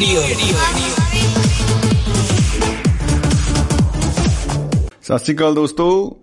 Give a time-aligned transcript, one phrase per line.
[0.00, 0.20] Radio
[5.02, 6.16] ਸਤਿ ਸ਼੍ਰੀ ਅਕਾਲ ਦੋਸਤੋ।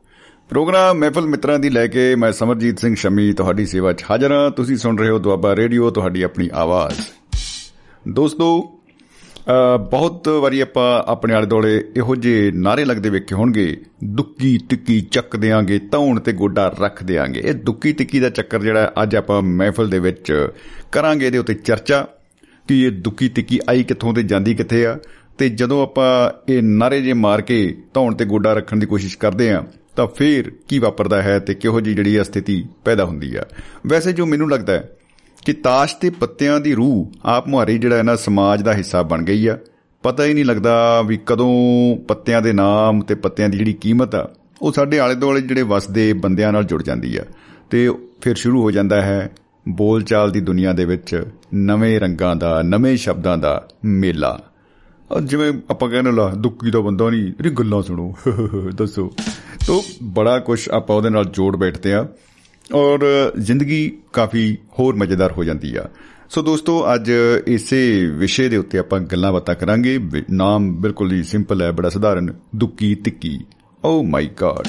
[0.49, 4.51] Programme ਮਹਿਫਲ ਮਿੱਤਰਾਂ ਦੀ ਲੈ ਕੇ ਮੈਂ ਸਮਰਜੀਤ ਸਿੰਘ ਸ਼ਮੀ ਤੁਹਾਡੀ ਸੇਵਾ 'ਚ ਹਾਜ਼ਰ ਹਾਂ।
[4.51, 7.01] ਤੁਸੀਂ ਸੁਣ ਰਹੇ ਹੋ ਦੁਆਬਾ ਰੇਡੀਓ ਤੁਹਾਡੀ ਆਪਣੀ ਆਵਾਜ਼।
[8.09, 8.73] ਦੋਸਤੋ
[9.47, 15.01] ਅ, ਬਹੁਤ ਵਾਰੀ ਆਪਾਂ ਆਪਣੇ ਆਲੇ ਦੁਆਲੇ ਇਹੋ ਜਿਹੇ ਨਾਰੇ ਲੱਗਦੇ ਵੇਖੇ ਹੋਣਗੇ। ਦੁੱਕੀ ਟਿੱਕੀ
[15.01, 19.15] ਚੱਕ ਦਿਆਂਗੇ ਧੌਣ ਤੇ ਗੋਡਾ ਰੱਖ ਦਿਆਂਗੇ। ਇਹ ਦੁੱਕੀ ਟਿੱਕੀ ਦਾ ਚੱਕਰ ਜਿਹੜਾ ਹੈ, ਅੱਜ
[19.15, 20.47] ਆਪਾਂ ਮਹਿਫਲ ਦੇ ਵਿੱਚ
[20.91, 22.07] ਕਰਾਂਗੇ ਇਹਦੇ ਉੱਤੇ ਚਰਚਾ
[22.67, 24.97] ਕਿ ਇਹ ਦੁੱਕੀ ਟਿੱਕੀ ਆਈ ਕਿੱਥੋਂ ਤੇ ਜਾਂਦੀ ਕਿੱਥੇ ਆ?
[25.37, 26.09] ਤੇ ਜਦੋਂ ਆਪਾਂ
[26.51, 29.63] ਇਹ ਨਾਰੇ ਜੇ ਮਾਰ ਕੇ ਧੌਣ ਤੇ ਗੋਡਾ ਰੱਖਣ ਦੀ ਕੋਸ਼ਿਸ਼ ਕਰਦੇ ਆ,
[29.95, 33.43] ਤਾਂ ਫੇਰ ਕੀ ਵਾਪਰਦਾ ਹੈ ਤੇ ਕਿਹੋ ਜੀ ਜਿਹੜੀ ਆ ਸਥਿਤੀ ਪੈਦਾ ਹੁੰਦੀ ਆ?
[33.87, 34.89] ਵੈਸੇ ਜੋ ਮੈਨੂੰ ਲੱਗਦਾ ਹੈ
[35.45, 39.23] ਕਿ ਤਾਸ਼ ਤੇ ਪੱਤਿਆਂ ਦੀ ਰੂਹ ਆਪ ਮੁਹਾਰੀ ਜਿਹੜਾ ਹੈ ਨਾ ਸਮਾਜ ਦਾ ਹਿੱਸਾ ਬਣ
[39.23, 39.57] ਗਈ ਆ,
[40.03, 41.51] ਪਤਾ ਹੀ ਨਹੀਂ ਲੱਗਦਾ ਵੀ ਕਦੋਂ
[42.07, 44.29] ਪੱਤਿਆਂ ਦੇ ਨਾਮ ਤੇ ਪੱਤਿਆਂ ਦੀ ਜਿਹੜੀ ਕੀਮਤ ਆ,
[44.61, 47.23] ਉਹ ਸਾਡੇ ਆਲੇ ਦੁਆਲੇ ਜਿਹੜੇ ਵਸਦੇ ਬੰਦਿਆਂ ਨਾਲ ਜੁੜ ਜਾਂਦੀ ਆ।
[47.69, 47.89] ਤੇ
[48.21, 49.29] ਫਿਰ ਸ਼ੁਰੂ ਹੋ ਜਾਂਦਾ ਹੈ
[49.67, 54.41] ਬੋਲਚਾਲ ਦੀ ਦੁਨੀਆ ਦੇ ਵਿੱਚ ਨਵੇਂ ਰੰਗਾਂ ਦਾ, ਨਵੇਂ ਸ਼ਬਦਾਂ ਦਾ ਮੇਲਾ।
[55.11, 58.13] ਔਰ ਜਿਵੇਂ ਆਪਾਂ ਕਹਿੰਦੇ ਲਾ ਦੁੱਕੀ ਦਾ ਬੰਦਾ ਨਹੀਂ, ਇਹਦੀ ਗੱਲਾਂ ਸੁਣੋ।
[58.75, 59.13] ਦੱਸੋ।
[59.67, 62.07] ਤੋ ਬੜਾ ਕੁਝ ਆਪਾਂ ਉਹਦੇ ਨਾਲ ਜੋੜ ਬੈਠਦੇ ਆ
[62.73, 62.99] ਔਰ
[63.39, 65.85] ਜ਼ਿੰਦਗੀ ਕਾਫੀ ਹੋਰ ਮਜ਼ੇਦਾਰ ਹੋ ਜਾਂਦੀ ਆ।
[66.29, 67.11] ਸੋ ਦੋਸਤੋ, ਅੱਜ
[67.47, 71.89] ਇਸੇ ਵਿਸ਼ੇ ਦੇ ਉੱਤੇ ਆਪਾਂ ਗੱਲਾਂ ਬਾਤਾਂ ਕਰਾਂਗੇ। ਵਿ- ਨਾਮ ਬਿਲਕੁਲ ਹੀ ਸਿੰਪਲ ਹੈ, ਬੜਾ
[71.89, 73.39] ਸਧਾਰਨ। ਦੁੱਕੀ ਤਿੱਕੀ
[73.85, 74.67] ਓ oh ਮਾਈ ਗॉड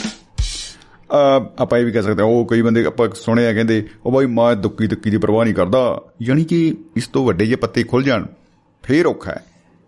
[1.59, 4.57] ਆਪਾਂ ਇਹ ਵੀ ਕਹਿ ਸਕਦੇ ਹਾਂ ਉਹ ਕਈ ਬੰਦੇ ਆਪਾਂ ਸੁਣਿਆ ਕਹਿੰਦੇ ਉਹ ਬਾਈ ਮੈਂ
[4.57, 8.27] ਦੁੱਕੀ ਤਿੱਕੀ ਦੀ ਪਰਵਾਹ ਨਹੀਂ ਕਰਦਾ। ਯਾਨੀ ਕਿ ਇਸ ਤੋਂ ਵੱਡੇ ਜੇ ਪੱਤੇ ਖੁੱਲ ਜਾਣ
[8.83, 9.45] ਫੇਰ ਔਖਾ ਹੈ।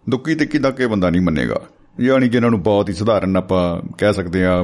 [0.09, 1.61] ਦੁੱਕੀ ਤਿੱਕੀ ਦਾ ਕੇ ਬੰਦਾ ਨਹੀਂ ਮੰਨੇਗਾ।
[2.01, 4.63] ਯਾਨੀ ਕਿ ਇਹਨਾਂ ਨੂੰ ਬਹੁਤ ਹੀ ਸਧਾਰਨ ਆਪਾਂ ਕਹਿ ਸਕਦੇ ਆ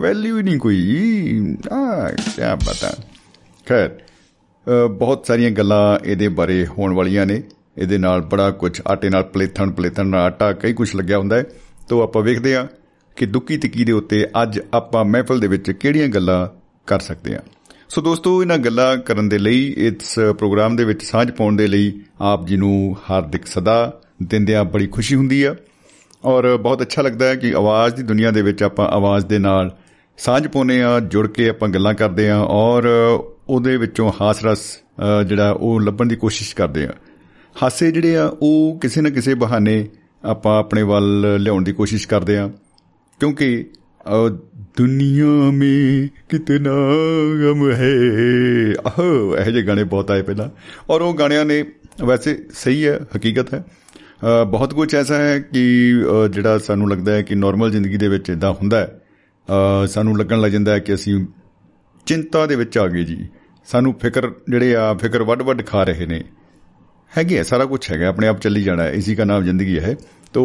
[0.00, 2.96] ਵੈਲਿਊ ਹੀ ਨਹੀਂ ਕੋਈ। ਆ ਕੀ ਪਤਾ
[3.68, 7.42] ਖੈਰ ਅ, ਬਹੁਤ ਸਾਰੀਆਂ ਗੱਲਾਂ ਇਹਦੇ ਬਾਰੇ ਹੋਣ ਵਾਲੀਆਂ ਨੇ।
[7.78, 11.44] ਇਹਦੇ ਨਾਲ ਬੜਾ ਕੁਝ ਆਟੇ ਨਾਲ ਪਲੇਥਣ ਪਲੇਥਣ ਨਾਲ ਆਟਾ ਕਈ ਕੁਝ ਲੱਗਿਆ ਹੁੰਦਾ ਹੈ।
[11.88, 12.66] ਤੋਂ ਆਪਾਂ ਵੇਖਦੇ ਹਾਂ
[13.20, 16.48] ਕਿ ਦੁੱਕੀ ਤਿੱਕੀ ਦੇ ਉੱਤੇ ਅੱਜ ਆਪਾਂ ਮਹਿਫਲ ਦੇ ਵਿੱਚ ਕਿਹੜੀਆਂ ਗੱਲਾਂ
[16.86, 17.40] ਕਰ ਸਕਦੇ ਹਾਂ?
[17.88, 22.00] ਸੋ ਦੋਸਤੋ ਇਹਨਾਂ ਗੱਲਾਂ ਕਰਨ ਦੇ ਲਈ ਇਸ ਪ੍ਰੋਗਰਾਮ ਦੇ ਵਿੱਚ ਸਾਂਝ ਪਾਉਣ ਦੇ ਲਈ
[22.20, 25.54] ਆਪ ਜੀ ਨੂੰ ਹਾਰਦਿਕ ਸਦਾ ਦਿੰਦਿਆਂ ਬੜੀ ਖੁਸ਼ੀ ਹੁੰਦੀ ਆ।
[26.24, 29.76] ਔਰ ਬਹੁਤ ਅੱਛਾ ਲੱਗਦਾ ਹੈ ਕਿ ਆਵਾਜ਼ ਦੀ ਦੁਨੀਆ ਦੇ ਵਿੱਚ ਆਪਾਂ ਆਵਾਜ਼ ਦੇ ਨਾਲ
[30.18, 32.88] ਸਾਂਝ ਪਾਉਂਦੇ ਆ ਜੁੜ ਕੇ ਆਪਾਂ ਗੱਲਾਂ ਕਰਦੇ ਆ ਔਰ
[33.48, 36.92] ਉਹਦੇ ਵਿੱਚੋਂ ਹਾਸ ਰਸ ਅ, ਜਿਹੜਾ ਉਹ ਲੱਭਣ ਦੀ ਕੋਸ਼ਿਸ਼ ਕਰਦੇ ਆ
[37.62, 39.88] ਹਾਸੇ ਜਿਹੜੇ ਆ ਉਹ ਕਿਸੇ ਨਾ ਕਿਸੇ ਬਹਾਨੇ
[40.24, 42.50] ਆਪਾਂ ਆਪਣੇ ਵੱਲ ਲਿਆਉਣ ਦੀ ਕੋਸ਼ਿਸ਼ ਕਰਦੇ ਆ
[43.19, 43.47] क्योंकि
[44.05, 44.17] अ,
[44.79, 46.73] दुनिया में कितना
[47.39, 47.91] गम है
[48.85, 49.05] ਆਹੋ
[49.37, 50.49] ਇਹ ਜਿਹੇ ਗਾਣੇ ਬਹੁਤ ਆਏ ਪਹਿਲਾਂ
[50.89, 51.63] ਔਰ ਉਹ ਗਾਣਿਆਂ ਨੇ
[52.03, 55.63] ਵੈਸੇ ਸਹੀ ਹੈ ਹਕੀਕਤ ਹੈ ਅ, ਬਹੁਤ ਕੁਝ ਐਸਾ ਹੈ ਕਿ
[56.03, 60.17] ਅ, ਜਿਹੜਾ ਸਾਨੂੰ ਲੱਗਦਾ ਹੈ ਕਿ ਨਾਰਮਲ ਜ਼ਿੰਦਗੀ ਦੇ ਵਿੱਚ ਇਦਾਂ ਹੁੰਦਾ ਹੈ ਅ, ਸਾਨੂੰ
[60.17, 61.25] ਲੱਗਣ ਲੱਗ ਜਾਂਦਾ ਹੈ ਕਿ ਅਸੀਂ
[62.07, 63.17] ਚਿੰਤਾ ਦੇ ਵਿੱਚ ਆ ਗਏ ਜੀ
[63.67, 66.23] ਸਾਨੂੰ ਫਿਕਰ ਜਿਹੜੇ ਆ ਫਿਕਰ ਵੱਡ-ਵੱਡ ਖਾ ਰਹੇ ਨੇ
[67.11, 69.95] ਹੈਗੇ ਆ ਸਾਰਾ ਕੁਝ ਹੈਗਾ ਆਪਣੇ ਆਪ ਚੱਲੀ ਜਾਣਾ ਹੈ ਇਸੇ ਦਾ ਨਾਮ ਜ਼ਿੰਦਗੀ ਹੈ
[70.33, 70.43] ਤੋ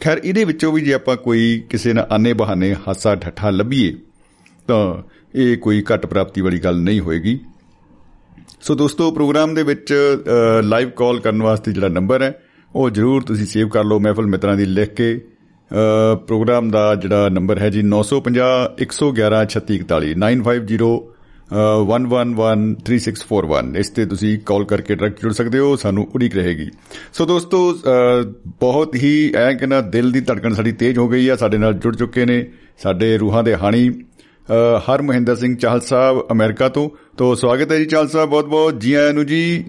[0.00, 3.94] ਖੈਰ ਇਹਦੇ ਵਿੱਚੋਂ ਵੀ ਜੇ ਆਪਾਂ ਕੋਈ ਕਿਸੇ ਨਾ ਆਨੇ ਬਹਾਨੇ ਹਾਸਾ ਠੱਠਾ ਲੱਭੀਏ
[4.68, 5.02] ਤਾਂ
[5.34, 7.40] ਇਹ ਕੋਈ ਘੱਟ ਪ੍ਰਾਪਤੀ ਵਾਲੀ ਗੱਲ ਨਹੀਂ ਹੋਏਗੀ।
[8.60, 9.94] ਸੋ ਦੋਸਤੋ ਪ੍ਰੋਗਰਾਮ ਦੇ ਵਿੱਚ
[10.62, 12.42] ਲਾਈਵ ਕਾਲ ਕਰਨ ਵਾਸਤੇ ਜਿਹੜਾ ਨੰਬਰ ਹੈ
[12.74, 15.24] ਉਹ ਜਰੂਰ ਤੁਸੀਂ ਸੇਵ ਕਰ ਲਓ ਮਹਿਫਲ ਮਿੱਤਰਾਂ ਦੀ ਲਿਖ ਕੇ।
[15.72, 21.13] ਅ, ਪ੍ਰੋਗਰਾਮ ਦਾ ਜਿਹੜਾ ਨੰਬਰ ਹੈ ਜੀ 950 111 3641 950
[21.52, 26.70] 111341 ਇਸ ਤੇ ਤੁਸੀਂ ਕਾਲ ਕਰਕੇ ਡਾਇਰੈਕਟ ਜੁੜ ਸਕਦੇ ਹੋ ਸਾਨੂੰ ਉਡੀਕ ਰਹੇਗੀ।
[27.12, 27.78] ਸੋ ਦੋਸਤੋ
[28.60, 31.74] ਬਹੁਤ ਹੀ ਐ ਕਿ ਨਾ ਦਿਲ ਦੀ ਧੜਕਣ ਸਾਡੀ ਤੇਜ਼ ਹੋ ਗਈ ਆ ਸਾਡੇ ਨਾਲ
[31.74, 34.04] ਜੁੜ ਚੁੱਕੇ ਨੇ ਸਾਡੇ ਰੂਹਾਂ ਦੇ ਹਾਣੀ।
[34.88, 38.80] ਹਰ ਮਹਿੰਦਰ ਸਿੰਘ ਚਾਹਲ ਸਾਹਿਬ ਅਮਰੀਕਾ ਤੋਂ। ਤੋਂ ਸਵਾਗਤ ਹੈ ਜੀ ਚਾਹਲ ਸਾਹਿਬ ਬਹੁਤ ਬਹੁਤ
[38.80, 39.64] ਜੀ ਆਇਆਂ ਨੂੰ ਜੀ।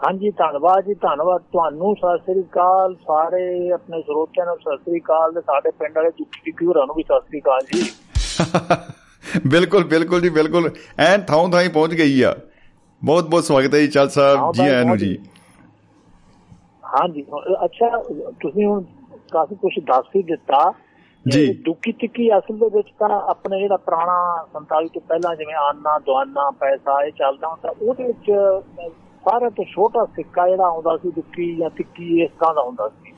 [0.00, 5.32] ਹਾਂਜੀ ਧੰਨਵਾਦ ਜੀ ਧੰਨਵਾਦ ਤੁਹਾਨੂੰ ਸਤਿ ਸ੍ਰੀ ਅਕਾਲ ਸਾਰੇ ਆਪਣੇ ਸਰੋਤਿਆਂ ਨੂੰ ਸਤਿ ਸ੍ਰੀ ਅਕਾਲ
[5.32, 7.82] ਤੇ ਸਾਡੇ ਪਿੰਡ ਵਾਲੇ ਦੁੱਖੀ ਕਿਉਰਾਂ ਨੂੰ ਵੀ ਸਤਿ ਸ੍ਰੀ ਅਕਾਲ ਜੀ।
[9.46, 12.36] ਬਿਲਕੁਲ ਬਿਲਕੁਲ ਜੀ ਬਿਲਕੁਲ। ਐਨ ਥਾਂ ਥਾਂ ਹੀ ਪਹੁੰਚ ਗਈ ਆ।
[13.04, 15.18] ਬਹੁਤ ਬਹੁਤ ਸਵਾਗਤ ਹੈ ਜੀ ਚਾਹਲ ਸਾਹਿਬ ਜੀ ਹੀ ਆਇਆਂ ਨੂੰ ਜੀ।
[16.84, 17.22] ਹਾਂਜੀ
[17.64, 18.82] ਅੱਛਾ ਤੁਸੀਂ ਹੁਣ
[19.32, 20.72] ਕਾਫੀ ਕੁਝ ਦੱਸ ਹੀ ਦਿੱਤਾ।
[21.28, 25.98] ਜੀ। ਦੁੱਖੀ ਤਿੱਕੀ ਅਸਲ ਦੇ ਵਿੱਚ ਤਾਂ ਆਪਣੇ ਜਿਹੜਾ ਪੁਰਾਣਾ 47 ਤੋਂ ਪਹਿਲਾਂ ਜਿਵੇਂ ਆਨਾ
[25.98, 28.30] ਦਵਾਨਾ ਪੈਸਾ ਇਹ ਚੱਲਦਾ ਹੁੰਦਾ ਉਹਦੇ ਵਿੱਚ
[29.24, 33.12] ਸਾਰਿਆਂ ਤੋਂ ਛੋਟਾ ਸਿੱਕਾ ਜਿਹੜਾ ਆਉਂਦਾ ਸੀ ਦੁੱਖੀ ਜਾਂ ਤਿੱਕੀ ਇਸ ਤਰ੍ਹਾਂ ਦਾ ਹੁੰਦਾ ਸੀ।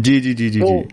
[0.00, 0.84] ਜੀ ਜੀ ਜੀ ਜੀ ਜੀ।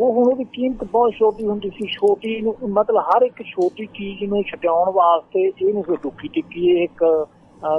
[0.00, 4.24] ਉਹ ਹੁਣ ਉਹਦੀ ਕੀਮਤ ਬਹੁਤ ਛੋਟੀ ਹੁੰਦੀ ਸੀ ਛੋਟੀ ਨੂੰ ਮਤਲਬ ਹਰ ਇੱਕ ਛੋਟੀ ਚੀਜ਼
[4.24, 7.26] ਨੂੰ ਛਟਾਉਣ ਵਾਸਤੇ ਇਹਨੂੰ ਫਿਰ ਦੁੱਖੀ ਟਿੱਕੀ ਇਹ ਇੱਕ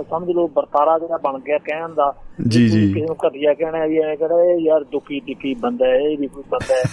[0.09, 2.15] ਸਮਝ ਲਓ ਵਰਤਾਰਾ ਜਿਹੜਾ ਬਣ ਗਿਆ ਕਹਿਣ ਦਾ।
[2.47, 6.17] ਜੀ, ਜੀ। ਕਿਸੇ ਨੂੰ ਘਟੀਆ ਕਹਿਣਾ ਵੀ ਐ ਕਹਿੰਦਾ ਯਾਰ ਦੁੱਖੀ ਟਿੱਕੀ ਬੰਦਾ ਹੈ ਇਹ
[6.17, 6.83] ਵੀ ਕੋਈ ਬੰਦਾ ਹੈ।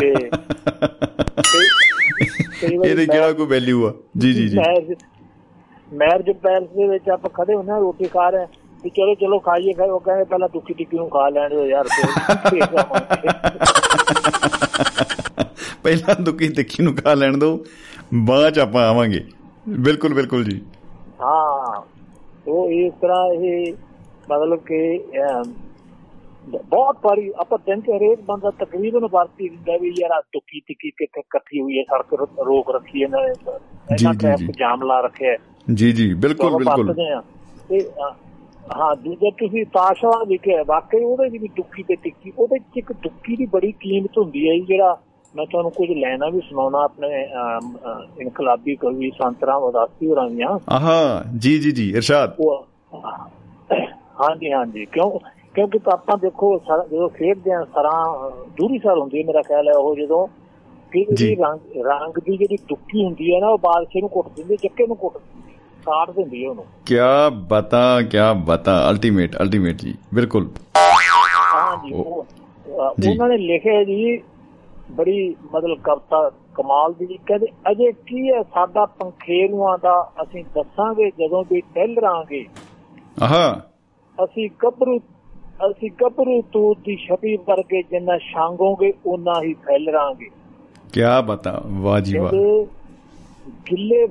[0.00, 0.14] ਤੇ
[2.88, 3.92] ਇਹਦੇ ਕਿਹੜਾ ਕੋਈ ਵੈਲਿਊ ਆ?
[4.18, 4.58] ਜੀ ਜੀ ਜੀ।
[5.92, 8.46] ਮੈਰਿਜ ਪੈਲਸ ਦੇ ਵਿੱਚ ਆਪਾਂ ਖੜੇ ਹੁੰਦੇ ਰੋਟੀ ਖਾ ਰਹੇ
[8.84, 11.88] ਵੀ ਚਲੋ ਚਲੋ ਖਾਈਏ ਖਾਈਏ। ਉਹ ਕਹਿੰਦੇ ਪਹਿਲਾਂ ਦੁੱਖੀ ਟਿੱਕੀ ਨੂੰ ਖਾ ਲੈਣ ਦਿਓ ਯਾਰ
[15.82, 17.58] ਪਹਿਲਾਂ ਦੁੱਕੀ ਤਿੱਖੀ ਨੂੰ ਖਾ ਲੈਣ ਦਿਓ
[18.28, 19.24] ਬਾਅਦ ਚ ਆਪਾਂ ਆਵਾਂਗੇ।
[19.68, 20.60] ਬਿਲਕੁਲ ਬਿਲਕੁਲ ਜੀ।
[21.20, 21.80] ਹਾਂ
[22.48, 23.72] ਉਹ ਇਸ ਤਰ੍ਹਾਂ ਇਹ
[24.30, 24.78] ਮਤਲਬ ਕਿ
[26.48, 30.90] ਬਹੁਤ ਵਾਰੀ ਆਪਾਂ ਦਿਨ ਚ ਹਰੇਕ ਬੰਦਾ ਤਕਰੀਬਨ ਵਰਤੀ ਦਿੰਦਾ ਵੀ ਯਾਰ ਆਹ ਦੁੱਕੀ ਤਿੱਕੀ
[30.90, 32.14] ਕਿੱਥੇ ਇਕੱਠੀ ਹੋਈ ਹੈ ਸੜਕ
[32.46, 33.34] ਰੋਕ ਰੱਖੀ ਇਹਨਾਂ ਨੇ
[33.98, 34.06] ਜੀ,
[34.36, 35.36] ਜੀ। ਜਾਮ ਲਾ ਰੱਖਿਆ
[35.74, 36.94] ਜੀ ਜੀ ਬਿਲਕੁਲ ਬਿਲਕੁਲ।
[37.68, 37.80] ਤੇ
[38.76, 43.36] ਹਾਂ ਦੂਜਾ ਤੁਸੀਂ ਤਾਸ਼ਵਾ ਲਿਖਿਆ ਵਾਕਈ ਉਹਦੇ ਵੀ ਦੁੱਕੀ ਤੇ ਟਿੱਕੀ ਉਹਦੇ ਚ ਇੱਕ ਦੁੱਕੀ
[43.36, 45.00] ਦੀ ਬੜੀ ਕੀਮਤ ਹੁੰਦੀ ਹੈ ਜਿਹੜਾ
[45.36, 47.28] ਮੈਂ ਤੁਹਾਨੂੰ ਕੁਝ ਲੈਣਾ ਵੀ ਸੁਣਾਉਣਾ ਆਪਣੇ
[48.20, 52.34] ਇਨਕਲਾਬੀ ਕਵੀ ਸੰਤਰਾ ਉਦਾਸੀ ਹੋਰਾਂ ਦੀਆਂ। ਆਹਾ ਜੀ ਜੀ ਜੀ ਇਰਸ਼ਾਦ।
[54.20, 55.10] ਹਾਂਜੀ ਹਾਂਜੀ ਕਿਉਂ
[55.54, 56.58] ਕਿਉਂਕਿ ਆਪਾਂ ਦੇਖੋ
[56.92, 60.26] ਜਦੋਂ ਖੇਡਦੇ ਆ ਸਰਾਂ ਦੂਰੀ ਸਰ ਹੁੰਦੀ ਹੈ ਮੇਰਾ ਖਿਆਲ ਹੈ ਉਹ ਜਦੋਂ
[60.92, 61.36] ਕਿ ਜੀ। ਜਿਹੜੀ
[61.82, 65.18] ਰੰਗ ਦੀ ਜਿਹੜੀ ਦੁੱਕੀ ਹੁੰਦੀ ਹੈ ਨਾ ਉਹ ਬਾਦਸ਼ਾਹ ਨੂੰ ਕੁੱਟ ਦਿੰਦੀ ਚੱਕੇ ਨੂੰ ਕੁੱਟ
[65.18, 65.51] ਦਿੰਦੀ
[65.88, 70.48] ਹੈ, ਕਾਟ ਦਿੰਦੀ ਹੈ ਉਹਨੂੰ। ਕਿਆ ਬਤਾ ਕਿਆ ਬਤਾ ਅਲਟੀਮੇਟ ਅਲਟੀਮੇਟ ਜੀ ਬਿਲਕੁਲ। ਅ,
[73.00, 74.20] ਜੀ। ਉਹਨਾਂ ਨੇ ਲਿਖਿਆ ਜੀ
[74.90, 80.12] ਬੜੀ ਮਤਲਬ ਕਵਿਤਾ ਕਮਾਲ ਦੀ। ਕਹਿੰਦੇ ਅਜੇ ਕੀ ਹੈ ਸਾਡਾ ਪੰਖੇਰੂਆਂ ਦਾ?
[80.22, 82.46] ਅਸੀਂ ਦੱਸਾਂਗੇ ਜਦੋਂ ਵੀ ਟਹਿਲਰਾਂਗੇ
[83.22, 83.62] ਆਹਾ।
[84.24, 85.00] ਅਸੀਂ ਗੱਭਰੂ
[85.70, 90.30] ਅਸੀਂ ਗੱਭਰੂ ਤੂਤ ਦੀ ਛਵੀ ਵਰਗੇ ਜਿੰਨਾ ਛਾਂਗੋਗੇ ਉਨਾ ਹੀ ਫੈਲਰਾਂਗੇ
[90.92, 92.30] ਕਿਆ ਬਤਾ ਵਾਹ ਜੀ ਵਾਹ।
[93.70, 94.06] ਗਿੱਲੇ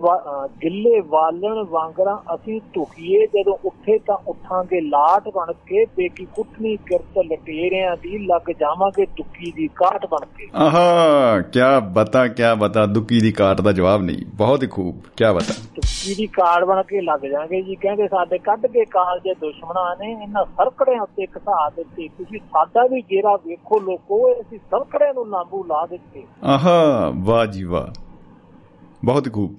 [0.63, 7.19] ਗਿੱਲੇ ਵਾਲਣ ਵਾਂਗਰਾਂ ਅਸੀਂ ਧੁਖੀਏ ਜਦੋਂ ਉੱਠੇ ਤਾਂ ਉੱਠਾਂਗੇ ਲਾਟ ਬਣ ਕੇ ਬੇਕੀ ਕੁੱਟਣੀ ਕਿਰਤ
[7.19, 13.19] ਲਟੇਰਿਆਂ ਦੀ ਲੱਗ ਜਾਵਾਂਗੇ ਦੁੱਕੀ ਦੀ ਕਾਟ ਬਣ ਕੇ। ਆਹਾ ਕਿਆ ਬਤਾ ਕਿਆ ਬਤਾ ਦੁੱਕੀ
[13.19, 17.01] ਦੀ ਕਾਟ ਦਾ ਜਵਾਬ ਨਹੀਂ। ਬਹੁਤ ਹੀ ਖੂਬ ਕਿਆ ਬਤਾ। ਦੁੱਕੀ ਦੀ ਕਾਟ ਬਣ ਕੇ
[17.01, 21.69] ਲੱਗ ਜਾਾਂਗੇ ਜੀ ਕਹਿੰਦੇ ਸਾਡੇ ਕੱਢ ਕੇ ਕਾਲ ਦੇ ਦੁਸ਼ਮਣਾਂ ਨੇ ਇਹਨਾਂ ਸਰਕੜਿਆਂ ਉੱਤੇ ਘਸਾ
[21.69, 27.45] ਦਿੱਤੇ। ਤੁਸੀਂ ਸਾਡਾ ਵੀ ਜੇਰਾ ਵੇਖੋ ਲੋਕੋ ਅਸੀਂ ਸਰਕੜਿਆਂ ਨੂੰ ਲਾਂਬੂ ਲਾ ਦਿੱਤੇ। ਆਹਾ ਵਾਹ
[27.45, 28.10] ਜੀ ਵਾਹ।
[29.05, 29.55] ਬਹੁਤ ਖੂਬ।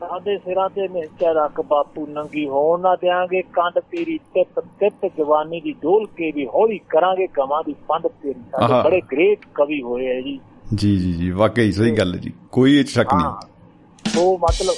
[0.00, 5.60] ਸਾਡੇ ਸਿਰਾਂ ਤੇ ਨਿਹਚਾ ਰੱਖ ਬਾਪੂ ਨੰਗੀ ਹੋਣ ਨਾ ਦਿਆਂਗੇ। ਕੰਡ ਤੇਰੀ ਤਿੱਪ ਤਿੱਪ ਜਵਾਨੀ
[5.60, 10.06] ਦੀ ਡੋਲ ਕੇ ਵੀ ਹੌਲੀ ਕਰਾਂਗੇ। ਗਵਾਂ ਦੀ ਪੰਡ ਤੇਰੀ ਸਾਡੇ। ਬੜੇ ਗ੍ਰੇਟ ਕਵੀ ਹੋਏ
[10.06, 10.40] ਹੈ ਜੀ।
[10.74, 14.74] ਜੀ ਜੀ ਜੀ ਵਾਕਈ ਸਹੀ ਗੱਲ ਹੈ ਜੀ। ਕੋਈ ਇਹ ਸ਼ੱਕ ਨਹੀਂ। ਉਹ ਮਤਲਬ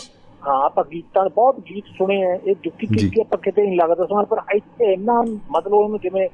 [0.49, 4.23] ਹਾਂ ਆਪਾਂ ਗੀਤਾਂ ਬਹੁਤ ਗੀਤ ਸੁਣੇ ਆ। ਇਹ ਦੁੱਖੀ। ਕਿੱਕੀ ਆਪਾਂ ਕਿਤੇ ਨਹੀਂ ਲੱਗਦਾ ਸੁਣਾ
[4.23, 6.29] ਪਰ ਇੱਥੇ ਇੰਨਾ ਮਤਲਬ ਉਹਨੂੰ ਜਿਵੇਂ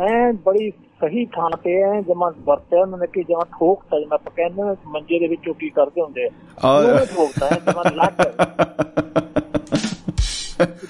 [0.00, 4.32] ਐ ਬੜੀ ਸਹੀ ਥਾਂ ਤੇ ਐ ਜਮਾ ਵਰਤਿਆ ਉਹਨਾਂ ਨੇ ਕਿ ਜਮਾ ਠੋਕਤਾ ਜਿਵੇਂ ਆਪਾਂ
[4.36, 6.30] ਕਹਿੰਦੇ ਮੰਜੇ ਦੇ ਵਿੱਚੋਂ ਕੀ ਕਰਦੇ ਹੁੰਦੇ ਆ
[6.68, 8.20] ਉਹ ਠੋਕਤਾ ਹੈ ਜਮਾ ਲੱਟ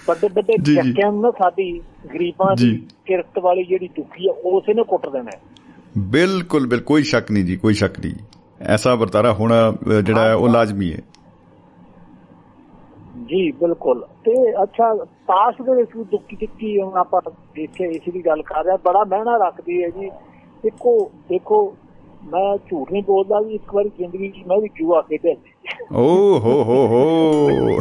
[0.09, 1.81] ਵੱਡੇ ਵੱਡੇ। ਚੱਕਿਆਂ ਨੂੰ ਸਾਡੀ
[2.15, 5.31] ਗਰੀਬਾਂ ਦੀ। ਕਿਰਤ ਵਾਲੀ ਜਿਹੜੀ ਦੁੱਖੀ ਆ ਉਸੇ ਨੇ ਕੁੱਟ ਦੇਣਾ।
[5.99, 8.15] ਬਿਲਕੁਲ ਬਿਲ ਕੋਈ ਸ਼ੱਕ ਨਹੀਂ ਜੀ ਕੋਈ ਸ਼ੱਕ ਨਹੀਂ
[8.61, 9.75] ਐਸਾ ਵਰਤਾਰਾ ਹੋਣਾ
[10.05, 10.99] ਜਿਹੜਾ ਹੈ ਉਹ ਲਾਜ਼ਮੀ ਹੈ
[13.29, 14.33] ਜੀ ਬਿਲਕੁਲ। ਤੇ
[14.63, 14.95] ਅੱਛਾ
[15.29, 17.21] ਤਾਸ਼ ਦੇ ਵਿੱਚ ਵੀ ਦੁੱਖੀ ਟਿੱਕੀ ਹੁਣ ਆਪਾਂ
[17.57, 20.11] ਦੇਖੇ ਇਸ ਦੀ ਗੱਲ ਕਰ ਰਿਹਾ ਬੜਾ ਮਹਿਣਾ ਰੱਖਦੀ ਹੈ ਜੀ।
[20.63, 21.77] ਦੇਖੋ ਦੇਖੋ
[22.25, 25.35] ਮੈਂ ਝੂਠ ਨਹੀਂ ਬੋਲਦਾ ਜੀ ਇੱਕ ਵਾਰੀ ਜ਼ਿੰਦਗੀ 'ਚ ਮੈਂ ਵੀ ਜੂਆ ਖੇਡਿਆ
[25.93, 27.81] ਓ ਹੋ ਹੋ ਹੋ।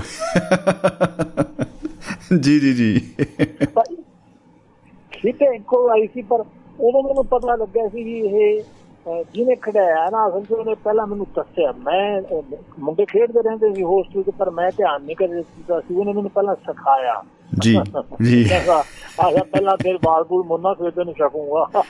[2.42, 3.00] ਜੀ ਜੀ ਜੀ।
[3.66, 3.84] ਪਰ
[5.12, 6.44] ਖੇਡੇ ਇੱਕੋ ਆਈ ਸੀ ਪਰ
[6.80, 8.64] ਉਦੋਂ ਮੈਨੂੰ ਪਤਾ ਲੱਗਿਆ ਸੀ ਵੀ ਇਹ
[9.08, 12.22] ਜਿਹਨੇ ਖੜਾਇਆ ਨਾ ਅਸਲ 'ਚ ਉਹਨੇ ਪਹਿਲਾਂ ਮੈਨੂੰ ਦੱਸਿਆ ਮੈਂ
[12.80, 16.56] ਮੁੰਡੇ ਖੇਡਦੇ ਰਹਿੰਦੇ ਸੀ ਹੋਸਟਲ 'ਚ ਪਰ ਮੈਂ ਧਿਆਨ ਨਹੀਂ ਦਿੱਤਾ ਸੀ। ਉਹਨੇ ਮੈਨੂੰ ਪਹਿਲਾਂ
[16.56, 17.24] ਸਿਖਾਇਆ।
[17.60, 17.78] ਜੀ
[18.24, 18.50] ਜੀ।
[19.20, 21.84] ਆਹ ਪਹਿਲਾਂ ਫਿਰ ਬਾਲ ਬੂਲ ਮੁੰਨਾ ਖੇਡਣ ਨੂੰ ਸਕੂੰਗਾ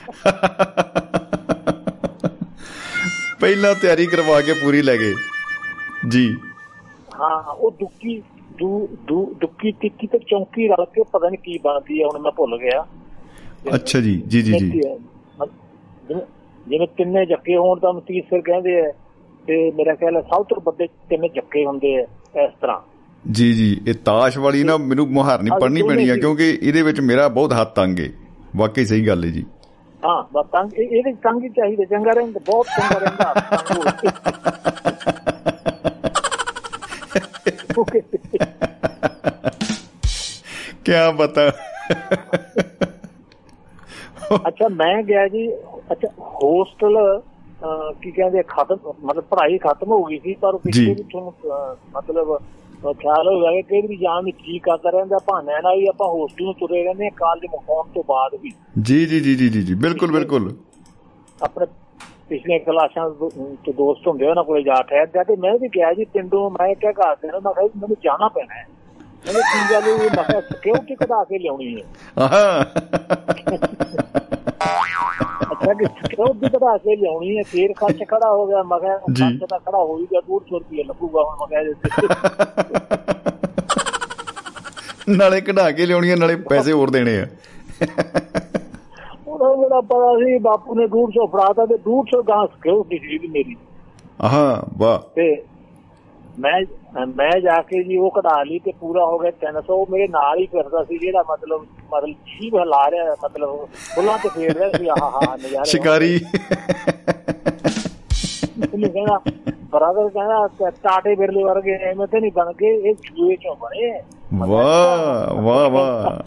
[3.40, 5.14] ਪਹਿਲਾਂ ਤਿਆਰੀ ਕਰਵਾ ਕੇ ਪੂਰੀ ਲੈ ਗਏ।
[6.08, 6.36] ਜੀ।
[7.20, 8.22] ਹਾਂ ਉਹ ਦੁੱਕੀ
[9.40, 12.86] ਦੁੱਕੀ ਟਿੱਕੀ ਤੇ ਚੌਂਕੀ ਰਲ ਕੇ ਪਤਾ ਨਹੀਂ ਕੀ ਬਣਦੀ ਹੈ ਹੁਣ ਮੈਂ ਭੁੱਲ ਗਿਆ।
[13.74, 14.80] ਅੱਛਾ ਜੀ ਜੀ ਜੀ ਜੀ।
[16.68, 18.92] ਜਿਵੇਂ ਤਿੰਨੇ ਜੱਕੇ ਹੋਣ ਤਾਂ ਤੀਸਰ ਕਹਿੰਦੇ ਆ
[19.46, 22.06] ਤੇ ਮੇਰਾ ਖਿਆਲ ਹੈ ਸਭ ਤੋਂ ਵੱਡੇ ਤਿੰਨ ਜੱਕੇ ਹੁੰਦੇ ਆ
[22.44, 22.80] ਇਸ ਤਰ੍ਹਾਂ
[23.30, 27.28] ਜੀ ਜੀ ਇਹ ਤਾਸ਼ ਵਾਲੀ ਨਾ ਮੈਨੂੰ ਮੁਹਾਰਨੀ ਪੜਨੀ ਪੈਣੀ ਆ। ਕਿਉਂਕਿ ਇਹਦੇ ਵਿੱਚ ਮੇਰਾ
[27.28, 28.08] ਬਹੁਤ ਹੱਥ ਤੰਗ ਹੈ
[28.56, 29.44] ਵਾਕਈ ਸਹੀ ਗੱਲ ਹੈ ਜੀ
[30.04, 33.34] ਹਾਂ ਬਸ ਤੰਗ ਇਹ- ਇਹਦੇ ਤੰਗ ਹੀ ਚਾਹੀਦੇ ਚੰਗਾ ਰਹਿੰਦਾ ਬਹੁਤ ਚੰਗਾ ਰਹਿੰਦਾ
[37.76, 37.98] ਹੋ ਕੇ।
[41.16, 41.50] ਪਤਾ
[44.48, 45.48] ਅੱਛਾ ਮੈਂ ਗਿਆ ਜੀ
[45.92, 46.96] ਅੱਛਾ ਹੋਸਟਲ
[48.00, 51.32] ਕੀ ਕਹਿੰਦੇ ਖਤਮ ਮਤਲਬ ਪੜ੍ਹਾਈ ਖਤਮ ਹੋ ਗਈ ਸੀ ਪਰ। ਪਿੱਛੇ ਵੀ ਤੁਹਾਨੂੰ
[51.94, 52.36] ਮਤਲਬ
[52.94, 56.44] ਖਿਆਲ ਹੋਗਾ ਕਿ ਕਈ ਵੀ ਜਾਣ ਵਿੱਚ ਕੀ ਕਰਦਾ ਰਹਿੰਦਾ ਭਾਣਿਆਂ ਨਾਲ ਵੀ ਆਪਾਂ ਹੋਸਟਲ
[56.44, 58.50] ਨੂੰ ਤੁਰੇ ਰਹਿੰਦੇ ਹਾਂ ਕਾਲਜ ਮੁਕਾਉਣ ਤੋਂ ਬਾਅਦ ਵੀ।
[58.82, 60.52] ਜੀ ਜੀ ਜੀ ਜੀ ਜੀ ਬਿਲਕੁਲ ਬਿਲਕੁਲ।
[61.38, 61.66] ਆਪਣੇ
[62.30, 66.48] ਪਿਛਲੇ ਕਲਾਸਾਂ ਤੋਂ ਦੋਸਤ ਹੁੰਦੇ ਉਹਨਾਂ ਕੋਲੇ ਜਾ ਠਹਿਰਦਾ ਤੇ ਮੈਂ ਵੀ ਗਿਆ ਜੀ ਪਿੰਡੋਂ
[66.50, 68.66] ਮੈਂ ਕਿਹਾ ਘਰ ਦੇ ਨੂੰ ਮੈਂ ਕਿਹਾ ਮੈਨੂੰ ਜਾਣਾ ਪੈਣਾ ਹੈ।
[69.26, 71.82] ਮੈਨੂੰ ਕੀ ਗੱਲ ਹੋਈ ਮੈਂ ਕਿਹਾ ਸਿਕਿਉਰਿਟੀ ਕਢਾ ਕੇ ਲਿਆਉਣੀ ਹੈ?
[72.18, 72.60] ਆਹਾ
[75.52, 77.42] ਅੱਛਾ ਕਿ ਸਿਕਿਉਰਿਟੀ ਕਢਾ ਕੇ ਲਿਆਉਣੀ ਹੈ?
[77.42, 80.58] ਫੇਰ ਖਰਚ ਖੜਾ ਹੋ ਗਿਆ ਮੈਂ ਕਿਹਾ ਜੀ। ਖਰਚ ਤਾਂ ਖੜਾ ਹੋ ਹੀ ਗਿਆ 200
[80.58, 81.78] ਰੁਪਏ ਲੱਗੂਗਾ ਹੁਣ ਮੈਂ ਕਿਹਾ ਇਹਦੇ।
[85.08, 87.26] ਨਾਲੇ ਕਢਾ ਕੇ ਲਿਆਉਣੀ ਆ ਨਾਲੇ ਪੈਸੇ ਹੋਰ ਦੇਣੇ ਆ।
[89.26, 93.56] ਉਹਨਾਂ ਨੂੰ ਜਿਹੜਾ ਪਤਾ ਸੀ ਬਾਪੂ ਨੇ 200 ਫੜਾਤਾ ਤੇ 200 ਗਾਂ ਸਿਕਿਉਰਿਟੀ ਸੀ ਮੇਰੀ।
[94.20, 95.44] ਆਹਾ ਵਾਹ। ਤੇ
[96.38, 96.64] ਮੈਂ
[97.16, 100.38] ਮੈਂ ਜਾ ਕੇ ਜੀ ਉਹ ਕਢਾ ਲਈ ਤੇ ਪੂਰਾ ਹੋ ਗਿਆ 300 ਉਹ ਮੇਰੇ ਨਾਲ
[100.38, 104.88] ਹੀ ਫਿਰਦਾ ਸੀ ਜਿਹੜਾ ਮਤਲਬ ਮਤਲਬ ਜੀਭ ਹਿਲਾ ਰਿਹਾ ਮਤਲਬ ਫੁੱਲਾਂ ਤੇ ਫੇਰ ਰਿਹਾ ਸੀ
[104.88, 106.20] ਆਹ ਹਾ ਨਜ਼ਾਰੇ ਸ਼ਿਕਾਰੀ।
[108.72, 109.20] ਉਹਨੂੰ ਕਹਿੰਦਾ
[109.70, 114.02] ਬਰਾਦਰ ਕਹਿੰਦਾ ਟਾਟੇ ਬਿਰਲੇ ਵਰਗੇ ਐਵੇਂ ਤੇ ਨਹੀਂ ਬਣ ਗਏ ਇਹ ਜੂਏ ਚੋਂ ਬਣੇ।
[114.34, 116.22] ਵਾਹ ਵਾਹ ਵਾਹ।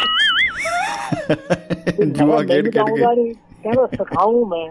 [2.06, 4.68] ਜੂਆ ਖੇਡ ਖੇਡ ਕੇ। ਕਹਿੰਦਾ ਸਿਖਾਉਂ ਮੈਂ।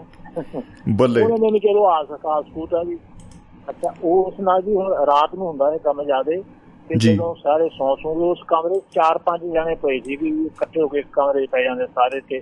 [0.89, 2.97] ਬੱਲੇ। ਉਹਨੇ ਮੈਨੂੰ ਚਲੋ ਆ ਸਕਾ ਸਕੂਟਾ ਵੀ
[3.69, 6.43] ਅੱਛਾ ਉਸ ਨਾਲ ਵੀ ਹੁਣ ਰਾਤ ਨੂੰ ਹੁੰਦਾ ਹੈ ਕੰਮ ਜ਼ਿਆਦੇ
[6.89, 10.87] ਤੇ। ਜਦੋਂ ਸਾਰੇ ਸੌਂ ਸੌਂ ਉਸ ਕਮਰੇ ਚਾਰ ਪੰਜ ਜਣੇ ਪਏ ਸੀ ਵੀ ਇਕੱਠੇ ਹੋ
[10.87, 12.41] ਕੇ ਇੱਕ ਕਮਰੇ ਪੈ ਜਾਂਦੇ ਸਾਰੇ ਤੇ।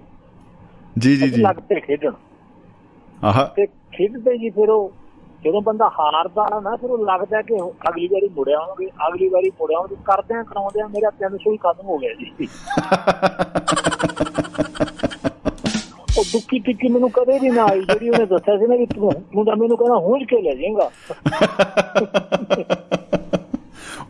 [0.98, 2.12] ਜੀ ਜੀ ਜੀ। ਲੱਗ ਪਏ ਖੇਡਣ।
[3.24, 4.92] ਆਹਾ। ਤੇ ਖੇਡਦੇ ਜੀ ਫਿਰ ਉਹ
[5.46, 9.78] ਜਦੋਂ ਬੰਦਾ ਹਾਰਦਾ ਨਾ ਫਿਰ ਉਹ ਲੱਗਦਾ ਕਿ ਅਗਲੀ ਵਾਰੀ ਮੁੜਿਆ ਆਵਾਂਗੇ ਅਗਲੀ ਵਾਰੀ ਮੁੜਿਆ
[9.78, 12.48] ਆਵਾਂਗੇ। ਕਰਦੇ ਆ ਕਰਾਉਂਦੇ ਆ ਮੇਰਾ 300 ਹੀ ਖਤਮ ਹੋ ਗਿਆ ਜੀ।
[16.36, 19.12] ਉਹ ਦੁੱਕੀ ਟਿੱਕੀ ਮੈਨੂੰ ਕਦੇ ਵੀ ਨਾ ਆਈ ਜਿਹੜੀ ਉਹਨੇ ਦੱਸਿਆ ਸੀ ਨਾ ਵੀ ਤੂੰ
[19.34, 20.90] ਤੂੰ ਮੈਨੂੰ ਕਹਿੰਦਾ ਹੁੰਝ ਕੇ ਲੈ ਜਾਏਗਾ।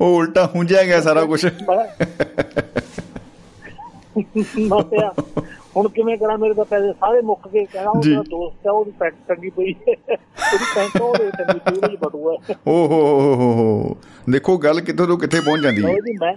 [0.02, 1.76] ਉਹ ਉਲਟਾ ਹੁੰਜਿਆ ਗਿਆ ਸਾਰਾ ਕੁਝ ਮੈਂ
[4.18, 5.10] ਮੈਂ ਕਿਹਾ,
[5.78, 8.92] ਹੁਣ ਕਿਵੇਂ ਕਰਾਂ ਮੇਰੇ ਤਾਂ ਪੈਸੇ ਸਾਰੇ ਮੁੱਕ ਗਏ ਕਹਿੰਦਾ ਉਹ। ਤੇਰਾ ਦੋਸਤ ਹੈ ਉਹਦੀ
[9.00, 13.02] ਪੈਂਟ ਟੰਗੀ ਪਈ ਉਹਦੀ ਪੈਂਟ ਉਹਦੇ ਟੰਗੀ ਪਈ ਉਹਦੇ ਬਟੂਆ। ਹੈ ਓ ਹੋ
[13.32, 13.96] ਹੋ ਹੋ।
[14.30, 15.84] ਦੇਖੋ ਗੱਲ ਕਿੱਥੋਂ ਤੋਂ ਕਿੱਥੇ ਪਹੁੰਚ ਜਾਂਦੀ
[16.24, 16.36] ਹੈ।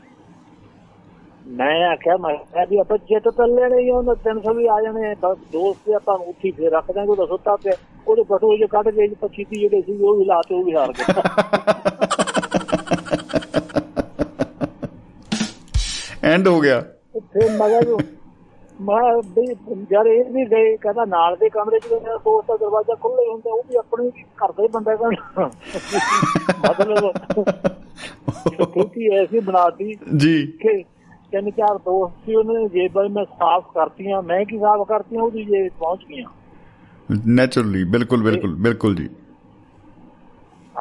[1.48, 5.38] ਮੈਂ ਆਖਿਆ ਮੈਂ ਵੀ ਆਪਾਂ ਜਿੱਤ ਤਾਂ ਲੈਣੇ ਹੀ ਉਹਨਾਂ 300 ਵੀ ਆ ਜਾਣੇ ਬਸ
[5.52, 7.72] ਦੋਸਤ ਤੇ ਆਪਾਂ ਉੱਠੀ ਫੇਰ ਰੱਖ ਦਾਂਗੇ ਉਹਦਾ ਸੁੱਤਾ ਪਿਆ।
[8.08, 10.74] ਉਹਦੇ ਬਟੂਏ ਜੇ ਕੱਢ ਕੇ 25 30 ਜਿਹੜੇ ਸੀ ਉਹ ਵੀ ਲਾ ਤੇ ਉਹ ਵੀ
[10.74, 11.14] ਹਾਰ ਗਿਆ
[16.24, 16.80] ਐਂਡ ਹੋ ਗਿਆ।
[17.32, 17.98] ਫਿਰ ਮਗਾ ਜੋ
[18.80, 19.46] ਮੈਂ ਵੀ
[19.84, 23.28] ਜਦ ਇਹ ਵੀ ਗਏ ਕਹਿੰਦਾ ਨਾਲ ਦੇ ਕਮਰੇ 'ਚ ਮੇਰਾ ਦੋਸਤ ਦਾ ਦਰਵਾਜ਼ਾ ਖੁੱਲ੍ਹਾ ਹੀ
[23.28, 25.48] ਹੁੰਦਾ ਉਹ ਵੀ ਆਪਣੇ ਘਰ ਦਾ ਹੀ ਬੰਦਾ ਕਹਿੰਦਾ
[26.68, 27.12] ਮਤਲਬ
[28.72, 30.84] ਕਿਉਂਕਿ ਐਸੀ ਬਣਾਤੀ ਜੀ। ਕਿ
[31.32, 35.44] ਤਿੰਨ ਚਾਰ ਦੋਸਤ ਸੀ ਉਹਨਾਂ ਨੇ ਜੇਬਾਂ ਮੈਂ ਸਾਫ਼ ਕਰਤੀਆਂ ਮੈਂ ਕੀ ਸਾਫ਼ ਕਰਤੀਆਂ ਉਹਦੀ
[35.44, 36.28] ਜੇਬ ਪਹੁੰਚ ਗਈਆਂ।
[37.26, 39.08] ਨੇਚਰਲੀ ਬਿਲਕੁਲ ਬਿਲਕੁਲ ਬਿਲਕੁਲ ਜੀ।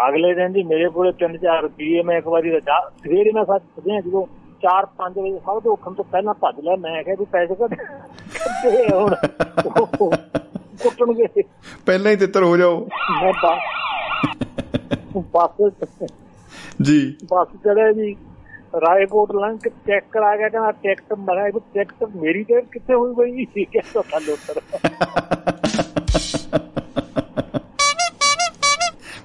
[0.08, 4.02] ਅਗਲੇ ਦਿਨ ਜੀ ਮੇਰੇ ਕੋਲੇ 3-4 ਰੁਪਏ ਮੈਂ ਇੱਕ ਵਾਰੀ ਰਜਾ ਸਵੇਰੇ ਮੈਂ ਸੱਚ ਸਦਿਆਂ
[4.02, 4.26] ਜਦੋਂ
[4.64, 7.74] 4-5 ਵਜੇ ਸਭ ਤੋਂ ਉੱਠਣ ਤੋਂ ਪਹਿਲਾਂ ਭੱਜ ਲਿਆ ਮੈਂ ਕਿਹਾ ਵੀ ਪੈਸੇ ਕੱਢ
[8.94, 9.16] ਹੁਣ।
[10.84, 11.44] ਕੁੱਟਣਗੇ।
[11.86, 12.88] ਪਹਿਲਾਂ ਹੀ ਤਿੱਤਰ ਹੋ ਜਾਓ।
[13.24, 13.34] ਮੈਂ
[15.34, 15.62] ਬੱਸ।
[16.82, 18.16] ਜੀ। ਬੱਸ ਚੜਿਆ ਜੀ।
[18.76, 23.14] ਰਾਏਕੋਟ ਲੰਘ ਕੇ ਚੈੱਕ ਕਰਾ ਗਿਆ ਕਹਿੰਦਾ ਟਿਕਟ ਮਰਾ ਇਹ ਟਿਕਟ ਮੇਰੀ ਟਿਕਟ ਕਿੱਥੇ ਹੋਈ
[23.14, 23.46] ਬਈ?
[23.46, 24.62] ਠੀਕ ਹੈ ਤਾਂ ਥੱਲੇ ਉਤਰ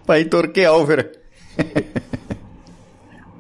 [0.07, 1.15] ਭਾਈ ਤੁਰ ਕੇ ਆਓ ਫਿਰ।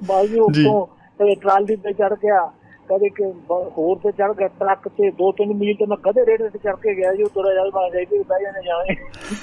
[0.04, 2.52] ਬਾਜੀ ਜੀ। ਉੱਤੋਂ ਕਦੇ ਟਰਾਲੀ ਤੇ ਚੜ ਗਿਆ।
[2.92, 3.32] ਕਦੇ ਕਿ
[3.78, 6.74] ਹੋਰ ਤੇ ਚੜ ਗਿਆ ਟਰੱਕ ਤੇ ਦੋ ਤਿੰਨ ਮੀਲ ਤੇ ਮੈਂ ਕਦੇ ਰੇੜੇ ਤੇ ਚੜ
[6.76, 8.96] ਕੇ ਗਿਆ ਜੀ ਉਤਰ ਜਾ ਬਾ ਜਾਈ ਕਿ ਬਹਿ ਜਾਣੇ ਜਾਣੇ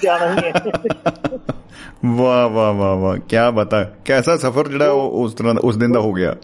[0.03, 0.53] ਜਾਣਾ ਹੀ ਹੈ।
[2.05, 5.99] ਵਾਹ ਵਾਹ ਵਾਹ ਵਾਹ ਕੀ ਬਤਾ ਕੈਸਾ ਸਫ਼ਰ ਜਿਹੜਾ ਉਹ ਉਸ ਤਰ੍ਹਾਂ ਉਸ ਦਿਨ ਦਾ
[5.99, 6.35] ਹੋ ਗਿਆ?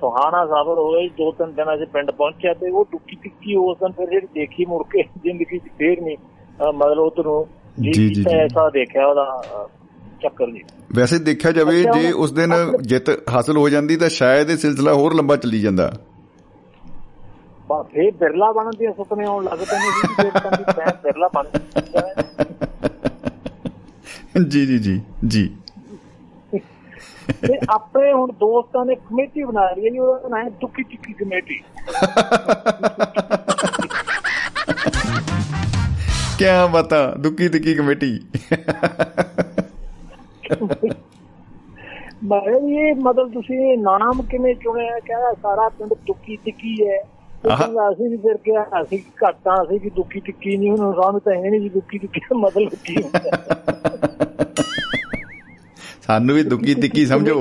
[0.00, 3.76] ਸੁਹਾਣਾ ਸਫ਼ਰ ਹੋਇਆ ਜੀ, ਦੋ ਤਿੰਨ ਦਿਨਾਂ 'ਚ ਪਿੰਡ ਪਹੁੰਚਿਆ ਤੇ ਉਹ ਦੁੱਖੀ ਟਿੱਕੀ ਉਸ
[3.76, 6.16] ਦਿਨ ਫਿਰ ਜਿਹੜੀ ਦੇਖੀ ਮੁੜ ਕੇ ਜ਼ਿੰਦਗੀ 'ਚ ਫੇਰ ਨਹੀਂ।
[6.72, 7.44] ਮਤਲਬ ਉਧਰੋਂ
[7.80, 9.42] ਜੀ, ਜੀ। ਐਸਾ ਦੇਖਿਆ ਉਹਦਾ
[10.22, 10.62] ਚੱਕਰ ਜੀ।
[10.94, 15.14] ਵੈਸੇ ਦੇਖਿਆ ਜਾਵੇ ਜੇ ਉਸ ਦਿਨ ਜਿੱਤ ਹਾਸਲ ਹੋ ਜਾਂਦੀ ਤਾਂ ਸ਼ਾਇਦ ਇਹ ਸਿਲਸਿਲਾ ਹੋਰ
[15.14, 15.92] ਲੰਬਾ ਚੱਲੀ ਜਾਂਦਾ।
[17.68, 21.44] ਬਸ ਫੇਰ ਬਿਰਲਾ ਬਣਨ ਦੇ ਸੁਪਨੇ ਆਉਣ ਲੱਗ ਫੇਰ ਤਾਂ ਵੀ ਮੈਂ ਬਿਰਲਾ ਬਣ।
[24.48, 25.56] ਜੀ ਜੀ ਜੀ ਜੀ।
[27.46, 31.12] ਤੇ ਆਪਣੇ ਹੁਣ ਦੋਸਤਾਂ ਨੇ ਕਮੇਟੀ ਬਣਾ ਲਈ ਹੈ ਜੀ ਉਹਦਾ ਨਾਮ ਹੈ ਦੁੱਖੀ ਟਿੱਕੀ
[31.12, 31.60] ਕਮੇਟੀ।
[36.38, 38.20] ਕੀ ਬਤਾ ਦੁੱਕੀ ਤਿੱਕੀ ਕਮੇਟੀ।
[42.24, 44.98] ਮੈਂ ਕਿਹਾ ਜੀ ਇਹ ਮਤਲਬ ਤੁਸੀਂ ਨਾਮ ਕਿਵੇਂ ਚੁਣਿਆ?
[44.98, 46.98] ਕਹਿੰਦਾ ਸਾਰਾ ਪਿੰਡ ਦੁੱਖੀ ਟਿੱਕੀ ਹੈ।
[47.44, 51.32] ਕਹਿੰਦਾ ਅਸੀਂ ਵੀ ਫਿਰ ਕਿਹਾ ਅਸੀਂ ਘਾਟਾਂ ਅਸੀਂ ਕਿ ਦੁੱਖੀ ਟਿੱਕੀ ਨਹੀਂ ਹੁਣ ਸਾਨੂੰ ਤਾਂ
[51.32, 53.30] ਇਹ ਨਹੀਂ ਜੀ ਦੁੱਖੀ ਟਿੱਕੀ ਦਾ ਮਤਲਬ ਕੀ ਹੁੰਦਾ।
[56.02, 57.40] ਸਾਨੂੰ ਵੀ ਦੁੱਕੀ ਤਿੱਕੀ ਸਮਝੋ।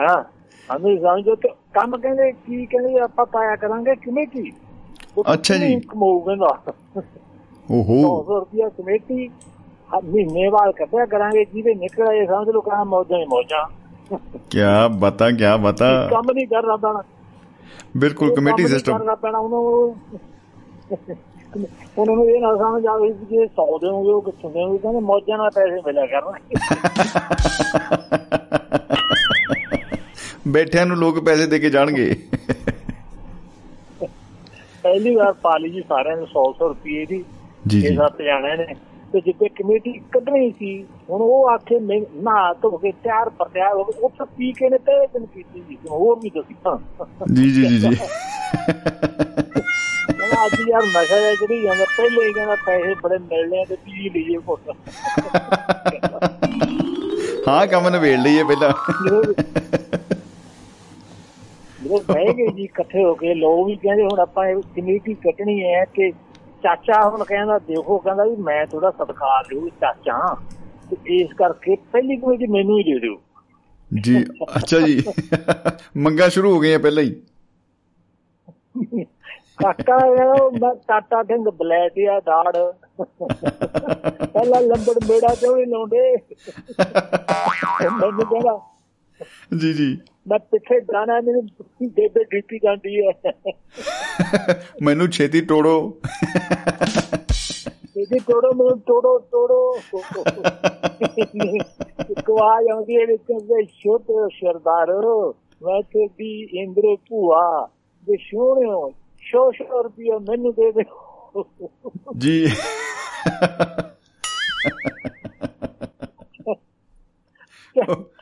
[0.00, 0.22] ਹਾਂ
[0.68, 3.94] ਸਾਨੂੰ ਸਮਝੋ। ਤੇ ਕੰਮ ਕਹਿੰਦੇ ਕੀ ਕਹਿੰਦੇ ਆਪਾਂ ਪਾਇਆ ਕਰਾਂਗੇ?
[3.96, 4.52] ਕਮੇਟੀ
[5.32, 6.46] ਅੱਛਾ ਜੀ। ਕਮਾਊ ਕਹਿੰਦਾ
[7.70, 9.28] ਓਹੋ। 100 ਰੁਪਿਆ ਕਮੇਟੀ
[9.94, 13.66] ਮਹੀਨੇ ਬਾਅਦ ਕੱਢਿਆ ਕਰਾਂਗੇ ਜਿਹਦੇ ਨਿਕਲ ਆਏ ਸਮਝ ਲਓ ਕਹਾਂ ਮੌਜਾਂ ਹੀ ਮੌਜਾਂ।
[14.50, 14.58] ਕੀ
[14.98, 17.02] ਬਤਾ ਕੀ ਬਤਾ। ਕੰਮ ਨਹੀਂ ਕਰਨਾ ਪੈਣਾ।
[17.96, 19.96] ਬਿਲਕੁਲ ਕਮੇਟੀ ਸਿਸਟਮ ਕਰਨਾ ਪੈਣਾ ਉਹਨੂੰ
[21.98, 24.78] ਉਹਨਾਂ ਨੂੰ ਇਹ ਨਾ ਸਮਝ ਆਵੇ ਕਿ ਜੇ 100 ਦੇਵੋਗੇ ਉਹ ਕਿੱਥੋਂ ਦੇਵੋਗੇ?
[24.78, 26.54] ਕਹਿੰਦੇ ਮੌਜਾਂ ਨਾਲ ਪੈਸੇ ਮਿਲਿਆ ਕਰਨਗੇ
[30.48, 32.14] ਬੈਠਿਆਂ ਨੂੰ ਲੋਕ ਪੈਸੇ ਦੇ ਕੇ ਜਾਣਗੇ।
[34.82, 37.24] ਪਹਿਲੀ ਵਾਰ ਪਾਲੀ ਜੀ ਸਾਰਿਆਂ ਨੂੰ 100 100 ਰੁਪਏ ਦੀ।
[37.66, 38.66] ਜੀ ਜੀ। ਸੱਤ ਜਾਣੇ ਨੇ।
[39.12, 43.84] ਤੇ ਜਿੱਤੇ ਕਮੇਟੀ ਕੱਢਣੀ ਸੀ ਹੁਣ ਉਹ ਆਖੇ ਨਾ ਧੋ ਕੇ ਤਿਆਰ ਪਰ ਤਿਆਰ ਹੋ
[43.84, 46.54] ਗਏ ਉੱਥੇ ਪੀ ਕੇ ਨੇ ਤੇ ਦਿਨ ਕੀਤੀ ਜੀ ਹੋਰ ਵੀ ਦੱਸੀ।
[47.34, 47.96] ਜੀ ਜੀ ਜੀ ਜੀ।
[50.44, 54.38] ਅੱਜ ਯਾਰ ਨਸ਼ਾ ਜਿਹਾ ਜਿਹੜੀ ਜਾਂਦਾ ਪਹਿਲੇ ਹੀ ਕਹਿੰਦਾ ਪੈਸੇ ਬੜੇ ਮਿਲਣੇ ਤੇ ਪੀ ਲਈਏ
[54.48, 54.70] ਘੁੱਟ
[57.48, 58.70] ਹਾਂ ਕੰਮ ਨਵੇੜ ਲਈਏ ਪਹਿਲਾਂ।
[59.04, 59.22] ਜਦੋਂ
[61.84, 65.62] ਜਦੋਂ ਬਹਿ ਗਏ ਜੀ ਇਕੱਠੇ ਹੋ ਕੇ ਲੋਕ ਵੀ ਕਹਿੰਦੇ ਹੁਣ ਆਪਾਂ ਇਹ ਕਮੇਟੀ ਕੱਟਣੀ
[65.64, 66.12] ਹੈ ਕਿ
[66.62, 70.36] ਚਾਚਾ ਹੁਣ ਕਹਿੰਦਾ ਦੇਖੋ ਕਹਿੰਦਾ ਵੀ ਮੈਂ ਥੋੜਾ ਸਤਿਕਾਰ ਦਿਓ ਚਾਚਾ।
[70.90, 73.16] ਤੇ ਇਸ ਕਰਕੇ ਪਹਿਲੀ ਕਮੇਟੀ ਮੈਨੂੰ ਹੀ ਦੇ ਦਿਓ।
[74.02, 74.24] ਜੀ
[74.56, 75.04] ਅੱਛਾ ਜੀ।
[75.96, 77.22] ਮੰਗਾ ਸ਼ੁਰੂ ਹੋ ਗਈਆਂ ਪਹਿਲਾਂ ਹੀ।
[79.62, 79.98] ਕਾਕਾ
[80.60, 82.52] ਮੈਂ ਟਾਟਾ ਸਿੰਘ ਬਲੈਟਿਆ ਦਾੜ।
[84.26, 86.16] ਪਹਿਲਾਂ ਲੰਬੜ ਮੇੜਾ ਚੋਂ ਹੀ ਲਾਉਂਦੇ?
[88.00, 88.77] ਮੈਨੂੰ ਕਹਿੰਦਾ
[89.58, 89.98] ਜੀ ਜੀ।
[90.28, 91.42] ਮੈਂ ਪਿੱਛੇ ਜਾਣਾ ਮੈਨੂੰ
[91.88, 93.32] ਬੇਬੇ ਡੀਪੀ ਜਾਂਦੀ ਹੈ।
[94.82, 96.00] ਮੈਨੂੰ ਛੇਤੀ ਤੋੜੋ।
[97.96, 99.18] ਇਹਦੀ ਤੋੜੋ ਮੈਨੂੰ ਤੋੜੋ
[102.10, 103.22] ਇੱਕ ਆਵਾਜ਼ ਆਉਂਦੀ ਹੈ ਵਿੱਚ
[103.70, 104.86] ਸ਼ੁੱਧ ਸਰਦਾਰ
[105.62, 107.68] ਮੈਂ ਤੇ ਦੀ ਇੰਦਰ ਭੂਆ
[108.06, 110.82] ਦੇ ਸੋਹਣਿਓ ਸ਼ੋ ਸ਼ੋ ਰੁਪਇਆ ਮੈਨੂੰ ਦੇ ਦੇ
[112.18, 112.48] ਜੀ।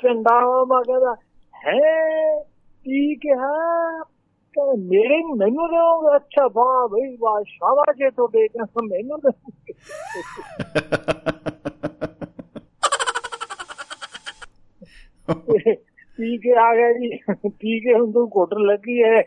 [0.03, 1.15] ਚੰਡਾ ਮਾ ਕਹਿੰਦਾ
[1.67, 2.41] ਹੈ
[2.87, 3.53] ਕੀ ਕਿਹਾ
[4.57, 9.31] ਕਹਿੰਦਾ ਮੇਰੇ ਮੈਨੂੰ ਦੇਵੋਗੇ ਅੱਛਾ ਵਾਹ ਬਈ ਵਾਹ ਸ਼ਾਬਾਸ਼ ਹੈ ਤੁਹਾਡੇ ਕਹਿੰਦਾ ਮੈਨੂੰ ਦੇ
[16.19, 19.23] ਪੀ ਕੇ ਆ ਗਿਆ ਜੀ ਪੀ ਕੇ ਹੁਣ ਤੂੰ ਘੁੱਟ ਲੱਗੀ ਹੈ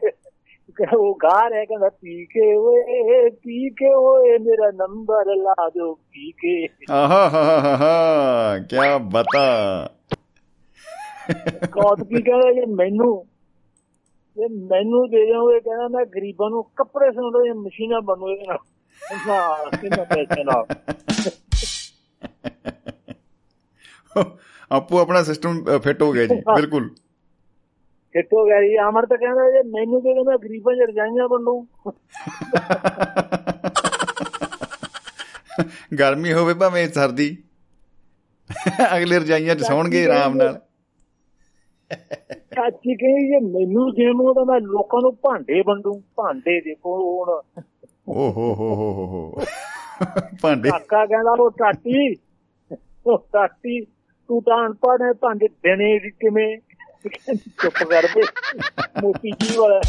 [0.77, 5.93] ਕਿ ਉਹ ਗਾ ਰਿਹਾ ਕਹਿੰਦਾ ਪੀ ਕੇ ਓਏ ਪੀ ਕੇ ਓਏ ਮੇਰਾ ਨੰਬਰ ਲਾ ਦਿਓ
[5.93, 7.29] ਪੀ ਕੇ ਆਹਾ
[11.29, 13.27] ਹਾ ਹਾ ਹਾ ਕੀ ਬਤਾ ਕੌਤ ਕੀ ਕਹਿੰਦਾ ਜੇ ਮੈਨੂੰ
[14.37, 18.57] ਜੇ ਮੈਨੂੰ ਦੇ ਦਿਓਗੇ ਕਹਿੰਦਾ ਮੈਂ ਗਰੀਬਾਂ ਨੂੰ ਕੱਪੜੇ ਸਿਉਂਦਾ ਜਾਂ ਮਸ਼ੀਨਾਂ ਬਣੂ ਇਹਦੇ ਨਾਲ
[19.27, 20.65] ਨਾ ਕਿੰਨਾ ਪੈਸੇ ਨਾਲ।
[24.71, 26.89] ਆਪੋ ਆਪਣਾ ਸਿਸਟਮ ਫਿੱਟ ਹੋ ਗਿਆ ਜੀ ਬਿਲਕੁਲ।
[28.13, 31.67] ਕਿੱਥੋਂ ਗਿਆ ਜੀ ਅਮਰ ਤਾਂ ਕਹਿੰਦਾ ਜੇ ਮੈਨੂੰ ਦੇ ਦੇ ਮੈਂ ਗਰੀਬਾਂ ਚ ਰਜਾਈਆਂ ਬਣੂ
[35.99, 37.37] ਗਰਮੀ ਹੋਵੇ ਭਾਵੇਂ ਸਰਦੀ
[38.97, 40.61] ਅਗਲੇ ਰਜਾਈਆਂ ਚ ਸੌਣਗੇ ਆਰਾਮ ਨਾਲ।
[42.55, 47.61] ਚਾਚੀ ਕਹਿੰਦੀ ਜੇ ਮੈਨੂੰ ਦੇਵੋ ਤਾਂ ਮੈਂ ਲੋਕਾਂ ਨੂੰ ਭਾਂਡੇ ਵੰਡੂ। ਭਾਂਡੇ ਦੇਖੋ ਹੁਣ।
[48.09, 49.41] ਓ ਹੋ ਹੋ ਹੋ ਹੋ
[50.41, 52.15] ਭਾਂਡੇ। ਕਾਕਾ ਕਹਿੰਦਾ ਉਹ ਟਾਟੀ
[53.05, 53.85] ਉਹ ਟਾਟੀ
[54.29, 56.57] ਤੂੰ ਤਾਂ ਅਨਪੜ੍ਹ ਹੈ ਭਾਂਡੇ ਦੇਣੇ ਕਿਵੇਂ?
[57.37, 58.21] ਚੁੱਪ ਕਰ ਦੇ
[59.01, 59.81] ਮੋਤੀ ਜੀ ਵਾਲਾ।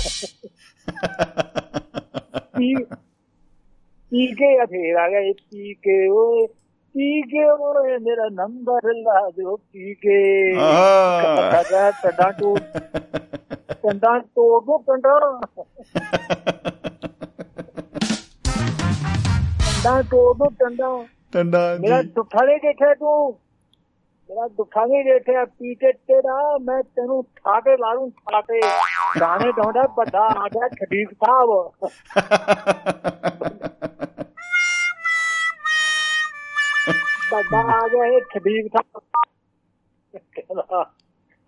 [2.57, 2.75] ਪੀ
[4.11, 6.47] ਪੀ ਕੇ ਫੇਰ ਆ ਗਿਆ ਇਹ ਪੀ ਕੇ ਓਏ।
[6.95, 10.17] ਪੀ ਕੇ ਓਏ ਮੇਰਾ ਨੰਬਰ ਲਾ ਦਿਓ ਪੀ ਕੇ
[10.61, 12.55] ਆਹ ਕਾਕਾ ਟੰਡਾ ਟੂ
[13.83, 15.19] ਟੰਡਾ ਤੋੜ ਟੰਡਾ
[19.83, 20.89] ਟੰਡਾ ਤੋੜ ਟੰਡਾ
[21.33, 23.15] ਟੰਡਾ ਮੇਰਾ ਜੀ ਦੁੱਖਾ ਨਹੀਂ ਦੇਖਿਆ ਤੂੰ
[24.31, 28.61] ਮੇਰਾ ਦੁੱਖਾ ਨਹੀਂ ਦੇਖਿਆ ਪੀ ਕੇ ਤੇਰਾ ਮੈਂ ਤੈਨੂੰ ਠਾਕੇ ਲਾੜੂ ਠਾਕੇ
[29.21, 31.51] ਗਾਣੇ ਗਾਉਂਦਾ ਵੱਡਾ ਆ ਗਿਆ ਖਦੀਕ ਸਾਹਿਬ
[37.31, 38.21] ਵੱਡਾ ਆ ਗਿਆ ਇਹ
[38.69, 39.01] ਸਾਹਿਬ
[40.15, 40.85] ਕਹਿੰਦਾ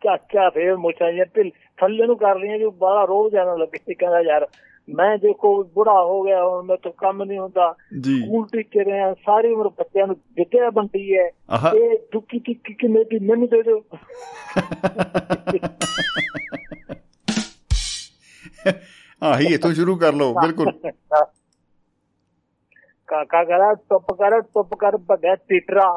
[0.04, 4.20] ਚਾਚਾ ਫੇਰ ਮੁੱਛਾਂ ਜਿਹਾ ਢਿੱਲ ਥੱਲੇ ਨੂੰ ਕਰ ਲਈਆਂ ਜੋ ਬਾਹਲਾ ਰੋਜ਼ ਜਾਣਾ ਲੱਗੇ ਕਹਿੰਦਾ
[4.20, 4.48] ਯਾਰ
[4.88, 9.14] ਮੈਂ ਦੇਖੋ ਬੁੜਾ ਹੋ ਗਿਆ ਹੁਣ ਮੈਂ ਤੋਂ ਕੰਮ ਨਹੀਂ ਹੁੰਦਾ। ਜੀ। ਸਕੂਲ ਟੀਚਰ ਆ
[9.14, 11.30] ਸਾਰੀ ਉਮਰ ਬੱਚਿਆਂ ਨੂੰ ਵਿਦਿਆ ਵੰਡੀ ਹੈ।
[11.74, 13.82] ਇਹ ਦੁੱਕੀ ਟਿੱਕੀ ਕਿਵੇਂ ਦੀ ਮੈਨੂੰ ਦੇ ਦਿਓ।
[19.22, 20.90] ਆਹੀ ਇਥੋਂ ਸ਼ੁਰੂ ਕਰ ਲਓ ਬਿਲਕੁਲ।
[23.12, 25.94] ਕਾਕਾ ਕਰਾ ਟੁੱਪ ਕਰ ਟੁੱਪ ਕਰ ਵੱਡਾ ਟੀਟਰਾ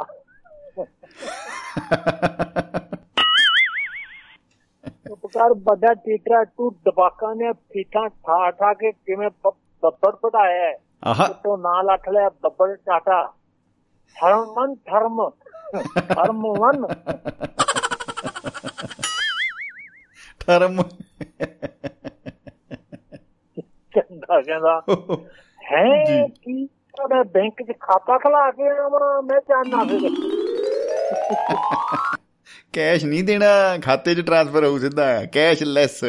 [5.07, 10.73] ਟੁੱਪ ਕਰ ਵੱਡਾ ਟੀਟਰਾ ਤੂੰ ਦਬਾਕਾਂ ਨੇ ਪੀਠਾਂ ਠਾ ਠਾ ਕੇ ਕਿਵੇਂ ਬ- ਬੱਬਰ ਪਟਾਇਆ
[11.03, 13.21] ਆਹਾ। ਤੋਂ ਨਾਂ ਲੱਖ ਲਿਆ ਬੱਬਰ ਟਾਟਾ
[14.15, 15.29] ਧਰਮਨ ਧਰਮ।
[16.15, 16.85] ਧਰਮਵਨ
[20.47, 20.81] ਧਰਮ।
[23.95, 24.81] ਚੰਗਾ ਕਹਿੰਦਾ
[25.71, 26.67] ਹੈ। ਕੀ
[27.09, 30.09] ਮੈਂ ਬੈਂਕ 'ਚ ਖਾਤਾ ਖਲਾ ਕੇ ਆਵਾਂ ਮੈਂ ਜਾਣਾ ਫਿਰ।
[32.73, 36.03] ਕੈਸ਼ ਨਹੀਂ ਦੇਣਾ ਖਾਤੇ 'ਚ ਟ੍ਰਾਂਸਫਰ ਹੋਊ ਸਿੱਧਾ ਕੈਸ਼ ਲੈਸ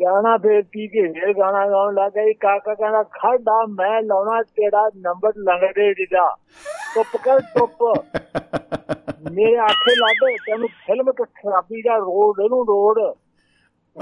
[0.00, 4.90] ਗਾਣਾ ਫੇਰ ਕੀ ਕੇ ਫੇਰ ਗਾਣਾ ਗਾਉਣ ਲੱਗ ਗਈ ਕਾਕਾ ਕਹਿੰਦਾ ਖੜਾ ਮੈਂ ਲਾਉਣਾ ਤੇਰਾ
[4.96, 6.36] ਨੰਬਰ ਲੰਗੜੇ ਦੀਦਾ
[6.94, 7.82] ਟੁੱਪ ਕਰ ਟੁੱਪ
[9.30, 12.98] ਮੇਰੇ ਆਖੇ ਲੱਗ ਤੈਨੂੰ ਫਿਲਮ ਤੇ ਖਰਾਬੀ ਦਾ ਰੋਡ ਇਹਨੂੰ ਰੋਡ।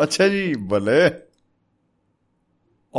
[0.02, 1.08] ਅੱਛਾ ਜੀ ਭਲੇ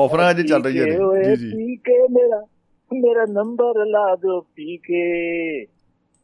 [0.04, 2.46] ਆਫਰਾਂ ਅੱਜ ਚੱਲ ਰਹੀਆਂ ਨੇ ਜੀ। ਜੀ ਪੀ ਕੇ ਮੇਰਾ
[2.94, 5.66] ਮੇਰਾ ਨੰਬਰ ਲਾ ਦਿਓ ਪੀ ਕੇ।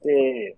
[0.04, 0.50] ਤੇ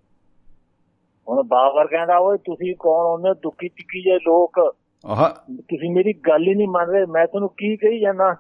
[1.30, 3.06] ਹੁਣ ਬਾਬਰ ਕਹਿੰਦਾ ਓਏ ਤੁਸੀਂ ਕੌਣ?
[3.06, 4.76] ਹੁੰਦੇ ਦੁੱਖੀ ਟਿੱਕੀ ਜੇ ਲੋਕ।
[5.06, 8.36] ਆਹਾ। ਤੁਸੀਂ ਮੇਰੀ ਗੱਲ ਹੀ ਨਹੀਂ ਮੰਨ ਰਹੇ। ਮੈਂ ਤੁਹਾਨੂੰ ਕੀ ਕਹੀ ਜਾਂਦਾ?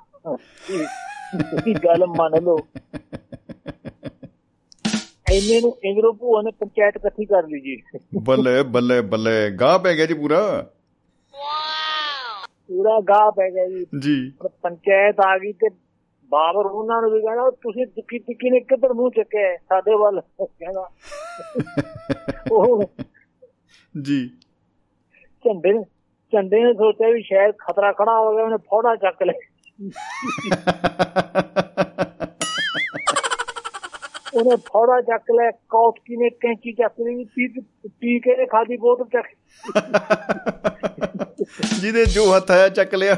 [1.41, 2.57] ਤੁਸੀਂ ਗੱਲ ਮੰਨ ਲਓ।
[5.31, 7.81] ਇੰਨੇ ਨੂੰ ਇੰਦਰੋ ਭੂਆ ਨੇ ਪੰਚਾਇਤ ਇਕੱਠੀ ਕਰ ਲਈ ਜੀ।
[8.23, 10.69] ਬੱਲੇ ਬੱਲੇ ਬੱਲੇ। ਗਾਹ ਪੈ ਗਿਆ ਜੀ ਪੂਰਾ।
[12.67, 15.69] ਪੂਰਾ ਗਾਹ ਪੈ ਗਿਆ ਜੀ। ਜੀ। ਪੰਚਾਇਤ ਆ ਗਈ ਤੇ
[16.29, 19.57] ਬਾਬਰ ਉਹਨਾਂ ਨੂੰ ਵੀ ਕਹਿੰਦਾ ਤੁਸੀਂ ਦੁੱਖੀ ਟਿੱਕੀ ਨੇ ਕਿੱਧਰ ਮੂੰਹ ਚੱਕਿਆ?
[19.57, 20.89] ਸਾਡੇ ਵੱਲ। ਕਹਿੰਦਾ
[22.51, 22.83] ਉਹ
[24.01, 24.31] ਜੀ।
[25.45, 25.83] ਝੰਡੇ ਨੇ
[26.33, 29.79] ਝੰਡੇ ਨੇ ਸੋਚਿਆ ਵੀ ਸ਼ਾਇਦ ਖਤਰਾ ਖੜਾ ਹੋ ਗਿਆ ਉਹਨੇ ਫੋੜਾ ਚੱਕ ਲਿਆ।
[34.37, 37.47] ਉਹਨੇ ਫੋੜਾ ਚੱਕ ਲਿਆ ਕੌਤਕੀ ਨੇ ਕੈਂਚੀ ਚੱਕ ਲਈ ਪੀ
[37.87, 39.27] ਪੀ ਕੇ ਖਾਦੀ ਬੋਤਲ ਚੱਕ।
[41.81, 43.15] ਜਿਹਦੇ ਜੋ ਹੱਥ ਆਇਆ ਚੱਕ ਲਿਆ।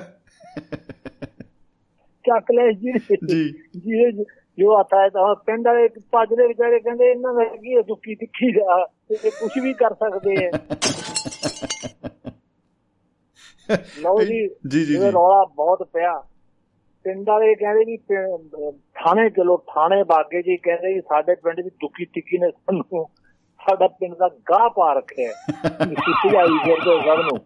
[2.30, 2.94] ਚੱਕ ਲਿਆ ਜੀ।
[3.28, 4.26] ਜੀ। ਜੀ
[4.60, 8.52] ਜੋ ਆਤਾ ਹੈ ਤਾਂ ਪਿੰਡ ਵਾਲੇ ਭੱਜ ਦੇ ਵਿਚਾਰੇ ਕਹਿੰਦੇ ਇਹਨਾਂ ਦਾ ਕੀ ਦੁੱਕੀ ਤਿੱਖੀ
[8.52, 10.52] ਦਾ। ਇਹ ਕੁਝ ਵੀ ਕਰ ਸਕਦੇ ਹੈ
[14.00, 16.24] ਲਓ ਜੀ ਜੀ ਜੀ। ਰੌਲਾ ਬਹੁਤ ਪਿਆ।
[17.04, 17.98] ਪਿੰਡ ਵਾਲੇ ਕਹਿੰਦੇ ਵੀ
[18.78, 23.10] ਥਾਣੇ ਚਲੋ ਥਾਣੇ ਬਾਗੇ ਜੀ ਕਹਿੰਦੇ ਵੀ ਸਾਡੇ ਪਿੰਡ ਦੀ ਦੁੱਕੀ ਟਿੱਕੀ ਨੇ ਸਾਨੂੰ
[23.60, 25.32] ਸਾਡਾ ਪਿੰਡ ਦਾ ਗਾਹ ਪਾ ਰੱਖਿਆ
[25.88, 27.40] ਸਿੱਧੀ ਆਈ ਫਿਰਦੇ ਸਭ ਨੂੰ।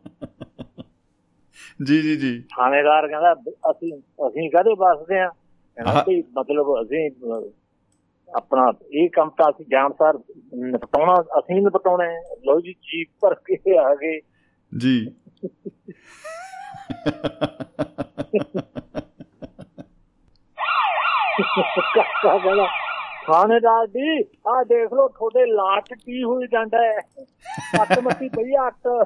[1.85, 3.35] ਜੀ ਜੀ ਜੀ। ਥਾਣੇਦਾਰ ਕਹਿੰਦਾ
[3.71, 5.29] ਅਸੀਂ ਅਸੀਂ ਕਾਹਦੇ ਵੱਸਦੇ ਆ?
[5.29, 7.09] ਕਹਿੰਦਾ। ਵੀ ਮਤਲਬ ਅਸੀਂ
[8.35, 10.19] ਆਪਣਾ ਇਹ ਕੰਮ ਤਾਂ ਅਸੀਂ ਜਾਣਸਾਰ
[10.53, 14.19] ਨਿਪਟਾਉਣਾ ਅਸੀਂ ਨਿਪਟਾਉਣਾ। ਹੈ ਲਓ ਜੀ ਜੀਪ ਭਰ ਕੇ ਆ ਗਏ।
[14.77, 15.15] ਜੀ।
[21.35, 22.67] ਕਾਕਾ ਕਹਿੰਦਾ
[23.25, 24.17] ਥਾਣੇਦਾਰ ਜੀ
[24.47, 26.97] ਆਹ ਦੇਖ ਲਓ ਤੁਹਾਡੇ ਲਾਟ ਕੀ ਹੋਈ ਜਾਂਦਾ ਹੈ।
[27.81, 29.03] ਅੱਟ ਮੱਤੀ ਪਈ ਆ, ਹੈ।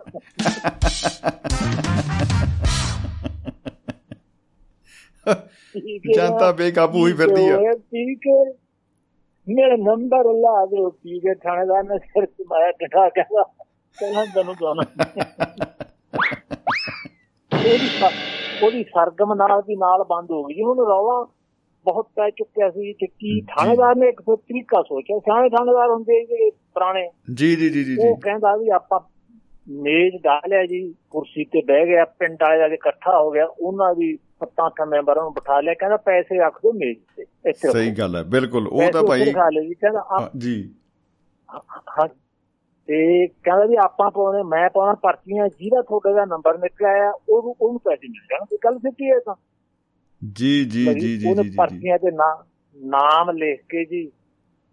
[6.08, 8.44] ਜਨਤਾ ਬੇਕਾਬੂ ਹੋਈ ਫਿਰਦੀ ਆ। ਠੀਕ ਹੈ,
[9.48, 13.44] ਮੇਰਾ ਨੰਬਰ ਲਾ ਦਿਓ ਠੀਕ ਹੈ ਥਾਣੇਦਾਰ ਨੇ ਸਿਰ ਮਾਇਆ ਟਠਾ ਕਹਿੰਦਾ
[13.98, 14.84] ਕਹਿੰਦਾ ਤੈਨੂੰ ਦੋਨਾ
[18.64, 21.24] ਉਹਦੀ ਸਰਗਮ ਨਾਲ ਦੀ ਨਾਲ ਬੰਦ ਹੋ ਗਈ। ਉਹਨੂੰ ਰੌਲਾ
[21.92, 26.26] ਬਹੁਤ ਪੈ ਚੁੱਕਿਆ ਸੀ ਕਿ ਕੀ ਥਾਣੇਦਾਰ ਨੇ ਇੱਕ ਫਿਰ ਤਰੀਕਾ ਸੋਚਿਆ। ਸਿਆਣੇ ਥਾਣੇਦਾਰ ਹੁੰਦੇ
[26.26, 29.00] ਜਿਹੜੇ ਪੁਰਾਣੇ। ਜੀ ਜੀ ਜੀ ਜੀ ਉਹ ਕਹਿੰਦਾ ਵੀ ਆਪਾਂ
[29.70, 34.16] ਮੇਜ਼ ਡਾਲਿਆ ਜੀ ਕੁਰਸੀ ਤੇ ਬਹਿ ਗਿਆ ਪਿੰਡ ਵਾਲੇ ਕੇ ਇਕੱਠਾ ਹੋ ਗਿਆ ਉਹਨਾਂ ਦੀ
[34.16, 38.16] ਸੱਤਾਂ ਅੱਠਾਂ ਮੈਂਬਰਾਂ ਨੂੰ ਬਿਠਾ ਲਿਆ ਕਹਿੰਦਾ ਪੈਸੇ ਰੱਖ ਦਿਓ ਮੇਜ਼ ਤੇ ਇੱਥੇ ਸਹੀ। ਗੱਲ
[38.16, 40.74] ਹੈ ਬਿਲਕੁਲ ਉਹ ਤਾਂ ਭਾਈ ਕਹਿੰਦਾ ਜੀ।
[41.50, 42.08] ਹਾਂ
[42.88, 47.80] ਤੇ ਕਹਿੰਦਾ ਵੀ ਆਪਾਂ ਪਾਉਣੇ ਮੈਂ ਪਾਉਣਾ ਪਰਚੀਆਂ ਜਿਹਦਾ ਤੁਹਾਡੇ ਦਾ ਨੰਬਰ ਨਿਕਲਿਆ ਉਹਨੂੰ ਉਹਨੂੰ
[47.80, 49.36] ਪੈਸੇ ਮਿਲ ਜਾਣਗੇ। ਗੱਲ ਸਿੱਧੀ ਹੈ ਤਾਂ।
[50.24, 52.44] ਜੀ ਜੀ ਜੀ ਜੀ ਜੀ ਪਰਚੀਆਂ ਤੇ ਨਾ
[52.84, 54.12] ਨਾਮ ਲਿਖ ਕੇ ਜੀ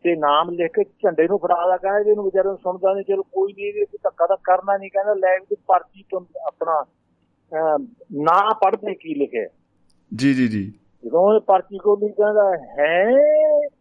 [0.04, 3.22] ਤੇ ਨਾਮ ਲਿਖ ਕੇ ਝੰਡੇ ਨੂੰ ਫੜਾ ਦਾ ਕਹਿੰਦਾ ਇਹਨੂੰ ਵਿਚਾਰੇ ਨੂੰ ਸੁਣਦਾ ਨਹੀਂ ਚਲੋ
[3.22, 6.84] ਕੋਈ ਨਹੀਂ ਇਹ ਧੱਕਾ ਤਾਂ ਕਰਨਾ ਨਹੀਂ ਕਹਿੰਦਾ ਲੈ ਵੀ ਪਰਚੀ ਤੋਂ ਆਪਣਾ
[8.12, 9.46] ਨਾਂ ਪੜ੍ਹਦੇ ਕੀ ਲਿਖਿਆ।
[10.14, 10.72] ਜੀ ਜੀ ਜੀ।
[11.04, 13.10] ਜਦੋਂ ਇਹ ਪਰਚੀ ਕੋਲ ਨਹੀਂ ਕਹਿੰਦਾ ਹੈ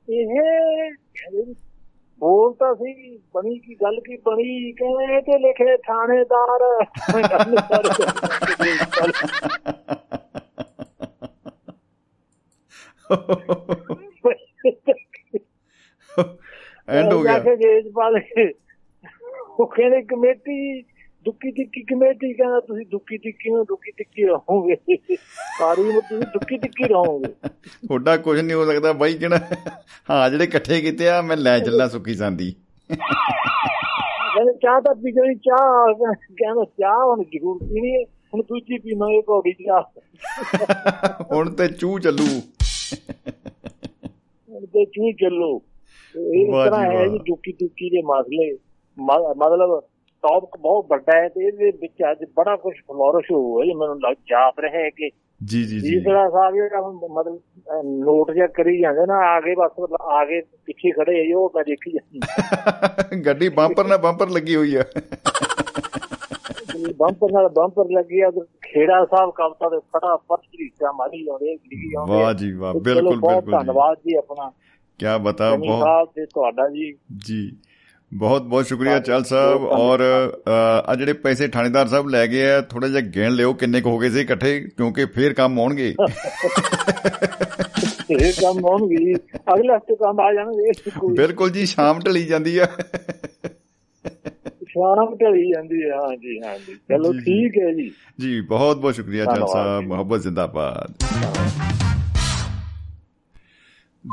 [0.10, 0.28] ਇਹ
[1.34, 1.54] ਵੀ
[2.20, 6.86] ਬੋਲ ਤਾਂ ਸੀ ਬਣੀ ਕੀ ਗੱਲ ਕੀ ਬਣੀ ਕਹਿੰਦੇ ਤੇ ਲਿਖੇ ਥਾਣੇਦਾਰ।
[16.90, 18.52] ਐਂਡ ਹੋ ਗਿਆ। ਕੇ ਜੇਜ ਵਾਲੇ
[19.60, 20.82] ਉਹ ਕਹਿੰਦੇ ਕਮੇਟੀ
[21.26, 24.76] ਦੁੱਕੀ ਟਿੱਕੀ ਕਮੇਟੀ ਕਹਿੰਦਾ ਤੁਸੀਂ ਦੁੱਕੀ ਟਿੱਕੀ ਨੂੰ ਦੁੱਕੀ ਟਿੱਕੀ ਰਹੋਗੇ।
[25.58, 29.40] ਸਾਰੀ ਉਮਰ ਤੁਸੀਂ ਦੁੱਕੀ ਟਿੱਕੀ ਰਹੋਗੇ। ਤੁਹਾਡਾ ਕੁਝ ਨਹੀਂ ਹੋ ਸਕਦਾ। ਬਾਈ ਕਿਹੜਾ?
[30.10, 32.56] ਹਾਂ ਜਿਹੜੇ ਇਕੱਠੇ ਕੀਤੇ ਆ ਮੈਂ ਲੈ ਚੱਲਾਂ ਸੁੱਕੀ ਸੰਦੀ।
[32.90, 39.22] ਕਹਿੰਦੇ ਚਾਹ ਤਾਂ ਪੀ ਗਈ ਚਾਹ ਕਹਿੰਦਾ ਚਾਹ ਹੁਣ ਜ਼ਰੂਰ ਪੀਣੀ ਹੈ ਹੁਣ ਦੂਜੀ ਪੀਵਾਂਗੇ
[39.30, 39.84] ਘੋੜੀ ਚਾਹ
[41.32, 42.28] ਹੁਣ ਤੇ ਚੂ ਚੱਲੂ।
[44.50, 45.58] ਹੁਣ ਤੇ ਚੂ ਚੱਲੋ।
[46.16, 48.52] ਤੇ ਇਸ ਵਾਹ ਜੀ ਤਰ੍ਹਾਂ ਹੈ ਦੁੱਕੀ ਟਿੱਕੀ ਦੇ ਮਸਲੇ।
[48.98, 49.80] ਮਤਲਬ
[50.24, 54.16] ਟੌਪਿਕ ਬਹੁਤ ਵੱਡਾ ਹੈ ਤੇ ਇਹਦੇ ਵਿੱਚ ਅੱਜ ਬੜਾ ਕੁਝ ਫਲੋਰਿਸ਼ ਹੋਇਆ ਜੀ ਮੈਨੂੰ ਲੱਗ
[54.30, 55.10] ਜਾਪ ਰਿਹਾ ਹੈ ਕਿ
[55.42, 56.82] ਜੀ ਜੀ ਜੀ। ਤੀਸਰਾ ਸਾਹਿਬ ਜਿਹੜਾ
[57.14, 57.40] ਮਤਲਬ
[58.04, 59.72] ਨੋਟ ਜਿਹਾ ਕਰੀ ਜਾਂਦੇ ਨਾ ਆਗੇ ਬਸ
[60.12, 64.84] ਆਗੇ ਪਿੱਛੇ ਖੜੇ ਜੀ, ਉਹ ਮੈਂ ਦੇਖੀ ਜਾਂਦੀ। ਗੱਡੀ ਬੰਪਰ ਨਾਲ ਬੰਪਰ ਲੱਗੀ ਹੋਈ ਆ।
[66.78, 71.90] ਬੰਪਰ ਨਾਲ ਬੰਪਰ ਲੱਗੀ ਆ ਤੇ ਖੇੜਾ ਸਾਹਿਬ ਕਵਤਾ ਦੇ ਫਟਾਫਟ ਝਰੀਟਾ ਮਾਰੀ ਜਾਂਦੇ ਲਿਖੀ
[71.90, 74.52] ਜਾਂਦੇ ਵਾਹ ਜੀ ਵਾਹ ਬਿਲਕੁਲ ਬਹੁਤ ਬਿਲਕੁਲ ਧੰਨਵਾਦ ਜੀ ਆਪਣਾ।
[75.00, 76.94] ਕੀ ਬਤਾ ਬਹੁਤ ਸਾਹਿਬ ਤੇ ਤੁਹਾਡਾ ਜੀ।
[77.26, 77.52] ਜੀ
[78.14, 80.00] ਬਹੁਤ ਬਹੁਤ ਸ਼ੁਕਰੀਆ। ਚਲ ਸਾਹਿਬ। ਔਰ
[80.86, 83.98] ਆ ਜਿਹੜੇ ਪੈਸੇ ਥਾਣੇਦਾਰ ਸਾਹਿਬ ਲੈ ਗਏ ਆ ਥੋੜਾ ਜਿਹਾ ਗਿਣ ਲਿਓ ਕਿੰਨੇ ਕੁ ਹੋ
[83.98, 85.96] ਗਏ ਸੀ ਇਕੱਠੇ ਕਿਉਂਕਿ ਫੇਰ ਕੰਮ ਆਉਣਗੇ।
[88.12, 89.14] ਇਹ ਕੰਮ ਜੀ।
[89.54, 92.68] ਅਗਲੇ ਹਫ਼ਤੇ ਕੰਮ ਆ ਜਾਣਗੇ। ਬਿਲਕੁਲ ਜੀ ਸ਼ਾਮ ਢਲੀ ਜਾਂਦੀ ਆ।
[94.70, 98.96] ਸ਼ਾਮ ਢਲੀ ਜਾਂਦੀ ਹੈ। ਹਾਂ ਜੀ ਹਾਂ ਜੀ ਚਲੋ। ਠੀਕ ਹੈ ਜੀ। ਜੀ ਬਹੁਤ ਬਹੁਤ
[98.96, 100.94] ਸ਼ੁਕਰੀਆ ਚਲ ਸਾਹਿਬ। ਮੁਹੱਬਤ ਜ਼ਿੰਦਾਬਾਦ।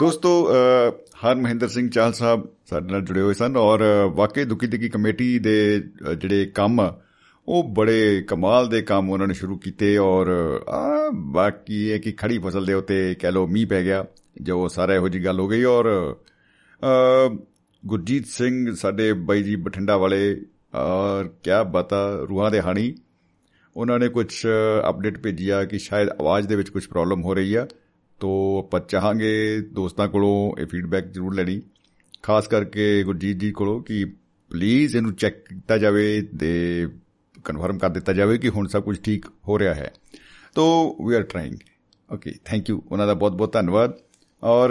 [0.00, 0.48] ਦੋਸਤੋ
[0.94, 3.80] ਹਰ ਮਹਿੰਦਰ ਸਿੰਘ ਚਾਹਲ ਸਾਹਿਬ ਸਾਡੇ ਨਾਲ ਜੁੜੇ ਹੋਏ ਸਨ ਔਰ
[4.14, 5.82] ਵਾਕਈ ਦੁੱਕੀ ਦੁੱਕੀ ਕਮੇਟੀ ਦੇ
[6.18, 6.92] ਜਿਹੜੇ ਕੰਮ
[7.48, 10.26] ਉਹ ਬੜੇ ਕਮਾਲ ਦੇ ਕੰਮ ਉਹਨਾਂ ਨੇ ਸ਼ੁਰੂ ਕੀਤੇ ਔਰ
[10.68, 14.04] ਆ ਬਾਕੀ ਇਹ ਕਿ ਖੜੀ ਫਸਲ ਦੇ ਉੱਤੇ ਕਹਿ ਲੋ ਮੀਂਹ ਪੈ ਗਿਆ
[14.42, 16.16] ਜੋ ਸਾਰਾ ਇਹੋ ਜੀ ਗੱਲ ਹੋ ਗਈ ਔਰ
[17.82, 20.40] ਗੁਰਜੀਤ ਸਿੰਘ ਸਾਡੇ ਬਾਈ ਜੀ ਬਠਿੰਡਾ ਵਾਲੇ,
[20.74, 22.94] ਔਰ ਕਿਆ ਬਤਾ ਰੂਹਾਂ ਦੇ ਹਾਣੀ।
[23.76, 24.46] ਉਹਨਾਂ ਨੇ ਕੁਝ
[24.90, 27.66] ਅਪਡੇਟ ਭੇਜੀ ਆ ਕਿ ਸ਼ਾਇਦ ਆਵਾਜ਼ ਦੇ ਵਿੱਚ ਕੁਝ ਪ੍ਰੋਬਲਮ ਹੋ ਰਹੀ ਆ।
[28.20, 31.60] ਤੋ ਆਪਾਂ ਚਾਹਾਂਗੇ ਦੋਸਤਾਂ ਕੋਲੋਂ ਇਹ ਫੀਡਬੈਕ ਜ਼ਰੂਰ ਲੈਣੀ।
[32.22, 34.04] ਖਾਸ ਕਰਕੇ ਗੁਰਜੀਤ ਜੀ ਕੋਲੋਂ ਕਿ
[34.50, 36.88] ਪਲੀਜ਼ ਇਹਨੂੰ ਚੈੱਕ ਕੀਤਾ ਜਾਵੇ ਤੇ
[37.44, 39.92] ਕਨਫਰਮ ਕਰ ਦਿੱਤਾ ਜਾਵੇ ਕਿ ਹੁਣ ਸਭ ਕੁਝ ਠੀਕ ਹੋ ਰਿਹਾ ਹੈ।
[40.54, 41.54] ਤੋ we are trying
[42.08, 43.98] okay thank you ਉਹਨਾਂ ਦਾ ਬਹੁਤ ਬਹੁਤ ਧੰਨਵਾਦ।
[44.42, 44.70] ਔਰ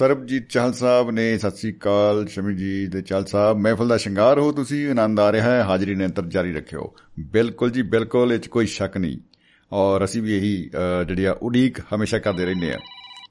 [0.00, 4.38] ਸਰਬਜੀਤ ਚਾਹਲ ਸਾਹਿਬ ਨੇ ਸਤਿ ਸ੍ਰੀ ਅਕਾਲ ਸ਼ਮੀ ਜੀ ਦੇ ਚਾਹਲ ਸਾਹਿਬ। ਮਹਿਫਲ ਦਾ ਸ਼ਿੰਗਾਰ
[4.38, 6.92] ਹੋ ਤੁਸੀਂ ਆਨੰਦ ਆ ਰਿਹਾ ਹੈ ਹਾਜ਼ਰੀ ਨਿਰੰਤਰ ਜਾਰੀ ਰੱਖਿਓ।
[7.32, 9.18] ਬਿਲਕੁਲ ਜੀ ਬਿਲਕੁਲ ਇਹ 'ਚ ਕੋਈ ਸ਼ੱਕ ਨਹੀਂ।
[9.72, 12.78] ਔਰ ਅਸੀਂ ਵੀ ਇਹੀ ਅ, ਜਿਹੜੀ ਆ ਉਡੀਕ ਹਮੇਸ਼ਾ ਕਰਦੇ ਰਹਿੰਦੇ ਆ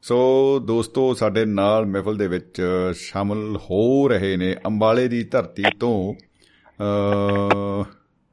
[0.02, 0.20] ਸੋ
[0.68, 2.62] ਦੋਸਤੋ ਸਾਡੇ ਨਾਲ ਮਹਿਫਲ ਦੇ ਵਿੱਚ
[2.96, 5.98] ਸ਼ਾਮਲ ਹੋ ਰਹੇ ਨੇ ਅੰਬਾਲੇ ਦੀ ਧਰਤੀ ਤੋਂ
[6.80, 7.84] ਅ,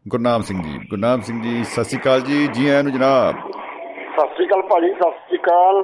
[0.07, 4.35] ਗੁਰਨਾਮ ਸਿੰਘ ਜੀ। ਗੁਰਨਾਮ ਸਿੰਘ ਜੀ ਸਤਿ ਸ੍ਰੀ ਅਕਾਲ ਜੀ। ਜੀ ਆਇਆਂ ਨੂੰ ਜਨਾਬ। ਸਤਿ
[4.35, 5.83] ਸ੍ਰੀ ਅਕਾਲ ਭਾਜੀ ਸਤਿ ਸ੍ਰੀ ਅਕਾਲ।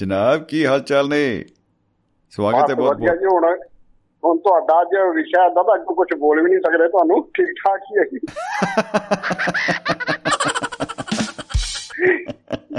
[0.00, 1.44] ਜਨਾਬ ਕੀ ਹਾਲ ਚਾਲ ਨੇ?
[2.30, 3.56] ਸਵਾਗਤ ਹੈ ਬਹੁਤ ਬਹੁਤ ਜੀ ਹੁਣ
[4.24, 7.98] ਹੁਣ ਤੁਹਾਡਾ ਅੱਜ ਵਿਸ਼ਾ ਦਾ ਤਾਂ ਕੁਝ ਬੋਲ ਵੀ ਨਹੀਂ ਸਕਦੇ ਤੁਹਾਨੂੰ। ਠੀਕ ਠਾਕ ਹੀ
[7.98, 8.18] ਹੈ ਜੀ।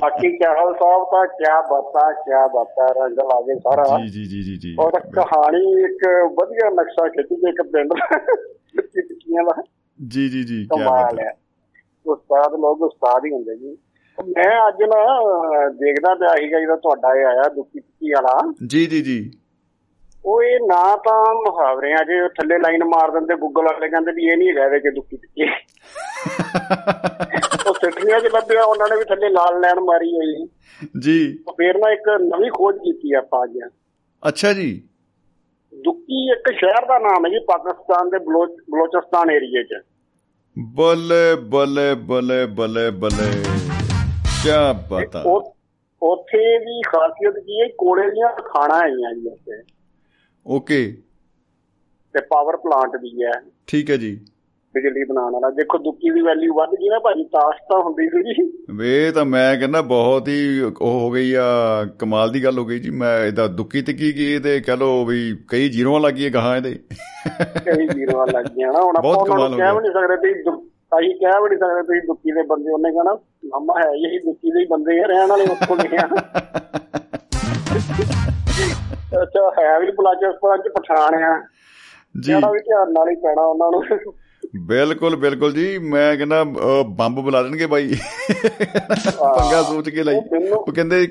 [0.01, 4.41] ਬਾਕੀ ਚਾਹਲ ਸਾਹਿਬ ਤਾਂ ਕਿਆ ਬਾਤਾਂ ਕਿਆ ਬਾਤਾਂ ਰੰਗ ਲਾ ਕੇ ਸਾਰਾ। ਜੀ ਜੀ ਜੀ
[4.41, 9.63] ਜੀ ਜੀ। ਔਰ ਕਹਾਣੀ ਇੱਕ ਵਧੀਆ ਨਕਸ਼ਾ ਖਿੱਚ ਕੇ ਇੱਕ ਪਿੰਡ ਦਾ
[10.07, 11.37] ਜੀ ਜੀ ਜੀ ਕੀ ਬਾਤ ਹੈ। ਹੈ।
[12.05, 13.77] ਉਸਤਾਦ ਲੋਕ ਉਸਤਾਦ ਹੀ ਹੁੰਦੇ ਜੀ।
[14.25, 19.01] ਮੈਂ ਅੱਜ ਨਾ ਦੇਖਦਾ ਪਿਆ ਸੀਗਾ ਜਿਹੜਾ ਤੁਹਾਡਾ ਇਹ ਆਇਆ ਦੁੱਖੀ ਟਿੱਕੀ ਵਾਲਾ। ਜੀ ਜੀ
[19.01, 19.31] ਜੀ।
[20.25, 24.37] ਉਹ ਇਹ ਨਾ ਤਾਂ ਮੁਹਾਵਰਿਆਂ 'ਚ ਥੱਲੇ ਲਾਈਨ ਮਾਰ ਦਿੰਦੇ ਗੂਗਲ ਵਾਲੇ ਕਹਿੰਦੇ ਵੀ ਇਹ
[24.37, 25.43] ਨਹੀਂ ਹੈਗਾ ਇਹਦੇ 'ਚ ਦੁੱਖੀ ਟਿੱਕੀ
[27.67, 30.47] ਉਹ ਸਿੱਠਣੀਆਂ 'ਚ ਲੱਭਿਆ ਉਹਨਾਂ ਨੇ ਵੀ ਥੱਲੇ ਲਾਲ ਲਾਈਨ ਮਾਰੀ ਹੋਈ
[30.99, 33.59] ਜੀ। ਫੇਰ ਨਾ ਇੱਕ ਨਵੀਂ ਖੋਜ ਕੀਤੀ ਆਪਾਂ ਅੱਜ।
[34.27, 34.83] ਅੱਛਾ ਜੀ।
[35.83, 39.83] ਦੁੱਕੀ ਇੱਕ ਸ਼ਹਿਰ ਦਾ ਨਾਮ ਹੈ ਜੀ ਪਾਕਿਸਤਾਨ ਦੇ ਬਲੋਚ ਬਲੋਚਿਸਤਾਨ ਏਰੀਏ 'ਚ।
[40.75, 43.56] ਬੱਲੇ ਬੱਲੇ ਬੱਲੇ ਬੱਲੇ ਬੱਲੇ।
[44.43, 44.49] ਕੀ
[44.89, 45.57] ਬਾਤ ਹੈ ਉਹ-
[46.01, 49.63] ਉੱਥੇ ਦੀ ਖਾਸੀਅਤ ਕੀ ਹੈ ਕੋਲੇ ਦੀਆਂ ਖਾਣਾ ਆਈਆਂ ਜੀ ਉੱਥੇ।
[50.47, 50.97] ਓਕੇ।
[52.13, 53.31] ਤੇ ਪਾਵਰ ਪਲਾਂਟ ਵੀ ਹੈ।
[53.67, 54.15] ਠੀਕ ਹੈ ਜੀ।
[54.73, 58.23] ਬਿਜਲੀ ਬਣਾਉਣ ਵਾਲਾ। ਦੇਖੋ ਦੁੱਕੀ ਦੀ ਵੈਲਿਊ ਵੱਧ ਗਈ ਨਾ ਭਾਜੀ ਤਾਸ਼ ਤਾਂ ਹੁੰਦੀ ਸੀ
[58.23, 61.43] ਜੀ। ਵੇ ਤਾਂ ਮੈਂ ਕਹਿੰਦਾ ਬਹੁਤ ਹੀ ਉਹ ਹੋ ਗਈ ਆ
[61.99, 65.37] ਕਮਾਲ ਦੀ ਗੱਲ ਹੋ ਗਈ ਜੀ। ਮੈਂ ਇਹਦਾ ਦੁੱਕੀ ਤਿੱਕੀ ਕੀ ਇਹਦੇ ਕਹ ਲੋ ਵੀ
[65.47, 66.79] ਕਈ ਜ਼ੀਰੋਆਂ ਲੱਗੀਏ ਗਾਹਾਂ ਇਹਦੇ।
[67.65, 71.15] ਕਈ ਜ਼ੀਰੋਆਂ ਲੱਗ ਗਈਆਂ ਨਾ। ਹੁਣ ਆਪਾਂ ਉਹਨਾਂ ਨੂੰ ਕਹਿ। ਵੀ ਨਹੀਂ ਸਕਦੇ ਦੁ- ਅਸੀਂ
[71.15, 73.13] ਕਹਿ ਵੀ ਨਹੀਂ ਸਕਦੇ ਤੁਸੀਂ ਦੁੱਕੀ ਦੇ ਬੰਦੇ ਉਹਨੇ ਕਹਣਾ
[73.45, 76.05] ਮਾਮਾ ਹੈ ਇਹੀ ਦੁੱਕੀ ਦੇ ਹੀ ਬੰਦੇ ਆ ਰਹਿਣ ਵਾਲੇ ਉੱਥੋਂ ਦੇ ਆ।
[79.21, 83.71] ਅੱਛਾ ਹੈ ਵੀ ਬਲਾਚਿਸਤਾਨ ਚ ਪਠਾਨ ਆ। ਜੀ। ਜਿਹੜਾ ਵੀ ਧਿਆਨ ਨਾਲ ਹੀ ਪੈਣਾ ਉਹਨਾਂ
[83.71, 84.13] ਨੂੰ।
[84.67, 86.43] ਬਿਲਕੁਲ ਬਿਲਕੁਲ ਜੀ। ਮੈਂ ਕਹਿੰਦਾ
[86.87, 87.95] ਬੰਬ ਬੁਲਾ ਦੇਣਗੇ ਬਾਈ।
[89.19, 90.15] ਪੰਗਾ ਸੋਚ ਕੇ ਲਈ।
[90.51, 91.07] ਉਹ ਕਹਿੰਦੇ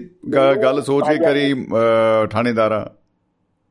[0.62, 1.67] ਗੱਲ ਸੋਚ ਕੇ ਕਰੀ
[2.33, 2.81] ਥਾਣੇਦਾਰਾ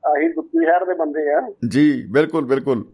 [0.04, 2.86] ਆਹੀ ਦੁੱਕੀ ਸ਼ਹਿਰ ਦੇ ਬੰਦੇ ਆ। ਜੀ ਬਿਲਕੁਲ ਬਿਲਕੁਲ।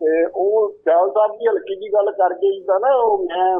[0.00, 3.54] ਤੇ ਉਹ ਸਿਆਲ ਸਾਹਿਬ ਦੀ ਹਲਕੀ ਜੀ ਗੱਲ ਕਰਕੇ ਜਿੱਦਾਂ ਨਾ ਉਹ ਮੈਂ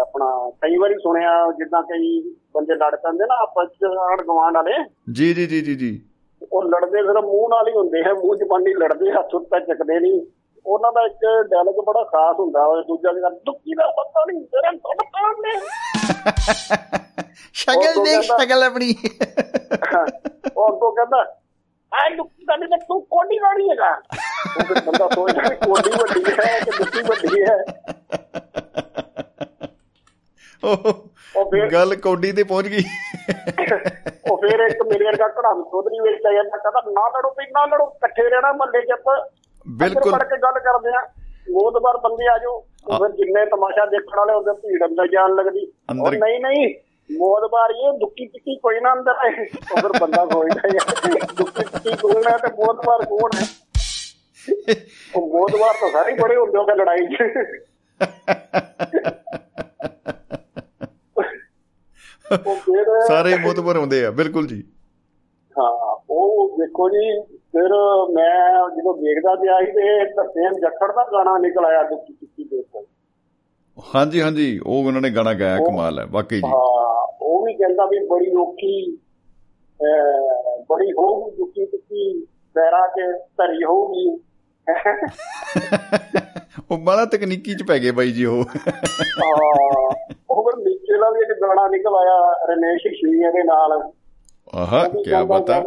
[0.00, 4.72] ਆਪਣਾ ਕਈ ਵਾਰੀ ਸੁਣਿਆ ਜਿੱਦਾਂ ਕਈ ਬੰਦੇ ਲੜ ਪੈਂਦੇ ਨਾ ਆਪਸ ਚ ਆੜ ਗਵਾਂਡ ਵਾਲੇ।
[5.12, 6.02] ਜੀ ਜੀ ਜੀ ਜੀ ਜੀ।
[6.52, 10.26] ਉਹ ਲੜਦੇ ਸਿਰਫ ਮੂੰਹ ਨਾਲ ਹੀ ਹੁੰਦੇ ਹੈ ਮੂੰਹ ਜ਼ਬਾਨੀ ਲੜਦੇ ਹੱਥ ਉੱਤੇ ਚੱਕਦੇ ਨਹੀਂ
[10.66, 14.76] ਉਹਨਾਂ ਦਾ ਇੱਕ ਡਾਇਲੌਗ ਬੜਾ ਖਾਸ ਹੁੰਦਾ ਉਹ ਦੂਜਾ ਜਿਹੜਾ ਦੁੱਕੀ ਦਾ ਪਤਾ ਨਹੀਂ ਤੇਰੇ
[14.76, 15.52] ਤੋਂ ਕੌਣ ਨੇ?
[17.52, 18.94] ਸ਼ਕਲ ਦੇਖ ਸ਼ਕਲ ਆਪਣੀ।
[20.56, 21.36] ਉਹ ਅੱਗੋਂ ਕਹਿੰਦਾ
[21.94, 23.90] ਆ ਦਾ ਨਹੀਂ ਤਾਂ ਤੂੰ ਕੋਡੀ ਵਾਲੀ ਹੈਗਾ?
[24.58, 27.64] ਉਹ ਬੰਦਾ ਸੋਚਦਾ ਵੀ ਕੋਡੀ ਵੱਡੀ ਹੈ ਕਿ ਦੁੱਕੀ ਵੱਡੀ ਹੈ।
[31.36, 32.84] ਉਹ ਗੱਲ ਕੌਡੀ ਤੇ ਪਹੁੰਚ ਗਈ।
[34.30, 37.64] ਉਹ ਫਿਰ ਇੱਕ ਮੇਰੇ ਵਰਗਾ ਕੜਾਮ ਚੌਧਰੀ ਵਿੱਚ ਆ ਜਾਂਦਾ ਕਹਿੰਦਾ ਨਾ ਲੜੋ ਵੀ ਨਾ
[37.64, 39.16] ਲੜੋ ਇਕੱਠੇ ਰਹਿਣਾ ਮਹੱਲੇ 'ਚ ਆਪਾਂ।
[39.68, 41.00] ਬਿਲਕੁਲ। ਪੜ ਕੇ ਗੱਲ ਕਰਦੇ ਆ
[41.50, 45.72] ਮੋਦਬਾਰ ਬੰਦੇ ਆ ਜਾਓ ਉਹ ਫਿਰ ਜਿੰਨੇ ਤਮਾਸ਼ਾ ਦੇਖਣ ਵਾਲੇ ਹੁੰਦੇ ਭੀੜ ਅੰਦਰ ਜਾਣ ਲੱਗਦੀ।
[46.00, 46.74] ਉਹ ਨਹੀਂ ਨਹੀਂ।
[47.10, 49.14] ਮੋਦਬਾਰ ਇਹ ਦੁੱਕੀ ਟਿੱਕੀ ਕੋਈ ਨਾ ਅੰਦਰ
[49.74, 53.44] ਫਿਰ ਬੰਦਾ ਸੋਚਦਾ ਯਾਰ ਦੁੱਕੀ ਟਿੱਕੀ ਕੌਣ ਹੈ ਤੇ ਮੋਦਬਾਰ ਕੌਣ ਹੈ?
[55.14, 57.22] ਉਹ ਮੋਦਬਾਰ ਤਾਂ ਸਾਰੇ ਬੜੇ ਹੁੰਦੇ ਉਹ ਲੜਾਈ 'ਚ।
[63.08, 64.62] ਸਾਰੇ ਮੋਤਬਰ ਹੁੰਦੇ ਆ ਬਿਲਕੁਲ ਜੀ।
[65.56, 65.70] ਹਾਂ
[66.10, 67.10] ਉਹ ਦੇਖੋ ਜੀ
[67.52, 67.72] ਫਿਰ
[68.12, 72.84] ਮੈਂ ਜਦੋਂ ਦੇਖਦਾ ਪਿਆ ਸੀ ਤੇ ਤਰਸੇਮ ਜੱਖੜ ਦਾ ਗਾਣਾ ਨਿਕਲ ਆਇਆ ਦੁੱਖੀ ਚੁੱਕੀ ਦੇਖ
[73.94, 76.85] ਹਾਂਜੀ ਹਾਂਜੀ ਉਹ ਉਹਨਾਂ ਨੇ ਗਾਣਾ ਗਾਇਆ ਕਮਾਲ ਹੈ ਵਾਕਈ ਜੀ। ਹਾਂ
[77.36, 78.98] ਉਹ ਵੀ ਕਹਿੰਦਾ ਵੀ ਬੜੀ ਔਖੀ
[80.70, 84.20] ਬੜੀ ਹੋਊਗੀ ਦੁੱਖੀ ਚੁੱਕੀ ਪੈਰਾਂ 'ਚ ਧਰੀ ਹੋਊਗੀ।
[86.70, 88.44] ਉਹ ਬੜਾ ਤਕਨੀਕੀ ਚ ਪੈ ਗਏ ਬਾਈ ਜੀ ਉਹ।
[90.30, 93.92] ਉਹ ਫਿਰ ਨੀਚੇ ਦਾ ਵੀ ਇੱਕ ਗਾਣਾ ਨਿਕਲ ਆਇਆ ਰਮੇਸ਼ ਸ਼ੀਏ ਦੇ ਨਾਲ।
[94.54, 95.64] ਆਹਾ ਕੀ ਬਾਤ। ਹੈ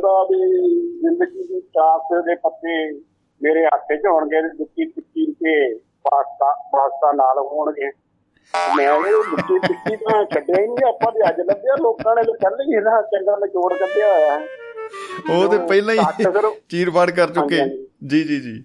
[1.01, 2.99] ਜ਼ਿੰਦਗੀ ਦੀ ਚਾਸ ਦੇ ਪੱਤੇ
[3.41, 7.91] ਮੇਰੇ ਹੱਥ 'ਚ ਹੋਣਗੇ ਦੁੱਕੀ ਟਿੱਕੀ ਤੇ ਪਾਸਤਾ ਪਾਸਤਾ ਨਾਲ ਹੋਣਗੇ।
[8.53, 12.75] ਮੈਂ ਦੁੱਕੀ ਟਿੱਕੀ ਤਾਂ ਛੱਡਿਆ ਹੀ ਨਹੀਂ ਆਪਾਂ ਤੇ ਅੱਜ ਲੱਭਿਆ ਲੋਕਾਂ ਨੇ ਪਹਿਲਾਂ ਹੀ
[12.75, 14.45] ਇਹਦਾ ਚੰਗਾ ਨਿਚੋੜ ਕੱਢਿਆ ਹੋਇਆ ਹੈ।
[15.31, 15.99] ਉਹ ਤੇ ਪਹਿਲਾਂ ਹੀ
[16.69, 17.57] ਚੀਰ ਫਾੜ ਕਰ ਚੁੱਕੇ।
[18.07, 18.63] ਜੀ ਜੀ ਜੀ।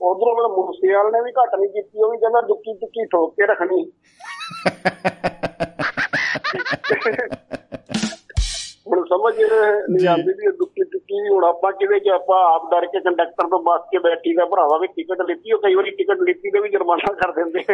[0.00, 3.46] ਉਧਰੋਂ ਮੇਰਾ ਮੂਸੇਵਾਲ ਨੇ ਵੀ ਘੱਟ ਨਹੀਂ ਕੀਤੀ ਉਹ ਵੀ ਕਹਿੰਦਾ ਦੁੱਕੀ ਟਿੱਕੀ ਠੋਕ ਕੇ
[3.46, 3.92] ਰੱਖਣੀ।
[9.12, 9.34] ਸਮਝ
[9.90, 13.58] ਨਹੀਂ ਆਉਂਦੀ ਵੀ ਦੁੱਕੀ ਟਿੱਕੀ ਹੁਣ ਆਪਾਂ ਕਿਵੇਂ ਕਿ ਆਪਾਂ ਆਪ ਡਰ ਕੇ ਕੰਡਕਟਰ ਤੋਂ
[13.62, 16.68] ਬੱਸ ਕੇ ਬੈਠੀ ਦਾ ਭਰਾਵਾ ਵੀ ਟਿਕਟ ਲਿੱਤੀ ਉਹ ਕਈ ਵਾਰੀ ਟਿਕਟ ਲਿੱਤੀ ਤੇ ਵੀ
[16.68, 17.64] ਜੁਰਮਾਨਾ ਕਰ ਦਿੰਦੇ।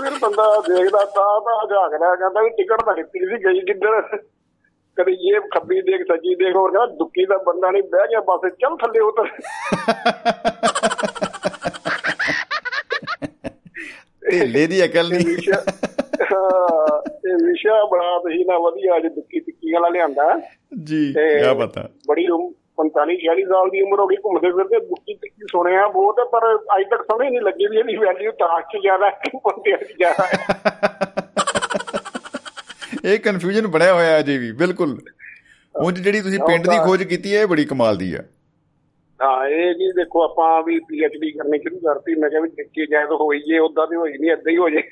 [0.00, 4.00] ਫਿਰ ਬੰਦਾ ਦੇਖਦਾ ਤਾਂ ਤਾਂ ਝਾਕਦਾ ਕਹਿੰਦਾ ਵੀ ਟਿਕਟ ਤਾਂ ਲਿੱਤੀ ਸੀ ਗਈ ਕਿੱਧਰ?
[4.96, 8.52] ਕਦੇ ਇਹ ਖੱਬੀ ਦੇਖ ਸੱਜੀ ਦੇਖ ਹੋਰ ਕਹਿੰਦਾ ਦੁੱਕੀ ਦਾ ਬੰਦਾ ਨਹੀਂ ਬਹਿ ਗਿਆ ਬੱਸ
[8.60, 9.26] ਚੱਲ ਥੱਲੇ ਉਤਰ।
[14.22, 15.36] ਢੇਲੇ ਦੀ ਅਕਲ ਨਹੀਂ।
[16.32, 20.40] ਇਹ ਵਿਸ਼ਾ ਬੜਾ ਤੁਸੀਂ ਨਾ ਵਧੀਆ ਅੱਜ ਦੁੱਕੀ ਟਿੱਕੀ ਵਾਲਾ ਲਿਆਂਦਾ।
[20.84, 24.80] ਜੀ ਤੇ ਕੀ ਪਤਾ ਬੜੀ ਉਮ- 45 46 ਸਾਲ ਦੀ ਉਮਰ ਹੋ ਗਈ ਘੁੰਮਦੇ ਫਿਰਦੇ
[24.80, 28.80] ਦੁੱਕੀ ਟਿੱਕੀ ਸੁਣਿਆ ਬਹੁਤ ਪਰ ਅੱਜ ਤੱਕ ਸਮਝ ਨਹੀਂ ਲੱਗੀ ਵੀ ਇਹਦੀ ਵੈਲਿਊ ਤਾਸ਼ 'ਚ
[28.82, 30.38] ਜ਼ਿਆਦਾ ਹੈ ਕਿ ਬੰਦਿਆਂ 'ਚ ਜ਼ਿਆਦਾ ਹੈ।
[33.04, 34.98] ਇਹ ਕਨਫਿਊਜ਼ਨ ਬਣਿਆ ਹੋਇਆ ਹੈ ਅਜੇ ਵੀ ਬਿਲਕੁਲ।
[35.76, 38.18] ਉਹ ਜਿਹੜੀ ਤੁਸੀਂ ਪਿੰਡ ਦੀ ਖੋਜ ਕੀਤੀ ਹੈ ਇਹ ਬੜੀ ਕਮਾਲ ਦੀ ਆ।
[39.22, 42.48] ਹਾਂ ਇਹ ਜੀ ਦੇਖੋ ਆਪਾਂ ਵੀ ਪੀਐਚਡੀ ਕਰਨੀ ਸ਼ੁਰੂ ਕਰਤੀ ਮੈਂ ਕਿਹਾ ਵੀ
[42.86, 44.82] ਜਾਏ ਤਾਂ ਹੋਈਏ ਉਦਾਂ ਤੇ ਹੋਈ ਨਹੀਂ ਏਦਾਂ ਹੀ ਹੋ ਜੇ।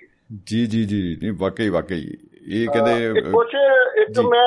[0.46, 2.06] ਜੀ ਜੀ ਜੀ ਨਹੀਂ ਵਾਕਈ ਵਾਕਈ
[2.48, 3.54] ਇਹ ਕਹਿੰਦੇ ਕੁਛ
[4.00, 4.46] ਇੱਕ। ਮੈਂ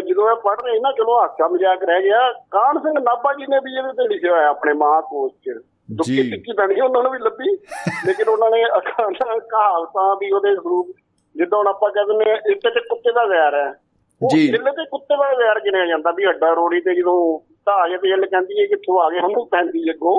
[0.00, 3.58] ਜਦੋਂ ਮੈਂ ਪੜ੍ਹ ਰਹੀ ਨਾ ਚਲੋ ਹਾਸਾ ਮਜ਼ਾਕ ਰਹਿ ਗਿਆ ਕਾਹਨ ਸਿੰਘ ਨਾਭਾ ਜੀ ਨੇ
[3.58, 5.58] ਵੀ ਇਹਦੇ ਤੇ ਲਿਖਿਆ ਹੋਇਆ ਆਪਣੇ ਮਹਾਕੋਸ਼ ਚ
[6.02, 7.56] ਜੀ। ਟਿੱਕੀ ਨਹੀਂ ਉਹਨਾਂ ਨੂੰ ਵੀ ਲੱਭੀ
[8.06, 10.90] ਲੇਕਿਨ ਉਹਨਾਂ ਨੇ ਅਖਾਣਾ ਕਹਾਵਤਾਂ ਵੀ ਉਹਦੇ ਸਰੂਪ
[11.36, 13.72] ਜਿੱਦਾਂ ਹੁਣ ਆਪਾਂ ਕਹਿੰਦੇ ਨੇ ਇੱਟ ਤੇ ਕੁੱਤੇ ਦਾ ਵੈਰ ਹੈ
[14.20, 17.16] ਜੀ। ਇੱਲ ਤੇ ਕੁੱਤੇ ਦਾ ਵੈਰ ਗਿਣਿਆ ਜਾਂਦਾ ਵੀ ਅੱਡਾ ਰੋੜੀ ਤੇ ਜਦੋਂ
[17.66, 20.16] ਢਾਹ ਜੇ ਤੇ ਕਹਿੰਦੀ ਹੈ ਕਿੱਥੋਂ ਆ ਗਏ ਹਮੂ ਪੈਂਦੀ ਅੱਗੋਂ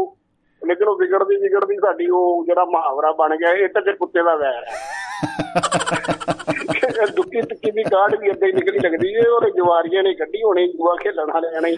[0.67, 4.63] ਲੇਕਿਨ ਉਹ ਵਿਗੜਦੀ ਵਿਗੜਦੀ ਸਾਡੀ ਉਹ ਜਿਹੜਾ ਮੁਹਾਵਰਾ ਬਣ ਗਿਆ ਇੱਟ ਤੇ ਕੁੱਤੇ ਦਾ ਵੈਰ
[4.63, 4.75] ਹੈ।
[7.01, 10.67] ਇਹ ਦੁੱਕੀ ਟਿੱਕੀ ਦੀ ਕਾਢ ਵੀ ਹੀ ਨਿਕਲੀ ਲੱਗਦੀ ਏ ਔਰ ਜਵਾਰੀਆਂ ਨੇ ਕੱਢੀ ਹੋਣੀ
[10.67, 11.77] ਜੂਆ ਖੇਲਣ ਵਾਲਿਆਂ ਨੇ।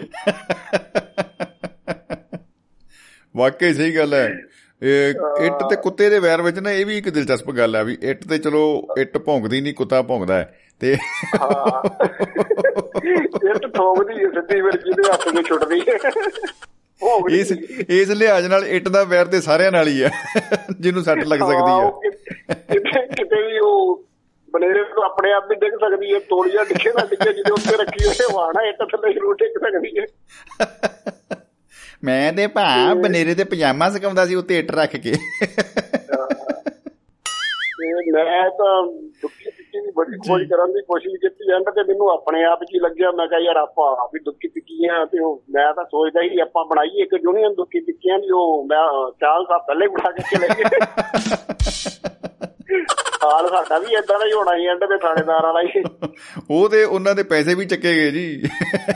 [3.36, 4.28] ਵਾਕਈ ਸਹੀ ਗੱਲ ਹੈ।
[4.82, 5.10] ਇਹ
[5.46, 8.28] ਇੱਟ ਤੇ ਕੁੱਤੇ ਦੇ ਵੈਰ ਵਿੱਚ ਨਾ ਇਹ ਵੀ ਇੱਕ ਦਿਲਚਸਪ ਗੱਲ ਹੈ ਵੀ ਇੱਟ
[8.28, 10.96] ਤੇ ਚਲੋ ਇੱਟ ਭੌਂਕਦੀ ਨਹੀਂ ਕੁੱਤਾ ਭੌਂਕਦਾ ਹੈ। ਤੇ
[11.42, 11.82] ਹਾਂ।
[13.50, 16.73] ਇੱਟ ਠੋਕਦੀ ਸਿੱਧੀ ਫਿਰ ਜਿਹਦੇ ਹੱਥ ਨੂੰ ਛੁੱਟਦੀ ਭੋਗਦੀ
[17.30, 17.52] ਇਸ
[17.90, 20.10] ਇਸ ਲਿਹਾਜ਼ ਨਾਲ ਇੱਟ ਦਾ ਵੈਰ ਤੇ ਸਾਰਿਆਂ ਨਾਲ ਹੀ ਹੈ
[20.80, 22.10] ਜਿਹਨੂੰ ਸੱਟ ਲੱਗ ਸਕਦੀ
[22.78, 24.04] ਕਿ- ਕਿਤੇ ਵੀ ਉਹ
[24.54, 28.04] ਬਨੇਰੇ ਤੋਂ ਆਪਣੇ ਆਪ ਵੀ ਡਿੱਗ ਸਕਦੀ ਹੈ ਤੋੜੀਆਂ ਡਿੱਗੇ ਨਾ ਡਿੱਗੇ ਜਿਹਦੇ ਉੱਤੇ ਰੱਖੀ
[28.06, 30.04] ਹੋਏ ਵਾਣਾ ਇੱਟ ਥੱਲੇ ਜ਼ਰੂਰ ਡਿੱਗ ਸਕਦੀ ਹੈ
[32.04, 35.12] ਮੈਂ ਤੇ ਭਾ ਬਨੇਰੇ ਤੇ ਪਜਾਮਾ ਸਕਾਉਂਦਾ ਸੀ ਉੱਤੇ ਇੱਟ ਰੱਖ ਕੇ।
[38.12, 38.82] ਮੈਂ ਤਾਂ
[39.80, 43.10] ਦੀ ਬੜੀ ਖੋਜ ਕਰਨ ਦੀ ਕੋਸ਼ਿਸ਼ ਕੀਤੀ। ਐਂਡ ਤੇ ਮੈਨੂੰ ਆਪਣੇ ਆਪ 'ਚ ਹੀ ਲੱਗਿਆ।
[43.10, 47.02] ਮੈਂ ਕਿਹਾ ਯਾਰ ਆਪਾਂ ਵੀ ਦੁੱਖੀ ਟਿੱਕੀਆਂ ਤੇ ਉਹ ਮੈਂ ਤਾਂ ਸੋਚਦਾ ਸੀ ਆਪਾਂ ਬਣਾਈਏ
[47.02, 50.64] ਇੱਕ ਯੂਨੀਅਨ ਦੁੱਖੀ ਟਿੱਕੀਆਂ ਦੀ ਉਹ ਮੈਂ ਚਾਲ ਸਾਹਿਬ ਪਹਿਲੇ ਬਣਾ ਕੇ ਚਲੇ ਗਏ।
[53.24, 55.82] ਹਾਲ ਸਾਡਾ ਵੀ ਇਦਾਂ ਦਾ ਹੀ ਹੋਣਾ ਸੀ ਐਂਡ ਤੇ ਥਾਣੇਦਾਰ ਵਾਲਾ ਹੀ।
[56.50, 58.42] ਉਹ ਤੇ ਉਹਨਾਂ ਦੇ ਪੈਸੇ ਵੀ ਚੱਕੇ ਗਏ ਜੀ।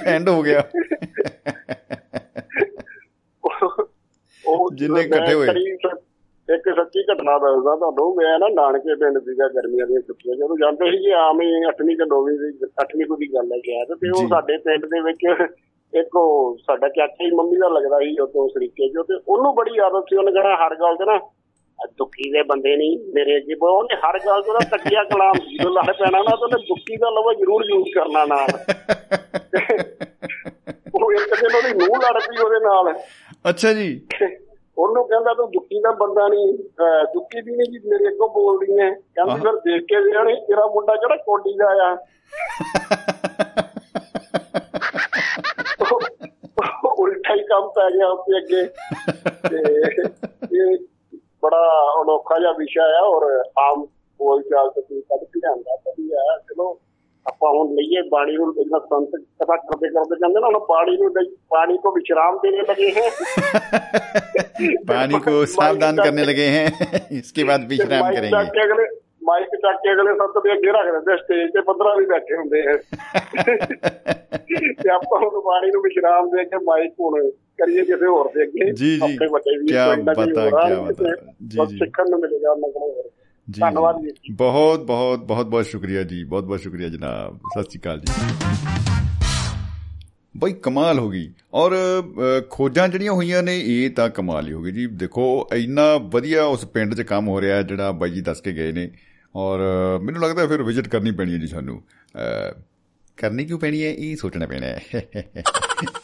[0.07, 0.63] ਐਂਡ ਹੋ ਗਿਆ।
[4.47, 5.49] ਉਹ ਜਿੰਨੇ ਇਕੱਠੇ ਹੋਏ।
[7.19, 11.41] ਘਟਨਾ ਦੱਸਦਾ ਤੁਹਾਨੂੰ ਮੈਂ ਨਾ ਨਾਨਕੇ ਪਿੰਡ ਸੀਗਾ ਗਰਮੀਆਂ ਦੀਆਂ ਛੁੱਟੀਆਂ ਜਦੋਂ ਜਾਂਦੇ ਸੀ ਆਮ
[11.41, 12.51] ਹੀ 8ਵੀਂ ਤੇ 9ਵੀਂ ਦੀ
[12.83, 15.25] 8ਵੀਂ ਕੋਈ ਦੀ ਗੱਲ ਹੈ ਸ਼ਾਇਦ ਤੇ ਉਹ। ਸਾਡੇ ਪਿੰਡ ਦੇ ਵਿੱਚ
[15.93, 19.79] ਇੱਕ ਉਹ ਸਾਡਾ ਚਾਚਾ ਹੀ ਮੰਮੀ ਦਾ ਲੱਗਦਾ ਸੀ ਉਦੋਂ ਸਰੀਕੇ ਜੋ ਤੇ ਉਹਨੂੰ ਬੜੀ
[19.79, 21.19] ਆਦਤ ਸੀ ਉਹਨੇ ਕਹਿਣਾ ਹਰ ਗੱਲ ਤੇ ਨਾ
[21.99, 25.71] ਦੁੱਖੀ ਦੇ ਬੰਦੇ ਨਹੀਂ ਮੇਰੇ ਅੱਗੇ ਬੋ ਉਹਨੇ ਹਰ ਗੱਲ ਤੋਂ ਨਾ ਤੱਕਿਆ ਕਲਾਮ ਜਦੋਂ
[25.71, 28.49] ਲੜ ਪੈਣਾ ਨਾ ਤਾਂ ਉਹਨੇ ਦੁੱਖੀ ਦਾ ਲਫ਼ਜ਼ ਜ਼ਰੂਰ ਯੂਜ਼ ਕਰਨਾ ਨਾਲ।
[30.95, 32.95] ਉਹ ਇੱਕ ਦਿਨ ਉਹਦੀ ਨੂੰਹ ਲੜ ਪਈ ਉਹਦੇ ਨਾਲ।
[33.51, 34.01] ਅੱਛਾ ਜੀ।
[34.79, 36.53] ਉਹਨੂੰ ਕਹਿੰਦਾ ਤੂੰ ਦੁੱਕੀ ਦਾ ਬੰਦਾ ਨਹੀਂ
[37.15, 40.97] ਦੁੱਕੀ ਦੀ ਨਹੀਂ ਜੀ ਮੇਰੇ ਅੱਗੋਂ ਬੋਲਦੀ ਐ। ਕਹਿੰਦੀ ਫਿਰ ਦੇਖ ਕੇ ਜਾਣੀ ਤੇਰਾ ਮੁੰਡਾ
[40.97, 41.97] ਜਿਹੜਾ ਕੋਡੀ ਦਾ ਆ।
[46.99, 48.67] ਉਲਟਾ ਹੀ ਕੰਮ ਪੈ ਗਿਆ ਉੱਤੇ ਅੱਗੇ।
[49.51, 49.57] ਤੇ
[50.59, 50.79] ਇਹ
[51.43, 53.87] ਬੜਾ ਅਨੋਖਾ ਜਿਹਾ ਵਿਸ਼ਾ ਆ ਔਰ ਆਮ
[54.21, 56.81] ਬੋਲ ਚਾਲ ਤੋਂ ਕੱਢ ਕੇ ਆਂਦਾ ਵਧੀਆ। ਚਲੋ
[57.26, 61.10] ਆਪਾਂ ਹੁਣ ਲਈਏ ਬਾਣੀ ਨੂੰ ਇਹਨਾਂ ਸੰਤ ਕਥਾ ਕਰਦੇ ਕਰਦੇ ਕਹਿੰਦੇ ਨਾ ਹੁਣ ਬਾਣੀ ਨੂੰ
[61.10, 63.06] ਲਈ- ਬਾਣੀ को विश्राम देने लगे हैं
[64.90, 66.66] पानी को सावधान करने लगे हैं
[67.18, 68.86] इसके बाद विश्राम ਮਾਈਕ ਚੱਕ करेंगे ਕੇ ਅਗਲੇ
[69.24, 72.62] ਮਾਈਕ ਚੱਕ ਕੇ ਅਗਲੇ ਸੱਤ ਦੇ ਅੱਗੇ ਰੱਖ ਦਿੰਦੇ ਸਟੇਜ ਤੇ 15 ਵੀ ਬੈਠੇ ਹੁੰਦੇ
[72.62, 72.78] ਆ
[74.82, 78.72] ਤੇ ਆਪਾਂ ਹੁਣ ਬਾਣੀ ਨੂੰ ਵਿਸ਼ਰਾਮ ਦੇ ਕੇ ਮਾਈਕ ਹੁਣ ਕਰੀਏ ਕਿਸੇ ਹੋਰ ਦੇ ਅੱਗੇ
[78.72, 81.32] ਜੀ, ਜੀ। ਆਪਣੇ ਵੱਡੇ ਵੀਰ ਕਿਆ ਕੋਈ ਨਾ ਕੋਈ ਬਾਤਾਂ, ਹੋਰ ਆ, ਕਿਆ ਬਾਤਾਂ। ਤੇ
[81.48, 83.10] ਜੀ, ਬਸ ਜੀ। ਸਿੱਖਣ ਨੂੰ ਮਿਲੇਗਾ ਉਹਨਾਂ ਕੋਲੋਂ ਹੋਰ।
[83.51, 87.81] ਜੀ। ਧੰਨਵਾਦ ਜੀ। ਬਹੁਤ ਬਹੁਤ ਬਹੁਤ ਬਹੁਤ ਸ਼ੁਕਰੀਆ ਜੀ। ਬਹੁਤ ਬਹੁਤ ਸ਼ੁਕਰੀਆ ਜਨਾਬ। ਸਤਿ ਸ਼੍ਰੀ
[87.81, 88.13] ਅਕਾਲ ਜੀ।
[90.37, 91.77] ਬਈ ਕਮਾਲ ਹੋ ਗਈ। ਔਰ
[92.51, 96.65] ਖੋਜਾਂ ਜਿਹੜੀਆਂ ਹੋਈਆਂ ਨੇ ਇਹ ਤਾਂ ਕਮਾਲ ਹੀ ਹੋ ਗਈ ਜੀ। ਦੇਖੋ ਇੰਨਾ ਵਧੀਆ ਉਸ
[96.65, 98.91] ਪਿੰਡ 'ਚ ਕੰਮ ਹੋ ਰਿਹਾ ਜਿਹੜਾ ਬਾਈ ਜੀ ਦੱਸ ਕੇ ਗਏ ਨੇ।
[99.37, 99.59] ਔਰ
[100.03, 101.83] ਮੈਨੂੰ ਲੱਗਦਾ ਫਿਰ ਵਿਜ਼ਿਟ ਕਰਨੀ ਪੈਣੀ ਹੈ ਜੀ ਸਾਨੂੰ।
[103.19, 103.91] ਕਰਨੀ ਕਿਉਂ ਪੈਣੀ ਹੈ?
[103.91, 105.35] ਇਹ ਸੋਚਣਾ ਪੈਣਾ ਹੈ।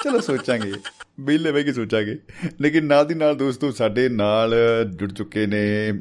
[0.05, 0.73] ਚਲੋ ਸੋਚਾਂਗੇ।
[1.21, 2.19] ਵਿਹਲੇ ਬਹਿ ਕੇ ਸੋਚਾਂਗੇ।
[2.61, 4.55] ਲੇਕਿਨ ਨਾਲ ਦੀ ਨਾਲ ਦੋਸਤੋ ਸਾਡੇ ਨਾਲ
[4.97, 5.93] ਜੁੜ ਚੁੱਕੇ ਨੇ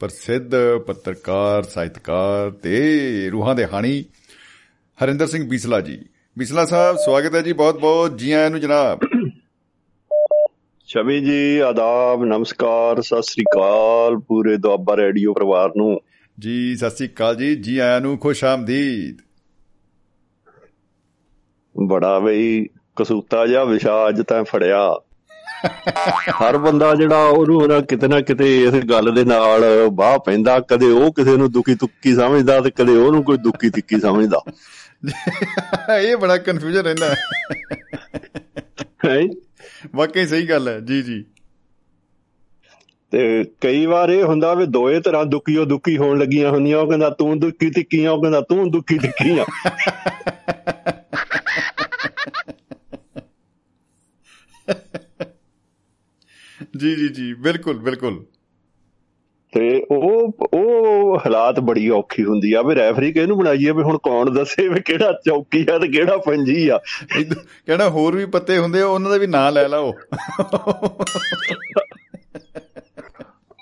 [0.00, 0.54] ਪ੍ਰਸਿੱਧ
[0.86, 4.04] ਪੱਤਰਕਾਰ ਸਾਹਿਤਕਾਰ ਤੇ ਰੂਹਾਂ ਦੇ ਹਾਣੀ
[5.04, 6.00] ਹਰਿੰਦਰ ਸਿੰਘ ਬੀਸਲਾ ਜੀ।
[6.38, 9.00] ਬੀਸਲਾ ਸਾਹਿਬ ਸਵਾਗਤ ਹੈ ਜੀ ਬਹੁਤ ਬਹੁਤ। ਜੀ ਆਇਆਂ ਨੂੰ ਜਨਾਬ।
[10.86, 16.00] ਸ਼ਮੀ ਜੀ ਆਦਾਬ ਨਮਸਕਾਰ ਸਤਿ ਸ੍ਰੀ ਅਕਾਲ ਪੂਰੇ ਦੁਆਬਾ ਰੇਡੀਓ ਪਰਿਵਾਰ ਨੂੰ।
[16.40, 19.18] ਜੀ ਸਤਿ ਸ੍ਰੀ ਅਕਾਲ ਜੀ। ਜੀ ਆਇਆਂ ਨੂੰ ਖੁਸ਼ ਆਮਦੀਦ।
[21.88, 22.66] ਬੜਾ ਬਈ
[22.96, 25.00] ਕਸੂਤਾ ਜਿਹਾ ਵਿਸ਼ਾ ਅੱਜ ਤਾਂ ਫੜਿਆ।
[26.30, 30.86] ਹਰ ਬੰਦਾ ਜਿਹੜਾ ਉਹਨੂੰ ਨਾ ਕਿਤੇ ਨਾ ਕਿਤੇ ਇਸ ਗੱਲ ਦੇ ਨਾਲ ਬਾਹ ਪੈਂਦਾ ਕਦੇ
[30.86, 34.40] ਉਹ ਕਿਸੇ ਨੂੰ ਦੁਖੀ ਤੁੱਕੀ ਸਮਝਦਾ ਤੇ ਕਦੇ ਉਹਨੂੰ ਕੋਈ ਦੁਖੀ ਤਿੱਕੀ ਸਮਝਦਾ।
[35.96, 37.14] ਇਹ ਬੜਾ ਕਨਫਿਊਜ਼ਨ ਰਹਿੰਦਾ।
[39.06, 39.22] ਹੈ?
[39.94, 41.24] ਵਾਕਈ ਸਹੀ ਗੱਲ ਹੈ ਜੀ ਜੀ।
[43.10, 47.10] ਤੇ ਕਈ ਵਾਰ ਇਹ ਹੁੰਦਾ ਵੀ ਦੋਏ ਤਰ੍ਹਾਂ ਦੁਖੀਓ ਦੁਖੀ ਹੋਣ ਲੱਗੀਆਂ ਹੁੰਦੀਆਂ ਉਹ ਕਹਿੰਦਾ
[47.10, 49.44] ਤੂੰ ਦੁਖੀ ਤਿੱਕੀ ਆ ਉਹ ਕਹਿੰਦਾ ਤੂੰ ਦੁਖੀ ਤਿੱਕੀ ਆ।
[56.80, 58.24] ਜੀ ਜੀ ਜੀ ਬਿਲਕੁਲ ਬਿਲਕੁਲ।
[59.54, 64.30] ਤੇ ਉਹ ਉਹ ਹਾਲਾਤ ਬੜੀ ਔਖੀ ਹੁੰਦੀ ਆ ਵੀ ਰੈਫਰੀ ਕਿਹਨੂੰ ਬਣਾਈਏ ਵੀ ਹੁਣ ਕੌਣ
[64.30, 66.80] ਦੱਸੇ ਵੀ ਕਿਹੜਾ ਚੌਕੀ ਆ ਤੇ ਕਿਹੜਾ ਪੰਜੀ ਆ।
[67.66, 69.92] ਕਹਿਣਾ ਹੋਰ ਵੀ ਪੱਤੇ ਹੁੰਦੇ ਆ, ਉਹਨਾਂ ਦਾ ਵੀ ਨਾਂ ਲੈ ਲਓ।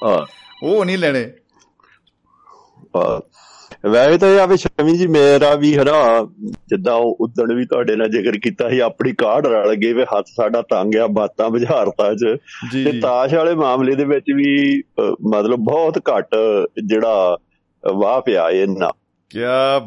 [0.04, 0.26] ਹਾਂ।
[0.62, 1.32] ਉਹ ਨਹੀਂ ਲੈਣੇ।
[3.86, 8.32] ਵੈਸੇ ਤਾਂ ਆਵੇ ਸ਼ਮੀ ਜੀ ਮੇਰਾ ਵੀ ਹਨਾ ਜਿੱਦਾਂ ਉਹ ਉਦਣ ਵੀ ਤੁਹਾਡੇ ਨਾਲ ਜ਼ਿਕਰ
[8.42, 12.36] ਕੀਤਾ ਸੀ ਆਪਣੀ ਕਾਢ ਰਲ ਗਈ ਵੇ ਹੱਥ ਸਾਡਾ ਤੰਗ ਆ ਬਾਤਾਂ ਬੁਝਾਰਤਾ ਚ।
[12.72, 16.36] ਤੇ ਤਾਸ਼ ਵਾਲੇ ਮਾਮਲੇ ਦੇ ਵਿੱਚ ਵੀ ਮਤਲਬ ਬਹੁਤ ਘੱਟ
[16.86, 17.38] ਜਿਹੜਾ
[17.92, 18.90] ਵਾਹ ਪਿਆ ਇਹਨਾਂ
[19.30, 19.38] ਕੀ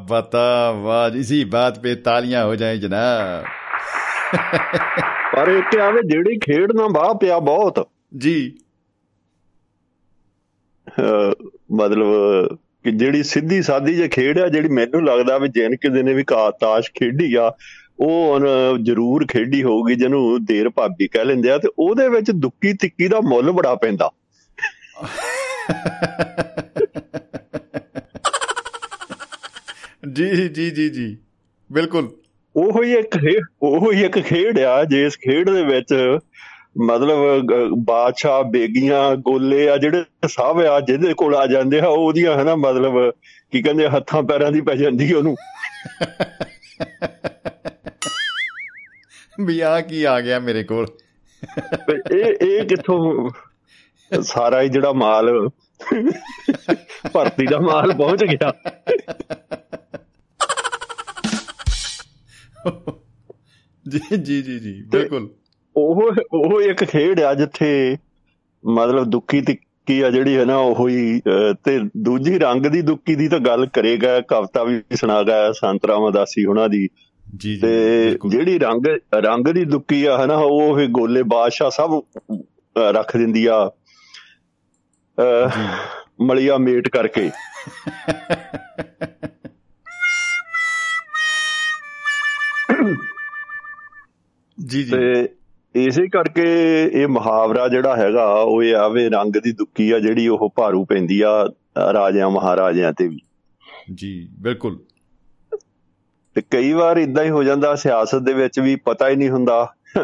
[0.09, 3.43] ਬਤਾ ਵਾਹ ਇਸੀ ਬਾਤ ਪੇ ਤਾਲੀਆਂ ਹੋ ਜਾਏ ਜਨਾਬ।
[5.35, 7.87] ਪਰ ਇਹ ਤੇ ਆਵੇ ਜਿਹੜੀ ਖੇਡ ਨਾ ਵਾਹ ਪਿਆ ਬਹੁਤ।
[8.17, 8.53] ਜੀ।
[11.71, 12.07] ਮਤਲਬ
[12.83, 16.23] ਕਿ ਜਿਹੜੀ ਸਿੱਧੀ ਸਾਦੀ ਜੇ ਖੇਡ ਆ ਜਿਹੜੀ ਮੈਨੂੰ ਲੱਗਦਾ ਵੀ ਜਿਨ ਕਿਸੇ ਨੇ ਵੀ
[16.23, 17.55] ਕਾ ਤਾਸ਼ ਖੇਡੀ ਆ
[17.99, 18.39] ਉਹ
[18.77, 23.21] ਜ਼ਰੂਰ ਖੇਡੀ ਹੋਊਗੀ ਜਿਹਨੂੰ ਦੇਰ ਭਾਬੀ ਕਹਿ ਲੈਂਦੇ ਆ ਤੇ ਉਹਦੇ ਵਿੱਚ ਦੁੱਕੀ ਤਿੱਕੀ ਦਾ
[23.21, 24.11] ਮੁੱਲ ਬੜਾ ਪੈਂਦਾ।
[30.13, 31.17] ਜੀ ਜੀ ਜੀ ਜੀ
[31.71, 32.11] ਬਿਲਕੁਲ।
[32.55, 33.17] ਉਹੋ ਹੀ ਇੱਕ
[33.61, 36.17] ਉਹੋ ਹੀ ਇੱਕ ਖੇਡ ਆ ਜਿਸ ਖੇਡ ਦੇ ਵਿੱਚ
[36.81, 37.45] ਮਤਲਬ
[37.85, 43.11] ਬਾਦਸ਼ਾਹ ਬੇਗੀਆਂ ਗੋਲੇ ਆ ਜਿਹੜੇ ਸਭ ਆ ਜਿਹਦੇ ਕੋਲ ਆ ਜਾਂਦੇ ਆ ਉਹਦੀਆਂ ਹਨਾ ਮਤਲਬ
[43.51, 45.35] ਕੀ ਕਹਿੰਦੇ ਹੱਥਾਂ ਪੈਰਾਂ ਦੀ ਪੈ ਜਾਂਦੀ ਉਹਨੂੰ।
[49.45, 50.87] ਵੀ ਆ ਕੀ ਆ ਗਿਆ ਮੇਰੇ ਕੋਲ?
[52.11, 53.29] ਇਹ ਇਹ ਕਿੱਥੋਂ
[54.21, 55.49] ਸਾਰਾ ਹੀ ਜਿਹੜਾ ਮਾਲ
[57.13, 58.51] ਭਰਤੀ ਦਾ ਮਾਲ ਪਹੁੰਚ ਗਿਆ।
[64.21, 65.29] ਜੀ ਜੀ ਜੀ ਬਿਲਕੁਲ।
[65.77, 67.97] ਉਹ ਉਹ ਇੱਕ ਖੇਡ ਆ ਜਿੱਥੇ
[68.63, 71.21] ਮਤਲਬ ਦੁੱਕੀ ਤਿੱਕੀ ਆ ਜਿਹੜੀ ਹੈ ਨਾ ਉਹ ਹੀ
[71.63, 76.69] ਤੇ ਦੂਜੀ ਰੰਗ ਦੀ ਦੁੱਕੀ ਦੀ ਤਾਂ ਗੱਲ ਕਰੇਗਾ ਕਵਿਤਾ ਵੀ ਸੁਣਾਗਾ ਸੰਤ ਰਾਮਦਾਸੀ ਉਹਨਾਂ
[76.69, 76.87] ਦੀ।
[77.37, 82.01] ਜੀ ਜੀ ਤੇ ਜਿਹੜੀ ਰੰਗ ਰੰਗ ਦੀ ਦੁੱਕੀ ਆ ਹਨਾ ਉਹ ਇਹ ਗੋਲੇ ਬਾਦਸ਼ਾਹ ਸਭ
[82.77, 83.71] ਰੱਖ ਦਿੰਦੀ ਆ
[86.21, 87.29] ਮਲੀਆ ਮੇਟ ਕਰਕੇ।
[94.65, 95.29] ਜੀ ਜੀ। ਤੇ
[95.75, 96.43] ਇਸੇ ਕਰਕੇ
[96.93, 101.21] ਇਹ ਮੁਹਾਵਰਾ ਜਿਹੜਾ ਹੈਗਾ ਉਹ ਇਹ ਆਵੇ ਰੰਗ ਦੀ ਦੁੱਕੀ ਆ ਜਿਹੜੀ ਉਹ ਭਾਰੂ ਪੈਂਦੀ
[101.21, 101.49] ਆ
[101.93, 103.19] ਰਾਜਿਆਂ ਮਹਾਰਾਜਿਆਂ ਤੇ ਵੀ।
[103.93, 104.79] ਜੀ ਬਿਲਕੁਲ।
[106.35, 109.73] ਤੇ ਕਈ ਵਾਰ ਇਦਾਂ ਹੀ ਹੋ ਜਾਂਦਾ ਸਿਆਸਤ ਦੇ ਵਿੱਚ ਵੀ ਪਤਾ ਹੀ ਨਹੀਂ ਹੁੰਦਾ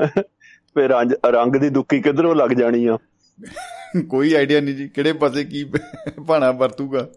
[0.78, 2.98] ਫੇ ਰੰਗ ਰੰਗ ਦੀ ਦੁੱਕੀ ਕਿੱਧਰੋਂ ਲੱਗ ਜਾਣੀ ਆ।
[4.10, 5.72] ਕੋਈ ਆਈਡੀਆ ਨਹੀਂ ਜੀ ਕਿਹੜੇ ਪਾਸੇ ਕੀ
[6.28, 7.08] ਭਾਣਾ ਵਰਤੂਗਾ।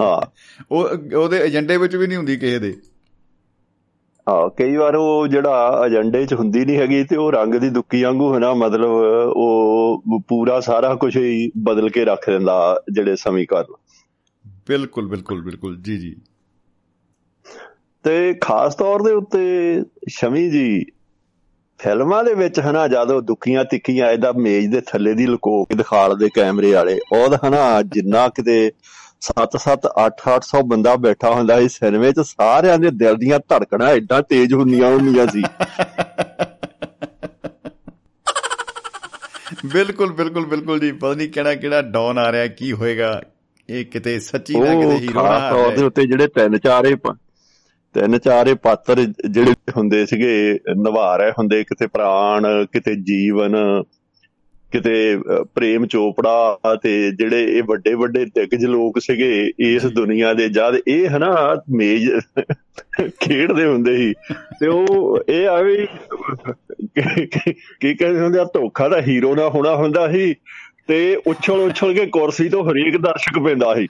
[0.00, 0.26] ਹਾਂ।
[0.70, 2.76] ਉਹ ਉਹਦੇ ਏਜੰਡੇ ਵਿੱਚ ਵੀ ਨਹੀਂ ਹੁੰਦੀ ਕਿਸੇ ਦੇ।
[4.28, 8.02] ਹਾਂ ਕਈ ਵਾਰ ਉਹ ਜਿਹੜਾ ਏਜੰਡੇ 'ਚ ਹੁੰਦੀ ਨਹੀਂ ਹੈਗੀ ਤੇ ਉਹ ਰੰਗ ਦੀ ਦੁੱਕੀ
[8.02, 8.90] ਵਾਂਗੂ ਹੈ ਨਾ ਮਤਲਬ
[9.36, 13.74] ਉਹ ਪੂਰਾ ਸਾਰਾ ਕੁਝ ਹੀ ਬਦਲ ਕੇ ਰੱਖ ਦਿੰਦਾ ਜਿਹੜੇ ਸਮੀਕਰਨ।
[14.68, 16.16] ਬਿਲਕੁਲ ਬਿਲਕੁਲ ਬਿਲਕੁਲ। ਜੀ ਜੀ।
[18.02, 20.86] ਤੇ ਖਾਸ ਤੌਰ ਦੇ ਉੱਤੇ ਸ਼ਮੀ ਜੀ
[21.78, 26.28] ਫਿਲਮਾਂ ਦੇ ਵਿੱਚ ਹਨਾ ਜਦੋਂ ਦੁੱਖੀਆਂ ਤਿੱਖੀਆਂ ਇਹਦਾ ਮੇਜ਼ ਦੇ ਥੱਲੇ ਦੀ ਲੁਕੋ ਕੇ ਦਿਖਾਲਦੇ
[26.34, 28.72] ਕੈਮਰੇ ਵਾਲੇ ਉਹਦਾ ਹਨਾ ਜਿੰਨਾ ਕਿਤੇ
[29.22, 34.54] 7-7 8-800 ਬੰਦਾ ਬੈਠਾ ਹੁੰਦਾ ਸੀ ਸਿਨੇਮੇ 'ਚ ਸਾਰਿਆਂ ਦੇ ਦਿਲ ਦੀਆਂ ਧੜਕਣਾਂ ਐਡਾ ਤੇਜ਼
[34.54, 35.42] ਹੁੰਦੀਆਂ ਹੁੰਦੀਆਂ ਸੀ।
[39.66, 43.22] ਬਿਲਕੁਲ ਬਿਲਕੁਲ ਬਿਲਕੁਲ ਜੀ। ਪਤਾ ਨਹੀਂ ਕਿਹੜਾ ਕਿਹੜਾ ਡੌਨ ਆ ਰਿਹਾ ਕੀ ਹੋਏਗਾ।
[43.70, 46.96] ਇਹ ਕਿਤੇ ਸੱਚੀ ਨਾ ਕਿਤੇ ਹੀਰੋ ਆ ਤੌਰ ਦੇ ਜਾਏ। ਉੱਤੇ ਜਿਹੜੇ ਤਿੰਨ ਚਾਰੇ
[47.94, 49.00] ਤਿੰਨ ਚਾਰੇ ਪਾਤਰ
[49.30, 53.56] ਜਿਹੜੇ ਹੁੰਦੇ ਸੀਗੇ ਨਿਭਾ ਰਹੇ ਹੁੰਦੇ ਕਿਤੇ ਪ੍ਰਾਣ ਕਿਤੇ ਜੀਵਨ
[54.72, 55.18] ਕਿਤੇ
[55.54, 61.08] ਪ੍ਰੇਮ ਚੋਪੜਾ ਤੇ ਜਿਹੜੇ ਇਹ ਵੱਡੇ ਵੱਡੇ ਦਿੱਗਜ ਲੋਕ ਸੀਗੇ ਇਸ ਦੁਨੀਆ ਦੇ ਜਦ ਇਹ
[61.08, 62.10] ਹਨਾ ਮੇਜ
[63.20, 64.14] ਖੇਡਦੇ ਹੁੰਦੇ ਸੀ
[64.60, 65.86] ਤੇ ਉਹ ਇਹ ਆ ਵੀ
[67.80, 70.34] ਕੀ ਕਹਿੰਦੇ ਹੁੰਦੇ ਆ ਧੋਖਾ ਦਾ ਹੀਰੋ ਨਾ ਹੋਣਾ ਹੁੰਦਾ ਸੀ
[70.88, 73.88] ਤੇ ਉਛਲ ਉਛਲ ਕੇ ਕੁਰਸੀ ਤੋਂ ਹਰੇਕ ਦਰਸ਼ਕ ਪੈਂਦਾ ਸੀ।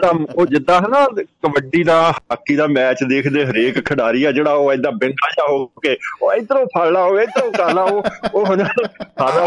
[0.00, 4.52] ਇਹਦਾ ਉਹ ਜਿੱਦਾਂ ਹੈ ਨਾ ਕਬੱਡੀ ਦਾ, ਹਾਕੀ ਦਾ ਮੈਚ ਦੇਖਦੇ ਹਰੇਕ ਖਿਡਾਰੀ ਆ, ਜਿਹੜਾ
[4.52, 8.02] ਉਹ ਐਦਾਂ ਬਿੰਗਾ ਜਾ ਹੋ ਕੇ, ਉਹ ਇਧਰੋਂ ਫੜ ਲਾ, ਉਹ ਇਧਰੋਂ ਕਰ ਲਾ, ਉਹ
[8.34, 9.46] ਉਹ ਹੁਣ ਸਾਰਾ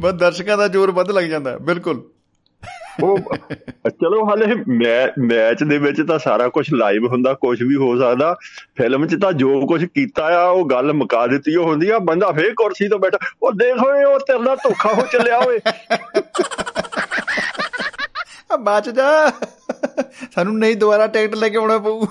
[0.00, 2.02] ਬਸ ਦਰਸ਼ਕਾਂ ਦਾ ਜ਼ੋਰ ਵੱਧ ਲੱਗ ਜਾਂਦਾ, ਬਿਲਕੁਲ।
[3.02, 3.18] ਉਹ
[3.90, 4.46] ਚਲੋ ਹਾਲੇ
[5.18, 8.36] ਮੈਚ ਦੇ ਵਿੱਚ ਤਾਂ ਸਾਰਾ ਕੁਝ ਲਾਈਵ ਹੁੰਦਾ ਕੁਝ ਵੀ ਹੋ ਸਕਦਾ।
[8.76, 12.32] ਫਿਲਮ 'ਚ ਤਾਂ ਜੋ ਕੁਝ ਕੀਤਾ ਆ ਉਹ ਗੱਲ ਮੁਕਾ ਦਿੱਤੀ ਉਹ ਹੁੰਦੀ ਆ ਬੰਦਾ
[12.32, 15.60] ਫੇਰ ਕੁਰਸੀ ਤੋਂ ਬੈਠਾ ਉਹ ਦੇਖ ਓਏ ਉਹ ਤੇਰੇ ਨਾਲ ਧੋਖਾ ਹੋ ਚੱਲਿਆ ਓਏ।
[18.52, 19.30] ਆ ਬਚ ਜਾ।
[20.34, 22.06] ਸਾਨੂੰ ਨਹੀਂ ਦੁਬਾਰਾ ਟਿਕਟ ਲੈ ਕੇ ਆਉਣਾ ਪਊ।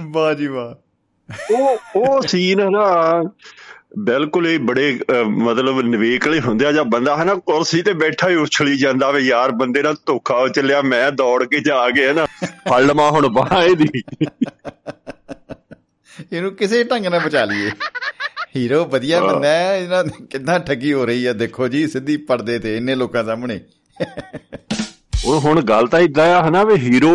[0.00, 0.89] ਵਾਹ ਜੀ ਵਾਹ।
[1.52, 3.22] ਉਹ ਉਹ ਸੀਨ ਹੈ ਨਾ
[3.98, 8.34] ਬਿਲਕੁਲ ਹੀ ਬੜੇ ਮਤਲਬ ਨਿਵੇਕਲੇ ਹੁੰਦੇ ਆ ਜਾਂ ਬੰਦਾ ਹੈ ਨਾ ਕੁਰਸੀ ਤੇ ਬੈਠਾ ਹੀ
[8.34, 12.12] ਉਛਲੀ ਜਾਂਦਾ ਵੇ ਯਾਰ ਬੰਦੇ ਨਾਲ ਧੋਖਾ ਹੋ ਚੱਲਿਆ ਮੈਂ ਦੌੜ ਕੇ ਜਾ ਕੇ ਹੈ
[12.12, 12.26] ਨਾ
[12.68, 14.02] ਫੜ ਲਵਾਂ ਹੁਣ ਬਾਹ ਇਹਦੀ।
[16.32, 17.70] ਇਹਨੂੰ ਕਿਸੇ ਢੰਗ ਨਾਲ ਬਚਾ ਲਈਏ।
[18.56, 22.76] ਹੀਰੋ ਵਧੀਆ ਬੰਦਾ ਹੈ ਇਹਨਾਂ ਕਿੰਨਾ ਠੱਗੀ ਹੋ ਰਹੀ ਹੈ ਦੇਖੋ ਜੀ ਸਿੱਧੀ ਪਰਦੇ ਤੇ
[22.76, 23.60] ਇੰਨੇ ਲੋਕਾਂ ਸਾਹਮਣੇ।
[25.24, 27.10] ਉਹ ਹੁਣ ਗੱਲ ਤਾਂ ਇਦਾਂ ਆ ਹਨਾ ਵੀ ਹੀਰੋ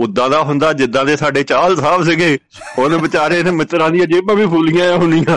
[0.00, 2.38] ਉਦਾਂ ਦਾ ਹੁੰਦਾ ਜਿੱਦਾਂ ਦੇ ਸਾਡੇ ਚਾਹਲ ਸਾਹਿਬ ਸੀਗੇ।
[2.78, 5.36] ਉਹਨੇ ਵਿਚਾਰੇ ਨੇ ਮਿੱਤਰਾਂ ਦੀਆਂ ਜੇਬਾਂ ਵੀ ਫੁੱਲੀਆਂ ਹੁੰਦੀਆਂ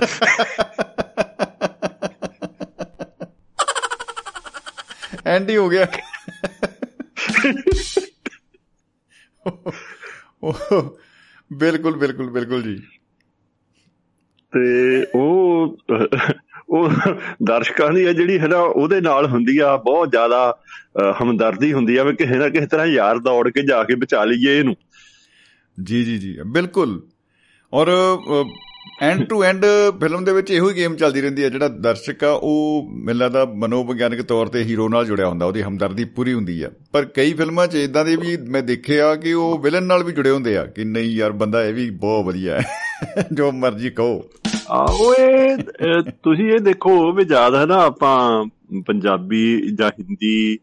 [5.26, 5.88] ਐਂਡੀ ਹੋ ਗਿਆ।
[11.54, 12.84] ਬਿਲਕੁਲ ਬਿਲਕੁਲ ਬਿਲਕੁਲ ਜੀ।
[14.54, 15.78] ਤੇ ਉਹ
[16.70, 16.90] ਉਹ
[17.44, 20.58] ਦਰਸ਼ਕਾਂ ਦੀ ਆ ਜਿਹੜੀ ਹੈ ਨਾ ਉਹਦੇ ਨਾਲ ਹੁੰਦੀ ਆ ਬਹੁਤ ਜ਼ਿਆਦਾ
[21.02, 24.26] ਅਹ, ਹਮਦਰਦੀ ਹੁੰਦੀ ਆ ਵੀ ਕਿਸੇ ਨਾ ਕਿਸੇ ਤਰ੍ਹਾਂ ਯਾਰ ਦੌੜ ਕੇ ਜਾ ਕੇ ਬਚਾ
[24.26, 24.76] ਲਈਏ ਇਹਨੂੰ।
[25.84, 27.02] ਜੀ ਜੀ ਜੀ ਬਿਲਕੁਲ।
[27.74, 28.44] ਔਰ ਅ,
[29.02, 29.66] ਐਂਡ ਟੂ ਐਂਡ
[30.02, 33.46] ਫਿਲਮ ਦੇ ਵਿੱਚ ਇਹੋ ਹੀ ਗੇਮ ਚੱਲਦੀ ਰਹਿੰਦੀ ਹੈ ਜਿਹੜਾ ਦਰਸ਼ਕ ਆ ਉਹ ਮੈਨੂੰ ਲੱਗਦਾ
[33.46, 37.68] ਮਨੋਵਿਗਿਆਨਕ ਤੌਰ ਤੇ ਹੀਰੋ ਨਾਲ ਜੁੜਿਆ ਹੁੰਦਾ ਉਹਦੀ ਹਮਦਰਦੀ ਪੂਰੀ ਹੁੰਦੀ ਆ। ਪਰ ਕਈ ਫਿਲਮਾਂ
[37.68, 40.84] 'ਚ ਇਦਾਂ ਦੇ ਵੀ ਮੈਂ ਦੇਖਿਆ ਕਿ ਉਹ ਵਿਲਨ ਨਾਲ ਵੀ ਜੁੜੇ ਹੁੰਦੇ ਆ ਕਿ
[40.84, 42.66] ਨਹੀਂ ਯਾਰ ਬੰਦਾ ਇਹ ਵੀ ਬਹੁਤ ਵਧੀਆ ਹੈ
[43.34, 44.30] ਜੋ ਮਰਜ਼ੀ ਕਹੋ।
[44.72, 45.58] ਆਹੋ ਇਹ
[45.88, 48.46] ਇਹ ਤੁਸੀਂ ਇਹ ਦੇਖੋ ਵੀ ਯਾਦ ਹੈ ਨਾ ਆਪਾਂ
[48.88, 50.58] ਪੰਜਾਬੀ ਜਾਂ ਹਿੰਦੀ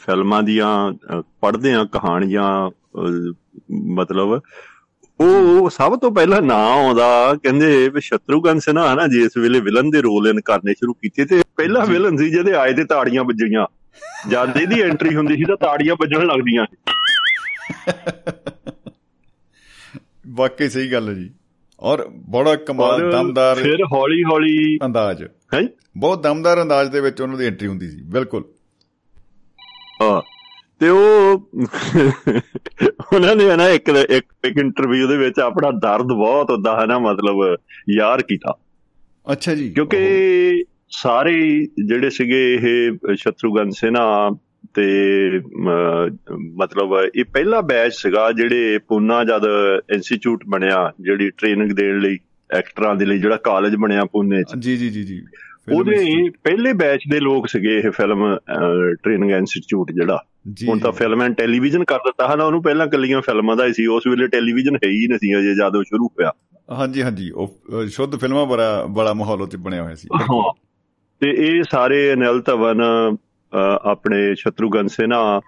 [0.00, 0.92] ਫਿਲਮਾਂ ਦੀਆਂ
[1.40, 2.70] ਪੜ੍ਹਦੇ ਆ ਕਹਾਣੀਆਂ
[3.94, 4.40] ਮਤਲਬ
[5.20, 9.90] ਉਹ ਸਭ ਤੋਂ ਪਹਿਲਾਂ ਨਾਂ ਆਉਂਦਾ ਕਹਿੰਦੇ ਵੀ ਸ਼ਤਰੂਘਨ ਸਿਨਹਾ ਹੈ ਨਾ ਜਿਸ ਵੇਲੇ ਵਿਲਨ
[9.90, 13.66] ਦੇ ਰੋਲ ਇਨ ਕਰਨੇ ਸ਼ੁਰੂ ਕੀਤੇ ਤੇ ਪਹਿਲਾ ਵਿਲਨ ਸੀ ਜਿਹਦੇ ਆਏ ਤੇ ਤਾੜੀਆਂ ਵੱਜੀਆਂ।
[14.28, 16.66] ਜਦ ਇਹਦੀ ਐਂਟਰੀ ਹੁੰਦੀ ਸੀ ਤਾਂ ਤਾੜੀਆਂ ਵੱਜਣ ਲੱਗਦੀਆਂ
[20.28, 21.30] ਵਾਕਈ ਸਹੀ ਗੱਲ ਹੈ ਜੀ।
[21.82, 25.24] ਔਰ ਬੜਾ ਕਮਾਲ ਦਮਦਾਰ ਫਿਰ ਹੌਲੀ ਹੌਲੀ ਅੰਦਾਜ਼।
[25.54, 25.68] ਹੈ?
[25.96, 28.44] ਬਹੁਤ ਦਮਦਾਰ ਅੰਦਾਜ਼ ਦੇ ਵਿੱਚ ਉਹਨਾਂ ਦੀ ਐਂਟਰੀ ਹੁੰਦੀ ਸੀ ਬਿਲਕੁਲ।
[30.02, 30.22] ਹਾਂ
[30.80, 31.48] ਤੇ ਉਹ
[33.12, 36.98] ਉਹਨਾਂ ਨੇ ਨਾ ਇੱਕ ਇੱਕ ਇੱਕ ਇੰਟਰਵਿਊ ਦੇ ਵਿੱਚ ਆਪਣਾ ਦਰਦ ਬਹੁਤ ਹੁੰਦਾ ਹੈ ਨਾ
[36.98, 37.56] ਮਤਲਬ
[37.90, 38.58] ਯਾਰ ਕੀਤਾ।
[39.32, 44.30] ਅੱਛਾ ਜੀ। ਕਿਉਂਕਿ ਸਾਰੇ ਜਿਹੜੇ ਸੀਗੇ ਇਹ ਸ਼ਤਰੂਗਨ ਸਿਨਹਾ
[44.74, 45.30] ਤੇ
[46.58, 49.42] ਮਤਲਬ ਇਹ ਪਹਿਲਾ ਬੈਚ ਸੀਗਾ ਜਿਹੜੇ ਪੂਨਾ ਜਦ
[49.94, 52.18] ਇੰਸਟੀਚਿਊਟ ਬਣਿਆ ਜਿਹੜੀ ਟ੍ਰੇਨਿੰਗ ਦੇਣ ਲਈ
[52.50, 55.22] ਐਕਟਰਾਂ ਦੇ ਲਈ ਜਿਹੜਾ ਕਾਲਜ ਬਣਿਆ ਪੂਨੇ 'ਚ। ਜੀ ਜੀ ਜੀ ਜੀ।
[55.72, 58.36] ਉਹਦੇ ਪਹਿਲੇ ਬੈਚ ਦੇ ਲੋਕ ਸੀਗੇ ਇਹ ਫਿਲਮ
[59.02, 60.24] ਟ੍ਰੇਨਿੰਗ ਇੰਸਟੀਚਿਊਟ ਜਿਹੜਾ।
[60.68, 63.72] ਹੁਣ ਤਾਂ। ਫਿਲਮ ਐਂਡ ਟੈਲੀਵਿਜ਼ਨ ਕਰ ਦਿੱਤਾ। ਹੈ ਨਾ ਉਹਨੂੰ ਪਹਿਲਾਂ ਕੱਲੀਆਂ ਫਿਲਮਾਂ ਦਾ ਹੀ
[63.72, 66.32] ਸੀ। ਉਸ ਵੇਲੇ ਟੈਲੀਵਿਜ਼ਨ ਹੈ ਹੀ ਨਹੀਂ ਸੀ ਅਜੇ ਜਦੋਂ ਸ਼ੁਰੂ ਹੋਇਆ।
[66.70, 70.08] ਹਾਂਜੀ ਹਾਂਜੀ। ਉਹ ਸ਼ੁੱਧ ਫਿਲਮਾਂ ਬੜਾ ਬੜਾ ਮਾਹੌਲ ਉੱਤੇ ਬਣਿਆ ਹੋਇਆ ਸੀ।
[71.20, 72.82] ਤੇ ਇਹ ਸਾਰੇ ਅਨਿਲ ਧਵਨ
[73.54, 75.40] ਆਪਣੇ ਸ਼ਤਰੂਗਨ ਸਿਨਹਾ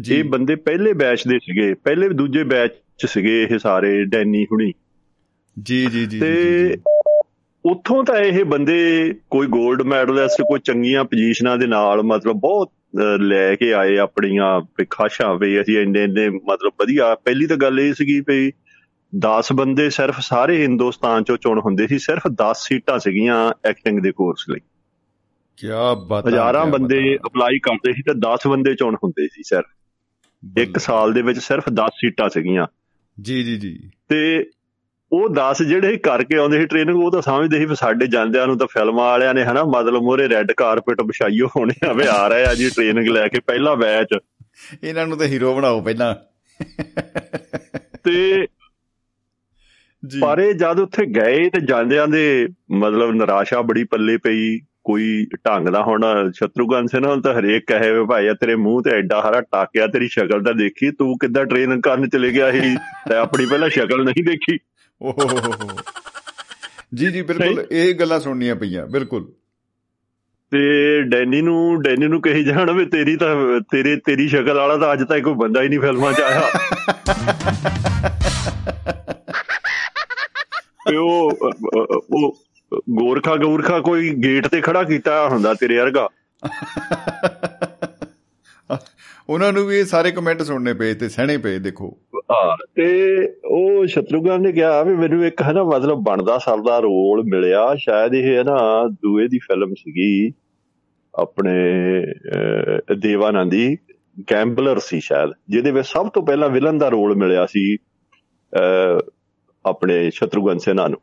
[0.00, 4.44] ਜੀ। ਇਹ ਬੰਦੇ ਪਹਿਲੇ ਬੈਚ ਦੇ ਸੀਗੇ ਪਹਿਲੇ ਦੂਜੇ ਬੈਚ ਚ ਸੀਗੇ ਇਹ ਸਾਰੇ ਡੈਨੀ
[4.44, 4.72] ਹੁਣੀ।
[5.56, 6.76] ਜੀ ਜੀ ਜੀ ਤੇ
[7.64, 12.70] ਉੱਥੋਂ ਤਾਂ ਇਹ ਬੰਦੇ ਕੋਈ 골ਡ ਮੈਡਲਿਸਟ ਕੋਈ ਚੰਗੀਆਂ ਪੋਜੀਸ਼ਨਾਂ ਦੇ ਨਾਲ ਮਤਲਬ ਬਹੁਤ
[13.20, 17.80] ਲੈ ਕੇ ਆਏ ਆਪਣੀਆਂ ਵੀ ਖਾਸ਼ਾਂ ਵੀ ਅਸੀਂ ਇੰਨੇ ਇੰਨੇ ਮਤਲਬ ਵਧੀਆ। ਪਹਿਲੀ ਤਾਂ ਗੱਲ
[17.80, 18.52] ਇਹ ਸੀਗੀ ਵੀ
[19.12, 24.12] 10 ਬੰਦੇ ਸਿਰਫ ਸਾਰੇ ਹਿੰਦੁਸਤਾਨ ਚੋਂ ਚੁਣ ਹੁੰਦੇ ਸੀ ਸਿਰਫ 10 ਸੀਟਾਂ ਸੀਗੀਆਂ ਐਕਟਿੰਗ ਦੇ
[24.12, 24.60] ਕੋਰਸ ਲਈ।
[25.56, 29.64] ਕਿਆ ਬਾਤ ਹਜ਼ਾਰਾਂ ਬੰਦੇ ਅਪਲਾਈ ਕਰਦੇ ਸੀ ਤੇ 10 ਬੰਦੇ ਚੁਣ ਹੁੰਦੇ ਸੀ ਸਿਰਫ
[30.58, 32.66] ਇੱਕ ਸਾਲ ਦੇ ਵਿੱਚ ਸਿਰਫ 10 ਸੀਟਾਂ ਸੀਗੀਆਂ।
[33.20, 34.50] ਜੀ ਜੀ ਜੀ। ਤੇ
[35.12, 38.58] ਉਹ 10 ਜਿਹੜੇ ਕਰਕੇ ਆਉਂਦੇ ਸੀ ਟ੍ਰੇਨਿੰਗ ਉਹ ਤਾਂ ਸਮਝਦੇ ਸੀ ਵੀ ਸਾਡੇ ਜਾਂਦਿਆਂ ਨੂੰ
[38.58, 42.44] ਤਾਂ ਫਿਲਮਾਂ ਵਾਲਿਆਂ ਨੇ ਹਨਾ ਮਤਲਬ ਮੋਰੇ ਰੈੱਡ ਕਾਰਪੇਟ ਵਿਛਾਈਓ ਹੋਣੇ ਆ ਵੀ ਆ ਰਹੇ
[42.44, 44.18] ਆ ਜੀ ਟ੍ਰੇਨਿੰਗ ਲੈ ਕੇ ਪਹਿਲਾ ਬੈਚ
[44.84, 46.14] ਇਹਨਾਂ ਨੂੰ ਤਾਂ ਹੀਰੋ ਬਣਾਓ ਪਹਿਲਾਂ।
[48.04, 48.46] ਤੇ
[50.06, 55.26] ਜੀ। ਪਰ ਇਹ ਜਦ ਉੱਥੇ ਗਏ ਤੇ ਜਾਂਦਿਆਂ ਦੇ ਮਤਲਬ ਨਿਰਾਸ਼ਾ ਬੜੀ ਪੱਲੇ ਪਈ ਕੋਈ
[55.46, 58.90] ਢੰਗ ਦਾ ਹੁਣ ਸ਼ਤਰੂਗਨ ਸਿੰਘ ਨਾਲ ਤਾਂ ਹਰੇਕ ਕਹੇ ਵੇ ਭਾਈ ਆ ਤੇਰੇ ਮੂੰਹ ਤੇ
[58.90, 62.76] ਐਡਾ ਹਰਾ ਟਾਕਿਆ ਤੇਰੀ ਸ਼ਕਲ ਤਾਂ ਦੇਖੀ ਤੂੰ ਕਿੱਦਾਂ ਟ੍ਰੇਨਿੰਗ ਕਰਨ ਚਲੇ ਗਿਆ ਸੀ?
[62.76, 64.58] ਤੇ ਆਪਣੀ ਪਹਿਲਾਂ ਸ਼ਕਲ ਨਹੀਂ ਦੇਖੀ।
[65.02, 65.38] ਓਹ
[66.94, 69.32] ਜੀ ਜੀ ਬਿਲਕੁਲ ਇਹ ਗੱਲਾਂ ਸੁਣਨੀਆਂ ਪਈਆਂ ਬਿਲਕੁਲ।
[70.50, 74.92] ਤੇ ਡੈਨੀ ਨੂੰ ਡੈਨੀ ਨੂੰ ਕਹੀ ਜਾਣ ਵੀ ਤੇਰੀ ਤਾਂ ਤੇਰੇ ਤੇਰੀ ਸ਼ਕਲ ਵਾਲਾ ਤਾਂ
[74.92, 76.40] ਅੱਜ ਤੱਕ ਕੋਈ ਬੰਦਾ ਹੀ ਨਹੀਂ ਫਿਲਮਾਂ 'ਚ ਆਇਆ।
[80.90, 81.32] ਤੇ ਉਹ
[82.12, 82.43] ਉਹ
[82.90, 86.08] ਗੋਰਖਾ ਗੋਰਖਾ ਕੋਈ ਗੇਟ ਤੇ ਖੜਾ ਕੀਤਾ ਹੁੰਦਾ ਤੇਰੇ ਵਰਗਾ।
[89.28, 91.96] ਉਹਨਾਂ ਨੂੰ ਵੀ ਇਹ ਸਾਰੇ ਕਮੈਂਟ ਸੁਣਨੇ ਪਏ ਤੇ ਸਹਿਣੇ ਪਏ ਦੇਖੋ।
[92.32, 92.86] ਹਾਂ ਤੇ
[93.44, 98.14] ਉਹ ਸ਼ਤਰੂਗਨ ਨੇ ਕਿਹਾ ਵੀ ਮੈਨੂੰ ਇੱਕ ਹੈ ਨਾ ਮਤਲਬ ਬਣਦਾ ਸਰਦਾ ਰੋਲ ਮਿਲਿਆ ਸ਼ਾਇਦ
[98.14, 100.32] ਇਹ ਹੈ ਨਾ ਦੂਏ ਦੀ ਫਿਲਮ ਸੀਗੀ
[101.14, 101.56] ਆਪਣੇ
[102.98, 103.76] ਦੇਵਾਨੰਦੀ
[104.30, 107.76] ਗੈਂਬਲਰ ਸੀ ਸ਼ਾਇਦ ਜਿਹਦੇ ਵਿੱਚ ਸਭ ਤੋਂ ਪਹਿਲਾਂ ਵਿਲਨ ਦਾ ਰੋਲ ਮਿਲਿਆ ਸੀ
[109.64, 111.00] ਆਪਣੇ ਸ਼ਤਰੂਗਨ ਸਿਨਹਾ ਨੂੰ।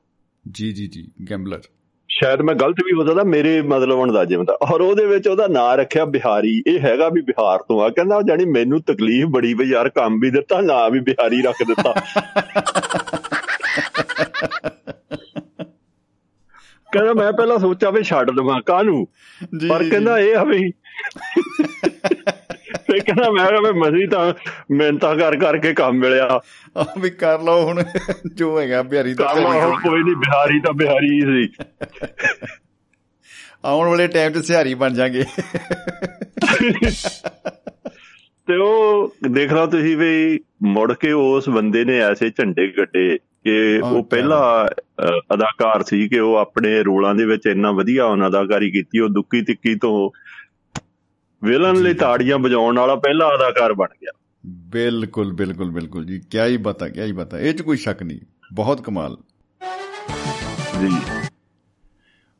[0.49, 1.61] ਜੀ ਜੀ ਜੀ ਗੈਂਬਲਰ।
[2.09, 5.77] ਸ਼ਾਇਦ ਮੈਂ ਗਲਤ ਵੀ ਹੋ ਸਕਦਾ ਮੇਰੇ ਮਤਲਬ ਅੰਦਾਜ਼ੇ ਮਤਾ ਔਰ ਉਹਦੇ ਵਿੱਚ ਉਹਦਾ ਨਾਂ
[5.77, 9.89] ਰੱਖਿਆ ਬਿਹਾਰੀ। ਇਹ ਹੈਗਾ ਵੀ ਬਿਹਾਰ ਤੋਂ ਆ। ਕਹਿੰਦਾ ਜਾਨੀ ਮੈਨੂੰ ਤਕਲੀਫ ਬੜੀ ਵੀ ਯਾਰ
[9.89, 11.93] ਕੰਮ ਵੀ ਦਿੱਤਾ ਨਾਂ ਵੀ ਬਿਹਾਰੀ ਰੱਖ ਦਿੱਤਾ।
[16.93, 19.07] ਕਹਿੰਦਾ ਮੈਂ ਪਹਿਲਾਂ ਸੋਚਿਆ ਵੀ ਛੱਡ ਦਵਾਂ ਕਾਹਨੂੰ?
[19.69, 20.43] ਪਰ ਕਹਿੰਦਾ ਇਹ ਆ
[22.77, 24.33] ਫੇ ਕਹਿੰਦਾ ਮੈਂ ਕਿਹਾ ਮਜ਼ੀ ਤਾਂ
[24.71, 26.39] ਮਿਹਨਤਾਂ ਕਰ ਕਰਕੇ ਕੰਮ ਮਿਲਿਆ।
[26.77, 27.83] ਆ ਵੀ ਕਰ ਲਓ ਹੁਣ
[28.35, 31.65] ਜੋ ਹੈਗਾ ਬਿਹਾਰੀ ਹੁਣ ਕੋਈ ਨਹੀਂ ਬਿਹਾਰੀ ਤਾਂ ਬਿਹਾਰੀ ਹੀ ਸੀ।
[33.65, 35.23] ਆਉਣ ਵਾਲੇ ਟਾਈਮ 'ਚ ਸਿਹਾਰੀ ਬਣ ਜਾਗੇ।
[38.47, 43.81] ਤੇ ਉਹ ਦੇਖ ਲਓ ਤੁਸੀਂ ਵੀ ਮੁੜ ਕੇ ਉਸ ਬੰਦੇ ਨੇ ਐਸੇ ਝੰਡੇ ਗੱਡੇ ਕਿ
[43.83, 44.03] ਉਹ.
[44.03, 44.69] ਪਹਿਲਾ
[45.33, 49.41] ਅਦਾਕਾਰ ਸੀ ਕਿ ਉਹ ਆਪਣੇ ਰੋਲਾਂ ਦੇ ਵਿੱਚ ਇੰਨਾ ਵਧੀਆ ਉਹਨਾਂ ਅਦਾਕਾਰੀ ਕੀਤੀ ਉਹ ਦੁੱਕੀ
[49.41, 50.09] ਤਿੱਕੀ ਤੋਂ
[51.43, 54.11] ਵਿਲਨ ਲਈ ਤਾੜੀਆਂ ਵਜਾਉਣ ਵਾਲਾ ਪਹਿਲਾ ਅਦਾਕਾਰ ਬਣ ਗਿਆ।
[54.45, 58.19] ਬਿਲਕੁਲ ਬਿਲਕੁਲ ਬਿਲਕੁਲ ਜੀ ਕਿਆ ਹੀ ਬਤਾ ਕਿਆ ਹੀ ਬਤਾ ਇਹ 'ਚ ਕੋਈ ਸ਼ੱਕ ਨਹੀਂ
[58.53, 59.17] ਬਹੁਤ ਕਮਾਲ।
[60.81, 61.21] ਜੀ।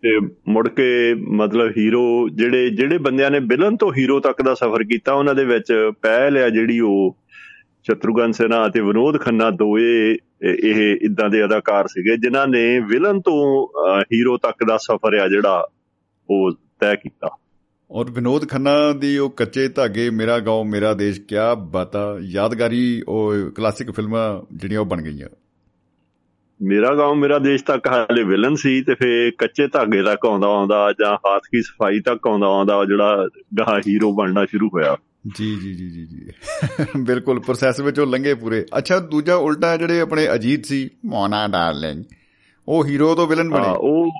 [0.01, 4.83] ਤੇ ਮੁੜ ਕੇ ਮਤਲਬ ਹੀਰੋ ਜਿਹੜੇ ਜਿਹੜੇ ਬੰਦਿਆਂ ਨੇ ਵਿਲਨ ਤੋਂ ਹੀਰੋ ਤੱਕ ਦਾ ਸਫ਼ਰ
[4.83, 7.17] ਕੀਤਾ ਉਹਨਾਂ ਦੇ ਵਿੱਚ ਪਹਿਲ ਆ ਜਿਹੜੀ ਉਹ
[7.83, 13.67] ਸ਼ਤਰੂਗਨ ਸਿਨਹਾ ਅਤੇ ਵਿਨੋਦ ਖੰਨਾ ਦੋਏ ਇਹ- ਇਦਾਂ ਦੇ ਅਦਾਕਾਰ ਸੀਗੇ ਜਿਨ੍ਹਾਂ ਨੇ ਵਿਲਨ ਤੋਂ
[14.01, 15.67] ਹੀਰੋ ਤੱਕ ਦਾ ਸਫ਼ਰ ਆ ਜਿਹੜਾ
[16.29, 17.37] ਉਹ ਤੈਅ ਕੀਤਾ।
[17.91, 23.33] ਔਰ ਵਿਨੋਦ ਖੰਨਾ ਦੀ ਉਹ ਕੱਚੇ ਧਾਗੇ ਮੇਰਾ ਗਾਉਂ ਮੇਰਾ ਦੇਸ਼ ਕਿਆ ਬਾਤਾ। ਯਾਦਗਾਰੀ ਉਹ
[23.55, 25.27] ਕਲਾਸਿਕ ਫਿਲਮਾਂ ਜਿਹੜੀਆਂ ਉਹ ਬਣ ਗਈਆਂ।
[26.61, 30.91] ਮੇਰਾ ਗਾਉਂ ਮੇਰਾ ਦੇਸ਼ ਤੱਕ ਹਾਲੇ ਵਿਲਨ ਸੀ ਤੇ ਫੇ ਕੱਚੇ ਧਾਗੇ ਤੱਕ ਆਉਂਦਾ ਆਉਂਦਾ
[30.91, 33.27] ਜਾਂ ਹਾਥ ਕੀ ਸਫ਼ਾਈ ਤੱਕ ਆਉਂਦਾ ਆਉਂਦਾ ਜਿਹੜਾ
[33.59, 34.97] ਗਾਹ ਹੀਰੋ ਬਣਨਾ ਸ਼ੁਰੂ ਹੋਇਆ।
[35.37, 36.29] ਜੀ ਜੀ ਜੀ ਜੀ ਜੀ।
[37.05, 42.03] ਬਿਲਕੁਲ ਪ੍ਰੋਸੈਸ ਵਿੱਚ ਉਹ ਲੰਘੇ ਪੂਰੇ। ਅੱਛਾ ਦੂਜਾ ਉਲਟਾ ਜਿਹੜੇ ਆਪਣੇ ਅਜੀਤ ਸੀ ਮੋਨਾ ਡਾਰਲਿੰਗ
[42.67, 44.11] ਉਹ ਹੀਰੋ ਤੋਂ ਵਿਲਨ ਬਣੇ। ਉਹ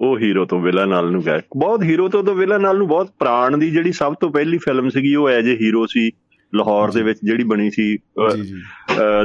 [0.00, 3.10] ਉਹ ਹੀਰੋ ਤੋਂ ਵਿਲਨ ਨਾਲ ਨੂੰ ਗਏ। ਬਹੁਤ ਹੀਰੋ ਤੋਂ ਤੋਂ ਵਿਲਨ ਨਾਲ ਨੂੰ ਬਹੁਤ
[3.18, 6.10] ਪ੍ਰਾਣ ਦੀ ਜਿਹੜੀ ਸਭ ਤੋਂ ਪਹਿਲੀ ਫਿਲਮ ਸੀਗੀ ਉਹ ਐਜ ਏ ਹੀਰੋ ਸੀ
[6.54, 7.96] ਲਾਹੌਰ ਦੇ ਵਿੱਚ ਜਿਹੜੀ ਬਣੀ ਸੀ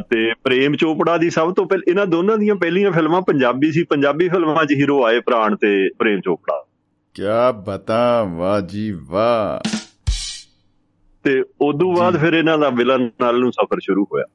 [0.09, 4.29] ਤੇ ਪ੍ਰੇਮ ਚੋਪੜਾ ਦੀ ਸਭ ਤੋਂ ਪਹਿਲ ਇਹਨਾਂ ਦੋਨਾਂ ਦੀਆਂ ਪਹਿਲੀਆਂ ਫਿਲਮਾਂ ਪੰਜਾਬੀ ਸੀ। ਪੰਜਾਬੀ
[4.29, 6.65] ਫਿਲਮਾਂ 'ਚ ਹੀਰੋ ਆਏ ਪ੍ਰਾਣ ਤੇ ਪ੍ਰੇਮ ਚੋਪੜਾ।
[7.13, 9.69] ਕਿਆ ਬਤਾ ਵਾਹ ਜੀ ਵਾਹ।
[11.23, 14.25] ਤੇ ਉਦੋਂ ਬਾਅਦ ਫਿਰ ਇਹਨਾਂ ਦਾ ਵਿਲਨ ਨਾਲ ਨੂੰ ਸਫ਼ਰ ਸ਼ੁਰੂ ਹੋਇਆ।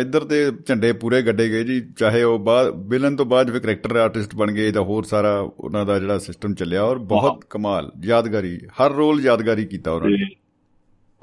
[0.00, 3.96] ਇੱਧਰ ਤੇ ਝੰਡੇ ਪੂਰੇ ਗੱਡੇ ਗਏ ਜੀ ਚਾਹੇ ਉਹ ਬਾਅਦ ਵਿਲਨ ਤੋਂ ਬਾਅਦ ਵੀ ਕਰੈਕਟਰ
[3.96, 8.60] ਆਰਟਿਸਟ ਬਣ ਗਏ ਜਾਂ ਹੋਰ ਸਾਰਾ ਉਹਨਾਂ ਦਾ ਜਿਹੜਾ ਸਿਸਟਮ ਚੱਲਿਆ ਔਰ ਬਹੁਤ ਕਮਾਲ ਯਾਦਗਾਰੀ
[8.80, 10.28] ਹਰ ਰੋਲ ਯਾਦਗਾਰੀ ਕੀਤਾ ਉਹਨਾਂ ਨੇ।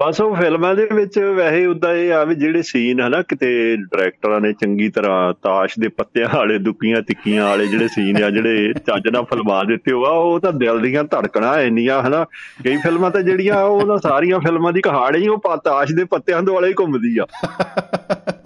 [0.02, 4.40] ਬਸ ਉਹ ਫਿਲਮਾਂ ਦੇ ਵਿੱਚ ਵੈਸੇ ਉਦਾਂ ਇਹ ਆ ਵੀ ਜਿਹੜੇ ਸੀਨ ਹਨਾ ਕਿਤੇ ਡਾਇਰੈਕਟਰਾਂ
[4.40, 9.08] ਨੇ ਚੰਗੀ ਤਰ੍ਹਾਂ ਤਾਸ਼ ਦੇ ਪੱਤਿਆਂ ਵਾਲੇ ਦੁੱਕੀਆਂ ਤਿੱਕੀਆਂ ਵਾਲੇ ਜਿਹੜੇ ਸੀਨ ਆ ਜਿਹੜੇ ਚੱਜ
[9.08, 12.24] ਨਾਲ ਫਿਲਮਾ ਦਿੱਤੇ ਹੋਆ ਉਹ ਤਾਂ ਦਿਲ ਦੀਆਂ ਧੜਕਣਾਂ ਇੰਨੀਆਂ ਹਨਾ।
[12.64, 16.68] ਕਈ ਫਿਲਮਾਂ ਤਾਂ ਜਿਹੜੀਆਂ ਉਹਨਾਂ ਸਾਰੀਆਂ ਫਿਲਮਾਂ ਦੀ ਕਹਾਣੀ ਉਹ ਤਾਸ਼ ਦੇ ਪੱਤਿਆਂ ਦੇ ਵਾਲੇ
[16.68, 17.26] ਹੀ ਘੁੰਮਦੀ ਆ।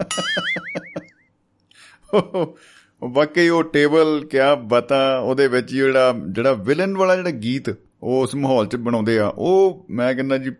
[3.01, 8.35] ਵਾਕਈ ਉਹ ਟੇਬਲ ਕਿਆ ਬਤਾ, ਉਹਦੇ ਵਿੱਚ ਜਿਹੜਾ ਜਿਹੜਾ ਵਿਲਨ ਵਾਲਾ ਜਿਹੜਾ ਗੀਤ ਉਹ ਉਸ
[8.35, 10.51] ਮਾਹੌਲ 'ਚ ਬਣਾਉਂਦੇ ਆ, ਉਹ ਮੈਂ ਕਹਿੰਦਾ ਜੀ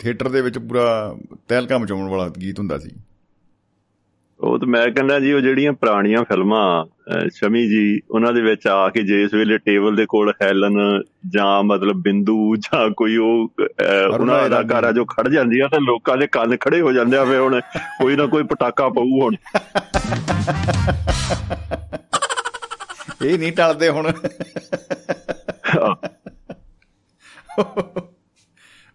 [0.00, 1.16] ਥੀਏਟਰ ਦੇ ਵਿੱਚ ਪੂਰਾ
[1.48, 2.90] ਤਹਿਲਕਾ ਮਚਾਉਣ ਵਾਲਾ ਗੀਤ ਹੁੰਦਾ ਸੀ।
[4.40, 6.86] ਉਹ ਤਾਂ ਮੈਂ ਕਹਿੰਦਾ ਜੀ ਉਹ ਜਿਹੜੀਆਂ ਪੁਰਾਣੀਆਂ ਫਿਲਮਾਂ
[7.34, 11.62] ਸ਼ਮੀ ਜੀ ਉਹਨਾਂ ਦੇ ਵਿੱਚ ਆ ਕੇ ਜੇ ਇਸ ਵੇਲੇ ਟੇਬਲ ਦੇ ਕੋਲ ਹੈਲਨ ਜਾਂ
[11.62, 13.52] ਮਤਲਬ ਬਿੰਦੂ ਜਾਂ ਕੋਈ ਉਹ
[14.12, 17.60] ਉਹਨਾਂ। ਅਦਾਕਾਰਾ ਜੋ ਖੜ ਜਾਂਦੀਆਂ ਤਾਂ ਲੋਕਾਂ ਦੇ ਕੰਨ ਖੜੇ ਹੋ ਜਾਂਦੇ ਆ ਫੇ ਹੁਣ
[18.02, 19.36] ਕੋਈ ਨਾ ਕੋਈ ਪਟਾਕਾ ਪਊ ਹੁਣ।
[23.22, 24.12] ਇਹ ਨਹੀਂ ਟਲਦੇ ਹੁਣ।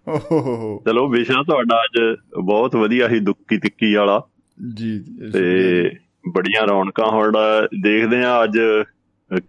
[0.08, 4.22] ਓਹ ਚਲੋ ਵਿਸ਼ਾ ਤੁਹਾਡਾ ਅੱਜ ਬਹੁਤ ਵਧੀਆ ਸੀ ਦੁੱਕੀ ਤਿੱਕੀ ਵਾਲਾ।
[4.76, 4.99] ਜੀ
[5.34, 5.89] ਤੇ
[6.30, 7.34] ਬੜੀਆਂ ਰੌਣਕਾਂ ਹੁਣ
[7.82, 8.58] ਦੇਖਦੇ ਆ ਅੱਜ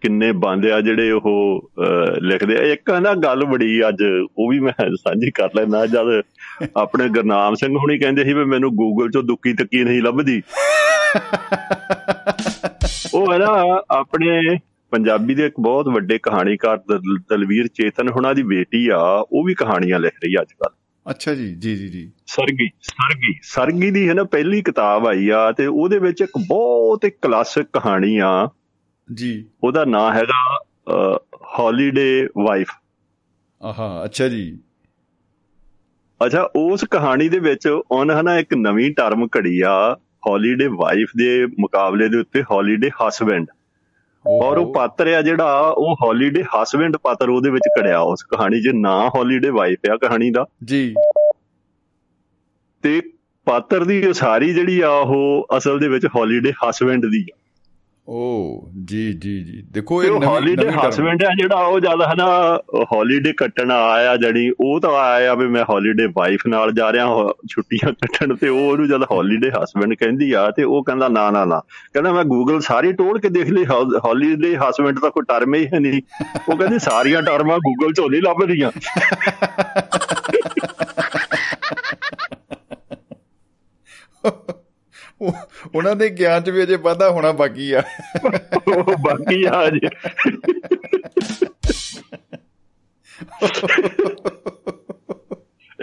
[0.01, 1.71] ਕਿੰਨੇ ਬੰਦੇ ਆ ਜਿਹੜੇ ਉਹ
[2.23, 4.03] ਲਿਖਦੇ ਆ। ਇੱਕ ਨਾ ਗੱਲ ਬੜੀ ਅੱਜ
[4.39, 6.23] ਉਹ ਵੀ ਮੈਂ ਸਾਂਝੀ ਕਰ ਲੈਣਾ ਜਦ
[6.77, 10.43] ਆਪਣੇ ਗੁਰਨਾਮ ਸਿੰਘ ਹੁਣੀ ਕਹਿੰਦੇ ਸੀ ਵੀ ਮੈਨੂੰ ਗੂਗਲ 'ਚੋਂ ਦੁੱਕੀ ਤੱਕੀ ਨਹੀਂ ਲੱਭਦੀ।
[13.15, 14.59] ਉਹ ਹੈ ਨਾ ਆਪਣੇ
[14.93, 18.99] ਪੰਜਾਬੀ ਦੇ ਇੱਕ ਬਹੁਤ ਵੱਡੇ ਕਹਾਣੀਕਾਰ ਦਲ- ਦਲਵੀਰ ਚੇਤਨ ਹੁਣਾਂ ਦੀ ਬੇਟੀ ਆ
[19.33, 20.71] ਉਹ ਵੀ ਕਹਾਣੀਆਂ ਲਿਖ ਰਹੀ ਅੱਜ ਕੱਲ
[21.11, 25.53] ਅੱਛਾ ਜੀ ਜੀ ਜੀ ਜੀ। ਸਰਗੀ ਸਰਗੀ। ਸਰਗੀ ਦੀ ਹੈ ਨਾ ਪਹਿਲੀ ਕਿਤਾਬ ਆਈ ਆ
[25.53, 28.49] ਤੇ ਉਹਦੇ ਵਿੱਚ ਇੱਕ ਬਹੁਤ ਇੱਕ ਕਲਾਸਿਕ ਕਹਾਣੀ ਆ।
[29.15, 30.59] ਜੀ। ਉਹਦਾ ਨਾਂ ਹੈਗਾ
[31.59, 32.69] ਹੌਲੀਡੇ ਵਾਈਫ
[33.63, 34.59] ਆਹਾ ਅੱਛਾ ਜੀ।
[36.27, 39.97] ਅੱਛਾ ਉਸ ਕਹਾਣੀ ਦੇ ਵਿੱਚ ਉਹਨਾਂ ਹਨਾ ਇੱਕ ਨਵੀਂ ਟਰਮ ਘੜੀ ਆ
[40.27, 43.47] ਹੌਲੀਡੇ ਵਾਈਫ ਦੇ ਮੁਕਾਬਲੇ ਦੇ ਉੱਤੇ ਹੌਲੀਡੇ ਹਸਬੈਂਡ
[44.29, 48.69] ਔਰ ਉਹ ਪਾਤਰ ਆ ਜਿਹੜਾ ਉਹ ਹੌਲੀਡੇ ਹਸਬੈਂਡ ਪਾਤਰ ਉਹਦੇ ਵਿੱਚ ਘੜਿਆ ਉਸ ਕਹਾਣੀ 'ਚ
[48.75, 50.95] ਨਾਂ ਹੌਲੀਡੇ ਵਾਈਫ ਆ ਕਹਾਣੀ ਦਾ। ਜੀ।
[52.83, 53.03] ਤੇ
[53.45, 57.37] ਪਾਤਰ ਦੀ ਉਸਾਰੀ ਜਿਹੜੀ ਆ ਉਹ ਅਸਲ ਦੇ ਵਿੱਚ ਹੌਲੀਡੇ ਹਸਬੈਂਡ ਦੀ ਆ।
[58.09, 62.59] ਓ ਜੀ ਜੀ ਜੀ। ਦੇਖੋ ਇਹ ਉਹ ਨਵੀਂ ਹੌਲੀਡੇ ਹਸਬੈਂਡ ਆ ਜਿਹੜਾ ਉਹ ਜਦ ਹਨਾ
[62.93, 67.29] ਹੌਲੀਡੇ ਕੱਟਣ ਆਇਆ ਜਣੀ ਉਹ ਤਾਂ ਆਇਆ ਵੀ ਮੈਂ ਹੌਲੀਡੇ ਵਾਈਫ ਨਾਲ ਜਾ ਰਿਹਾ ਹਾਂ
[67.51, 71.45] ਛੁੱਟੀਆਂ ਕੱਟਣ ਤੇ ਉਹ ਉਹਨੂੰ ਜਦ ਹੌਲੀਡੇ ਹਸਬੈਂਡ ਕਹਿੰਦੀ ਆ ਤੇ ਉਹ ਕਹਿੰਦਾ ਨਾ ਨਾ
[71.45, 71.59] ਨਾ।
[71.93, 73.65] ਕਹਿੰਦਾ ਮੈਂ ਗੂਗਲ ਸਾਰੀ ਟੋੜ ਕੇ ਦੇਖ ਲਈ
[74.05, 76.03] ਹੌਲੀਡੇ ਹਸਬੈਂਡ ਤਾਂ ਕੋਈ ਟਰਮ ਹੀ ਹੈ ਨਹੀਂ।
[76.49, 78.71] ਉਹ ਕਹਿੰਦੀ ਸਾਰੀਆਂ ਟਰਮਾਂ ਗੂਗਲ ਚੋਂ ਨਹੀਂ ਲੱਭਦੀਆਂ।
[84.25, 84.55] ਉਹ-
[85.75, 87.83] ਉਹਨਾਂ ਦੇ ਗਿਆਨ 'ਚ ਵੀ ਅਜੇ ਵਾਧਾ ਹੋਣਾ ਬਾਕੀ ਆ।
[88.77, 89.89] ਉਹ ਬਾਕੀ ਆ ਜੀ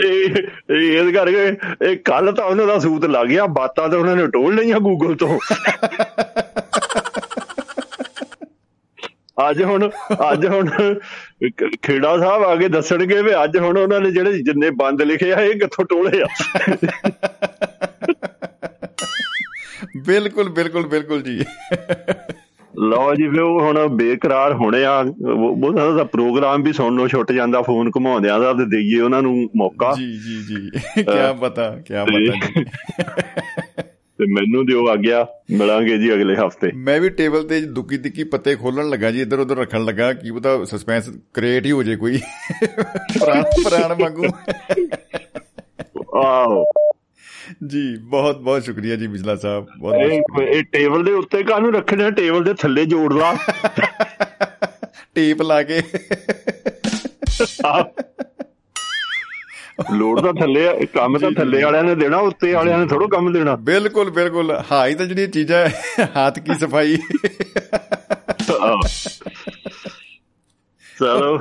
[0.06, 0.36] ਇਹ
[0.72, 4.28] ਇਹ, ਇਸ ਕਰਕੇ ਇਹ ਕੱਲ ਤਾਂ ਉਹਨਾਂ ਦਾ ਸੂਤ ਲੱਗ ਗਿਆ, ਬਾਤਾਂ ਤਾਂ ਉਹਨਾਂ ਨੇ
[4.28, 5.40] ਟੋਲ ਲਈਆਂ ਗੂਗਲ ਤੋਂ।
[9.50, 9.90] ਅੱਜ ਹੁਣ
[10.32, 10.70] ਅੱਜ ਹੁਣ
[11.50, 15.34] ਖ- ਖੇੜਾ ਸਾਹਿਬ ਆ ਕੇ ਦੱਸਣਗੇ ਵੀ ਅੱਜ ਹੁਣ ਉਹਨਾਂ ਨੇ ਜਿਹੜੇ ਜਿੰਨੇ ਬੰਦ ਲਿਖੇ
[15.34, 16.28] ਆ, ਇਹ ਕਿੱਥੋਂ ਟੋਲੇ ਆ?
[19.98, 21.46] ਬਿਲਕੁਲ ਬਿਲਕੁਲ ਬਿਲਕੁਲ ਜੀ।
[22.80, 27.32] ਲਓ ਜੀ ਫਿਰ ਉਹ ਹੁਣ ਬੇਕਰਾਰ ਹੋਣੇ ਆ। ਉਹ ਉਹਦਾ ਦਾ ਪ੍ਰੋਗਰਾਮ ਵੀ ਸੁਣਨੋਂ ਛੁੱਟ
[27.32, 30.70] ਜਾਂਦਾ ਫੋਨ ਘੁਮਾਉਂਦਿਆਂ ਦਾ ਤੇ ਦਈਏ ਉਹਨਾਂ ਨੂੰ ਮੌਕਾ। ਜੀ ਜੀ ਜੀ।
[31.04, 32.64] ਕੀ ਪਤਾ ਕੀ ਪਤਾ ਜੀ।
[34.18, 38.24] ਤੇ ਮੈਨੂੰ ਦਿਓ ਆ ਗਿਆ ਮਿਲਾਂਗੇ ਜੀ ਅਗਲੇ ਹਫ਼ਤੇ। ਮੈਂ ਵੀ ਟੇਬਲ ਤੇ ਦੁੱਕੀ ਤਿੱਕੀ
[38.24, 41.96] ਪੱਤੇ ਖੋਲਣ ਲੱਗਾ ਜੀ ਇੱਧਰ ਉੱਧਰ ਰੱਖਣ ਲੱਗਾ ਕੀ ਪਤਾ ਸਸਪੈਂਸ ਕ੍ਰੀਏਟ ਹੀ ਹੋ ਜੇ
[41.96, 42.18] ਕੋਈ।
[43.24, 44.26] ਪ੍ਰਾਣ ਪ੍ਰਾਣ ਵਾਂਗੂ।
[46.18, 46.66] ਆਹੋ।
[47.68, 52.10] ਜੀ ਬਹੁਤ ਬਹੁਤ ਸ਼ੁਕਰੀਆ ਜੀ ਬਿਜਲਾ ਸਾਹਿਬ ਬਹੁਤ ਇਹ ਇਹ ਟੇਬਲ ਦੇ ਉੱਤੇ ਕਾਹਨੂੰ ਰੱਖਣਾ
[52.10, 53.38] ਟੇਬਲ ਦੇ ਥੱਲੇ ਜੋੜ ਲਾ।
[55.16, 55.82] ਟੇਪ ਲਾ ਕੇ।
[59.94, 63.34] ਲੋੜ ਤਾਂ ਥੱਲੇ ਆ, ਕੰਮ ਤਾਂ ਥੱਲੇ ਵਾਲਿਆਂ ਨੇ ਦੇਣਾ ਉੱਤੇ ਵਾਲਿਆਂ ਨੇ ਥੋੜੋ ਕੰਮ
[63.34, 66.98] ਦੇਣਾ। ਬਿਲਕੁਲ ਬਿਲਕੁਲ। ਹਾਈ ਤਾਂ ਜਿਹੜੀ ਚੀਜ਼ਾਂ ਹੈ, ਹੱਥ ਕੀ ਸਫ਼ਾਈ।
[71.00, 71.40] ਚਲੋ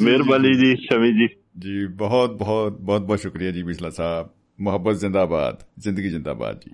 [0.00, 1.28] ਮਿਹਰਬਾਨੀ ਜੀ ਸ਼ਮੀ ਜੀ।
[1.58, 4.28] ਜੀ ਬਹੁਤ ਬਹੁਤ ਬਹੁਤ ਬਹੁਤ ਸ਼ੁਕਰੀਆ ਜੀ ਬਿਸਲਾ ਸਾਹਿਬ।
[4.60, 6.70] ਮੁਹੱਬਤ ਜ਼ਿੰਦਾਬਾਦ ਜ਼ਿੰਦਗੀ ਜ਼ਿੰਦਾਬਾਦ ਜੀ।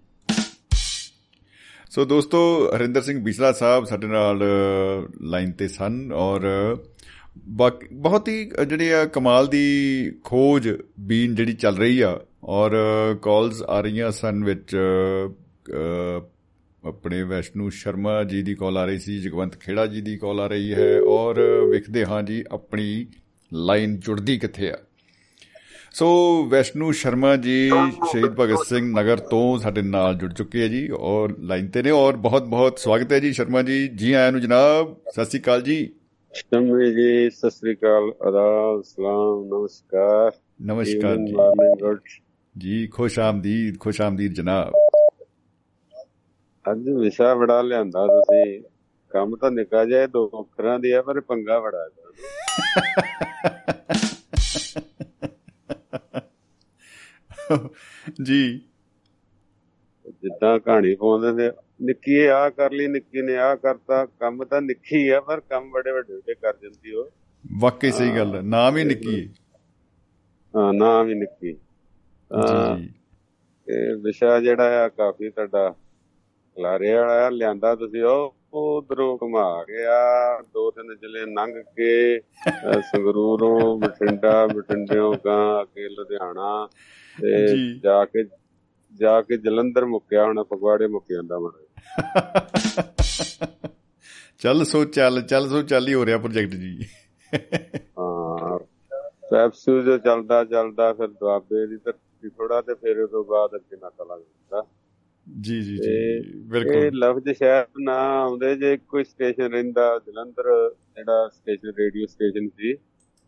[1.91, 4.41] ਸੋ ਦੋਸਤੋ ਹਰਿੰਦਰ ਸਿੰਘ ਬਿਸਲਾ ਸਾਹਿਬ ਸਾਡੇ ਨਾਲ
[5.23, 6.41] ਲਾਈਨ ਤੇ ਸਨ ਔਰ
[7.49, 10.69] ਬਾਕੀ ਬਹੁਤ ਹੀ ਜਿਹੜੀ ਆ ਕਮਾਲ ਦੀ ਖੋਜ
[11.01, 12.73] ਬੀਨ ਜਿਹੜੀ ਚੱਲ ਰਹੀ ਆ ਔਰ
[13.23, 16.21] ਕਾਲਸ ਆ ਰਹੀਆਂ ਸਨ ਵਿੱਚ ਅ,
[16.89, 20.47] ਆਪਣੇ ਵੈਸ਼ਨੂ ਸ਼ਰਮਾ ਜੀ ਦੀ ਕਾਲ ਆ ਰਹੀ ਸੀ ਜਗਵੰਤ ਖੇੜਾ ਜੀ ਦੀ ਕਾਲ ਆ
[20.47, 23.07] ਰਹੀ ਹੈ ਔਰ ਵੇਖਦੇ ਹਾਂ ਜੀ ਆਪਣੀ
[23.53, 24.77] ਲਾਈਨ ਜੁੜਦੀ ਕਿੱਥੇ ਆ।
[25.95, 27.71] ਸੋ ਵੈਸ਼ਨੂ ਸ਼ਰਮਾ ਜੀ
[28.11, 31.91] ਸ਼ਹੀਦ ਭਗਤ ਸਿੰਘ ਨਗਰ ਤੋਂ ਸਾਡੇ ਨਾਲ ਜੁੜ ਚੁੱਕੇ ਹੈ ਜੀ ਔਰ ਲਾਈਨ ਤੇ ਨੇ
[31.91, 35.63] ਔਰ ਬਹੁਤ ਬਹੁਤ ਸਵਾਗਤ ਹੈ ਜੀ ਸ਼ਰਮਾ ਜੀ। ਜੀ ਆਇਆਂ ਨੂੰ ਜਨਾਬ ਸਤਿ ਸ੍ਰੀ ਅਕਾਲ
[35.63, 35.91] ਜੀ।
[36.35, 40.33] ਸ਼ਮੀ ਜੀ ਸਤਿ ਸ੍ਰੀ ਅਕਾਲ ਆਦਾਬ ਸਲਾਮ ਨਮਸਕਾਰ।
[40.63, 41.37] ਨਮਸਕਾਰ ਜੀ।
[42.59, 44.73] ਜੀ। ਖੁਸ਼ ਆਮਦੀਦ ਖੁਸ਼ ਆਮਦੀਦ ਜਨਾਬ।
[46.73, 48.63] ਅੱਜ ਵਿਸ਼ਾ ਬੜਾ ਲਿਆਂਦਾ ਤੁਸੀਂ।
[49.11, 52.13] ਕੰਮ ਤਾਂ ਨਿਕਾ ਜਾਏ ਦੋ ਅੱਖਰਾਂ ਦੀ ਆ ਪਰ ਪੰਗਾ ਬੜਾ ਹੈ।
[58.23, 58.61] ਜੀ।
[60.23, 61.51] ਜਿੱਦਾਂ ਕਹਾਣੀ ਪਾਉਂਦੇ ਨੇ
[61.83, 65.71] ਨਿੱਕੀ ਇਹ ਆ ਕਰ ਲਈ ਨਿੱਕੀ ਨੇ ਆ ਕਰਤਾ ਕੰਮ ਤਾਂ ਨਿੱਕੀ ਆ ਪਰ ਕੰਮ
[65.71, 67.11] ਬੜੇ ਵੱਡੇ ਵੱਡੇ ਕਰ ਜਾਂਦੀ ਉਹ।
[67.61, 69.33] ਵਾਕਈ ਸਹੀ ਗੱਲ ਹੈ ਨਾਮ ਹੀ ਨਿੱਕੀ ਹੈ।
[70.57, 72.89] ਹਾਂ ਨਾ ਵੀ ਨਿੱਕੀ। ਜੀ।
[73.69, 75.75] ਇਹ ਵਿਸ਼ਾ ਜਿਹੜਾ ਆ ਕਾਫੀ ਤੁਹਾਡਾ
[76.59, 79.99] ਲਾਰੇ ਵਾਲਾ ਲਿਆਂਦਾ ਤੁਸੀਂ ਉਹ ਉਧਰੋਂ ਘੁਮਾ ਗਿਆ
[80.55, 82.21] ਦੋ ਤਿੰਨ ਜ਼ਿਲ੍ਹੇ ਲੰਘ ਕੇ
[82.81, 86.69] ਸੰਗਰੂਰੋਂ ਬਠਿੰਡਾ ਬਠਿੰਡਿਓਂ ਗਾਂ ਅੱਗੇ ਲੁਧਿਆਣਾ
[87.21, 88.25] ਤੇ ਜੀ। ਕੇ
[88.95, 91.51] ਜਾ ਕੇ ਜਲੰਧਰ ਮੁੱਕਿਆ ਹੁਣ ਪਗਵਾੜੇ ਮੁੱਕ ਜਾਂਦਾ ਮਨ
[94.39, 96.85] ਚੱਲ ਸੋ ਚੱਲ ਚੱਲ ਸੋ ਚੱਲ ਹੀ ਹੋ ਰਿਹਾ ਪ੍ਰੋਜੈਕਟ ਜੀ।
[97.99, 98.59] ਹਾਂ
[99.31, 103.77] ਪੈਪਸੂ ਜੋ ਚੱਲਦਾ ਚੱਲਦਾ ਫਿਰ ਦੁਆਬੇ ਦੀ ਧਰਤੀ ਥੋੜਾ ਤੇ ਫਿਰ ਉਸ ਤੋਂ ਬਾਅਦ ਅੱਗੇ
[103.77, 104.67] ਨਾਕਾ ਲੱਗ ਜਾਂਦਾ।
[105.41, 111.29] ਜੀ ਜੀ ਜੀ ਬਿਲਕੁਲ। ਇਹ ਲਫ਼ਜ਼ ਸ਼ਾਇਦ ਨਾ ਆਉਂਦੇ ਜੇ ਕੋਈ ਸਟੇਸ਼ਨ ਰਹਿੰਦਾ ਜਲੰਧਰ ਜਿਹੜਾ
[111.29, 112.75] ਸਟੇਸ਼ਨ ਰੇਡੀਓ ਸਟੇਸ਼ਨ ਸੀ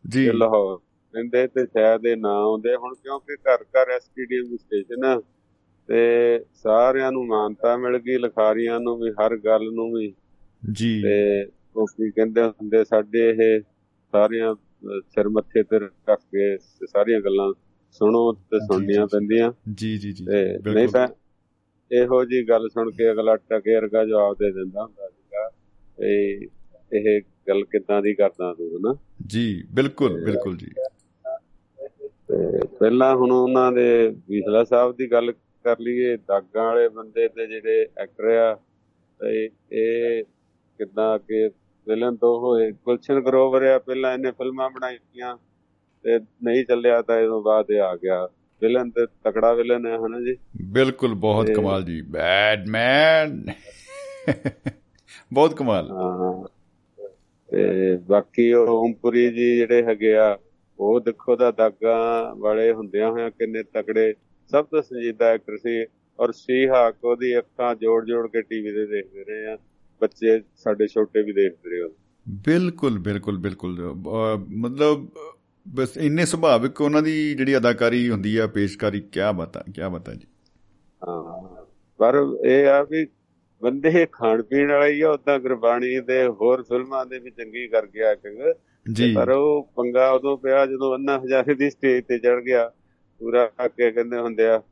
[0.09, 0.79] ਜੀ। ਲਾਹੌਰ।
[1.15, 5.23] ਰਹਿੰਦੇ ਤੇ ਸ਼ਾਇਦ ਇਹ ਨਾ ਆਉਂਦੇ। ਹੁਣ ਕਿਉਂਕਿ ਘਰ ਘਰ ਐਸਟੀਡੀਐਮ ਸਟੇਸ਼ਨ ਆ
[5.89, 10.15] ਤੇ ਸਾਰਿਆਂ ਨੂੰ ਮਾਨਤਾ ਮਿਲ ਗਈ ਲਿਖਾਰੀਆਂ ਨੂੰ ਵੀ ਹਰ ਗੱਲ ਨੂੰ ਵੀ।
[10.73, 11.47] ਜੀ। ਤੇ
[11.77, 13.61] ਉਹ ਕੀ ਕਹਿੰਦੇ ਹੁੰਦੇ ਸਾਡੇ ਇਹ
[14.13, 14.55] ਸਾਰੀਆਂ
[15.01, 17.53] ਸਿਰ ਮੱਥੇ ਤੇ ਰੱਖ ਕੇ ਸਾਰੀਆਂ ਗੱਲਾਂ
[17.91, 21.09] ਸੁਣੋ ਤੇ ਸੁਣਨੀਆਂ ਪੈਂਦੀਆਂ। ਜੀ ਜੀ ਜੀ ਤੇ ਨਹੀਂ ਤਾਂ
[21.93, 25.51] ਇਹੋ ਜੀ ਗੱਲ ਸੁਣ ਕੇ ਅਗਲਾ ਟਕੇ ਵਰਗਾ ਜਵਾਬ ਦੇ ਦਿੰਦਾ ਹੁੰਦਾ ਸੀਗਾ
[25.99, 26.35] ਤੇ
[26.93, 28.97] ਇਹ ਗੱਲ ਕਿੱਦਾਂ ਦੀ ਕਰਦਾ ਤੂੰ ਹਨਾ?
[29.27, 30.67] ਜੀ ਬਿਲਕੁਲ ਬਿਲਕੁਲ ਜੀ।
[32.35, 37.47] ਤੇ ਪਹਿਲਾਂ ਹੁਣ ਉਹਨਾਂ ਦੇ ਵਿਸਲਾ ਸਾਹਿਬ ਦੀ ਗੱਲ ਕਰ ਲਈਏ ਦਾਗਾਂ ਵਾਲੇ ਬੰਦੇ ਤੇ
[37.47, 38.55] ਜਿਹੜੇ ਐਕਟਰ ਆ
[39.21, 40.25] ਤੇ ਇਹ
[40.79, 41.49] ਕਿੱਦਾਂ ਅੱਗੇ
[41.87, 42.71] ਵਿਲਨ ਤੋਂ ਹੋਏ?
[42.71, 45.37] ਗੁਲਸ਼ਨ ਗਰੋਵਰ ਆ ਪਹਿਲਾਂ ਇਹਨੇ ਫਿਲਮਾਂ ਬਣਾਈਆਂ
[46.05, 48.29] ਤੇ ਨਹੀਂ ਚੱਲਿਆ ਤਾਂ ਇਹਦੋਂ ਬਾਅਦ ਇਹ ਆ ਗਿਆ।
[48.63, 50.37] ਵਿਲਨ ਤੇ ਤਕੜਾ ਵਿਲਨ ਹੈ ਹਨਾ ਜੀ?
[50.63, 53.45] ਬਿਲਕੁਲ ਬਹੁਤ ਕਮਾਲ ਜੀ। ਬੈਟਮੈਨ!
[55.33, 56.45] ਬਹੁਤ ਕਮਾਲ। ਹਾਂ
[57.49, 60.39] ਤੇ ਬਾਕੀ ਉਹ ਓਮਪੁਰੀ ਜੀ ਜਿਹੜੇ ਹੈਗੇ ਆ
[60.79, 64.15] ਉਹ ਦੇਖੋ ਦਾ ਦਾਗਾ ਵਾਲੇ ਹੁੰਦਿਆਂ ਹੋਇਆਂ ਕਿੰਨੇ ਤਕੜੇ
[64.51, 65.85] ਸਭ ਤੋਂ ਸੰਜੀਦਾ ਐਕਟਰ ਸੀ
[66.19, 69.59] ਔਰ ਸ਼ੀਹਾਕ ਉਹਦੀ ਅੱਖਾਂ ਜੋੜ ਜੋੜ ਕੇ ਟੀਵੀ ਤੇ ਦੇਖਦੇ ਰਹੇ ਆ।
[70.01, 71.89] ਬੱਚੇ ਸਾਡੇ ਛੋਟੇ ਵੀ ਦੇਖਦੇ ਰਹੇ
[72.29, 73.95] ਬਿਲਕੁਲ ਬਿਲਕੁਲ ਬਿਲਕੁਲ।
[74.49, 75.09] ਮਤਲਬ
[75.69, 80.27] ਬਸ ਇੰਨੇ ਸੁਭਾਵਿਕ ਉਹਨਾਂ ਦੀ ਜਿਹੜੀ ਅਦਾਕਾਰੀ ਹੁੰਦੀ ਆ ਪੇਸ਼ਕਾਰੀ ਕੀ ਬਤਾ ਕੀ ਬਤਾ ਜੀ।
[81.09, 81.65] ਹਾਂ।
[81.99, 82.15] ਪਰ
[82.47, 83.07] ਇਹ ਆ ਵੀ
[83.63, 87.87] ਬੰਦੇ ਖਾਣ ਪੀਣ ਵਾਲਾ ਹੀ ਆ ਉਦਾਂ ਗੁਰਬਾਣੀ ਦੇ ਹੋਰ ਫਿਲਮਾਂ ਦੇ ਵੀ ਚੰਗੀ ਕਰ
[87.87, 88.39] ਗਿਆ ਐਕਟਿੰਗ
[88.93, 92.73] ਜੀ। ਪਰ ਉਹ ਪੰਗਾ ਉਦੋਂ ਪਿਆ ਜਦੋਂ ਅੰਨਾ ਹਜ਼ਾਰੇ ਦੀ ਸਟੇਜ ਤੇ ਚੜ ਗਿਆ।
[93.19, 94.63] ਪੂਰਾ ਅੱਗੇ ਕਹਿੰਦੇ ਹੁੰਦੇ ਆ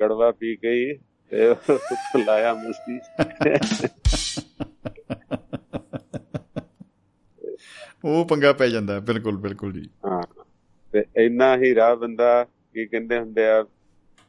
[0.00, 0.94] ਗੜਵਾ ਪੀ ਹੀ
[1.30, 1.54] ਤੇ
[2.24, 2.98] ਲਾਇਆ ਮੁਸਕੀ
[8.04, 10.22] ਉਹ ਪੰਗਾ ਪੈ ਜਾਂਦਾ ਬਿਲਕੁਲ ਬਿਲਕੁਲ ਜੀ। ਹਾਂ
[10.92, 13.62] ਤੇ ਇੰਨਾ ਹੀ ਰਾਹ ਬੰਦਾ ਕੀ ਕਹਿੰਦੇ ਹੁੰਦੇ ਆ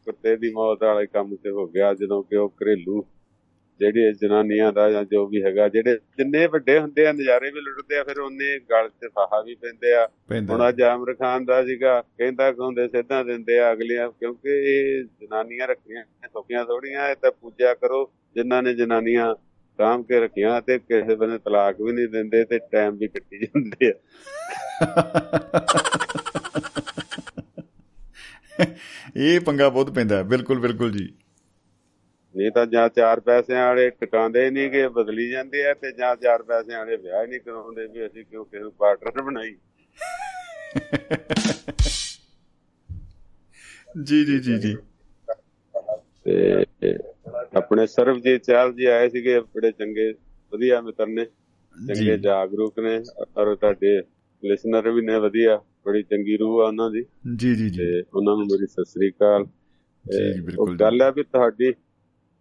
[0.06, 3.06] ਕੁੱਤੇ ਦੀ ਮੌਤ ਵਾਲੇ ਕੰਮ ਤੇ ਹੋ ਗਿਆ ਜਦੋਂ ਕਿ ਉਹ ਘਰੇਲੂ
[3.80, 7.98] ਜਿਹੜੀ ਜਨਾਨੀਆਂ ਦਾ ਜਾਂ ਜੋ ਵੀ ਹੈਗਾ ਜਿਹੜੇ ਜਿੰਨੇ ਵੱਡੇ ਹੁੰਦੇ ਆ ਨਜ਼ਾਰੇ ਵੀ ਲੁੱਟਦੇ
[7.98, 10.08] ਆ ਫਿਰ ਉਹਨੇ ਗਲ 'ਚ ਫਾਹਾ ਵੀ ਪੈਂਦੇ ਆ।
[10.50, 15.68] ਹੁਣ ਅੱਜ ਆਮਰ ਖਾਨ ਦਾ ਸੀਗਾ ਕਹਿੰਦਾ ਕਹਿੰਦੇ ਸਿੱਧਾ ਦਿੰਦੇ ਆ ਅਗਲੀਆਂ ਕਿਉਂਕਿ ਇਹ ਜਨਾਨੀਆਂ
[15.68, 16.04] ਰੱਖੀਆਂ
[16.34, 19.36] ਸੌਖੀਆਂ ਥੋੜੀਆਂ ਇਹ ਤਾਂ ਪੂਜਾ ਕਰੋ ਜਿਨ੍ਹਾਂ ਨੇ ਜਨਾਨੀਆਂ
[19.80, 23.92] ਕਾਮ ਕੇ ਰੱਖੀਆਂ ਤੇ ਕਿਸੇ ਬੰਨੇ ਤਲਾਕ ਵੀ ਨਹੀਂ ਦਿੰਦੇ ਤੇ ਟਾਈਮ ਵੀ ਕੱਟੀ ਜਾਂਦੇ
[23.92, 23.94] ਆ।
[29.18, 31.14] ਇਹ ਪੰਗਾ ਬਹੁਤ ਪੈਂਦਾ ਬਿਲਕੁਲ ਬਿਲਕੁਲ ਜੀ।
[32.36, 36.44] ਨਹੀਂ ਤਾਂ ਜਾਂ ਚਾਰ ਪੈਸਿਆਂ ਵਾਲੇ ਟਿਕਾਉਂਦੇ ਨਹੀਂ ਕਿ ਬਦਲੀ ਜਾਂਦੇ ਆ ਤੇ ਜਾਂ ਚਾਰ
[36.44, 39.56] ਪੈਸਿਆਂ ਵਾਲੇ ਵਿਆਹ ਨਹੀਂ ਕਰਾਉਂਦੇ ਵੀ ਅਸੀਂ ਕਿਉਂ ਕਿਸੇ ਨੂੰ ਪਾਰਟਨਰ ਬਣਾਈ।
[44.04, 44.76] ਜੀ ਜੀ ਜੀ ਜੀ।
[46.24, 46.66] ਤੇ
[47.56, 50.14] ਆਪਣੇ ਸਰਬਜੀਤ ਚਾਲ ਜੀ ਆਏ ਸੀਗੇ ਬੜੇ ਚੰਗੇ
[50.52, 51.26] ਵਧੀਆ ਮਿੱਤਰ ਨੇ
[51.88, 53.02] ਚੰਗੇ ਜਾਗਰੂਕ ਨੇ
[53.38, 54.00] ਔਰ ਤੁਹਾਡੇ
[54.44, 57.06] ਲਿਸਨਰ ਵੀ ਨੇ ਵਧੀਆ ਬੜੀ ਚੰਗੀ ਰੂਹ ਆ ਉਹਨਾਂ ਦੀ।
[57.36, 59.46] ਜੀ ਜੀ ਜੀ। ਤੇ ਉਹਨਾਂ ਨੂੰ ਮੇਰੀ ਸਤਿ ਸ੍ਰੀ ਅਕਾਲ।
[60.06, 61.74] ਜੀ, ਬਿਲਕੁਲ ਗੱਲ ਹੈ ਵੀ ਤੁਹਾਡੀ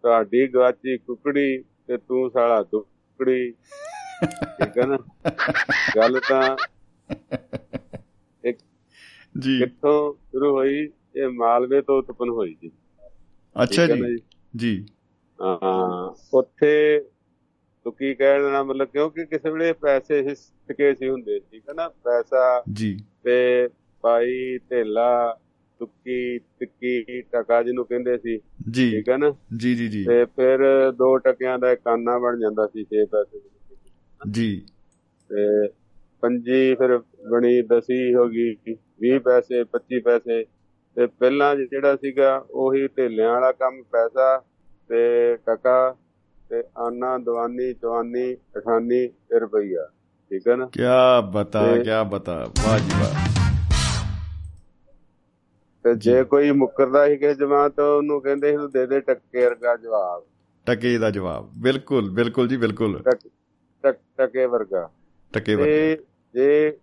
[0.05, 3.51] ਤੁਹਾਡੀ ਗਵਾਚੀ ਕੁਕੜੀ ਤੇ ਤੂੰ ਸਾਲਾ ਦੁੱਕੜੀ।
[4.31, 4.97] ਠੀਕ ਹੈ ਨਾ?
[5.95, 6.57] ਗੱਲ ਤਾਂ
[8.43, 8.57] ਇੱਕ
[9.39, 10.89] ਜੀ। ਕਿੱਥੋਂ ਸ਼ੁਰੂ ਹੋਈ?
[11.15, 12.71] ਇਹ ਮਾਲਵੇ ਤੋਂ ਉਤਪਨ ਹੋਈ ਜੀ।
[13.63, 14.17] ਅੱਛਾ ਜੀ।
[14.55, 14.85] ਜੀ?
[15.41, 16.99] ਹਾਂ ਉੱਥੇ
[17.83, 21.89] ਤੂੰ ਕੀ ਕਹਿ ਦੇਣਾ ਮਤਲਬ ਕਿਉਂਕਿ ਕਿਸੇ ਵੇਲੇ ਪੈਸੇ ਹਿਸਕੇ ਸੀ ਹੁੰਦੇ ਠੀਕ ਹੈ ਨਾ?
[21.89, 23.69] ਪੈਸਾ ਜੀ। ਤੇ
[24.01, 25.39] ਪਾਈ ਢੇਲਾ
[25.79, 28.39] ਤੁੱਕੀ ਟਿੱਕੀ ਟਕਾ ਜਿਹਨੂੰ ਕਹਿੰਦੇ ਸੀ।
[28.71, 29.35] ਜੀ। ਠੀਕ ਹੈ ਨਾ?
[29.57, 33.41] ਜੀ ਜੀ ਜੀ। ਤੇ ਫਿਰ ਦੋ ਟਕਿਆਂ ਦਾ ਇੱਕ ਆਨਾ ਬਣ ਜਾਂਦਾ ਸੀ 6 ਪੈਸੇ।
[34.31, 34.65] ਜੀ।
[35.29, 35.67] ਤੇ
[36.21, 36.97] ਪੰਜੀ ਫਿਰ
[37.31, 38.55] ਬਣੀ ਦਸੀ ਹੋ ਗਈ
[39.03, 40.45] 20 ਪੈਸੇ 25 ਪੈਸੇ।
[40.95, 44.43] ਤੇ ਪਹਿਲਾਂ ਜਿਹੜਾ ਸੀਗਾ ਉਹੀ ਢੇਲਿਆਂ ਵਾਲਾ ਕੰਮ ਪੈਸਾ
[44.89, 45.95] ਤੇ ਟਕਾ
[46.49, 49.89] ਤੇ ਆਨਾ ਦਵਾਨੀ ਚਵਾਨੀ ਅਠਾਨੀ ਤੇ ਰੁਪਈਆ।
[50.29, 50.65] ਠੀਕ ਹੈ ਨਾ?
[50.65, 50.81] ਕੀ
[51.33, 53.24] ਬਤਾ ਕੀ ਬਤਾ। ਵਾਹ ਜੀ ਵਾਹ।
[55.85, 59.45] ਤੇ ਜੇ ਕੋਈ ਮੁੱਕਰਦਾ ਸੀ ਕਿਸੇ ਜਮਾਤ ਤੋਂ ਉਹਨੂੰ ਕਹਿੰਦੇ ਸੀ ਤੂੰ ਦੇ ਦੇ ਟੱਕੇ
[59.45, 60.23] ਵਰਗਾ ਜਵਾਬ।
[60.65, 63.29] ਟਕੇ ਦਾ ਜਵਾਬ। ਬਿਲਕੁਲ ਬਿਲਕੁਲ ਜੀ ਬਿਲਕੁਲ। ਟਕ-
[64.47, 64.89] ਵਰਗਾ
[65.33, 65.97] ਟਕੇ ਵਰਗਾ। ਤੇ
[66.33, 66.77] ਜੇ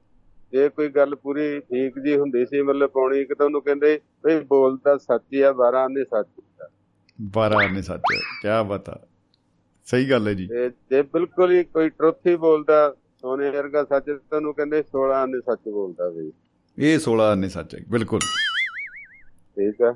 [0.52, 4.40] ਜੇ ਕੋਈ ਗੱਲ ਪੂਰੀ ਠੀਕ ਜੀ ਹੁੰਦੀ ਸੀ ਮਤਲਬ ਪੌਣੀ ਕਿ ਤਾਂ ਉਹਨੂੰ ਕਹਿੰਦੇ ਵੀ
[4.40, 6.68] ਬੋਲਦਾ ਸੱਚ ਹੀ ਆ 12 ਨੇ ਸੱਚ ਕੀਤਾ।
[7.22, 9.00] 12 ਨੇ ਸੱਚ ਕੀ ਬਤਾ
[9.84, 10.48] ਸਹੀ ਗੱਲ ਹੈ ਜੀ।
[10.90, 15.40] ਤੇ ਬਿਲਕੁਲ ਹੀ ਕੋਈ ਟਰੁੱਥ ਹੀ ਬੋਲਦਾ ਸੋਨੇ ਵਰਗਾ ਸੱਚ ਤਾਂ ਉਹਨੂੰ ਕਹਿੰਦੇ 16 ਨੇ
[15.40, 16.32] ਸੱਚ ਬੋਲਦਾ ਵੀ
[16.78, 18.20] ਇਹ 16 ਨੇ ਸੱਚ ਹੈ ਬਿਲਕੁਲ।
[19.56, 19.94] ਠੀਕ ਆ?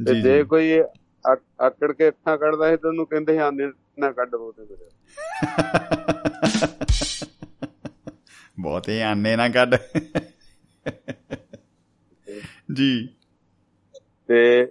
[0.00, 0.80] ਤੇ ਜੀ ਕੋਈ
[1.24, 4.90] ਆਕ- ਆਕੜ ਕੇ ਅੱਖਾਂ ਕੱਢਦਾ ਸੀ ਤਾਂ ਉਹਨੂੰ ਕਹਿੰਦੇ ਆਨੇ ਨਾ ਕੱਢ ਬੋਤੇ ਮੇਰੇ
[8.60, 9.74] ਬਹੁਤੇ ਆਨੇ ਨਾ ਕੱਢ।
[12.72, 13.08] ਜੀ।
[14.28, 14.68] ਤੇ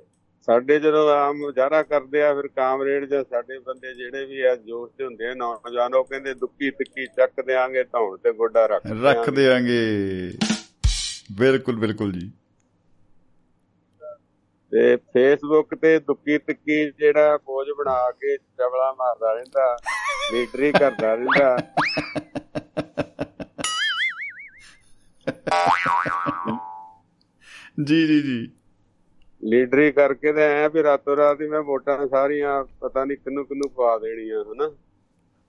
[0.48, 4.92] ਸਾਡੇ ਜਦੋਂ ਆਮ ਮੁਜ਼ਾਹਰਾ ਕਰਦੇ ਆ ਫਿਰ ਕਾਮਰੇਡ ਜਾਂ ਸਾਡੇ ਬੰਦੇ ਜਿਹੜੇ ਵੀ ਆ ਜੋਸ਼
[4.98, 9.30] ਤੇ ਹੁੰਦੇ ਆ ਨੌਜਵਾਨ ਉਹ ਕਹਿੰਦੇ ਦੁੱਕੀ ਤਿੱਕੀ ਚੱਕ ਦਿਆਂਗੇ ਧੌਣ ਤੇ ਗੋਡਾ ਰੱਖ ਰੱਖ।
[9.30, 10.34] ਦੇਾਂਗੇ
[11.32, 12.32] ਬਿਲਕੁਲ ਬਿਲਕੁਲ ਜੀ।
[14.72, 19.78] ਤੇ ਫੇਸਬੁੱਕ ਤੇ ਦੁੱਕੀ ਤਿੱਕੀ ਜਿਹੜਾ ਪੋਜ ਬਣਾ ਕੇ ਚਵਲਾ ਮਾਰਦਾ ਰਹਿੰਦਾ
[20.34, 21.58] ਲੀਡਰੀ ਕਰਦਾ ਰਹਿੰਦਾ।
[27.84, 28.52] ਜੀ ਜੀ ਜੀ।
[29.44, 33.70] ਲੀਡਰੀ ਕਰਕੇ ਤੇ ਐ ਵੀ ਰਾਤੋਂ ਰਾਤ ਹੀ ਮੈਂ ਵੋਟਾਂ ਸਾਰੀਆਂ ਪਤਾ ਨਹੀਂ ਕਿੰਨੂੰ ਕਿੰਨੂੰ
[33.70, 34.72] ਪਾ ਦੇਣੀਆਂ ਹਨਾ?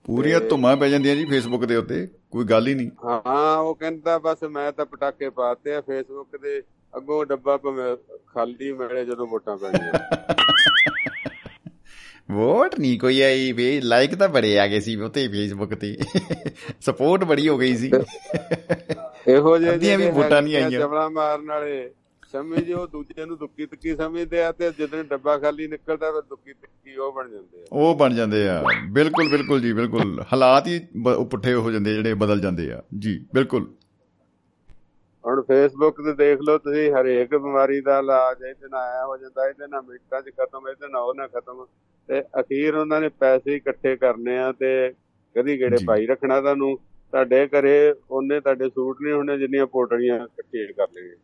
[0.05, 4.17] ਪੂਰੀਆਂ ਧੁੰਮਾਂ ਪੈ ਜਾਂਦੀਆਂ ਜੀ ਫੇਸਬੁੱਕ ਦੇ ਉੱਤੇ ਕੋਈ ਗੱਲ ਹੀ ਨਹੀਂ। ਹਾਂ ਉਹ ਕਹਿੰਦਾ
[4.17, 6.63] ਬਸ ਮੈਂ ਤਾਂ ਪਟਾਕੇ ਪਾਤੇ ਆ ਫੇਸਬੁੱਕ ਦੇ
[6.97, 7.97] ਅੱਗੋਂ ਡੱਬਾ ਭਾਵੇਂ
[8.33, 9.93] ਖਾਲੀ ਮਿਲੇ ਜਦੋਂ ਵੋਟਾਂ ਪੈਣੀਆਂ।
[12.31, 15.97] ਵੋਟ ਨਹੀਂ ਕੋਈ ਆਈ ਵੀ ਲਾਈਕ ਤਾਂ ਬੜੇ ਆ ਗਏ ਸੀ ਉਤੇ ਫੇਸਬੁੱਕ ਤੇ।
[16.81, 17.91] ਸਪੋਰਟ ਬੜੀ ਹੋ ਗਈ ਸੀ।
[19.27, 21.91] ਇਹੋ ਜਿਹੇ ਵੀ ਵੋਟਾਂ ਨਹੀਂ ਆਈਆਂ। ਚਵਲਾ ਮਾਰਨ ਵਾਲੇ।
[22.31, 26.53] ਸਮਝ ਜੋ ਦੂਜੇ ਨੂੰ ਦੁੱਕੀ ਤੁੱਕੀ ਸਮਝਦੇ ਆ ਤੇ ਜਦੋਂ ਡੱਬਾ ਖਾਲੀ ਨਿਕਲਦਾ ਫਿਰ ਦੁੱਕੀ
[26.53, 30.87] ਤੁੱਕੀ ਉਹ ਬਣ ਜਾਂਦੇ ਆ। ਉਹ ਬਣ ਜਾਂਦੇ ਆ। ਬਿਲਕੁਲ ਬਿਲਕੁਲ ਜੀ ਬਿਲਕੁਲ। ਹਾਲਾਤ ਹੀ
[31.17, 33.73] ਉਹ ਪੁੱਠੇ ਹੋ ਜਾਂਦੇ ਜਿਹੜੇ ਬਦਲ ਜਾਂਦੇ ਆ। ਜੀ ਬਿਲਕੁਲ।
[35.27, 39.47] ਹੁਣ ਫੇਸਬੁੱਕ ਤੇ ਦੇਖ ਲਓ ਤੁਸੀਂ ਹਰੇਕ ਬਿਮਾਰੀ ਦਾ ਇਲਾਜ ਇਹਦੇ ਨਾਲ ਆਇਆ ਹੋ ਜਾਂਦਾ
[39.47, 41.65] ਇਹਦੇ ਨਾਲ ਮਿੰਟਾਂ 'ਚ ਖਤਮ ਇਹਦੇ ਨਾਲ ਉਹ ਨਾ ਖਤਮ।
[42.07, 44.93] ਤੇ ਅਖੀਰ ਉਹਨਾਂ ਨੇ ਪੈਸੇ ਇਕੱਠੇ ਕਰਨੇ ਆ ਤੇ
[45.37, 46.79] ਕਦੀ ਗੇੜੇ। ਪਾਈ ਰੱਖਣਾ ਤੁਹਾਨੂੰ।
[47.11, 51.15] ਤੁਹਾਡੇ ਘਰੇ ਉਹਨੇ ਤੁਹਾਡੇ ਸੂਟ ਨਹੀਂ ਹੋਣੇ ਜਿੰਨੀਆਂ ਪੋਟੜੀਆਂ ਇਕੱਠੀਆਂ ਕਰ ਲੈਣੀਆਂ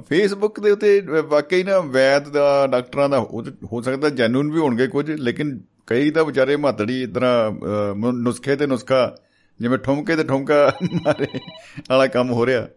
[0.00, 3.20] ਫੇਸਬੁੱਕ ਦੇ ਉੱਤੇ ਵਾਕਈ ਨਾ ਵੈਦ ਦਾ ਡਾਕਟਰਾਂ ਦਾ
[3.72, 7.50] ਹੋ ਸਕਦਾ ਜੈਨੂਨ ਵੀ ਹੋਣਗੇ ਕੁਝ ਲੇਕਿਨ ਕਈ ਤਾਂ ਵਿਚਾਰੇ ਮਾਤੜੀ ਇਤਨਾ
[8.12, 9.16] ਨੁਸਖੇ ਤੇ ਨੁਸਖਾ
[9.60, 11.26] ਜਿਵੇਂ ਠੁਮਕੇ ਤੇ ਠੁਮਕਾ ਮਾਰੇ
[11.90, 12.68] ਵਾਲਾ ਕੰਮ ਹੋ ਰਿਹਾ।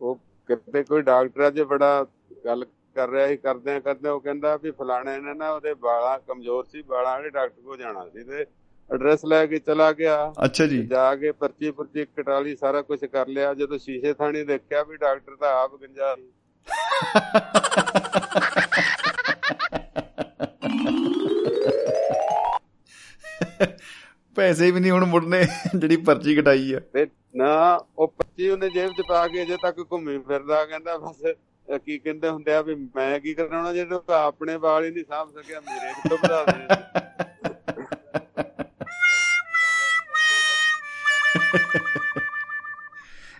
[0.00, 0.16] ਉਹ
[0.48, 2.06] ਕਿਤੇ ਕੋਈ ਡਾਕਟਰ ਅੱਜ ਬੜਾ
[2.44, 2.64] ਗੱਲ
[2.94, 6.82] ਕਰ ਰਿਹਾ ਸੀ ਕਰਦੇ ਕਰਦੇ ਉਹ ਕਹਿੰਦਾ ਵੀ ਫਲਾਣੇ ਨੇ ਨਾ ਉਹਦੇ ਵਾਲਾਂ ਕਮਜ਼ੋਰ ਸੀ
[6.86, 8.46] ਵਾਲਾਂ ਵਾਲੇ ਡਾਕਟਰ ਕੋਲ ਜਾਣਾ ਸੀ ਤੇ
[8.94, 13.04] ਐਡਰੈਸ ਲੈ ਕੇ ਚਲਾ ਗਿਆ। ਅੱਛਾ ਜੀ। ਜਾ ਕੇ ਪਰਚੀ ਪਰਚੀ ਕਟਾ ਲਈ ਸਾਰਾ ਕੁਝ
[13.04, 16.30] ਕਰ ਲਿਆ ਜਦੋਂ ਸ਼ੀਸ਼ੇ ਥਾਣੀ ਦੇਖਿਆ ਵੀ ਡਾਕਟਰ ਤਾਂ ਆਪ ਗੰਜਾ ਸੀ।
[24.36, 25.44] ਪੈਸੇ ਵੀ ਨਹੀਂ ਹੁਣ ਮੁੜਨੇ
[25.76, 29.80] ਜਿਹੜੀ ਪਰਚੀ ਕਟਾਈ ਆ। ਤੇ ਨਾ ਉਹ ਪਰਚੀ ਉਹਨੇ ਜੇਬ 'ਚ ਪਾ ਕੇ ਅਜੇ ਤੱਕ
[29.92, 31.22] ਘੁੰਮੀ ਫਿਰਦਾ ਕਹਿੰਦਾ ਬਸ
[31.78, 35.60] ਕੀ ਕਹਿੰਦੇ ਹੁੰਦੇ ਆ ਵੀ ਮੈਂ ਕੀ ਕਰਾਉਣਾ ਜਿਹੜਾ ਆਪਣੇ ਵਾਲ ਹੀ ਨਹੀਂ ਸਾਂਭ ਸਕਿਆ
[35.60, 36.66] ਮੇਰੇ ਕਿੱਥੋਂ ਵਧਾ ਦੇਣੇ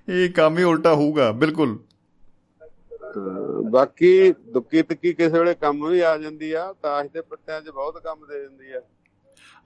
[0.09, 1.79] ਇਹ ਕੰਮ ਹੀ ਉਲਟਾ ਹੋਊਗਾ ਬਿਲਕੁਲ।
[3.71, 8.03] ਬਾਕੀ ਦੁੱਕੀ ਤੱਕੀ ਕਿਸੇ ਵੇਲੇ ਕੰਮ ਵੀ ਆ ਜਾਂਦੀ ਆ ਤਾਸ਼ ਦੇ ਪੱਤਿਆਂ 'ਚ ਬਹੁਤ
[8.05, 8.81] ਕੰਮ ਦੇ ਦਿੰਦੀ ਆ।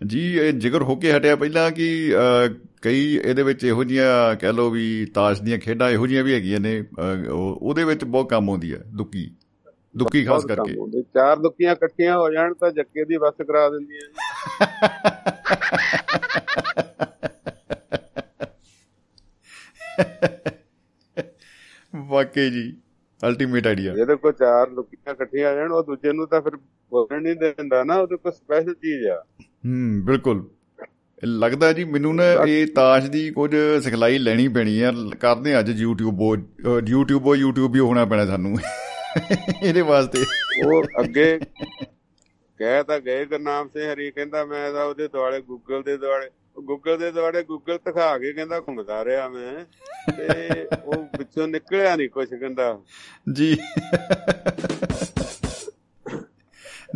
[0.01, 2.13] ਜੀ ਇਹ ਜ਼ਿਕਰ ਹੋ ਕੇ ਹਟਿਆ ਪਹਿਲਾਂ ਕਿ
[2.83, 6.61] ਕਈ ਇਹਦੇ ਵਿੱਚ ਇਹੋ ਜੀਆਂ ਕਹਿ ਲਓ ਵੀ ਤਾਸ਼ ਦੀਆਂ ਖੇਡਾਂ ਇਹੋ ਜੀਆਂ ਵੀ ਹੈਗੀਆਂ
[6.61, 6.85] ਨੇ
[7.31, 9.31] ਉਹਦੇ ਵਿੱਚ ਬਹੁਤ ਕੰਮ ਆਉਂਦੀ ਹੈ ਦੁੱਕੀ।
[9.97, 14.15] ਦੁੱਕੀ ਖਾਸ ਕਰਕੇ। ਚਾਰ ਦੁੱਕੀਆਂ ਇਕੱਠੀਆਂ ਹੋ ਜਾਣ ਤਾਂ ਜੱਕੇ ਦੀ ਬੱਸ ਕਰਾ ਦਿੰਦੀਆਂ ਜੀ।
[21.93, 22.77] ਵਾਕਈ ਜੀ
[23.27, 27.23] ਅਲਟੀਮੇਟ ਆਈਡੀਆ ਜਿਹਦੇ ਕੋਲ ਚਾਰ ਦੁੱਕੀਆਂ ਇਕੱਠੀਆਂ ਆ ਜਾਣ ਉਹ ਦੂਜੇ ਨੂੰ ਤਾਂ ਫਿਰ ਬੋਲਣ
[27.23, 29.25] ਨਹੀਂ ਦਿੰਦਾ ਨਾ ਉਹਦੇ ਕੋਲ ਸਪੈਸ਼ਲ ਚੀਜ਼ ਆ।
[29.67, 30.49] ਹੂੰ ਬਿਲਕੁਲ।
[31.25, 36.41] ਲੱਗਦਾ ਜੀ ਮੈਨੂੰ ਨਾ ਇਹ ਤਾਸ਼ ਦੀ ਕੁਝ ਸਿਖਲਾਈ ਲੈਣੀ ਪੈਣੀ ਆ। ਕਰਦੇ ਅੱਜ YouTube
[36.79, 38.59] YouTube YouTube ਵੀ ਹੋਣਾ ਪੈਣਾ ਸਾਨੂੰ।
[39.63, 40.25] ਇਹਦੇ ਵਾਸਤੇ।
[40.67, 41.41] ਉਹ ਅੱਗੇ?
[42.59, 46.31] ਕਹਿ ਤਾਂ ਗਏ ਗੁਰਨਾਮ ਸਿੰਘ ਹਰੀ ਕਹਿੰਦਾ ਮੈਂ ਤਾਂ ਉਹਦੇ ਦੁਆਲੇ ਗੂਗਲ ਦੇ ਦੁਆਲੇ
[46.63, 49.65] ਗੂਗਲ ਦੇ ਦੁਆਲੇ ਗੂਗਲ ਦਿਖਾ ਕੇ ਕਹਿੰਦਾ ਘੁੰਮਦਾ ਰਿਹਾ ਮੈਂ।
[50.13, 50.49] ਤੇ
[50.85, 52.81] ਉਹ ਵਿੱਚੋਂ ਨਿਕਲਿਆ ਨਹੀਂ ਕੁਝ ਕਹਿੰਦਾ।
[53.33, 53.59] ਜੀ।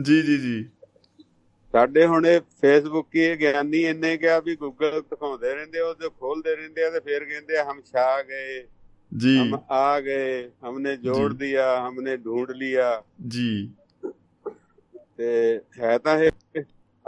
[0.03, 0.69] ਜੀ ਜੀ ਜੀ।
[1.73, 6.57] ਸਾਡੇ ਹੁਣ ਇਹ ਫੇਸਬੁੱਕ ਕੀ ਗਿਆਨੀ ਇੰਨੇ ਕਿਹਾ ਵੀ ਗੂਗਲ ਦਿਖਾਉਂਦੇ ਰਹਿੰਦੇ ਉਹ ਤੇ ਖੋਲਦੇ
[6.57, 8.67] ਰਹਿੰਦੇ ਆ ਤੇ ਫੇਰ ਕਹਿੰਦੇ ਹਮ ਛਾ ਗਏ
[9.17, 13.71] ਜੀ। ਹਮ ਆ ਗਏ ਹਮਨੇ ਜੋੜ ਦਿਆ ਹਮਨੇ ਢੂੰਡ ਲਿਆ। ਜੀ।
[15.17, 16.31] ਤੇ ਹੈ ਤਾਂ ਇਹ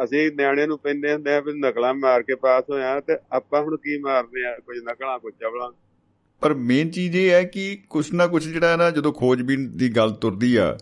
[0.05, 3.77] ਅਸੀਂ ਨਿਆਣੇ ਨੂੰ ਪੈਂਦੇ ਹੁੰਦੇ ਆ ਵੀ ਨਕਲਾਂ ਮਾਰ ਕੇ ਪਾਸ ਹੋਇਆ ਤੇ ਆਪਾਂ ਹੁਣ
[3.77, 5.71] ਕੀ ਮਾਰਨੇ ਆ ਕੁਝ ਨਕਲਾਂ ਕੁਝ ਚਵਲਾਂ।
[6.41, 10.11] ਪਰ ਮੇਨ ਚੀਜ਼ ਇਹ ਹੈ ਕਿ ਕੁਛ ਨਾ ਕੁਛ ਜਿਹੜਾ ਨਾ ਜਦੋਂ ਖੋਜਬੀਨ ਦੀ ਗੱਲ
[10.11, 10.79] ਤੁਰਦੀ ਆ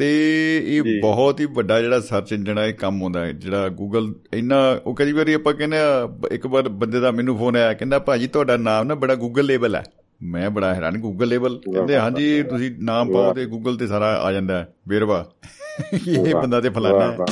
[0.00, 0.06] ਤੇ
[0.76, 4.80] ਇਹ। ਬਹੁਤ ਹੀ ਵੱਡਾ ਜਿਹੜਾ ਸਰਚ ਇੰਜਨ ਆ ਇਹ ਕੰਮ ਆਉਂਦਾ ਹੈ। ਜਿਹੜਾ ਗੂਗਲ ਇੰਨਾ
[4.86, 5.76] ਉਹ ਕਈ ਵਾਰੀ ਆਪਾਂ ਕਹਿੰਦੇ
[6.32, 9.74] ਇੱਕ ਵਾਰ ਬੰਦੇ ਦਾ ਮੈਨੂੰ ਫੋਨ ਆਇਆ ਕਹਿੰਦਾ ਭਾਜੀ ਤੁਹਾਡਾ ਨਾਮ ਨਾ ਬੜਾ ਗੂਗਲ ਲੇਬਲ
[9.76, 9.82] ਹੈ।
[10.22, 14.32] ਮੈਂ ਬੜਾ ਹੈਰਾਨ ਗੂਗਲ ਲੇਬਲ ਕਹਿੰਦੇ ਹਾਂਜੀ ਤੁਸੀਂ ਨਾਮ ਪਾਓ ਤੇ ਗੂਗਲ ਤੇ ਸਾਰਾ ਆ
[14.32, 15.24] ਜਾਂਦਾ ਹੈ। ਵੇਰਵਾ।
[16.08, 17.26] ਇਹ ਬੰਦਾ ਤੇ ਫਲਾਣਾ।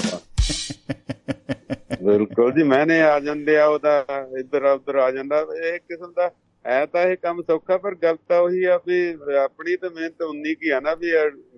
[2.03, 4.05] ਬਿਲਕੁਲ ਜੀ ਮੈਨੇ ਆ ਜਾਂਦੇ ਆ ਉਹਦਾ
[4.39, 6.31] ਇੱਧਰ ਉੱਧਰ ਆ ਜਾਂਦਾ। ਇਹ ਕਿਸਮ ਦਾ
[6.67, 10.55] ਹੈ ਤਾਂ ਇਹ ਕੰਮ ਸੌਖਾ ਪਰ ਗੱਲ ਤਾਂ ਉਹੀ ਆ ਵੀ ਆਪਣੀ ਤਾਂ ਮਿਹਨਤ ਉਨੀ
[10.55, 11.11] ਕੀ ਆ ਨਾ ਵੀ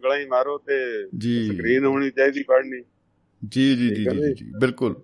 [0.05, 1.07] ਗਲਾਂ ਹੀ ਮਾਰੋ ਤੇ
[1.48, 2.82] ਸਕਰੀਨ ਹੋਣੀ ਚਾਹੀਦੀ ਪੜ੍ਹਨੀ।
[3.48, 4.94] ਜੀ ਜੀ ਜੀ ਜੀ ਬਿਲਕੁਲ।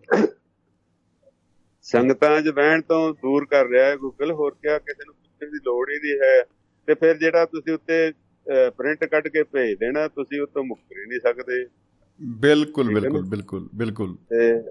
[1.82, 5.58] ਸੰਗਤਾਂ 'ਚ ਬਹਿਣ ਤੋਂ ਦੂਰ ਕਰ ਰਿਹਾ ਹੈ ਗੂਗਲ ਹੋਰ ਕਿਆ ਕਿਸੇ ਨੂੰ ਪੁੱਛਣ ਦੀ
[5.64, 6.42] ਲੋੜ ਹੀ ਨਹੀਂ ਹੈ।
[6.86, 8.12] ਤੇ ਫਿਰ ਜਿਹੜਾ ਤੁਸੀਂ ਉੱਤੇ
[8.76, 11.66] ਪ੍ਰਿੰਟ ਕੱਢ ਕੇ ਭੇਜ ਦੇਣਾ ਤੁਸੀਂ ਉਹ ਤੋਂ ਮੁੱਕਰ ਹੀ ਨਹੀਂ ਸਕਦੇ।
[12.20, 12.94] ਬਿਲਕੁਲ?
[12.94, 14.62] ਬਿਲਕੁਲ ਬਿਲਕੁਲ ਬਿਲਕੁਲ। ਤੇ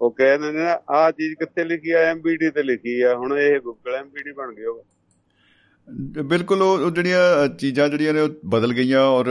[0.00, 3.94] ਉਹ ਕਹਿੰਦੇ ਨੇ ਆਹ ਚੀਜ਼ ਕਿੱਥੇ ਲਿਖੀ ਆ ਐਮਬੀਡੀ ਤੇ ਲਿਖੀ ਆ ਹੁਣ ਇਹ ਗੂਗਲ
[3.94, 4.82] ਐਮਬੀਡੀ ਬਣ ਗਿਆ ਵਾ।
[6.22, 9.26] ਬਿਲਕੁਲ ਉਹ ਜਿਹੜੀਆਂ ਚੀਜ਼ਾਂ ਜਿਹੜੀਆਂ ਨੇ ਉਹ ਬਦਲ ਗਈਆਂ ਔਰ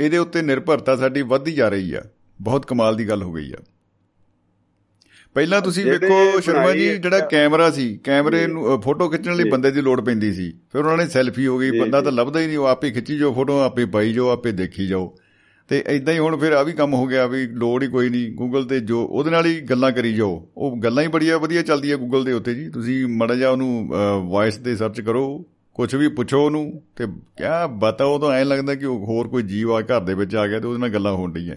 [0.00, 2.02] ਇਹਦੇ ਉੱਤੇ ਨਿਰਭਰਤਾ ਸਾਡੀ ਵੱਧਦੀ ਜਾ ਰਹੀ ਆ
[2.40, 3.62] ਬਹੁਤ ਕਮਾਲ ਦੀ ਗੱਲ ਹੋ ਗਈ ਆ
[5.36, 9.50] ਪਹਿਲਾਂ ਤੁਸੀਂ ਵੇਖੋ ਸ਼ਰਮਾ ਜੀ ਜਿਹੜਾ ਕੈਮਰਾ ਸੀ ਕੈਮਰੇ ਜੀ। ਨੂੰ ਫੋਟੋ ਖਿੱਚਣ ਲਈ ਜੀ।
[9.50, 12.12] ਬੰਦੇ ਦੀ ਲੋੜ ਪੈਂਦੀ ਸੀ ਫਿਰ ਉਹਨਾਂ ਨੇ ਸੈਲਫੀ ਹੋ ਗਈ ਜੀ, ਬੰਦਾ ਜੀ। ਤਾਂ
[12.12, 15.14] ਲੱਭਦਾ ਹੀ ਨਹੀਂ ਉਹ ਆਪੇ ਖਿੱਚੀ ਜਾਓ ਫੋਟੋ ਆਪੇ ਪਾਈ ਜਾਓ ਆਪੇ ਦੇਖੀ ਜਾਓ
[15.68, 18.32] ਤੇ ਇਦਾਂ ਹੀ ਹੁਣ ਫਿਰ ਆ ਵੀ ਕੰਮ ਹੋ ਗਿਆ ਵੀ ਲੋੜ ਹੀ ਕੋਈ ਨਹੀਂ
[18.32, 21.96] ਗੂਗਲ ਤੇ ਜੋ ਉਹਦੇ ਨਾਲ ਹੀ ਗੱਲਾਂ ਕਰੀ ਜਾਓ। ਉਹ ਗੱਲਾਂ ਹੀ ਬੜੀਆਂ ਵਧੀਆ ਚੱਲਦੀਆਂ
[21.96, 23.90] ਗੂਗਲ ਦੇ ਉੱਤੇ ਜੀ। ਤੁਸੀਂ ਮੜਾ ਜਾ ਉਹਨੂੰ
[24.28, 25.44] ਵਾਇਸ ਤੇ ਸਰਚ ਕਰੋ
[25.74, 27.06] ਕੁਝ ਵੀ ਪੁੱਛੋ ਉਹਨੂੰ ਤੇ
[27.36, 30.46] ਕਿਆ ਬਤਾ ਉਹ ਤਾਂ ਐਂ ਲੱਗਦਾ ਕਿ ਹੋਰ ਕੋਈ ਜੀਵ ਆ ਘਰ ਦੇ ਵਿੱਚ ਆ
[30.46, 31.56] ਗਿਆ ਤੇ ਉਹਦੇ ਨਾਲ ਗੱਲਾਂ ਹੋਣ ਡੀਆਂ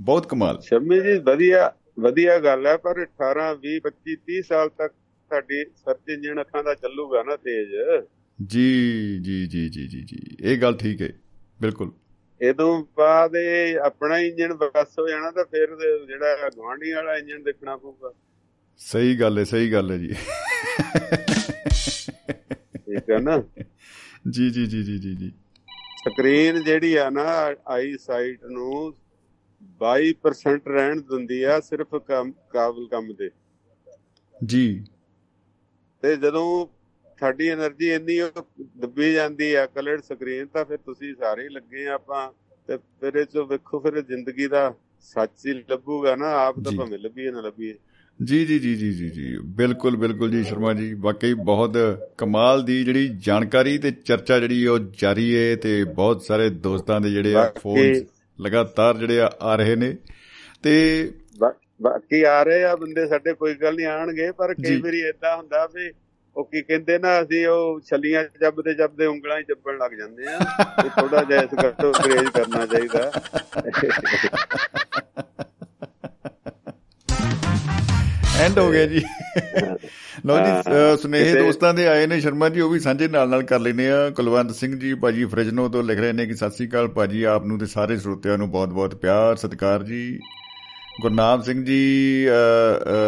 [0.00, 4.92] ਬਹੁਤ ਕਮਾਲ। ਸ਼ਮੀ ਜੀ ਵਧੀਆ ਵਧੀਆ ਗੱਲ ਹੈ ਪਰ 18 20 25 30 ਸਾਲ ਤੱਕ
[5.30, 7.70] ਸਾਡੀ ਸਰਚ ਇੰਜਨ ਅੱਖਾਂ ਦਾ ਚੱਲੂਗਾ ਨਾ ਤੇਜ਼।
[8.46, 11.12] ਜੀ ਜੀ ਜੀ ਜੀ ਜੀ ਜੀ। ਇਹ ਗੱਲ ਠੀਕ ਹੈ।
[11.62, 11.90] ਬਿਲਕੁਲ।
[12.42, 15.66] ਇਦੋਂ ਬਾਅਦ ਇਹ ਆਪਣਾ ਇੰਜਨ ਬਸ ਹੋ ਜਾਣਾ ਤਾਂ ਫਿਰ
[16.06, 18.12] ਜਿਹੜਾ ਗਵਾਂਢੀ ਵਾਲਾ ਇੰਜਨ ਦੇਖਣਾ ਪਊਗਾ।
[18.78, 20.14] ਸਹੀ ਗੱਲ ਹੈ ਸਹੀ ਗੱਲ ਹੈ ਜੀ।
[22.76, 23.42] ਠੀਕ ਹੈ ਨਾ?
[24.30, 25.32] ਜੀ ਜੀ ਜੀ ਜੀ ਜੀ ਜੀ।
[26.08, 28.94] ਸਕਰੀਨ ਜਿਹੜੀ ਆ ਨਾ ਆਈ ਸਾਈਟ ਨੂੰ
[29.62, 31.94] 22% ਰਹਿਣ ਦਿੰਦੀ ਆ ਸਿਰਫ
[32.50, 33.30] ਕਾਬਲ ਕੰਮ ਦੇ।
[34.44, 34.84] ਜੀ।
[36.02, 36.66] ਤੇ ਜਦੋਂ
[37.22, 38.20] ਸਾਡੀ એનર્ਜੀ ਇੰਨੀ
[38.78, 42.32] ਦੱਬੀ ਜਾਂਦੀ ਆ ਕਲਰ ਸਕਰੀਨ ਤਾਂ ਫਿਰ ਤੁਸੀਂ ਸਾਰੇ ਲੱਗੇ ਆਪਾਂ
[42.66, 46.98] ਤੇ ਫਿਰ ਇਹ ਜੋ ਵੇਖੋ ਫਿਰ ਜ਼ਿੰਦਗੀ ਦਾ ਸੱਚ ਹੀ ਲੱਭੂਗਾ ਨਾ ਆਪ ਤਾਂ ਭਾਵੇਂ
[46.98, 47.74] ਲੱਭੀਏ ਨਾ ਲੱਭੀਏ।
[48.24, 51.72] ਜੀ ਜੀ ਜੀ ਜੀ ਜੀ ਜੀ ਬਿਲਕੁਲ ਬਿਲਕੁਲ ਜੀ ਸ਼ਰਮਾ ਜੀ ਵਾਕਈ ਬਹੁਤ
[52.18, 57.10] ਕਮਾਲ ਦੀ ਜਿਹੜੀ ਜਾਣਕਾਰੀ ਤੇ ਚਰਚਾ ਜਿਹੜੀ ਉਹ ਜਾਰੀ ਏ ਤੇ ਬਹੁਤ ਸਾਰੇ ਦੋਸਤਾਂ ਦੇ
[57.10, 57.94] ਜਿਹੜੇ ਆ ਫੋਨ
[58.40, 59.96] ਲਗਾਤਾਰ ਜਿਹੜੇ ਆ ਰਹੇ ਨੇ।
[60.62, 61.10] ਤੇ
[61.82, 65.68] ਬਾਕੀ ਆ ਰਹੇ ਆ ਬੰਦੇ ਸਾਡੇ ਕੋਈ ਗੱਲ ਨਹੀਂ ਆਣਗੇ ਪਰ ਕਈ ਵਾਰੀ ਇਦਾਂ ਹੁੰਦਾ
[65.74, 65.90] ਵੀ
[66.36, 70.38] ਉਹ ਕੀ ਕਹਿੰਦੇ ਨਾ ਅਸੀਂ ਉਹ ਛਲੀਆਂ ਜੱਬਦੇ ਜੱਬਦੇ ਉਂਗਲਾਂ ਹੀ ਚੱਬਣ ਲੱਗ ਜਾਂਦੇ ਆ।
[70.84, 73.10] ਇਹ ਥੋੜਾ ਜਿਹਾ ਇਸ ਤੋਂ ਗਰੇਜ ਕਰਨਾ ਚਾਹੀਦਾ।
[78.40, 79.02] ਐਂਡ ਹੋ ਗਿਆ ਜੀ।
[80.26, 80.52] ਲੋ ਜੀ
[81.02, 84.10] ਸੁਨੇਹੇ ਦੋਸਤਾਂ ਦੇ ਆਏ ਨੇ ਸ਼ਰਮਾ ਜੀ ਉਹ ਵੀ ਸਾਂਝੇ ਨਾਲ ਨਾਲ ਕਰ ਲੈਨੇ ਆ।
[84.10, 87.44] ਕੁਲਵੰਤ ਸਿੰਘ ਜੀ ਭਾਜੀ ਫ੍ਰਿਜਨੋ ਤੋਂ ਲਿਖ ਰਹੇ ਨੇ ਕਿ ਸਤਿ ਸ੍ਰੀ ਅਕਾਲ ਭਾਜੀ ਆਪ
[87.46, 90.18] ਨੂੰ ਤੇ ਸਾਰੇ ਸਰੋਤਿਆਂ ਨੂੰ ਬਹੁਤ ਬਹੁਤ ਪਿਆਰ ਸਤਿਕਾਰ ਜੀ।
[91.00, 92.26] ਗੁਰਨਾਮ ਸਿੰਘ ਜੀ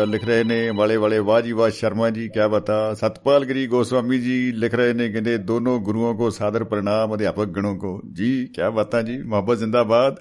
[0.08, 4.18] ਲਿਖ ਰਹੇ ਨੇ ਵਾਲੇ ਵਾਲੇ ਵਾਹ ਜੀ ਵਾਹ ਸ਼ਰਮਾ ਜੀ ਕੀ ਬਤਾ। ਸਤਪਾਲ ਗਰੀ ਗੋਸਵਾਮੀ
[4.20, 8.70] ਜੀ ਲਿਖ ਰਹੇ ਨੇ ਕਹਿੰਦੇ ਦੋਨੋਂ ਗੁਰੂਆਂ ਕੋ ਸਾਦਰ ਪ੍ਰਣਾਮ ਅਧਿਆਪਕ ਗਣੋਂ ਕੋ। ਜੀ ਕੀ
[8.74, 10.20] ਬਤਾ ਜੀ ਮੁਹੱਬਤ ਜ਼ਿੰਦਾਬਾਦ।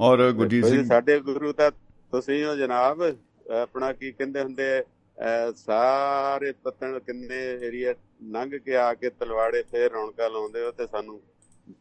[0.00, 1.70] ਔਰ ਗੁਰਜੀਤ ਸਿੰਘ ਸਾਡੇ ਗੁਰੂ ਤਾਂ
[2.12, 3.02] ਤੁਸੀਂ ਹੋ ਜਨਾਬ
[3.62, 4.82] ਆਪਣਾ ਕੀ ਕਹਿੰਦੇ ਹੁੰਦੇ
[5.56, 7.94] ਸਾਰੇ ਪਤਨ ਕਿੰਨੇ ਏਰੀਆ
[8.32, 11.20] ਲੰਘ ਕੇ ਆ ਕੇ ਤਲਵਾੜੇ ਫੇਰ ਰੌਣਕਾਂ ਲਾਉਂਦੇ ਹੋ ਤੇ ਸਾਨੂੰ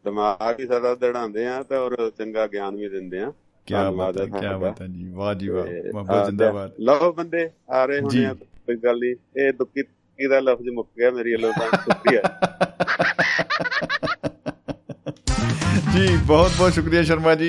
[0.05, 3.31] ਦਿਮਾਗ ਹੀ ਸਾਡਾ ਦੜਾਉਂਦੇ ਆ ਤੇ ਔਰ ਚੰਗਾ ਗਿਆਨ ਵੀ ਦਿੰਦੇ ਆ।
[3.69, 7.85] ਕੀ ਬਾਤ ਹੈ ਕੀ ਬਾਤ ਹੈ ਜੀ ਵਾਹ ਜੀ ਵਾਹ ਮੁਹੱਬਤ ਜਿੰਦਾਬਾਦ। ਲਓ ਬੰਦੇ ਆ
[7.85, 9.83] ਰਹੇ ਹੋਣੇ ਆ ਕੋਈ ਗੱਲ ਨਹੀਂ। ਇਹ ਦੁੱਕੀ
[10.19, 12.21] ਇਹਦਾ ਲਫ਼ਜ਼ ਮੁੱਕ ਗਿਆ ਮੇਰੀ ਵੱਲੋਂ ਤਾਂ ਸ਼ੁਕਰੀਆ
[15.93, 17.47] ਜੀ ਬਹੁਤ ਬਹੁਤ ਸ਼ੁਕਰੀਆ ਸ਼ਰਮਾ ਜੀ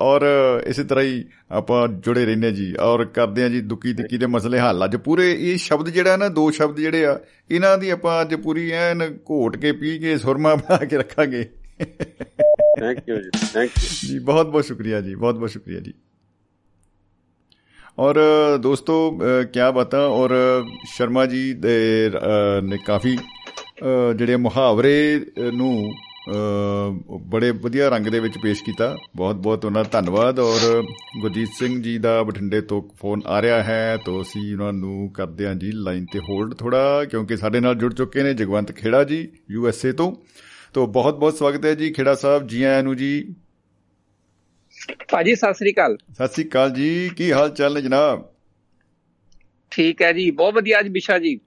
[0.00, 0.22] ਔਰ
[0.66, 4.58] ਇਸੇ ਤਰ੍ਹਾਂ ਹੀ ਆਪਾਂ ਜੁੜੇ ਰਹਿੰਦੇ ਜੀ ਔਰ ਕਰਦੇ ਆ ਜੀ ਦੁੱਕੀ ਤਿੱਕੀ ਦੇ ਮਸਲੇ
[4.58, 7.18] ਹੱਲ। ਅੱਜ ਪੂਰੇ ਇਹ ਸ਼ਬਦ ਜਿਹੜਾ ਨਾ ਦੋ ਸ਼ਬਦ ਜਿਹੜੇ ਆ
[7.50, 11.44] ਇਹਨਾਂ ਦੀ ਆਪਾਂ ਅੱਜ ਪੂਰੀ ਐਨ ਘੋਟ ਕੇ ਪੀ ਕੇ ਸੁਰਮਾ ਬਣਾ ਕੇ ਰੱਖਾਂਗੇ।
[12.80, 15.92] ਥੈਂਕ ਯੂ ਜੀ ਥੈਂਕ ਯੂ ਜੀ ਬਹੁਤ ਬਹੁਤ ਸ਼ੁਕਰੀਆ ਜੀ ਬਹੁਤ ਬਹੁਤ ਸ਼ੁਕਰੀਆ ਜੀ।
[17.98, 18.20] ਔਰ
[18.54, 20.30] ਅ, ਦੋਸਤੋ ਅ, ਕਿਆ ਬਤਾ ਔਰ
[20.84, 25.94] ਸ਼ਰਮਾ ਜੀ ਦੇ ਅ, ਨੇ ਕਾਫੀ ਅ, ਜਿਹੜੇ ਮੁਹਾਵਰੇ ਅ, ਨੂੰ
[26.28, 30.82] ਅ, ਬੜੇ ਵਧੀਆ ਰੰਗ ਦੇ ਵਿੱਚ ਪੇਸ਼ ਕੀਤਾ। ਬਹੁਤ ਬਹੁਤ ਉਹਨਾਂ ਦਾ ਧੰਨਵਾਦ ਔਰ
[31.20, 35.46] ਗੁਰਜੀਤ ਸਿੰਘ ਜੀ ਦਾ ਬਠਿੰਡੇ ਤੋਂ ਫੋਨ ਆ ਰਿਹਾ ਹੈ ਤਾਂ ਅਸੀਂ ਉਹਨਾਂ ਨੂੰ ਕਰਦੇ
[35.46, 39.28] ਹਾਂ ਜੀ ਲਾਈਨ ਤੇ ਹੋਲਡ ਥੋੜਾ ਕਿਉਂਕਿ ਸਾਡੇ ਨਾਲ ਜੁੜ ਚੁੱਕੇ ਨੇ ਜਗਵੰਤ ਖੇੜਾ ਜੀ
[39.50, 40.12] ਯੂ ਐਸ ਏ ਤੋਂ।
[40.72, 43.34] ਤੋਂ ਬਹੁਤ ਬਹੁਤ ਸਵਾਗਤ ਹੈ ਜੀ ਖੇੜਾ ਸਾਹਿਬ ਜੀ ਆਇਆਂ ਨੂੰ ਜੀ।
[45.10, 48.32] ਭਾਜੀ ਸਤਿ ਸ੍ਰੀ ਅਕਾਲ। ਸਤਿ ਸ੍ਰੀ ਅਕਾਲ ਜੀ ਕੀ ਹਾਲ ਚਾਲ ਨੇ ਜਨਾਬ?
[49.70, 51.40] ਠੀਕ ਹੈ ਜੀ ਬਹੁਤ ਵਧੀਆ ਅੱਜ ਵਿਸ਼ਾ ਜੀ।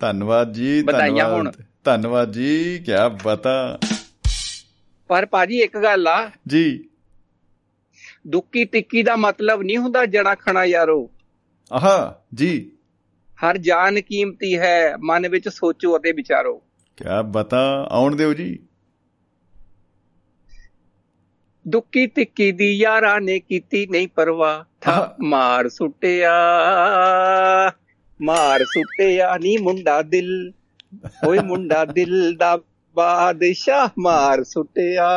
[0.00, 2.92] ਧੰਨਵਾਦ ਜੀ। ਧੰਨਵਾਦ ਧੰਨਵਾਦ ਜੀ ਕੀ
[3.24, 3.78] ਬਤਾ।
[5.08, 6.88] ਪਰ ਭਾਜੀ ਇੱਕ ਗੱਲ ਆ। ਜੀ।
[8.26, 11.10] ਦੁੱਕੀ ਟਿੱਕੀ ਦਾ ਮਤਲਬ ਨਹੀਂ ਹੁੰਦਾ ਜਣਾ ਖਣਾ ਯਾਰੋ।
[11.72, 12.72] ਆਹਾ ਜੀ।
[13.28, 16.62] ਹਰ ਜਾਨ ਕੀਮਤੀ ਹੈ ਮਨ ਵਿੱਚ ਸੋਚੋ ਅਤੇ ਵਿਚਾਰੋ।
[16.98, 18.58] ਕੀ ਬਤਾ ਆਉਣ ਦਿਓ ਜੀ।
[21.68, 26.32] ਦੁੱਕੀ ਟਿੱਕੀ ਦੀ ਯਾਰਾਂ ਨੇ ਕੀਤੀ ਨਹੀਂ ਪਰਵਾਹ। ਥਾ ਆਹਾ। ਮਾਰ ਸੁੱਟਿਆ।
[28.22, 30.52] ਮਾਰ ਸੁੱਟਿਆ ਨੀ ਮੁੰਡਾ ਦਿਲ।
[31.26, 32.58] ਓਏ ਮੁੰਡਾ ਦਿਲ ਦਾ
[32.94, 35.08] ਬਾਦਸ਼ਾਹ ਮਾਰ ਸੁੱਟਿਆ।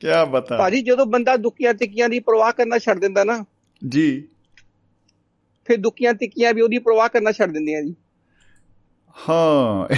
[0.00, 3.44] ਕੀ ਬਤਾ। ਭਾਜੀ ਜਦੋਂ ਬੰਦਾ ਦੁੱਕੀਆਂ ਟਿੱਕੀਆਂ ਦੀ ਪਰਵਾਹ ਕਰਨਾ ਛੱਡ ਦਿੰਦਾ ਨਾ
[3.88, 4.28] ਜੀ।
[5.64, 7.94] ਫਿਰ ਦੁੱਕੀਆਂ ਟਿੱਕੀਆਂ ਵੀ ਉਹਦੀ ਪਰਵਾਹ ਕਰਨਾ ਛੱਡ ਦਿੰਦੀਆਂ ਜੀ।
[9.16, 9.94] ਹਾਂ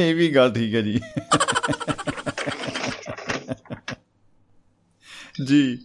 [0.00, 1.00] ਇਹ ਵੀ ਗੱਲ ਠੀਕ ਹੈ ਜੀ।
[5.46, 5.78] ਜੀ।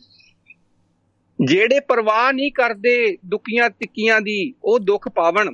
[1.39, 5.53] ਜਿਹੜੇ ਪਰਵਾਹ ਨਹੀਂ ਕਰਦੇ ਦੁੱਕੀਆਂ ਟਿੱਕੀਆਂ ਦੀ ਉਹ ਦੁੱਖ ਪਾਵਣ।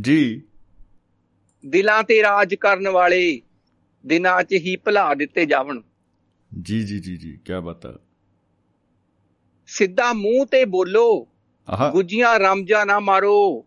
[0.00, 0.42] ਜੀ।
[1.66, 3.40] ਦਿਲਾਂ ਤੇ ਰਾਜ ਕਰਨ ਵਾਲੇ
[4.06, 5.80] ਦਿਨਾਂ 'ਚ ਹੀ ਭੁਲਾ ਦਿੱਤੇ ਜਾਵਣ।
[6.62, 7.98] ਜੀ ਜੀ ਜੀ ਜੀ ਕੀ ਬਤਾ
[9.66, 11.28] ਸਿੱਧਾ ਮੂੰਹ ਤੇ ਬੋਲੋ
[11.92, 13.66] ਗੁੱਜੀਆਂ ਰਮਜਾ ਨਾ ਮਾਰੋ।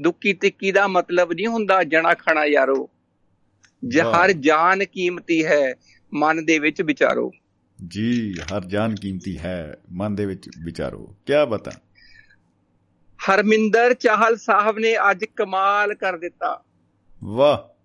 [0.00, 2.90] ਦੁੱਕੀ ਟਿੱਕੀ ਦਾ ਮਤਲਬ ਨਹੀਂ ਹੁੰਦਾ ਜਣਾ ਖਣਾ ਯਾਰੋ।
[4.02, 5.74] ਹਰ ਜਾਨ ਕੀਮਤੀ ਹੈ
[6.14, 7.32] ਮਨ ਦੇ ਵਿੱਚ ਵਿਚਾਰੋ।
[7.86, 11.70] ਜੀ ਹਰ ਜਾਨ ਕੀਮਤੀ ਹੈ ਮਨ ਦੇ ਵਿੱਚ ਵਿਚਾਰੋ। ਕੀ ਬਤਾ।
[13.18, 16.62] ਹਰਮਿੰਦਰ ਚਾਹਲ ਸਾਹਿਬ ਨੇ ਅੱਜ ਕਮਾਲ ਕਰ ਦਿੱਤਾ।
[17.24, 17.78] ਵਾਹ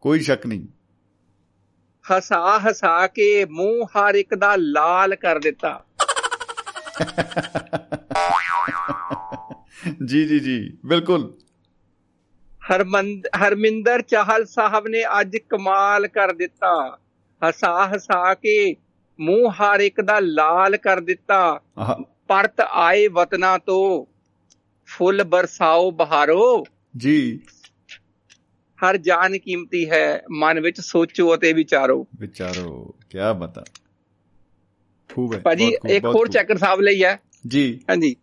[0.00, 0.66] ਕੋਈ ਸ਼ੱਕ ਨਹੀਂ।
[2.04, 5.84] ਹਸਾ ਹਸਾ ਕੇ ਮੂੰਹ ਹਰ ਇੱਕ ਦਾ ਲਾਲ ਕਰ ਦਿੱਤਾ।
[10.04, 11.38] ਜੀ ਜੀ ਜੀ ਬਿਲਕੁਲ।
[12.70, 16.98] ਹਰਮਿੰਦਰ ਚਾਹਲ ਸਾਹਿਬ ਨੇ ਅੱਜ ਕਮਾਲ ਕਰ ਦਿੱਤਾ।
[17.42, 18.76] ਹਸਾ ਹਸਾ ਕੇ
[19.20, 21.60] ਮੂੰਹ ਹਰ ਇੱਕ ਦਾ ਲਾਲ ਕਰ ਦਿੱਤਾ।
[22.28, 24.06] ਪਰਤ ਆਏ ਵਤਨਾ ਤੋਂ
[24.86, 26.64] ਫੁੱਲ ਬਰਸਾਓ ਬਹਾਰੋ।
[26.96, 27.40] ਜੀ।
[28.78, 33.64] ਹਰ ਜਾਨ ਕੀਮਤੀ ਹੈ ਮਨ ਵਿੱਚ ਸੋਚੋ ਅਤੇ ਵਿਚਾਰੋ। ਵਿਚਾਰੋ ਕੀ ਬਤਾ।
[35.14, 38.16] ਖੂਬ ਹੈ ਭਾਜੀ ਇੱਕ ਹੋਰ। ਚੈਕਰ ਸਾਹਿਬ ਲਈ ਹੈ। ਜੀ। ਹਾਂਜੀ।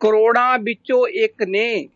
[0.00, 1.88] ਕਰੋੜਾਂ ਵਿੱਚੋਂ ਇੱਕ ਨੇ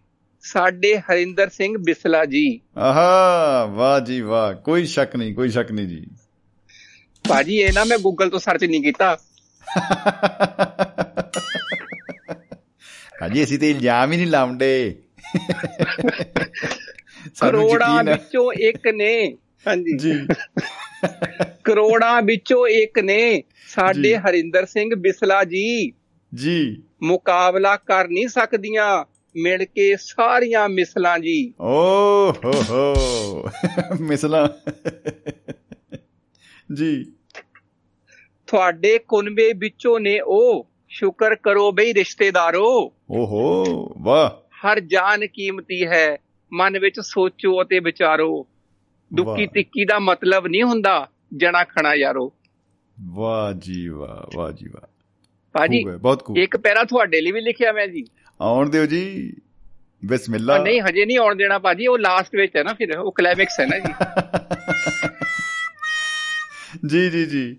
[0.45, 5.87] ਸਾਡੇ ਹਰਿੰਦਰ ਸਿੰਘ ਬਿਸਲਾ ਜੀ। ਆਹਾ ਵਾਹ ਜੀ ਵਾਹ। ਕੋਈ ਸ਼ੱਕ ਨਹੀਂ ਕੋਈ ਸ਼ੱਕ ਨਹੀਂ
[5.87, 6.07] ਜੀ।
[7.29, 9.19] ਭਾਜੀ ਇਹ ਨਾ ਮੈਂ ਗੂਗਲ ਤੋਂ ਸਰਚ ਨਹੀਂ ਕੀਤਾ।
[13.23, 14.99] ਹਾਂਜੀ ਅਸੀਂ ਤੇ ਇਲਜ਼ਾਮ ਹੀ ਨਹੀਂ ਲਾਉਂਦੇ।
[17.41, 19.39] ਕਰੋੜਾਂ। ਵਿੱਚੋਂ ਇੱਕ ਨੇ।
[19.69, 20.27] ਹਾਂਜੀ। ਜੀ।
[21.65, 25.93] ਕਰੋੜਾਂ ਵਿੱਚੋਂ ਇੱਕ ਨੇ। ਸਾਡੇ ਹਰਿੰਦਰ ਸਿੰਘ ਬਿਸਲਾ ਜੀ।
[26.35, 31.73] ਜੀ। ਮੁਕਾਬਲਾ ਕਰ ਨਹੀਂ ਸਕਦੀਆਂ। ਮਿਲ ਕੇ ਸਾਰੀਆਂ ਮਿਸਲਾਂ ਜੀ। ਓ
[32.45, 33.45] ਹੋ ਹੋ।
[34.01, 34.49] ਮਿਸਲਾ।
[36.75, 37.13] ਜੀ।
[38.47, 43.65] ਤੁਹਾਡੇ ਕੁਨਬੇ ਵਿੱਚੋਂ ਨੇ ਉਹ ਸ਼ੁਕਰ ਕਰੋ ਬਈ ਰਿਸ਼ਤੇਦਾਰੋ। ਓਹੋ
[43.99, 46.19] ਵਾਹ। ਹਰ ਜਾਨ ਕੀਮਤੀ ਹੈ
[46.53, 48.47] ਮਨ ਵਿੱਚ ਸੋਚੋ ਅਤੇ ਵਿਚਾਰੋ।
[49.15, 52.33] ਦੁੱਕੀ। ਟਿੱਕੀ ਦਾ ਮਤਲਬ ਨਹੀਂ ਹੁੰਦਾ ਜਣਾ ਖਣਾ ਯਾਰੋ।
[53.01, 54.89] ਵਾਹ ਜੀ ਵਾਹ ਵਾਹ ਜੀ ਵਾਹ।
[55.53, 55.85] ਭਾਜੀ
[56.37, 58.05] ਇੱਕ ਪੈਰਾ ਤੁਹਾਡੇ ਲਈ ਵੀ ਲਿਖਿਆ ਮੈਂ ਜੀ।
[58.41, 59.33] ਆਉਣ ਦਿਓ ਜੀ।
[60.05, 63.61] ਬਿਸਮਿਲ੍ਲਾ। ਨਹੀਂ ਹਜੇ ਨਹੀਂ ਆਉਣ ਦੇਣਾ ਭਾਜੀ ਉਹ ਲਾਸਟ ਵਿੱਚ ਹੈ ਨਾ ਫਿਰ ਉਹ ਕਲਾਈਮੈਕਸ
[63.61, 63.93] ਹੈ ਨਾ ਜੀ।
[66.87, 67.57] ਜੀ ਜੀ ਜੀ।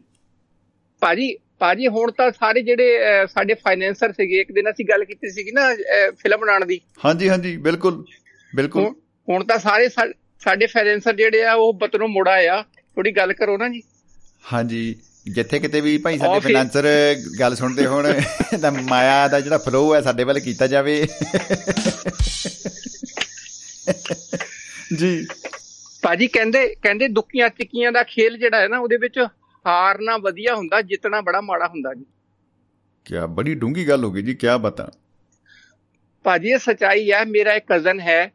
[1.02, 5.52] ਭਾਜੀ ਭਾਜੀ ਹੁਣ ਤਾਂ ਸਾਰੇ ਜਿਹੜੇ ਸਾਡੇ ਫਾਈਨੈਂਸਰ ਸੀਗੇ ਇੱਕ ਦਿਨ ਅਸੀਂ ਗੱਲ ਕੀਤੀ ਸੀਗੀ
[5.52, 5.76] ਨਾ
[6.12, 8.06] ਫਿਲਮ ਬਣਾਉਣ ਦੀ। ਹਾਂਜੀ ਹਾਂਜੀ ਬਿਲਕੁਲ
[8.56, 8.94] ਬਿਲਕੁਲ।
[9.28, 12.64] ਹੁਣ- ਤਾਂ ਸਾਰੇ ਸਾਡੇ ਫਾਈਨੈਂਸਰ ਜਿਹੜੇ ਆ ਉਹ ਬਤਨੋਂ ਮੁੜ ਆ।
[12.96, 13.82] ਥੋੜੀ ਗੱਲ ਕਰੋ ਨਾ ਜੀ।
[14.54, 14.96] ਹਾਂਜੀ।
[15.32, 16.88] ਜਿੱਥੇ ਕਿਤੇ ਵੀ ਭਾਈ ਸਾਡੇ ਫਾਈਨਾਂਸਰ
[17.40, 18.14] ਗੱਲ ਸੁਣਦੇ ਹੋਣ
[18.62, 21.08] ਤਾਂ ਮਾਇਆ ਦਾ ਜਿਹੜਾ ਫਲੋ ਹੈ ਸਾਡੇ ਵੱਲ ਕੀਤਾ ਜਾਵੇ।
[24.98, 25.28] ਜੀ।
[26.02, 29.20] ਭਾਜੀ ਕਹਿੰਦੇ ਕਹਿੰਦੇ ਦੁੱਕੀਆਂ ਟਿੱਕੀਆਂ ਦਾ ਖੇਲ ਜਿਹੜਾ ਹੈ ਨਾ ਉਹਦੇ ਵਿੱਚ
[29.66, 32.06] ਹਾਰਨਾ ਵਧੀਆ ਹੁੰਦਾ ਜਿੱਤਣਾ ਬੜਾ ਮਾੜਾ ਹੁੰਦਾ ਜੀ।
[33.06, 34.92] ਕੀ ਬੜੀ ਡੂੰਗੀ ਗੱਲ ਹੋ ਗਈ ਜੀ ਕੀ ਬਤਾ।
[36.24, 38.32] ਭਾਜੀ ਇਹ ਸਚਾਈ ਹੈ ਮੇਰਾ ਇੱਕ ਕਜ਼ਨ ਹੈ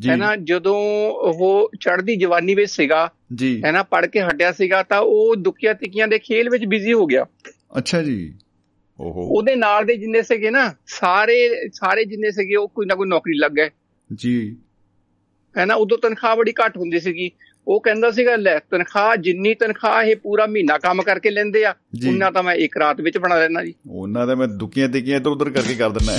[0.00, 0.76] ਜੀ। ਹੈ ਨਾ ਜਦੋਂ
[1.12, 5.74] ਉਹ ਚੜ੍ਹਦੀ ਜਵਾਨੀ ਵਿੱਚ ਸੀਗਾ ਜੀ। ਹੈ ਨਾ ਪੜ੍ਹ ਕੇ ਹਟਿਆ ਸੀਗਾ ਤਾਂ ਉਹ ਦੁੱਕੀਆਂ
[5.74, 7.26] ਟਿੱਕੀਆਂ ਦੇ ਖੇਲ ਵਿੱਚ ਬਿਜ਼ੀ ਹੋ ਗਿਆ।
[7.78, 8.34] ਅੱਛਾ ਜੀ।
[9.00, 13.08] ਓਹੋ। ਉਹਦੇ ਨਾਲ ਦੇ ਜਿੰਨੇ ਸੀਗੇ ਨਾ ਸਾਰੇ ਸਾਰੇ ਜਿੰਨੇ ਸੀਗੇ ਉਹ ਕੋਈ ਨਾ ਕੋਈ
[13.08, 13.70] ਨੌਕਰੀ ਲੱਗ ਗਏ।
[14.14, 14.56] ਜੀ।
[15.58, 17.30] ਹੈ ਨਾ ਉਦੋਂ ਤਨਖਾਹ ਬੜੀ ਘੱਟ ਹੁੰਦੀ ਸੀਗੀ।
[17.66, 21.74] ਉਹ ਕਹਿੰਦਾ ਸੀਗਾ ਲੈ ਤਨਖਾਹ ਜਿੰਨੀ ਤਨਖਾਹ ਇਹ ਪੂਰਾ ਮਹੀਨਾ ਕੰਮ ਕਰਕੇ ਲੈਂਦੇ ਆ।
[22.08, 25.30] ਉਨਾ ਤਾਂ ਮੈਂ ਇੱਕ ਰਾਤ ਵਿੱਚ ਬਣਾ ਲੈਣਾ ਜੀ ਉਹਨਾਂ ਦਾ ਮੈਂ ਦੁਕੀਆਂ ਤਿਕੀਆਂ ਇੱਧਰ
[25.30, 26.18] ਉੱਧਰ ਕਰਕੇ ਕਰ ਦਿੰਦਾ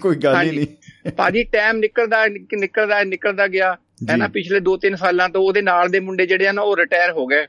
[0.00, 3.76] ਕੋਈ ਗੱਲ ਹੀ। ਨਹੀਂ ਭਾਜੀ ਟਾਈਮ ਨਿਕਲਦਾ ਨਿਕ- ਨਿਕਲਦਾ ਨਿਕਲਦਾ ਗਿਆ
[4.10, 7.12] ਹੈ ਨਾ ਪਿਛਲੇ 2-3 ਸਾਲਾਂ ਤੋਂ ਉਹਦੇ ਨਾਲ ਦੇ ਮੁੰਡੇ ਜਿਹੜੇ ਆ ਨਾ ਉਹ ਰਿਟਾਇਰ
[7.12, 7.46] ਹੋ ਗਏ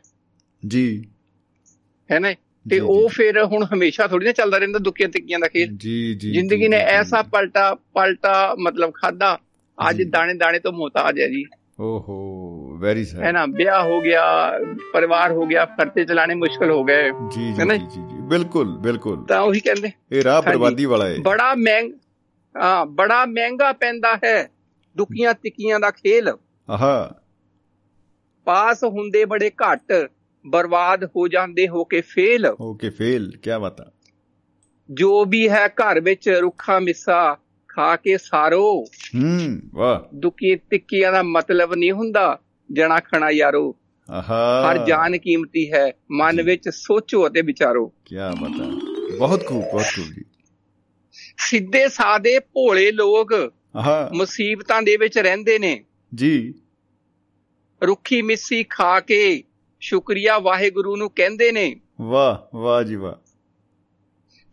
[0.64, 0.84] ਜੀ
[2.10, 2.34] ਹੈ ਨਾ
[2.66, 6.32] ਤੇ ਉਹ। ਫਿਰ ਹੁਣ ਹਮੇਸ਼ਾ ਥੋੜੀ ਨਾ ਚੱਲਦਾ ਰਹਿੰਦਾ ਦੁੱਕੀਆਂ ਤਿੱਕੀਆਂ ਦਾ ਖੇਲ ਜੀ ਜੀ
[6.32, 9.38] ਜ਼ਿੰਦਗੀ ਨੇ ਐਸਾ। ਪਲਟਾ ਪਲਟਾ ਮਤਲਬ ਖਾਦਾ
[9.78, 11.44] ਅੱਜ। ਦਾਣੇ ਦਾਣੇ ਤੋਂ ਮੁਹਤਾਜ ਹੈ ਜੀ
[11.80, 12.18] ਓਹੋ
[12.80, 14.24] ਵੈਰੀ ਹੈ ਸੈਡ ਨਾ ਵਿਆਹ ਹੋ ਗਿਆ
[14.94, 17.76] ਪਰਿਵਾਰ ਹੋ ਗਿਆ ਖਰਚੇ ਚਲਾਣੇ ਮੁਸ਼ਕਲ ਹੋ ਗਏ ਜੀ ਹੈ ਜੀ ਨਾ?
[17.76, 21.92] ਜੀ ਜੀ ਜੀ, ਬਿਲਕੁਲ ਬਿਲਕੁਲ ਤਾਂ ਉਹੀ ਕਹਿੰਦੇ ਇਹ ਰਾਹ। ਬਰਬਾਦੀ ਵਾਲਾ ਹੈ ਬੜਾ ਮਹਿੰਗ
[22.56, 24.50] ਹਾਂ ਬੜਾ ਮਹਿੰਗਾ ਪੈਂਦਾ ਹੈ
[24.96, 26.30] ਦੁੱਕੀਆਂ ਤਿੱਕੀਆਂ ਦਾ ਖੇਲ
[26.70, 26.94] ਆਹਾ
[28.48, 29.94] ਪਾਸ ਹੁੰਦੇ ਬੜੇ ਘੱਟ
[30.46, 33.90] ਬਰਬਾਦ ਹੋ ਜਾਂਦੇ ਹੋ ਕੇ ਫੇਲ ਓਕੇ ਫੇਲ ਕੀ ਬਾਤ ਆ
[34.90, 37.18] ਜੋ ਵੀ ਹੈ ਘਰ ਵਿੱਚ ਰੁੱਖਾ ਮਿੱਸਾ
[37.70, 38.62] ਖਾ ਕੇ ਸਾਰੋ
[39.16, 42.38] ਹੂੰ ਵਾਹ ਦੁੱਕੀ ਤਿੱਕੀਆਂ ਦਾ ਮਤਲਬ ਨਹੀਂ ਹੁੰਦਾ
[42.72, 43.76] ਜਣਾ ਖਣਾ ਯਾਰੋ।
[44.10, 48.82] ਆਹਾ। ਹਰ ਜਾਨ ਕੀਮਤੀ ਹੈ। ਮਨ ਵਿੱਚ ਸੋਚੋ ਅਤੇ ਵਿਚਾਰੋ। ਕੀ ਬਾਤ ਆ
[49.20, 50.22] ਬਹੁਤ ਖੂਬ ਬਹੁਤ ਖੂਬ ਜੀ।
[51.38, 55.84] ਸਿੱਧੇ ਸਾਦੇ ਭੋਲੇ ਲੋਕ ਆਹਾ। ਮੁਸੀਬਤਾਂ ਦੇ ਵਿੱਚ ਰਹਿੰਦੇ ਨੇ।
[56.16, 56.54] ਜੀ।
[57.84, 59.44] ਰੁੱਖੀ ਮਿੱਸੀ ਖਾ ਕੇ
[59.80, 63.30] ਸ਼ੁਕਰੀਆ ਵਾਹਿਗੁਰੂ ਨੂੰ ਕਹਿੰਦੇ ਨੇ। ਵਾਹ ਵਾਹ ਜੀ ਵਾਹ।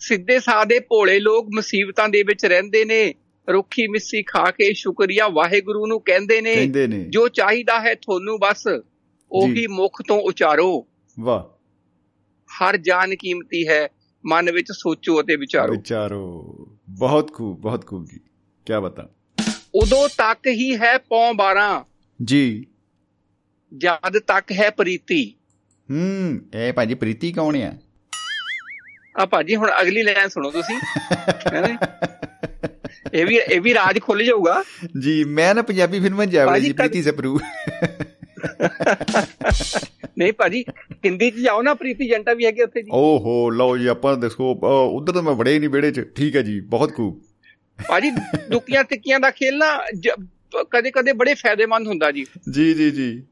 [0.01, 3.15] ਸਿੱਧੇ ਸਾਦੇ ਭੋਲੇ ਲੋਕ ਮੁਸੀਬਤਾਂ ਦੇ ਵਿੱਚ ਰਹਿੰਦੇ ਨੇ।
[3.53, 6.67] ਰੁੱਖੀ ਮਿੱਸੀ ਖਾ ਕੇ ਸ਼ੁਕਰੀਆ ਵਾਹਿਗੁਰੂ ਨੂੰ ਕਹਿੰਦੇ ਨੇ
[7.09, 8.67] ਜੋ ਚਾਹੀਦਾ ਹੈ ਤੁਹਾਨੂੰ ਬਸ
[9.33, 10.87] ਉਹੀ ਮੁਖ ਤੋਂ ਉਚਾਰੋ।
[11.21, 11.57] ਵਾਹ।
[12.47, 13.89] ਹਰ ਜਾਨ ਕੀਮਤੀ ਹੈ
[14.27, 16.43] ਮਨ ਵਿੱਚ ਸੋਚੋ ਅਤੇ ਵਿਚਾਰੋ। ਵਿਚਾਰੋ।
[16.89, 18.19] ਬਹੁਤ ਖੂਬ ਬਹੁਤ ਖੂਬ ਜੀ।
[18.67, 19.09] ਕੀ ਬਤਾ।
[19.75, 21.85] ਉਦੋਂ ਤੱਕ ਹੀ ਹੈ ਪੌਂ 12
[22.25, 22.67] ਜੀ।
[23.77, 25.35] ਜਦ ਤੱਕ ਹੈ ਪ੍ਰੀਤੀ।
[25.91, 27.73] ਹੂੰ ਇਹ ਭਾਜੀ ਪ੍ਰੀਤੀ ਕੌਣ ਆ?
[29.21, 30.77] ਆ ਭਾਜੀ ਹੁਣ ਅਗਲੀ ਲਾਈਨ ਸੁਣੋ ਤੁਸੀਂ?
[33.15, 34.63] ਇਹ ਵੀ ਇਹ ਵੀ ਰਾਜ ਖੁੱਲ ਜਾਊਗਾ।
[35.01, 37.39] ਜੀ ਮੈਂ ਨਾ ਪੰਜਾਬੀ ਫਿਲਮਾਂ ਜਾਵੜੇ ਜੀ ਪ੍ਰੀਤੀ ਸਪਰੂ।
[40.19, 40.65] ਨਹੀਂ ਭਾਜੀ
[41.05, 44.51] ਹਿੰਦੀ 'ਚ ਜਾਓ ਨਾ ਪ੍ਰੀਤੀ ਜੰਟਾ ਵੀ ਹੈਗੇ ਉੱਥੇ ਜੀ। ਓਹੋ ਲਓ ਜੀ ਆਪਾਂ ਦੇਖੋ
[44.91, 47.21] ਉਧਰ ਤਾਂ ਮੈਂ ਵੜੇ ਹੀ ਨਹੀਂ ਵਿਹੜੇ 'ਚ। ਠੀਕ ਹੈ ਜੀ ਬਹੁਤ ਖੂਬ।
[47.79, 48.11] ਭਾਜੀ
[48.51, 49.77] ਦੁੱਕੀਆਂ ਤਿੱਕੀਆਂ ਦਾ ਖੇਲ ਨਾ
[50.73, 53.23] ਕਦੇ ਕਦੇ ਬੜੇ ਫਾਇਦੇਮੰਦ ਹੁੰਦਾ ਜੀ। ਜੀ ਜੀ ਜੀ।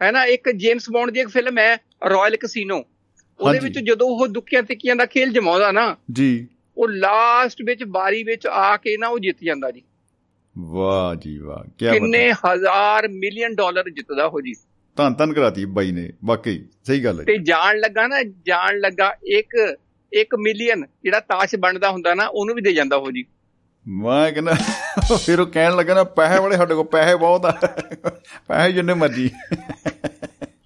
[0.00, 1.74] ਹੈ ਨਾ ਇੱਕ ਜੇਮਸ ਬੌਂਡ ਦੀ ਇੱਕ ਫਿਲਮ ਹੈ
[2.10, 2.82] ਰਾਇਲ ਕਸੀਨੋ।
[3.40, 6.46] ਉਹਦੇ। ਵਿੱਚ ਜਦੋਂ ਉਹ ਦੁੱਕੀਆਂ ਤਿੱਕੀਆਂ ਦਾ ਖੇਲ ਜਮਾਉਂਦਾ ਨਾ ਜੀ।
[6.78, 9.82] ਉਹ ਲਾਸਟ ਵਿੱਚ ਬਾਰੀ ਵਿੱਚ ਆ ਕੇ ਨਾ ਉਹ ਜਿੱਤ ਜਾਂਦਾ ਜੀ।
[10.58, 14.54] ਵਾਹ ਜੀ ਵਾਹ ਕੀ ਕਿੰਨੇ ਹਜ਼ਾਰ ਮਿਲੀਅਨ ਡਾਲਰ ਜਿੱਤਦਾ ਉਹ ਜੀ।
[14.96, 19.12] ਧੰਨ ਧੰਨ ਕਰਾਤੀ ਬਾਈ ਨੇ ਵਾਕਈ ਸਹੀ ਗੱਲ ਹੈ ਤੇ ਜਾਣ ਲੱਗਾ ਨਾ ਜਾਣ ਲੱਗਾ
[19.26, 19.76] ਇੱਕ
[20.12, 23.24] 1 ਮਿਲੀਅਨ ਜਿਹੜਾ ਤਾਸ਼ ਬਣਦਾ ਹੁੰਦਾ ਨਾ ਉਹਨੂੰ ਵੀ ਦੇ ਜਾਂਦਾ ਉਹ ਜੀ।
[23.86, 24.54] ਮੈਂ ਕਹਿੰਦਾ
[25.24, 27.50] ਫਿਰ ਉਹ ਕਹਿਣ ਲੱਗਾ ਨਾ ਪੈਸੇ ਵਾਲੇ ਸਾਡੇ ਕੋਲ ਪੈਸੇ ਬਹੁਤ ਆ।
[28.48, 29.30] ਪੈਸੇ ਜਿੰਨੇ ਮਰਜ਼ੀ।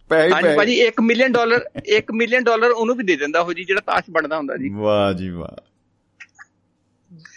[0.09, 1.65] ਪੈਸੇ ਹੀ ਹਾਂਜੀ ਭਾਜੀ 1 ਮਿਲੀਅਨ ਡਾਲਰ
[1.97, 5.13] 1 ਮਿਲੀਅਨ ਡਾਲਰ ਉਹਨੂੰ ਵੀ ਦੇ ਦਿੰਦਾ ਉਹ ਜੀ ਜਿਹੜਾ ਤਾਸ਼ ਬਣਦਾ ਹੁੰਦਾ ਜੀ। ਵਾਹ
[5.13, 5.72] ਜੀ ਵਾਹ।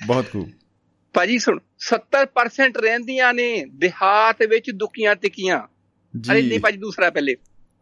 [0.07, 0.49] ਬਹੁਤ ਖੂਬ।
[1.13, 5.59] ਭਾਜੀ ਸੁਣ 70% ਰਹਿੰਦੀਆਂ ਨੇ ਦਿਹਾਤ ਵਿੱਚ ਦੁੱਕੀਆਂ ਤਿੱਕੀਆਂ
[6.31, 7.35] ਅਰੇ ਜੀ ਨਹੀਂ ਭਾਜੀ ਦੂਸਰਾ ਪਹਿਲੇ।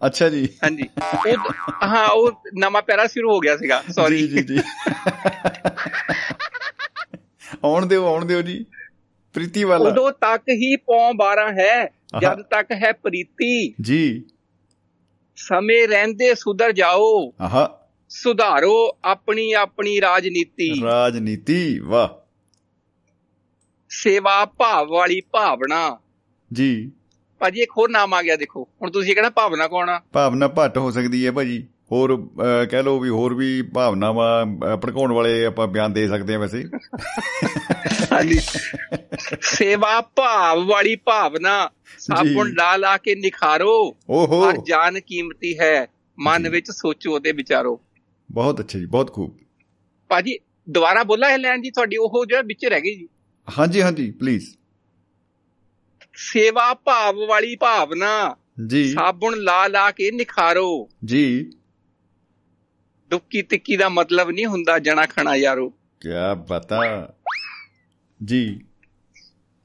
[0.06, 0.84] ਅੱਛਾ ਜੀ। ਹਾਂਜੀ।
[1.14, 1.54] ਉਹ
[1.84, 4.62] ਹਾਂ ਉਹ ਨਵਾਂ ਪੈਰਾ ਸ਼ੁਰੂ ਹੋ ਗਿਆ ਸੀਗਾ ਸੌਰੀ ਜੀ ਜੀ ਜੀ।
[7.64, 8.66] ਆਉਣ ਦਿਓ ਆਉਣ ਦਿਓ ਜੀ।
[9.34, 11.86] ਪ੍ਰੀਤੀ ਵਾਲਾ। ਉਦੋਂ ਤੱਕ ਹੀ ਪੌਂ 12 ਹੈ
[12.22, 14.24] ਜਦ ਤੱਕ ਹੈ ਪ੍ਰੀਤੀ। ਜੀ।
[15.36, 17.83] ਸਮੇਂ ਰਹਿੰਦੇ ਸੁਧਰ ਜਾਓ। ਆਹਾ।
[18.16, 22.10] ਸੁਧਾਰੋ ਆਪਣੀ ਆਪਣੀ ਰਾਜਨੀਤੀ। ਰਾਜਨੀਤੀ ਵਾਹ।
[23.90, 25.98] ਸੇਵਾ ਭਾਵ ਵਾਲੀ ਭਾਵਨਾ।
[26.54, 26.92] ਜੀ।
[27.40, 30.02] ਭਾਜੀ ਇੱਕ ਹੋਰ ਨਾਮ ਆ ਗਿਆ ਦੇਖੋ। ਹੁਣ ਤੁਸੀਂ ਕਹਿਣਾ ਭਾਵਨਾ ਕੌਣ ਆ?
[30.14, 32.30] ਭਾਵਨਾ ਭੱਟ ਹੋ ਸਕਦੀ ਹੈ ਭਾਜੀ। ਹੋਰ
[32.70, 34.46] ਕਹਿ ਲਓ ਵੀ ਹੋਰ ਵੀ ਭਾਵਨਾਵਾਂ
[34.78, 36.64] ਭੜਕਾਉਣ ਵਾਲੇ ਆਪਾਂ ਬਿਆਨ ਦੇ ਸਕਦੇ ਹਾਂ ਵੈਸੇ।
[38.12, 38.40] ਹਾਂਜੀ।
[39.42, 43.96] ਸੇਵਾ ਭਾਵ ਵਾਲੀ ਭਾਵਨਾ। ਸਾਬੁਣ। ਲਾ ਲਾ ਕੇ ਨਿਖਾਰੋ।
[44.50, 45.88] ਹਰ ਜਾਨ ਕੀਮਤੀ ਹੈ।
[46.20, 47.82] ਮਨ ਵਿੱਚ ਸੋਚੋ ਤੇ ਵਿਚਾਰੋ।
[48.34, 49.38] ਬਹੁਤ ਅੱਛਾ ਜੀ ਬਹੁਤ ਖੂਬ।
[50.10, 50.40] ਭਾਜੀ
[50.70, 53.10] ਦੁਬਾਰਾ ਬੋਲਾ ਇਹ ਲੈਣ ਜੀ ਤੁਹਾਡੀ ਉਹ ਜਿਹੜਾ ਵਿੱਚ ਰਹਿ ਗਈ ਜੀ।
[53.60, 54.56] ਹਾਂਜੀ ਹਾਂਜੀ ਪਲੀਜ਼
[56.16, 58.36] ਸੇਵਾ ਭਾਵ ਵਾਲੀ ਭਾਵਨਾ।
[58.68, 61.52] ਜੀ। ਸਾਬੁਣ ਲਾ ਲਾ ਕੇ ਨਿਖਾਰੋ। ਜੀ।
[63.10, 66.10] ਦੁੱਕੀ ਤਿੱਕੀ ਦਾ ਮਤਲਬ ਨਹੀਂ ਹੁੰਦਾ ਜਣਾ ਖਣਾ ਯਾਰੋ। ਕੀ
[66.48, 67.14] ਬਤਾ
[68.24, 68.60] ਜੀ।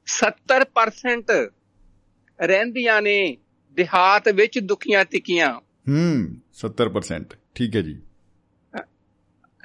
[0.05, 1.51] 70%
[2.41, 3.37] ਰਹਿੰਦੀਆਂ ਨੇ
[3.73, 5.59] ਦਿਹਾਤ ਵਿੱਚ ਦੁੱਖੀਆਂ ਤਿੱਕੀਆਂ
[5.89, 7.99] ਹੂੰ 70% ਠੀਕ ਹੈ ਜੀ।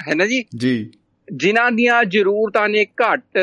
[0.08, 0.44] ਹੈ ਨਾ ਜੀ?
[0.56, 0.90] ਜੀ।
[1.32, 3.38] ਜਿਨ੍ਹਾਂ ਦੀਆਂ ਜ਼ਰੂਰਤਾਂ ਨੇ ਘੱਟ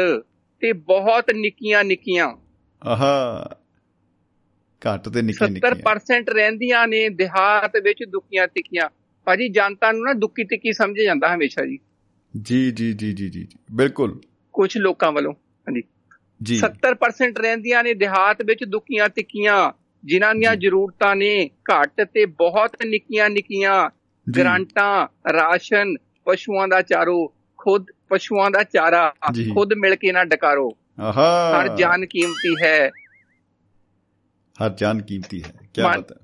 [0.60, 2.34] ਤੇ ਬਹੁਤ ਨਿੱਕੀਆਂ ਨਿੱਕੀਆਂ।
[2.84, 3.45] ਆਹਾ।
[4.88, 8.90] ਘੱਟ ਤੇ ਨਿੱਕੀ ਨਿੱਕੀ 70% ਰਹਿੰਦੀਆਂ ਨੇ ਦਿਹਾਤ ਵਿੱਚ ਦੁੱਖੀਆਂ ਤਿੱਕੀਆਂ
[9.26, 11.80] ਭਾਜੀ ਜਨਤਾ ਨੂੰ ਨਾ ਦੁੱਖੀ ਤਿੱਕੀ ਸਮਝਿਆ ਜਾਂਦਾ ਹਮੇਸ਼ਾ ਜੀ।
[12.41, 14.22] ਜੀ ਜੀ ਜੀ ਜੀ ਜੀ ਬਿਲਕੁਲ।
[14.53, 15.82] ਕੁਝ ਲੋਕਾਂ ਵੱਲੋਂ ਹਾਂਜੀ।
[16.44, 19.72] ਜੀ। 70% ਰਹਿੰਦੀਆਂ ਨੇ ਦਿਹਾਤ ਵਿੱਚ ਦੁੱਖੀਆਂ ਤਿੱਕੀਆਂ
[20.06, 23.90] ਜਿਨ੍ਹਾਂ ਦੀਆਂ ਜ਼ਰੂਰਤਾਂ ਨੇ ਘੱਟ ਤੇ ਬਹੁਤ ਨਿੱਕੀਆਂ ਨਿੱਕੀਆਂ।
[24.38, 25.95] ਗ੍ਰਾਂਟਾਂ ਰਾਸ਼ਨ
[26.26, 29.14] ਪਸ਼ੂਆਂ ਦਾ ਚਾਰੋ ਖੁਦ ਪਸ਼ੂਆਂ ਦਾ ਚਾਰਾ।
[29.53, 32.89] ਖੁਦ ਮਿਲ ਕੇ ਨਾ ਡਕਾਰੋ। ਆਹਾ। ਹਰ ਜਾਨ ਕੀਮਤੀ ਹੈ।
[34.65, 36.18] ਹਰ ਜਾਨ ਕੀਮਤੀ ਹੈ। ਕੀ ਬਾਤ ਹੈ।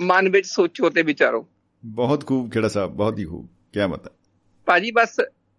[0.00, 1.48] ਮਨ ਵਿੱਚ ਸੋਚੋ ਤੇ ਵਿਚਾਰੋ।
[1.84, 4.12] ਬਹੁਤ ਖੂਬ ਖੇੜਾ ਸਾਹਿਬ ਬਹੁਤ ਹੀ ਖੂਬ। ਕੀ ਬਾਤ ਹੈ।
[4.66, 5.16] ਭਾਜੀ ਬਸ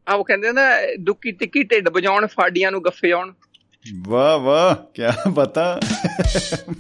[0.10, 0.62] ਆ ਉਹ ਕਹਿੰਦੇ ਨਾ
[1.00, 3.34] ਦੁੱਕੀ ਤਿੱਕੀ ਢਿੱਡ ਵਜਾਉਣ ਫਾਡੀਆਂ ਨੂੰ ਗੱਫੇ ਆਉਣ।
[4.02, 5.02] ਵਾਹ ਵਾਹ ਕੀ
[5.34, 5.80] ਬਤਾ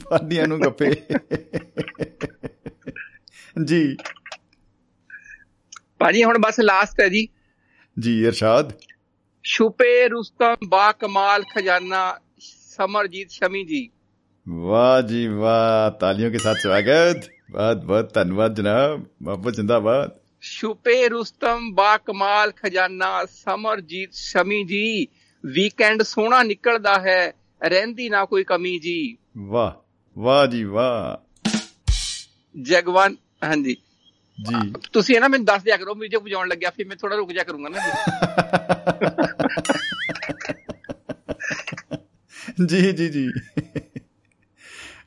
[0.09, 0.95] ਪਾਡੀਆਂ ਨੂੰ ਗੱਪੇ
[3.65, 3.95] ਜੀ।
[6.03, 7.27] ਭਾਜੀ ਹੁਣ ਬਸ ਲਾਸਟ ਹੈ ਜੀ।
[7.99, 8.71] ਜੀ ਇਰਸ਼ਾਦ।
[9.43, 12.19] ਸ਼ੁਪੇ ਰੁਸਤਮ ਬਾ ਕਮਾਲ ਖਜ਼ਾਨਾ
[12.77, 13.89] ਸਮਰਜੀਤ ਸ਼ਮੀ ਜੀ।
[14.49, 20.11] ਵਾਹ ਜੀ ਵਾਹ ਤਾਲੀਆਂ ਕੇ ਸਾਥ ਸਵਾਗਤ। ਬਹੁਤ ਬਹੁਤ ਧੰਨਵਾਦ ਜਨਾਬ ਬਾਬਾ ਜਿੰਦਾਬਾਦ।
[20.41, 25.07] ਸ਼ੁਪੇ ਰੁਸਤਮ ਬਾ ਕਮਾਲ ਖਜ਼ਾਨਾ ਸਮਰਜੀਤ ਸ਼ਮੀ ਜੀ।
[25.45, 29.71] ਵੀਕਐਂਡ ਸੋਹਣਾ ਨਿਕਲਦਾ ਹੈ ਰਹਿੰਦੀ ਨਾ ਕੋਈ ਕਮੀ ਜੀ। ਵਾਹ
[30.17, 31.23] ਵਾਹ ਜੀ ਵਾਹ।
[32.61, 33.77] ਜਗਵੰਤ ਹਾਂਜੀ।
[34.37, 37.43] ਜੀ। ਤੁਸੀਂ ਨਾ ਮੈਨੂੰ ਦੱਸ ਦਿਆ ਕਰੋ ਵੀਡੀਓ ਵਜਾਉਣ ਲੱਗਿਆ ਫਿਰ ਮੈਂ ਥੋੜਾ ਰੁਕ ਜਾ
[37.43, 37.77] ਕਰੂੰਗਾ ਨਾ
[42.67, 43.29] ਜੀ। ਜੀ ਜੀ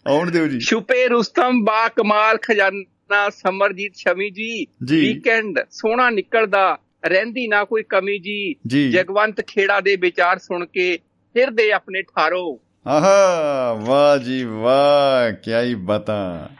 [0.06, 7.48] ਆਉਣ ਦਿਓ ਜੀ। ਸ਼ੁਪੇ ਰੁਸਤਮ ਬਾ ਕਮਾਲ ਖਜ਼ਾਨਾ ਸਮਰਜੀਤ ਸ਼ਮੀ ਜੀ ਵੀਕਐਂਡ ਸੋਹਣਾ ਨਿਕਲਦਾ ਰਹਿੰਦੀ
[7.48, 13.72] ਨਾ ਕੋਈ ਕਮੀ ਜੀ। ਜਗਵੰਤ ਖੇੜਾ ਦੇ ਵਿਚਾਰ ਸੁਣ ਕੇ ਸਿਰ ਦੇ ਆਪਣੇ ਠਾਰੋ। ਆਹਾ
[13.72, 16.50] ਵਾਹ ਜੀ ਵਾਹ ਕੀ ਹੀ ਬਤਾ।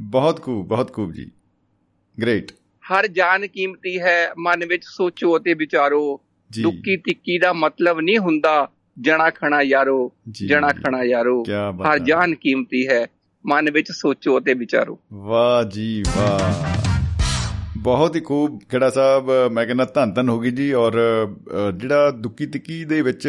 [0.00, 1.30] ਬਹੁਤ ਖੂਬ ਬਹੁਤ ਖੂਬ ਜੀ।
[2.22, 2.52] ਗ੍ਰੇਟ
[2.84, 6.20] ਹਰ ਜਾਨ ਕੀਮਤੀ ਹੈ ਮਨ ਵਿੱਚ ਸੋਚੋ ਅਤੇ ਵਿਚਾਰੋ।
[6.62, 8.68] ਦੁੱਕੀ ਤਿੱਕੀ ਦਾ ਮਤਲਬ ਨਹੀਂ ਹੁੰਦਾ
[9.00, 10.12] ਜਣਾ ਖਣਾ ਯਾਰੋ।
[10.46, 11.42] ਜਣਾ ਖਣਾ ਯਾਰੋ।
[11.88, 13.06] ਹਰ। ਜਾਨ ਕੀਮਤੀ ਹੈ
[13.46, 16.78] ਮਨ ਵਿੱਚ ਸੋਚੋ ਅਤੇ ਵਿਚਾਰੋ। ਵਾਹ ਜੀ ਵਾਹ।
[17.76, 20.92] ਬਹੁਤ ਹੀ ਖੂਬ ਖੇੜਾ ਸਾਹਿਬ ਮੈਂ ਕਹਿੰਦਾ ਧੰਨ ਧੰਨ ਹੋ ਗਈ ਜੀ ਔਰ
[21.76, 23.28] ਜਿਹੜਾ ਦੁੱਕੀ ਤਿੱਕੀ ਦੇ ਵਿੱਚ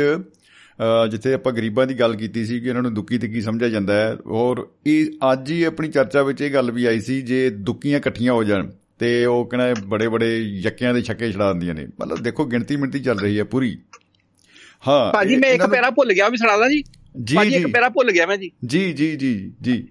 [1.11, 4.17] ਜਿੱਥੇ ਆਪਾਂ ਗਰੀਬਾਂ ਦੀ ਗੱਲ ਕੀਤੀ ਸੀ ਕਿ ਇਹਨਾਂ ਨੂੰ ਦੁੱਕੀ ਤਿੱਕੀ ਸਮਝਿਆ ਜਾਂਦਾ ਹੈ
[4.27, 8.33] ਔਰ ਇਹ ਅੱਜ ਹੀ ਆਪਣੀ ਚਰਚਾ ਵਿੱਚ ਇਹ ਗੱਲ ਵੀ ਆਈ ਸੀ ਜੇ ਦੁੱਕੀਆਂ ਇਕੱਠੀਆਂ
[8.33, 12.45] ਹੋ ਜਾਣ ਤੇ ਉਹ ਕਹਿੰਦਾ ਬੜੇ ਬੜੇ ਯੱਕਿਆਂ ਦੇ ਛੱਕੇ ਛੜਾ ਦਿੰਦੀਆਂ ਨੇ। ਮਤਲਬ ਦੇਖੋ
[12.45, 13.77] ਗਿਣਤੀ ਮਿੰਤੀ ਚੱਲ ਰਹੀ ਹੈ ਪੂਰੀ।
[14.87, 16.83] ਹਾਂ ਭਾਜੀ ਮੈਂ ਇੱਕ ਪੈਰਾ ਭੁੱਲ ਗਿਆ ਵੀ ਸੁਣਾਦਾ ਜੀ।
[17.23, 19.87] ਜੀ ਭਾਜੀ ਇੱਕ ਜੀ। ਪੈਰਾ ਭੁੱਲ ਗਿਆ ਮੈਂ ਜੀ। ਜੀ ਜੀ ਜੀ ਜੀ।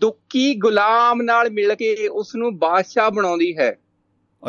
[0.00, 3.78] ਦੁੱਕੀ ਗੁਲਾਮ ਨਾਲ ਮਿਲ ਕੇ ਉਸ ਨੂੰ ਬਾਦਸ਼ਾਹ ਬਣਾਉਂਦੀ ਹੈ।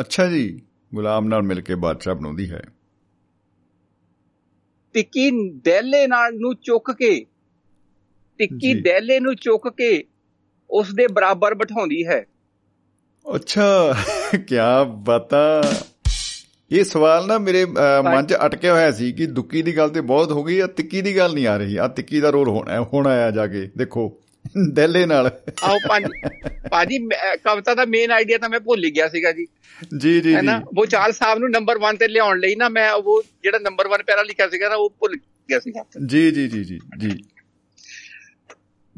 [0.00, 0.62] ਅੱਛਾ ਜੀ
[0.94, 2.62] ਗੁਲਾਮ ਨਾਲ ਮਿਲ ਕੇ ਬਾਦਸ਼ਾਹ ਬਣਾਉਂਦੀ ਹੈ।
[4.94, 5.30] ਟਿੱਕੀ
[5.64, 7.14] ਦੈਲੇ ਨਾਲ ਨੂੰ ਚੁੱਕ ਕੇ
[8.40, 10.04] ਟਿੱਕੀ। ਦੈਲੇ ਨੂੰ ਚੁੱਕ ਕੇ
[10.70, 12.24] ਉਸ ਦੇ ਬਰਾਬਰ ਬਿਠਾਉਂਦੀ ਹੈ।
[13.26, 13.94] ਅੱਛਾ
[14.48, 14.56] ਕੀ
[15.04, 15.62] ਬਤਾ।
[16.70, 20.32] ਇਹ ਸਵਾਲ ਨਾ ਮੇਰੇ ਮਨ 'ਚ ਅਟਕਿਆ ਹੋਇਆ ਸੀ ਕਿ ਦੁੱਕੀ ਦੀ ਗੱਲ ਤੇ ਬਹੁਤ
[20.32, 23.10] ਹੋ ਗਈ ਆ ਤਿੱਕੀ ਦੀ ਗੱਲ ਨਹੀਂ ਆ ਰਹੀ। ਆ ਤਿੱਕੀ ਦਾ ਰੋਲ ਹੋਣਾ ਹੋਣਾ
[23.26, 24.08] ਆ ਜਾ ਕੇ ਦੇਖੋ।
[24.72, 25.30] ਦੈਲੇ ਨਾਲ।
[25.62, 26.06] ਆਓ ਪੰਜ
[26.70, 26.98] ਭਾਜੀ
[27.44, 29.46] ਕਵਿਤਾ ਦਾ ਮੇਨ ਆਈਡੀਆ ਤਾਂ ਮੈਂ ਭੁੱਲ ਹੀ ਗਿਆ ਸੀਗਾ ਜੀ।
[29.98, 30.60] ਜੀ ਜੀ ਹੈ ਨਾ?
[30.78, 34.02] ਉਹ ਚਾਲ ਸਾਹਿਬ ਨੂੰ ਨੰਬਰ 1 ਤੇ ਲਿਆਉਣ ਲਈ ਨਾ ਮੈਂ ਉਹ ਜਿਹੜਾ ਨੰਬਰ 1
[34.06, 35.16] ਪੈਰਾ ਲਿਖਿਆ ਸੀਗਾ ਨਾ ਉਹ ਭੁੱਲ
[35.48, 37.10] ਗਿਆ ਸੀਗਾ ਜੀ ਜੀ ਜੀ ਜੀ ਜੀ।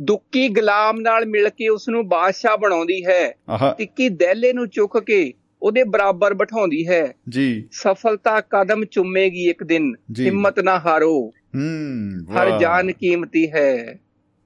[0.01, 3.35] ਦੁੱਕੀ ਗੁਲਾਮ ਨਾਲ ਮਿਲ ਕੇ ਉਸ ਨੂੰ ਬਾਦਸ਼ਾਹ ਬਣਾਉਂਦੀ ਹੈ।
[3.79, 5.33] ਟਿੱਕੀ ਦੈਲੇ ਨੂੰ ਚੁੱਕ ਕੇ
[5.63, 12.59] ਉਹਦੇ ਬਰਾਬਰ ਬਿਠਾਉਂਦੀ ਹੈ। ਜੀ। ਸਫਲਤਾ ਕਦਮ ਚੁੰਮੇਗੀ ਇੱਕ ਦਿਨ। ਹਿੰਮਤ ਨਾ ਹਾਰੋ। ਹੂੰ ਹਰ
[12.61, 13.99] ਜਾਨ ਕੀਮਤੀ ਹੈ।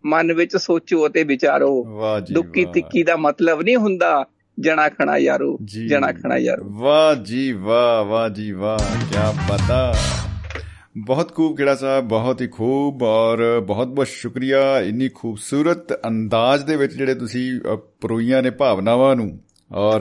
[0.06, 2.01] ਮਨ ਵਿੱਚ ਸੋਚੋ ਅਤੇ ਵਿਚਾਰੋ।
[2.32, 4.24] ਦੁੱਕੀ। ਤਿੱਕੀ ਦਾ ਮਤਲਬ ਨਹੀਂ ਹੁੰਦਾ
[4.60, 5.59] ਜਣਾ ਖਣਾ ਯਾਰੋ
[5.89, 9.94] ਜਣਾ ਖਣਾ ਯਾਰੋ। ਵਾਹ ਜੀ ਵਾਹ ਵਾਹ ਜੀ ਵਾਹ ਕੀ ਬਤਾ
[10.98, 16.77] ਬਹੁਤ ਖੂਬ ਕਿਹੜਾ ਸਾਹਿਬ ਬਹੁਤ ਹੀ ਖੂਬ ਔਰ ਬਹੁਤ ਬਹੁਤ ਸ਼ੁਕਰੀਆ। ਇੰਨੀ ਖੂਬਸੂਰਤ ਅੰਦਾਜ਼ ਦੇ
[16.77, 17.60] ਵਿੱਚ ਜਿਹੜੇ ਤੁਸੀਂ
[18.01, 19.40] ਪਰੋਈਆਂ ਨੇ ਭਾਵਨਾਵਾਂ ਨੂੰ
[19.72, 20.01] ਔਰ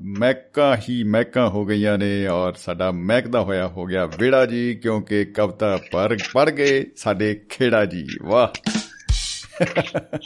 [0.00, 5.24] ਮਹਿਕਾਂ ਹੀ ਮਹਿਕਾਂ ਹੋ ਗਈਆਂ ਨੇ ਔਰ ਸਾਡਾ ਮਹਿਕਦਾ ਹੋਇਆ ਹੋ ਗਿਆ ਵਿੜਾ ਜੀ ਕਿਉਂਕਿ
[5.24, 8.77] ਕਵਿਤਾ ਪਰ ਪੜ ਗਏ ਸਾਡੇ ਖੇੜਾ ਜੀ। ਵਾਹ।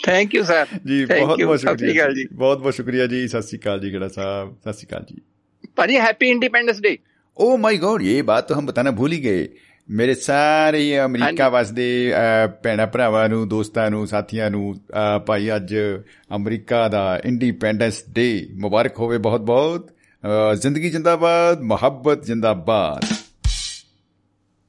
[0.03, 2.60] Thank you sir ji Thank ਬਹੁਤ you, ਬਹੁਤ ਸਤਿ ਸ਼੍ਰੀ ਸ਼ੁਕਰੀਆ ਅਕਾਲ ਜੀ ਜੀ। ਬਹੁਤ
[2.60, 5.22] ਬਹੁਤ ਸ਼ੁਕਰੀਆ ਜੀ ਸਤਿ ਸ਼੍ਰੀ ਅਕਾਲ ਜੀ ਕਿਹੜਾ ਸਾਹਿਬ ਸਤਿ ਸ਼੍ਰੀ ਅਕਾਲ ਜੀ
[5.77, 6.98] ਭਾਜੀ happy independence day
[7.38, 9.41] oh my God ये बात तो हम बताना भूल ही गए
[9.89, 11.84] ਮੇਰੇ ਸਾਰੇ ਅਮਰੀਕਾ ਵਸਦੇ
[12.14, 15.73] ਅਹ, ਭੈਣਾਂ ਭਰਾਵਾਂ ਨੂੰ ਦੋਸਤਾਂ ਨੂੰ ਸਾਥੀਆਂ ਨੂੰ ਅਹ, ਭਾਈ ਅੱਜ
[16.35, 18.26] ਅਮਰੀਕਾ ਦਾ ਇੰਡੀਪੈਂਡੈਂਸ ਡੇ
[18.60, 23.06] ਮੁਬਾਰਕ ਹੋਵੇ ਬਹੁਤ ਬਹੁਤ ਅਹ, ਜ਼ਿੰਦਗੀ ਜਿੰਦਾਬਾਦ ਮੁਹੱਬਤ ਜਿੰਦਾਬਾਦ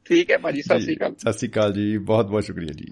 [0.07, 2.89] ਠੀਕ ਹੈ ਭਾਜੀ ਸਤਿ ਸ਼੍ਰੀ ਅਕਾਲ ਸਤਿ ਸ਼੍ਰੀ ਅਕਾਲ ਜੀ ਬਹੁਤ ਬਹੁਤ ਸ਼ੁਕਰੀਆ ਜੀ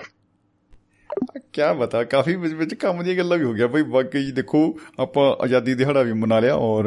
[1.54, 5.44] ਕੀ ਬਤਾ ਕਾਫੀ ਵਿੱਚ ਵਿੱਚ ਕੰਮ ਦੀਆਂ ਗੱਲਾਂ ਵੀ ਹੋ ਗਿਆ ਭਾਈ ਵਾਕਈ ਦੇਖੋ ਆਪਾਂ
[5.44, 6.86] ਆਜ਼ਾਦੀ ਦਿਹਾੜਾ ਵੀ ਮਨਾ ਲਿਆ ਔਰ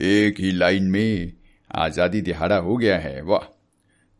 [0.00, 1.32] ਇੱਕ ਹੀ ਲਾਈਨ ਮੇ
[1.72, 3.52] ਆਜ਼ਾਦੀ ਦਿਹਾੜਾ ਹੋ ਗਿਆ ਹੈ। ਵਾਹ।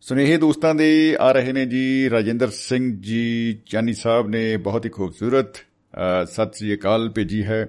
[0.01, 4.91] ਸੁਨੇਹੇ ਦੋਸਤਾਂ ਦੇ ਆ ਰਹੇ ਨੇ ਜੀ ਰਾਜਿੰਦਰ ਸਿੰਘ ਜੀ ਚਾਨੀ ਸਾਹਿਬ ਨੇ ਬਹੁਤ ਹੀ
[4.91, 7.69] ਖੂਬਸੂਰਤ ਅ, ਸਤਿ ਸ੍ਰੀ ਅਕਾਲ ਭੇਜੀ ਹੈ।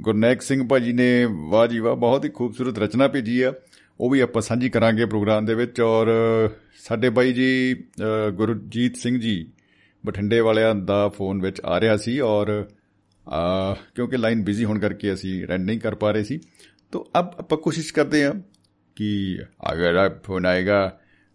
[0.00, 3.52] ਗੁਰਨੈਕ ਸਿੰਘ ਭਾਜੀ ਨੇ ਵਾਹ ਜੀ ਵਾਹ ਬਹੁਤ ਹੀ ਖੂਬਸੂਰਤ ਰਚਨਾ ਭੇਜੀ ਆ।
[4.00, 6.08] ਉਹ ਵੀ ਆਪਾਂ ਸਾਂਝੀ ਕਰਾਂਗੇ ਪ੍ਰੋਗਰਾਮ ਦੇ ਵਿੱਚ ਔਰ
[6.78, 9.46] ਸਾਡੇ ਬਾਈ ਜੀ ਅ, ਗੁਰਜੀਤ ਸਿੰਘ ਜੀ
[10.03, 15.13] ਬਠਿੰਡੇ ਵਾਲਿਆਂ ਦਾ ਫੋਨ ਵਿੱਚ ਆ ਰਿਹਾ ਸੀ ਔਰ ਅ, ਕਿਉਂਕਿ ਲਾਈਨ ਬਿਜ਼ੀ ਹੋਣ ਕਰਕੇ
[15.13, 16.35] ਅਸੀਂ ਅਟੈਂਡ नहीं कर पा रहे सी
[16.93, 18.35] तो अब ਆਪਾਂ कोशिश करते हैं
[18.97, 19.07] कि
[19.67, 20.77] अगर अब फोन आएगा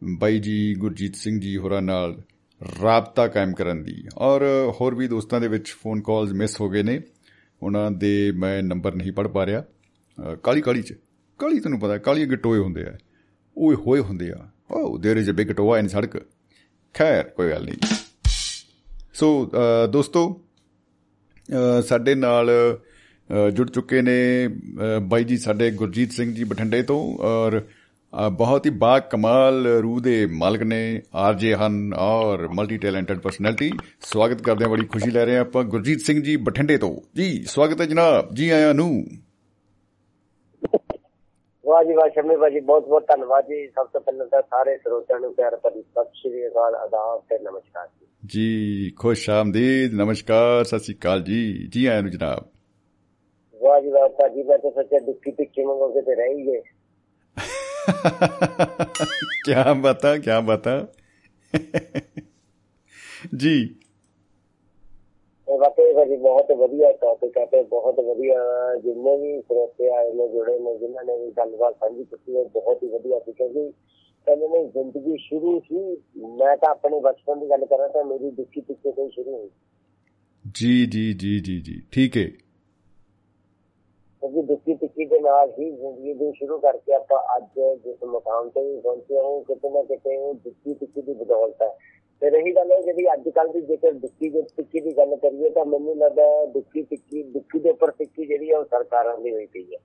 [0.02, 2.22] ਬਾਈ ਜੀ ਗੁਰਜੀਤ ਸਿੰਘ ਜੀ ਹੋਰਾਂ ਨਾਲ
[2.84, 4.44] ਰਾਬਤਾ ਕਾਇਮ ਕਰਨ ਦੀ ਔਰ
[4.82, 7.00] ਹੋਰ ਵੀ ਦੋਸਤਾਂ ਦੇ ਵਿੱਚ ਫੋਨ ਕਾਲਸ ਮਿਸ ਹੋ ਗਏ ਨੇ
[7.62, 10.94] ਉਹਨਾਂ ਦੇ ਮੈਂ ਨੰਬਰ ਨਹੀਂ ਪੜ ਪਾ ਰਿਹਾ ਅ, ਕਾਲੀ ਕਾਲੀ ਚ
[11.40, 12.98] ਕਾਲੀ ਤੁਹਾਨੂੰ ਪਤਾ ਕਾਲੀ ਅੱਗੇ ਟੋਏ ਹੁੰਦੇ ਆ
[13.58, 16.18] ਓਏ ਹੋਏ ਹੁੰਦੇ ਆ ਓ देयर इज अ बिग ਟੋਆ ਇਨ ਸੜਕ
[16.94, 17.96] ਖੈਰ ਕੋਈ ਗੱਲ ਨਹੀਂ
[19.14, 20.49] ਸੋ ਅ, ਦੋਸਤੋ ਅ,
[21.87, 22.51] ਸਾਡੇ ਨਾਲ
[23.31, 27.63] ਅ, ਜੁੜ ਚੁੱਕੇ ਨੇ ਅ, ਬਾਈ ਜੀ ਸਾਡੇ ਗੁਰਜੀਤ ਸਿੰਘ ਜੀ ਬਠਿੰਡੇ ਤੋਂ ਔਰ
[28.13, 33.73] ਅ, ਬਹੁਤ ਹੀ ਬਾ ਕਮਾਲ ਰੂਹ ਦੇ ਮਾਲਕ ਨੇ ਆਰਜੇ ਹਨ ਔਰ ਮਲਟੀ ਟੈਲੈਂਟਡ ਪਰਸਨੈਲਿਟੀ
[34.01, 37.45] ਸਵਾਗਤ ਕਰਦੇ ਹਾਂ ਬੜੀ ਖੁਸ਼ੀ ਲੈ ਰਹੇ ਹਾਂ ਆਪਾਂ ਗੁਰਜੀਤ ਸਿੰਘ ਜੀ ਬਠਿੰਡੇ ਤੋਂ। ਜੀ
[37.47, 39.05] ਸਵਾਗਤ ਹੈ ਜਨਾਬ। ਜੀ ਆਇਆਂ ਨੂੰ।
[41.71, 45.21] ਵਾਹ ਜੀ ਵਾਹ ਸ਼ਮੀ ਭਾਜੀ ਬਹੁਤ ਬਹੁਤ ਧੰਨਵਾਦ ਜੀ। ਸਭ ਤੋਂ ਪਹਿਲਾਂ ਤਾਂ ਸਾਰੇ ਸਰੋਤਿਆਂ
[45.21, 50.79] ਨੂੰ ਪਿਆਰ ਭਰੀ ਸਤਿ ਸ਼੍ਰੀ ਅਕਾਲ ਆਦਾਬ ਤੇ ਨਮਸਕਾਰ ਜੀ। ਜੀ ਖੁਸ਼ ਆਮਦੀਦ ਨਮਸਕਾਰ ਸਤਿ
[50.79, 52.49] ਸ਼੍ਰੀ ਅਕਾਲ ਜੀ। ਜੀ ਆਇਆਂ ਨੂੰ ਜਨਾਬ।
[53.63, 56.63] ਵਾਹ ਜੀ ਵਾਹ ਭਾਜੀ ਮੈਂ ਤਾਂ ਸੱਚੇ ਦੁੱਖੀ ਪਿੱਛੇ ਮੰਗੋਗੇ ਤੇ ਰਹਿ ਗਏ।
[59.45, 60.87] ਕੀ ਬਤਾ ਕੀ ਬਤਾ।
[63.37, 63.80] ਜੀ
[65.51, 68.43] ਵਾਕਈ ਭਾਜੀ ਬਹੁਤ ਵਧੀਆ ਟੌਪਿਕ ਹੈ ਤੇ ਬਹੁਤ ਵਧੀਆ
[68.77, 72.83] ਜਿੰਨੇ ਵੀ ਸਰੋਤੇ ਆਏ ਨੇ ਜੁੜੇ ਨੇ ਜਿਨ੍ਹਾਂ ਨੇ ਵੀ ਗੱਲਬਾਤ ਸਾਂਝੀ ਕੀਤੀ ਹੈ ਬਹੁਤ
[72.83, 73.71] ਹੀ ਵਧੀਆ ਸੀ ਕਿਉਂਕਿ
[74.27, 75.81] ਕਹਿੰਦੇ ਨੇ ਜ਼ਿੰਦਗੀ ਸ਼ੁਰੂ ਸੀ
[76.37, 79.51] ਮੈਂ ਤਾਂ ਆਪਣੇ ਬਚਪਨ ਦੀ ਗੱਲ ਕਰਾਂ ਤਾਂ ਮੇਰੀ ਦੁੱਖੀ ਪਿੱਛੇ ਤੋਂ ਸ਼ੁਰੂ ਹੋਈ
[80.55, 82.25] ਜੀ ਜੀ ਜੀ ਜੀ ਜੀ ਠੀਕ ਹੈ
[84.23, 88.63] ਕਿਉਂਕਿ ਦੁੱਖੀ ਪਿੱਛੇ ਦੇ ਨਾਲ ਹੀ ਜ਼ਿੰਦਗੀ ਨੂੰ ਸ਼ੁਰੂ ਕਰਕੇ ਆਪਾਂ ਅੱਜ ਜਿਸ ਮਕਾਮ ਤੇ
[88.63, 91.77] ਵੀ ਪਹੁੰਚੇ ਹਾਂ ਕਿਤੇ ਨਾ ਕਿਤੇ ਉਹ ਦੁੱਖੀ ਪਿੱਛੇ ਦੀ ਬਦੌਲਤ ਹੈ
[92.23, 95.51] ਤੇ ਰਹੀ ਗੱਲ ਹੈ ਜਿਹੜੀ ਅੱਜ ਕੱਲ ਦੀ ਜੇਕਰ ਦੁੱਖੀ ਦੇ ਟਿੱਕੀ ਦੀ ਗੱਲ ਕਰੀਏ
[95.51, 99.47] ਤਾਂ ਮੈਨੂੰ ਲੱਗਦਾ ਦੁੱਖੀ ਟਿੱਕੀ ਦੁੱਖੀ ਦੇ ਉੱਪਰ ਟਿੱਕੀ ਜਿਹੜੀ ਹੈ ਉਹ ਸਰਕਾਰਾਂ ਦੀ ਹੋਈ
[99.47, 99.79] ਪਈ ਹੈ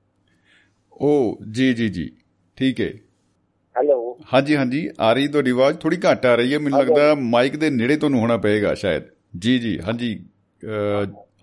[0.93, 2.09] ਉਹ ਜੀ ਜੀ ਜੀ।
[2.57, 2.91] ਠੀਕ ਹੈ
[3.75, 7.55] ਹੈਲੋ। ਹਾਂਜੀ ਹਾਂਜੀ। ਆ ਰਹੀ ਤੁਹਾਡੀ ਆਵਾਜ਼। ਥੋੜੀ ਘੱਟ ਆ ਰਹੀ ਹੈ ਮੈਨੂੰ ਲੱਗਦਾ ਮਾਈਕ
[7.55, 9.03] ਦੇ ਨੇੜੇ ਤੁਹਾਨੂੰ ਹੋਣਾ ਪਏਗਾ ਸ਼ਾਇਦ।
[9.39, 10.11] ਜੀ ਜੀ। ਹਾਂਜੀ।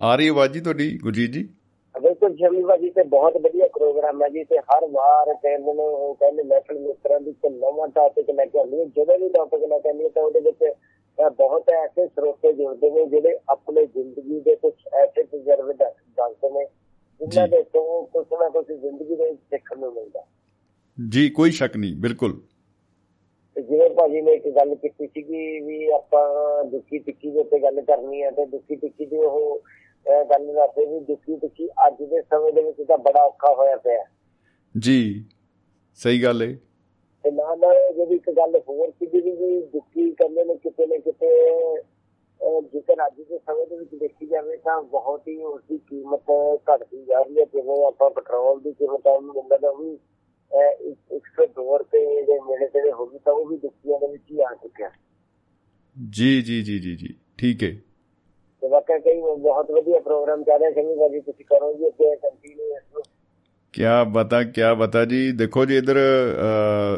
[0.01, 1.47] ਆ ਰਹੀ ਆਵਾਜ਼ ਜੀ ਤੁਹਾਡੀ ਗੁਰਜੀਤ ਜੀ?
[1.95, 6.15] ਬਿਲਕੁਲ ਸ਼ਮੀ ਭਾਜੀ ਤੇ ਬਹੁਤ ਵਧੀਆ ਪ੍ਰੋਗਰਾਮ ਹੈ ਜੀ ਤੇ ਹਰ ਵਾਰ ਕਹਿੰਦੇ ਨੇ ਉਹ
[6.15, 9.79] ਕਹਿੰਦੇ ਮਹਿਫਲ ਮਿੱਤਰਾਂ ਦੀ ਇੱਕ ਨਵਾਂ ਟਾਪਿਕ ਲੈ ਕੇ ਆਉਂਦੀ ਹੈ। ਜਦੋਂ ਵੀ ਟਾਪਿਕ ਲੈ
[9.79, 10.73] ਕੇ ਆਉਂਦੀ ਹੈ ਤਾਂ ਉਹਦੇ ਵਿੱਚ
[11.37, 16.65] ਬਹੁਤ ਐਸੇ ਸਰੋਤੇ ਜੁੜਦੇ ਨੇ ਜਿਹੜੇ ਆਪਣੇ ਜ਼ਿੰਦਗੀ ਦੇ ਕੁਝ ਐਸੇ ਤਜਰਬੇ ਦੱਸ- ਦੱਸਦੇ ਨੇ
[17.21, 20.25] ਜਿਨ੍ਹਾਂ ਦੇ ਤੋਂ ਕੁਝ ਨਾ ਕੁਝ ਜ਼ਿੰਦਗੀ ਦੇ ਸਿੱਖਣ ਨੂੰ ਮਿਲਦਾ
[20.97, 22.41] ਜੀ ਕੋਈ ਸ਼ੱਕ ਨਹੀਂ ਬਿਲਕੁਲ।
[23.55, 28.23] ਜਿਵੇਂ ਭਾਜੀ ਨੇ ਇੱਕ ਗੱਲ ਕੀਤੀ ਸੀਗੀ ਵੀ ਆਪਾਂ ਦੁੱਖੀ ਟਿੱਕੀ ਦੇ ਉੱਤੇ ਗੱਲ ਕਰਨੀ
[28.23, 29.61] ਹੈ ਤੇ ਦੁੱਖੀ ਟਿੱਕੀ ਦੀ ਉਹ
[30.05, 34.03] ਗੱਲ ਦੱਸਦੇ ਵੀ ਦੁੱਖੀ ਟਿੱਕੀ ਅੱਜ ਦੇ ਸਮੇਂ ਦੇ ਵਿੱਚ ਤਾਂ ਬੜਾ ਔਖਾ ਹੋਇਆ ਪਿਆ।
[34.77, 35.25] ਜੀ
[35.95, 36.57] ਸਹੀ ਗੱਲ ਹੈ
[37.23, 37.59] ਤੇ ਨਾਲ
[37.95, 41.27] ਜਿਹੜੀ ਇੱਕ ਗੱਲ ਹੋਰ ਵੀ ਵੀ ਦੁੱਖੀ ਕਹਿੰਦੇ ਨੇ ਕਿਤੇ ਨਾ ਕਿਤੇ
[42.73, 46.31] ਜੇਕਰ ਅੱਜ ਦੇ ਸਮੇਂ ਦੇ ਵਿੱਚ ਦੇਖੀ ਜਾਵੇ ਤਾਂ ਬਹੁਤ ਹੀ ਉਸ ਦੀ ਕੀਮਤ
[46.71, 49.95] ਘਟਦੀ ਜਾ ਰਹੀ ਹੈ। ਜਿਵੇਂ ਆਪਾਂ ਪੈਟਰੋਲ ਦੀ ਕੀਮਤ ਆ ਮੈਨੂੰ ਲੱਗਦਾ ਉਹ ਵੀ
[50.51, 54.23] ਅਹ, ਇੱਕ- 102 ਰੁਪਏ ਦੇ ਨੇੜੇ ਤੇੜੇ ਹੋ ਗਈ ਤਾਂ ਉਹ ਵੀ ਦੁੱਖੀਆਂ ਦੇ ਵਿੱਚ
[54.31, 54.91] ਹੀ ਆ ਚੁੱਕਿਆ।
[56.09, 57.92] ਜੀ ਜੀ ਜੀ ਜੀ ਜੀ ਠੀਕ ਹੈ
[58.63, 62.65] ਤੇ ਵਾਕਿਆ ਕਈ ਬਹੁਤ ਵਧੀਆ ਪ੍ਰੋਗਰਾਮ ਚੱਲ ਰਿਹਾ ਸ਼ਮੀ ਭਾਜੀ ਤੁਸੀਂ ਕਰੋ ਜੀ ਅੱਗੇ ਕੰਟੀਨਿਊ
[62.65, 63.03] ਇਸ ਨੂੰ।
[63.73, 65.95] ਕਿਆ ਬਤਾ ਕਿਆ ਬਤਾ ਜੀ ਦੇਖੋ ਜੀ ਇਧਰ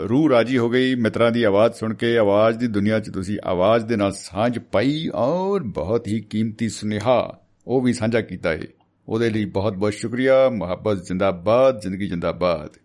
[0.10, 3.86] ਰੂਹ ਰਾਜੀ ਹੋ ਗਈ ਮਿੱਤਰਾਂ ਦੀ ਆਵਾਜ਼ ਸੁਣ ਕੇ ਆਵਾਜ਼ ਦੀ ਦੁਨੀਆ 'ਚ ਤੁਸੀਂ ਆਵਾਜ਼
[3.86, 8.68] ਦੇ ਨਾਲ ਸਾਂਝ ਪਾਈ ਔਰ ਬਹੁਤ ਹੀ ਕੀਮਤੀ ਸੁਨੇਹਾ ਉਹ ਵੀ ਸਾਂਝਾ ਕੀਤਾ ਹੈ
[9.10, 12.78] ਉਹਦੇ ਲਈ ਬਹੁਤ ਬਹੁਤ ਸ਼ੁਕਰੀਆ ਮੁਹੱਬਤ ਜ਼ਿੰਦਾਬਾਦ ਜ਼ਿੰਦਗੀ ਜ਼ਿੰਦਾਬਾਦ।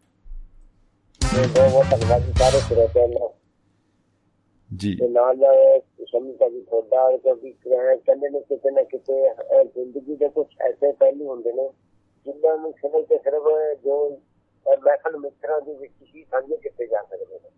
[1.21, 3.30] ਬਹੁਤ ਬਹੁਤ ਧੰਨਵਾਦ ਸਾਰੇ ਸਰੋਤਿਆਂ ਦਾ
[4.71, 9.63] ਜੀ ਤੇ ਨਾਲ ਨਾਲ ਸ਼ਮੀ ਭਾਜੀ ਤੁਹਾਡਾ ਕਿਉਂਕਿ ਕਹਿ- ਕਹਿੰਦੇ ਨੇ ਕਿਤੇ ਨਾ ਕਿਤੇ ਅਹ,
[9.65, 11.69] ਜ਼ਿੰਦਗੀ ਦੇ ਕੁਝ ਐਸੇ ਪਹਿਲੂ ਹੁੰਦੇ ਨੇ
[12.27, 13.49] ਜਿਨ੍ਹਾਂ ਨੂੰ ਸਿਰਫ ਤੇ ਸਿਰਫ
[13.85, 17.49] ਜੋ ਅਹ, ਮਹਿਫਲ ਮਿੱਤਰਾਂ ਦੇ ਵਿੱਚ ਹੀ ਸਾਂਝੇ ਕੀਤੇ ਜਾ ਸਕਦੇ ਨੇ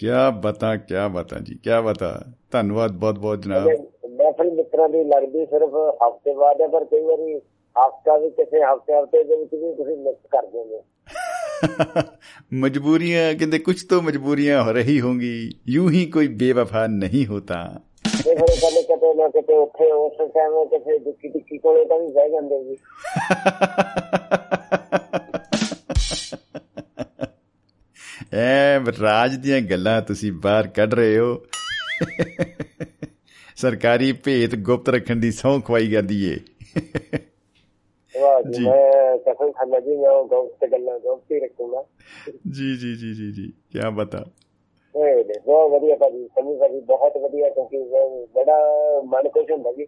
[0.00, 2.08] ਕਿਆ ਬਤਾ ਕਿਆ ਬਤਾ ਜੀ ਕਿਆ ਬਤਾ
[2.50, 7.00] ਧੰਨਵਾਦ ਬਹੁਤ ਬਹੁਤ ਜਨਾਬ ਤੇ ਮਹਿਫਲ ਮਿੱਤਰਾਂ ਦੀ ਲੱਗਦੀ ਸਿਰਫ ਹਫ਼ਤੇ ਬਾਅਦ ਹੈ ਪਰ ਕਈ
[7.02, 7.34] ਵਾਰੀ
[7.76, 10.82] ਹਫ਼ਤਾ ਵੀ ਕਿਸੇ ਹਫ਼ਤੇ ਹਫ਼ਤੇ ਦੇ ਵਿੱਚ ਵੀ ਤੁਸੀਂ ਮਿਸ ਕਰ ਦਿੰਦੇ ਹੋ
[12.61, 15.33] मजबूरियां कहते कुछ तो मजबूरियां हो रही होंगी
[15.69, 17.63] यूं ही कोई बेवफा नहीं होता
[18.23, 22.11] ਤੇ ਫਿਰ ਕਹਿੰਦੇ ਕਿਤੇ ਨਾ ਕਿਤੇ ਉੱਥੇ ਉਸ ਟਾਈਮ ਕਿਸੇ ਦੁੱਖੀ ਟਿੱਕੀ ਕੋਲੇ ਤਾਂ ਵੀ
[22.11, 22.75] ਬਹਿ ਜਾਂਦੇ ਜੀ
[28.33, 31.31] ਐ ਰਾਜ ਦੀਆਂ ਗੱਲਾਂ ਤੁਸੀਂ ਬਾਹਰ ਕੱਢ ਰਹੇ ਹੋ
[33.57, 36.37] ਸਰਕਾਰੀ ਭੇਤ ਗੁਪਤ ਰੱਖਣ ਦੀ ਸਹੁੰ ਖਵਾਈ ਜਾਂਦੀ ਏ
[38.20, 41.40] ਵਾਹ ਜੀ ਜੀ। ਮੈਂ ਕਸਮ ਖਾਨਾ ਜੀ ਮੈਂ ਉਹ ਗੌਰ ਤੇ ਗੱਲਾਂ ਗੌਰ ਤੇ ਹੀ
[41.40, 41.84] ਰੱਖੂੰਗਾ।
[42.28, 44.24] ਜੀ ਜੀ ਜੀ ਜੀ ਜੀ ਕੀ ਬਤਾ।
[44.96, 48.58] ਇਹ ਨੇ ਬਹੁਤ ਵਧੀਆ ਭਾਜੀ ਸਮਝ ਭਾਜੀ ਬਹੁਤ ਵਧੀਆ ਕਿਉਂਕਿ ਉਹ ਬੜਾ
[49.04, 49.86] ਮਨ ਖੁਸ਼ ਹੁੰਦਾ ਜੀ।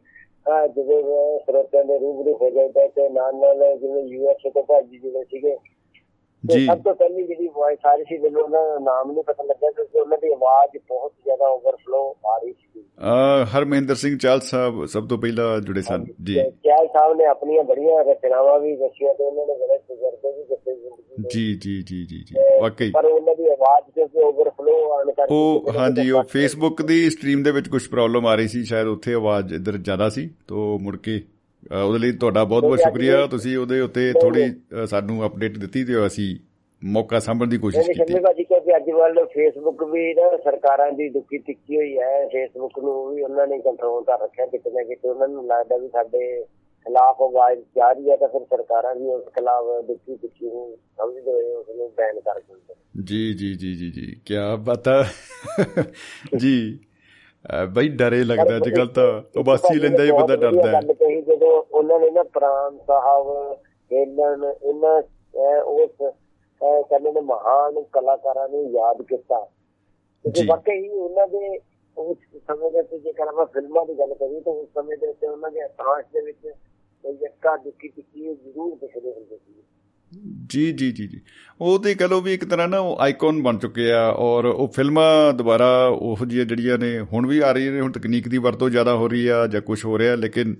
[0.48, 5.24] ਆ ਜਦੋਂ ਸਰੋਤਿਆਂ ਦੇ ਰੂਬਰੂ ਹੋ ਜਾਂਦਾ ਤੇ ਨਾਲ ਨਾਲ ਜਿਵੇਂ ਯੂਐਸ ਤੋਂ ਭਾਜੀ ਜਿਹੜੇ
[5.24, 5.56] ਸੀਗੇ
[6.44, 9.42] ਜੀ। ਸਭ ਤੋਂ ਪਹਿਲੀ ਜਿਹੜੀ ਵੌਇਸ ਆ ਰਹੀ ਸੀ ਮੈਨੂੰ ਉਹਨਾਂ ਦਾ ਨਾਮ ਨਹੀਂ ਪਤਾ
[9.42, 12.82] ਲੱਗਾ ਕਿਉਂਕਿ ਉਹਨਾਂ ਦੀ ਆਵਾਜ਼ ਬਹੁਤ ਜ਼ਿਆਦਾ ਓਵਰਫਲੋ ਆ ਰਹੀ ਸੀ।
[13.54, 18.04] ਹਰਮਿੰਦਰ ਸਿੰਘ ਚਾਲ ਸਾਹਿਬ ਸਭ ਤੋਂ ਪਹਿਲਾਂ ਜੁੜੇ ਸਨ। ਜੀ। ਕਿਆਲ ਸਾਹਿਬ ਨੇ ਆਪਣੀਆਂ ਬੜੀਆਂ
[18.04, 22.18] ਰਚਨਾਵਾਂ ਵੀ ਦੱਸੀਆਂ ਤੇ ਉਹਨਾਂ ਨੇ ਬੜੇ ਤਜਰਬੇ ਵੀ ਦਿੱਤੇ ਜ਼ਿੰਦਗੀ ਜੀ ਜੀ ਜੀ ਜੀ
[22.24, 27.08] ਜੀ ਵਾਕਈ। ਪਰ ਉਹਨਾਂ ਦੀ ਆਵਾਜ਼ ਕਿਉਂਕਿ ਓਵਰਫਲੋ ਆਣ ਕਰਕੇ ਉਹ ਹਾਂਜੀ ਉਹ। ਫੇਸਬੁੱਕ ਦੀ
[27.10, 30.78] ਸਟ੍ਰੀਮ ਦੇ ਵਿੱਚ ਕੁਝ ਪ੍ਰੋਬਲਮ ਆ ਰਹੀ ਸੀ ਸ਼ਾਇਦ ਉੱਥੇ ਆਵਾਜ਼ ਇੱਧਰ ਜ਼ਿਆਦਾ ਸੀ ਤੋਂ
[30.78, 31.20] ਮੁੜ ਕੇ
[31.86, 34.52] ਉਹਦੇ ਲਈ ਤੁਹਾਡਾ ਬਹੁਤ ਬਹੁਤ ਸ਼ੁਕਰੀਆ। ਤੁਸੀਂ ਉਹਦੇ ਉੱਤੇ ਥੋੜੀ
[34.86, 36.36] ਸਾਨੂੰ ਅਪਡੇਟ ਦਿੱਤੀ ਤੇ ਅਸੀਂ
[36.84, 41.08] ਮੌਕਾ ਸਾਂਭਣ ਦੀ ਕੋਸ਼ਿਸ਼ ਕੀਤੀ। ਸ਼ਮੀ ਭਾਜੀ ਕਿਉਂਕਿ ਅੱਜ ਕੱਲ੍ਹ ਫੇਸਬੁੱਕ ਵੀ ਨਾ ਸਰਕਾਰਾਂ ਦੀ
[41.08, 45.08] ਦੁੱਖੀ ਟਿੱਕੀ ਹੋਈ ਹੈ। ਫੇਸਬੁੱਕ ਨੂੰ ਵੀ ਉਹਨਾਂ ਨੇ ਕੰਟਰੋਲ ਕਰ ਰੱਖਿਆ ਕਿਤੇ ਨਾ ਕਿਤੇ।
[45.08, 46.44] ਉਹਨਾਂ ਨੂੰ ਲੱਗਦਾ ਵੀ ਸਾਡੇ
[46.86, 51.32] ਖਿਲਾਫ ਆਵਾਜ਼ ਜਾ ਰਹੀ ਹੈ ਤਾਂ ਫਿਰ ਸਰਕਾਰਾਂ ਵੀ ਉਸ ਖਿਲਾਫ ਦੁੱਖੀ ਟਿੱਕੀ ਨੂੰ ਸਮਝਦੇ
[51.32, 52.74] ਹੋਏ ਉਸ ਨੂੰ ਬੈਨ ਕਰ ਦਿੰਦੇ
[53.04, 55.04] ਜੀ ਜੀ ਜੀ ਜੀ ਜੀ। ਕੀ ਬਤਾ
[56.36, 56.87] ਜੀ। ਅਹ,
[57.68, 60.80] ਬਈ ਡਰੇ ਲੱਗਦਾ ਅੱਜ ਕੱਲ ਤਾਂ ਉਬਾਸੀ ਲੈਂਦਾ ਹੀ ਬੰਦਾ ਡਰਦਾ ਹੈ।
[61.20, 63.56] ਜਦੋਂ ਉਹਨਾਂ ਨੇ ਨਾ ਪ੍ਰਾਨ ਸਾਹਿਬ
[63.92, 65.90] ਇਹਨਾਂ ਅਹ, ਉਸ
[66.88, 69.48] ਕਹਿੰਦੇ ਨੇ ਮਹਾਨ ਕਲਾਕਾਰਾਂ ਨੂੰ ਯਾਦ ਕੀਤਾ।
[70.30, 71.58] ਜੀ। ਵਾਕਈ ਉਹਨਾਂ ਦੇ
[71.98, 75.26] ਉਸ ਸਮੇਂ ਦੇ ਉੱਤੇ ਜੇਕਰ ਆਪਾਂ ਫਿਲਮਾਂ ਦੀ ਗੱਲ ਕਰੀਏ ਤਾਂ ਉਸ ਸਮੇਂ ਦੇ ਉੱਤੇ
[75.26, 76.54] ਉਹਨਾਂ ਦੇ ਇਤਿਹਾਸ ਦੇ ਵਿੱਚ
[77.02, 79.62] ਕੋਈ ਇੱਕਾ ਦੁੱਖੀ ਟਿੱਕੀ ਜ਼ਰੂਰ ਦਿਖਦੇ ਹੁੰਦੇ ਸੀ।
[80.48, 81.20] ਜੀ ਜੀ ਜੀ ਜੀ।
[81.60, 84.68] ਉਹ ਤੇ ਕਹ ਲਓ ਵੀ ਇੱਕ ਤਰ੍ਹਾਂ ਨਾ ਉਹ ਆਈਕਨ ਬਣ ਚੁੱਕੇ ਆ ਔਰ ਉਹ
[84.68, 88.70] ਫਿਲਮਾਂ ਦੁਬਾਰਾ ਉਹ ਜਿਹੀਆਂ ਜਿਹੜੀਆਂ ਨੇ ਹੁਣ ਵੀ ਆ ਰਹੀਆਂ ਨੇ ਹੁਣ ਤਕਨੀਕ ਦੀ ਵਰਤੋਂ
[88.70, 90.56] ਜ਼ਿਆਦਾ ਹੋ ਰਹੀ ਆ ਜਾਂ ਕੁਝ ਹੋ ਰਿਹਾ ਲੇਕਿਨ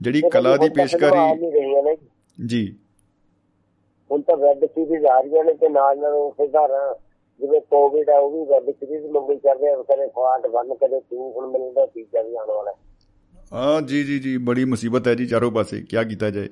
[0.00, 1.96] ਜਿਹੜੀ ਕਲਾ ਦੀ ਤਾਂ ਆ ਪੇਸ਼ਕਾਰੀ
[2.46, 2.74] ਜੀ।
[4.10, 6.94] ਹੁਣ ਤਾਂ ਵੈਬ ਸੀਰੀਜ਼ ਆ ਰਹੀਆਂ ਨੇ ਤੇ ਨਾਲ ਨਾਲ ਉਸੇ ਤਰ੍ਹਾਂ
[7.40, 11.32] ਜਿਵੇਂ ਕੋਵਿਡ ਆ ਉਹ ਵੀ ਵੈਬ ਸੀਰੀਜ਼ ਮੰਗੀ ਚੱਲ ਰਿਹਾ ਕਦੇ ਫਾਟ ਬੰਨ ਕਦੇ ਤੂੰ
[11.32, 12.72] ਹੁਣ ਮੈਨੂੰ ਦਾ ਤੀਜਾ ਵੀ ਆਉਣ ਵਾਲਾ।
[13.52, 16.48] ਹਾਂ। ਜੀ ਜੀ ਜੀ ਬੜੀ ਮੁਸੀਬਤ ਹੈ ਜੀ ਚਾਰੋਂ ਪਾਸੇ ਕੀ ਕੀਤਾ ਜਾਏ।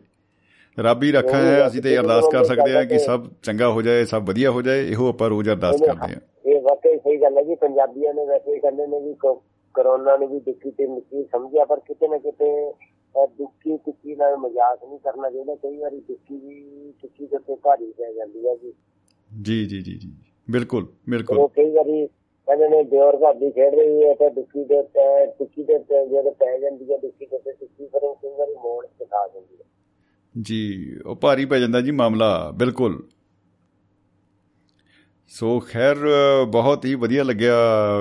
[0.78, 4.04] ਰੱਬ ਹੀ ਰੱਖਾ ਹੈ ਅਸੀਂ ਤੇ ਅਰਦਾਸ ਕਰ ਸਕਦੇ ਹਾਂ ਕਿ ਸਭ ਚੰਗਾ ਹੋ ਜਾਏ
[4.04, 7.42] ਸਭ ਵਧੀਆ ਹੋ ਜਾਏ ਇਹੋ ਆਪਾਂ ਰੋਜ਼ ਅਰਦਾਸ ਕਰਦੇ ਹਾਂ। ਇਹ ਵਾਕਈ ਸਹੀ ਗੱਲ ਹੈ
[7.42, 9.14] ਜੀ ਪੰਜਾਬੀਆਂ ਨੇ ਵੈਸੇ ਕਹਿੰਦੇ ਨੇ ਵੀ
[9.74, 12.50] ਕਰੋਨਾ ਨੂੰ ਵੀ ਦੁੱਖੀ ਤੇ ਮਿੱਟੀ ਸਮਝਿਆ ਪਰ ਕਿਤੇ ਨਾ ਕਿਤੇ
[13.38, 17.90] ਦੁੱਖੀ ਟਿੱਕੀ ਨਾਲ ਮਜ਼ਾਕ ਨਹੀਂ ਕਰਨਾ ਚਾਹੀਦਾ ਕਈ ਵਾਰੀ ਦੁੱਖੀ ਵੀ ਟਿੱਕੀ ਦੇ ਉੱਤੇ ਭਾਰੀ
[17.92, 18.72] ਪੈ ਜਾਂਦੀ ਹੈ ਜੀ।
[19.30, 20.12] ਜੀ ਜੀ ਜੀ ਜੀ
[20.48, 25.26] ਬਿਲਕੁਲ ਬਿਲਕੁਲ। ਕਈ ਵਾਰੀ ਕਹਿੰਦੇ ਨੇ ਦਿਓਰ ਭਾਬੀ ਖੇਡ ਰਹੀ ਹੈ ਤੇ ਦੁੱਖੀ ਦੇ ਉੱਤੇ
[25.38, 28.54] ਟਿੱਕੀ ਦੇ ਉੱਤੇ ਜਦੋਂ ਪੈ ਜਾਂਦੀ ਹੈ ਦੁੱਖੀ ਦੇ ਉੱਤੇ ਟਿੱਕੀ ਫਿਰ ਉਹ ਕਈ ਵਾਰੀ
[28.54, 29.64] ਮੋੜ ਦਿਖਾ ਦਿੰਦੀ ਹੈ।
[30.40, 33.02] ਜੀ ਉਹ ਭਾਰੀ ਪੈ ਜਾਂਦਾ ਜੀ ਮਾਮਲਾ ਬਿਲਕੁਲ।
[35.28, 35.96] ਸੋ ਖੈਰ
[36.48, 37.54] ਬਹੁਤ ਹੀ ਵਧੀਆ ਲੱਗਿਆ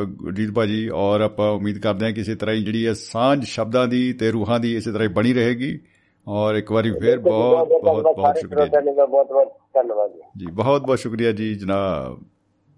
[0.05, 3.87] ਗੁਰਜੀਤ ਭਾਜੀ ਔਰ ਆਪਾਂ ਉਮੀਦ ਕਰਦੇ ਹਾਂ ਕਿ ਇਸੇ ਤਰ੍ਹਾਂ ਹੀ ਜਿਹੜੀ ਹੈ ਸਾਂਝ ਸ਼ਬਦਾਂ
[3.87, 5.79] ਦੀ ਤੇ ਰੂਹਾਂ ਦੀ ਇਸੇ ਤਰ੍ਹਾਂ ਹੀ ਬਣੀ ਰਹੇਗੀ।
[6.27, 8.65] ਔਰ ਇੱਕ ਵਾਰੀ ਫੇਰ ਬਹੁਤ ਬਹੁਤ ਬਹੁਤ ਸ਼ੁਕਰੀਆ
[9.05, 12.23] ਬਹੁਤ ਬਹੁਤ ਧੰਨਵਾਦ ਜੀ ਬਹੁਤ ਬਹੁਤ ਸ਼ੁਕਰੀਆ ਜੀ ਜਨਾਬ।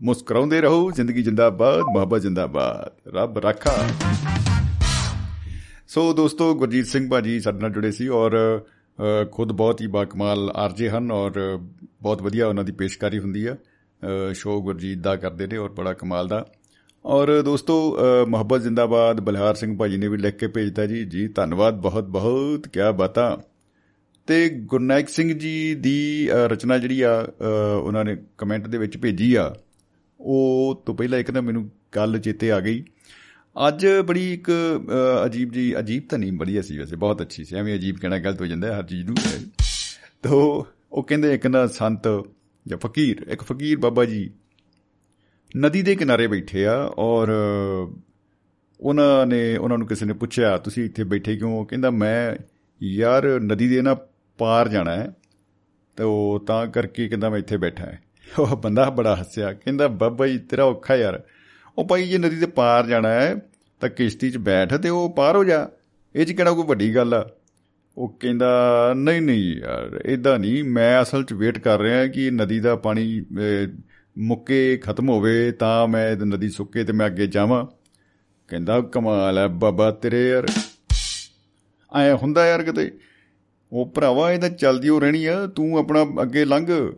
[0.02, 3.88] ਮੁਸਕਰਾਉਂਦੇ ਰਹੋ ਜ਼ਿੰਦਗੀ ਜਿੰਦਾਬਾਦ ਮੁਹੱਬਤ ਜਿੰਦਾਬਾਦ। ਰੱਬ ਰਾਖਾ।
[5.88, 8.62] ਸੋ ਦੋਸਤੋ ਗੁਰਜੀਤ ਸਿੰਘ ਭਾਜੀ ਸਾਡੇ ਨਾਲ ਜੁੜੇ ਸੀ ਔਰ
[9.32, 11.60] ਖੁਦ ਬਹੁਤ ਹੀ ਬਾਕਮਾਲ ਆਰਜੇ ਹਨ ਔਰ
[12.02, 13.56] ਬਹੁਤ ਵਧੀਆ ਉਹਨਾਂ ਦੀ ਪੇਸ਼ਕਾਰੀ ਹੁੰਦੀ ਆ।
[14.34, 16.46] ਸ਼ੋਅ ਗੁਰਜੀਤ ਦਾ ਕਰਦੇ ਨੇ ਔਰ ਬੜਾ ਕਮਾਲ ਦਾ।
[17.06, 21.28] ਔਰ ਦੋਸਤੋ ਅ, ਮੁਹੱਬਤ ਜਿੰਦਾਬਾਦ ਬਲਹਾਰ ਸਿੰਘ ਭਾਜੀ ਨੇ ਵੀ ਲਿਖ ਕੇ ਭੇਜਤਾ ਜੀ। ਜੀ
[21.28, 23.38] ਧੰਨਵਾਦ ਬਹੁਤ ਬਹੁਤ ਕੀ ਬਾਤਾਂ।
[24.28, 28.98] ਤੇ ਗੁਰਨਾਇਕ ਸਿੰਘ ਜੀ ਦੀ ਅ, ਰਚਨਾ ਜਿਹੜੀ ਆ ਅ, ਉਹਨਾਂ ਨੇ ਕਮੈਂਟ ਦੇ ਵਿੱਚ
[28.98, 29.56] ਭੇਜੀ ਆ
[30.20, 32.84] ਉਹ ਤੋਂ ਪਹਿਲਾਂ ਇੱਕ ਨਾ ਮੈਨੂੰ ਗੱਲ ਚੇਤੇ ਆ ਗਈ।
[33.56, 37.56] ਅੱਜ ਬੜੀ ਇੱਕ ਅ, ਅਜੀਬ ਜੀ ਅਜੀਬ ਤਾਂ ਨਹੀਂ ਬੜੀ ਸੀ ਵੈਸੇ ਬਹੁਤ ਅੱਛੀ ਸੀ।
[37.56, 39.16] ਐਵੇਂ ਅਜੀਬ ਕਹਿਣਾ ਗਲਤ ਹੋ ਜਾਂਦਾ ਹੈ ਹਰ ਚੀਜ਼ ਨੂੰ।
[40.24, 42.08] ਤੋ ਉਹ ਕਹਿੰਦੇ ਇੱਕ ਨਾ ਸੰਤ
[42.66, 44.30] ਜਾਂ ਫਕੀਰ ਇੱਕ ਫਕੀਰ ਬਾਬਾ ਜੀ
[45.58, 47.30] ਨਦੀ ਦੇ ਕਿਨਾਰੇ ਬੈਠੇ ਆ ਔਰ
[48.80, 51.52] ਉਹਨਾਂ ਨੇ ਉਹਨਾਂ ਨੂੰ ਕਿਸੇ ਨੇ ਪੁੱਛਿਆ ਤੁਸੀਂ ਇੱਥੇ ਬੈਠੇ ਕਿਉਂ?
[51.52, 52.36] ਉਹ ਕਹਿੰਦਾ ਮੈਂ
[52.84, 53.94] ਯਾਰ ਨਦੀ ਦੇ ਨਾ
[54.40, 55.08] ਪਾਰ ਜਾਣਾ ਹੈ
[55.98, 58.02] ਤੇ ਉਹ ਤਾਂ ਕਰਕੇ ਕਹਿੰਦਾ ਮੈਂ ਇੱਥੇ ਬੈਠਾ ਹੈ।
[58.40, 61.24] ਉਹ ਬੰਦਾ ਬੜਾ ਹੱਸਿਆ ਕਹਿੰਦਾ ਬਾਬਾ ਜੀ ਤੇਰਾ ਔਖਾ ਯਾਰ
[61.78, 63.36] ਉਹ ਭਾਈ ਜੇ ਨਦੀ ਦੇ ਪਾਰ ਜਾਣਾ ਹੈ
[63.80, 65.70] ਤਾਂ ਕਿਸ਼ਤੀ 'ਚ ਬੈਠ ਤੇ ਉਹ ਪਾਰ ਹੋ ਜਾ।
[66.16, 67.30] ਇਹ 'ਚ ਕਿਹੜਾ ਕੋਈ ਵੱਡੀ ਗੱਲ ਆ?
[67.98, 68.58] ਉਹ ਕਹਿੰਦਾ
[68.96, 73.22] ਨਹੀਂ ਨਹੀਂ ਯਾਰ ਇਦਾਂ ਨਹੀਂ। ਮੈਂ ਅਸਲ 'ਚ ਵੇਟ ਕਰ ਰਿਹਾ ਕਿ ਨਦੀ ਦਾ ਪਾਣੀ
[73.22, 73.78] ਅਹ,
[74.18, 77.66] ਮੁੱਕੇ ਖਤਮ ਹੋਵੇ ਤਾਂ ਮੈਂ ਇਹ ਨਦੀ ਸੁੱਕੇ ਤੇ ਮੈਂ ਅੱਗੇ ਜਾਵਾਂ।
[78.48, 80.48] ਕਹਿੰਦਾ ਕਮਾਲ ਹੈ ਬਾਬਾ ਤੇਰੇ ਯਾਰ।
[82.00, 82.98] ਐ ਹੁੰਦਾ ਯਾਰ ਕਿਤੇ।
[83.72, 86.94] ਉਹ ਭਰਾਵਾ ਇਹ ਤਾਂ ਚੱਲਦੀ ਹੋ ਰਹਿਣੀ ਆ। ਤੂੰ ਆਪਣਾ ਅੱਗੇ ਲੰਘ।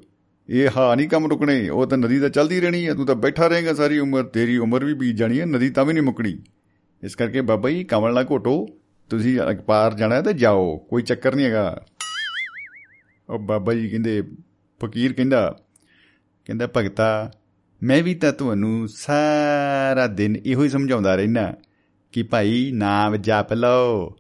[0.50, 3.48] ਇਹ ਹਾਂ ਨਹੀਂ ਕੰਮ ਰੁਕਣੇ, ਉਹ ਤਾਂ ਨਦੀ ਤਾਂ ਚੱਲਦੀ ਰਹਿਣੀ ਆ, ਤੂੰ ਤਾਂ ਬੈਠਾ
[3.48, 6.38] ਰਹੇਗਾ ਸਾਰੀ ਉਮਰ, ਤੇਰੀ ਉਮਰ ਵੀ ਬੀਤ ਜਾਣੀ ਹੈ ਨਦੀ ਤਾਂ ਵੀ ਨਹੀਂ ਮੁੱਕਣੀ।
[7.04, 8.66] ਇਸ ਕਰਕੇ ਬਾਬਾ ਜੀ, ਕਮਲ ਨਾ ਘੋਟੋ,
[9.10, 11.86] ਤੁਸੀਂ ਪਾਰ ਜਾਣਾ ਹੈ ਤੇ ਜਾਓ, ਕੋਈ ਚੱਕਰ ਨਹੀਂ ਹੈਗਾ।
[13.30, 14.22] ਉਹ ਬਾਬਾ ਜੀ ਕਹਿੰਦੇ,
[14.82, 15.58] ਫਕੀਰ ਕਹਿੰਦਾ
[16.46, 17.32] ਕਹਿੰਦਾ, ਭਗਤਾ,
[17.84, 21.54] ਮੈਂ ਵੀ ਤਾਂ ਤੁਹਾਨੂੰ ਸਾਰਾ ਦਿਨ ਇਹੋ ਹੀ ਸਮਝਾਉਂਦਾ ਰਹਿਣਾ
[22.12, 24.16] ਕਿ ਭਾਈ ਨਾਮ ਜਪ ਲਓ,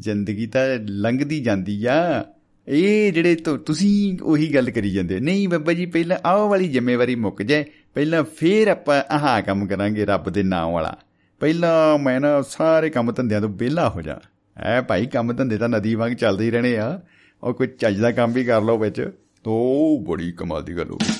[0.00, 2.24] ਜ਼ਿੰਦਗੀ ਤਾਂ ਲੰਘਦੀ ਜਾਂਦੀ ਆ।
[2.68, 7.14] ਇਹ ਜਿਹੜੇ ਤੁ- ਤੁਸੀਂ ਉਹੀ ਗੱਲ ਕਰੀ ਜਾਂਦੇ ਨਹੀਂ ਬੱਬਾ ਜੀ ਪਹਿਲਾਂ ਆਹ ਵਾਲੀ ਜ਼ਿੰਮੇਵਾਰੀ
[7.14, 7.64] ਮੁੱਕ ਜਾਏ
[7.94, 10.96] ਪਹਿਲਾਂ ਫੇਰ ਆਪਾਂ ਆਹ ਕੰਮ ਕਰਾਂਗੇ ਰੱਬ ਦੇ ਨਾਮ ਵਾਲਾ।
[11.40, 14.20] ਪਹਿਲਾਂ ਮੈਂ ਨਾ ਸਾਰੇ ਕੰਮ ਧੰਦਿਆਂ ਤੋਂ ਵਿਹਲਾ ਹੋ ਜਾ।
[14.56, 17.00] ਐ ਭਾਈ ਕੰਮ ਧੰਦੇ ਤਾਂ ਨਦੀ ਵਾਂਗ ਚੱਲਦੇ ਹੀ ਰਹਿਣੇ ਆ।
[17.44, 19.00] ਔਰ ਕੋਈ ਚੱਜ ਦਾ ਕੰਮ ਵੀ ਕਰ ਲਓ ਵਿੱਚ।
[19.44, 21.12] ਤਾਂ ਉਹ ਬੜੀ ਕਮਾਲ ਦੀ ਗੱਲ ਹੋਊਗੀ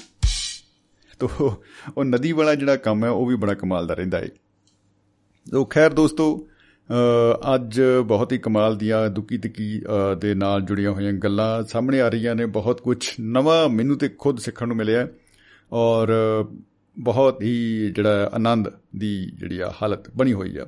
[1.18, 1.62] ਤੋ
[1.96, 4.28] ਉਹ ਨਦੀ ਵਾਲਾ ਜਿਹੜਾ ਕੰਮ ਹੈ ਉਹ ਵੀ ਬੜਾ ਕਮਾਲ ਦਾ ਰਹਿੰਦਾ ਹੈ
[5.52, 6.47] ਤੋ ਖੈਰ ਦੋਸਤੋ ਅ,
[7.56, 12.08] ਅੱਜ ਬਹੁਤ ਹੀ ਕਮਾਲ ਦੀਆਂ ਦੁੱਕੀ ਤਿੱਕੀ ਅ, ਦੇ ਨਾਲ ਜੁੜੀਆਂ ਹੋਈਆਂ ਗੱਲਾਂ ਸਾਹਮਣੇ ਆ
[12.08, 15.08] ਰਹੀਆਂ ਨੇ। ਬਹੁਤ ਕੁਝ ਨਵਾਂ ਮੈਨੂੰ ਤੇ ਖੁਦ ਸਿੱਖਣ ਨੂੰ ਮਿਲਿਆ
[15.72, 16.56] ਔਰ ਅ,
[16.98, 20.66] ਬਹੁਤ ਹੀ ਜਿਹੜਾ ਆਨੰਦ ਦੀ ਜਿਹੜੀ ਆ ਹਾਲਤ ਬਣੀ ਹੋਈ ਆ।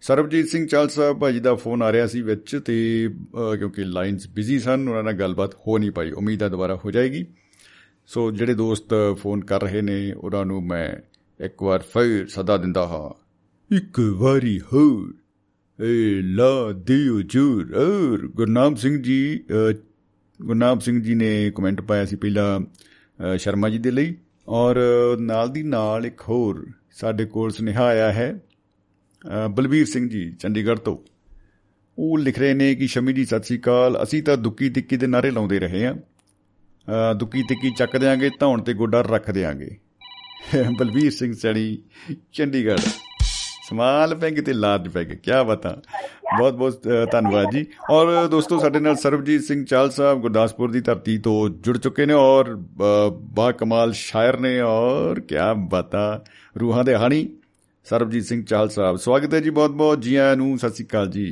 [0.00, 3.08] ਸਰਬਜੀਤ ਸਿੰਘ ਚਾਲ ਸਾਹਿਬ ਭਾਜੀ ਦਾ ਫੋਨ ਆ ਰਿਹਾ ਸੀ ਵਿੱਚ ਤੇ
[3.52, 6.90] ਅ, ਕਿਉਂਕਿ ਲਾਈਨਸ ਬਿਜ਼ੀ ਸਨ ਉਹਨਾਂ ਨਾਲ ਗੱਲਬਾਤ ਹੋ ਨਹੀਂ ਪਾਈ। ਉਮੀਦ ਹੈ ਦੁਬਾਰਾ ਹੋ
[6.90, 7.26] ਜਾਏਗੀ।
[8.06, 10.88] ਸੋ ਜਿਹੜੇ ਦੋਸਤ ਫੋਨ ਕਰ ਰਹੇ ਨੇ ਉਹਨਾਂ ਨੂੰ ਮੈਂ
[11.44, 13.10] ਇੱਕ ਵਾਰ ਫਿਰ ਸਦਾ ਦਿੰਦਾ ਹਾਂ।
[13.76, 15.19] ਇੱਕ ਵਾਰੀ ਹੋਰ। ਏ
[16.22, 19.40] ਲਾ ਦਿਓ ਜੂਰ ਔਰ ਗੁਰਨਾਮ ਸਿੰਘ ਜੀ
[19.70, 19.72] ਅ,
[20.42, 24.16] ਗੁਰਨਾਮ ਸਿੰਘ ਜੀ ਨੇ ਕਮੈਂਟ ਪਾਇਆ ਸੀ ਪਹਿਲਾਂ ਅ, ਸ਼ਰਮਾ ਜੀ ਦੇ ਲਈ।
[24.48, 24.76] ਔਰ
[25.20, 28.40] ਨਾਲ ਦੀ ਨਾਲ ਇੱਕ ਹੋਰ ਸਾਡੇ ਕੋਲ ਸੁਨੇਹਾ ਆਇਆ ਹੈ
[29.44, 30.98] ਅ, ਬਲਬੀਰ ਸਿੰਘ ਜੀ ਚੰਡੀਗੜ੍ਹ ਤੋਂ।
[31.98, 35.06] ਉਹ ਲਿਖ ਰਹੇ ਨੇ ਕਿ ਸ਼ਮੀ ਜੀ ਸਤਿ ਸ੍ਰੀ ਅਕਾਲ। ਅਸੀਂ ਤਾਂ ਦੁੱਕੀ ਤਿੱਕੀ ਦੇ
[35.06, 39.76] ਨਾਰੇ ਲਾਉਂਦੇ ਰਹੇ ਹਾਂ। ਅ, ਦੁੱਕੀ ਤਿੱਕੀ ਚੱਕ ਦਿਆਂਗੇ ਧੌਣ ਤੇ ਗੋਡਾ ਰੱਖ ਦਿਆਂਗੇ।
[40.78, 41.78] ਬਲਬੀਰ ਸਿੰਘ ਸੈਣੀ
[42.32, 42.99] ਚੰਡੀਗੜ੍ਹ।
[43.70, 45.70] ਸਮਾਲ ਪੈਗ ਤੇ ਲਾਰਜ ਪੈਗ ਕੀ ਬਤਾ।
[46.38, 51.16] ਬਹੁਤ ਬਹੁਤ ਧੰਨਵਾਦ ਜੀ। ਔਰ ਦੋਸਤੋ ਸਾਡੇ ਨਾਲ ਸਰਬਜੀਤ ਸਿੰਘ ਚਾਲ ਸਾਹਿਬ ਗੁਰਦਾਸਪੁਰ ਦੀ ਧਰਤੀ
[51.18, 52.54] ਤੋਂ ਜੁੜ ਚੁੱਕੇ ਨੇ ਔਰ
[53.36, 55.36] ਬਾ ਕਮਾਲ ਸ਼ਾਇਰ ਨੇ ਔਰ ਕੀ
[55.70, 56.24] ਬਤਾ।
[56.60, 57.28] ਰੂਹਾਂ ਦੇ ਹਾਣੀ
[57.86, 61.10] ਸਰਬਜੀਤ ਸਿੰਘ ਚਾਲ ਸਾਹਿਬ। ਸਵਾਗਤ ਹੈ ਜੀ ਬਹੁਤ ਬਹੁਤ ਜੀ ਆਇਆਂ ਨੂੰ। ਸਤਿ ਸ੍ਰੀ ਅਕਾਲ
[61.10, 61.26] ਜੀ।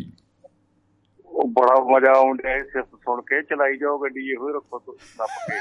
[1.48, 5.31] ਬੜਾ ਮਜ਼ਾ ਆਉਂਦਾ ਹੈ ਸਿਰਫ ਸੁਣ ਕੇ ਚਲਾਈ ਜਾਓ ਗੱਡੀ ਇਹੋ ਹੀ ਰੱਖੋ ਤੁਸੀਂ ਨੱਪ
[5.48, 5.56] ਕੇ।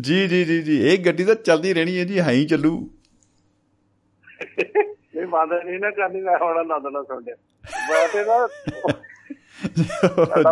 [0.00, 2.90] ਜੀ ਜੀ ਜੀ ਜੀ। ਇਹ ਗੱਡੀ ਤਾਂ ਚੱਲਦੀ ਰਹਿਣੀ ਹੈ ਜੀ ਹਾਂ ਹੀ ਚੱਲੂ।
[4.86, 7.34] ਨਹੀਂ ਬੰਦ ਨਹੀਂ ਨਾ ਕਰਨੀ ਮੈਂ ਹੁਣ ਆਨੰਦ ਨਾਲ ਸੁਣ ਲਿਆ।
[7.90, 8.48] ਮੈਂ ਤੇ ਨਾ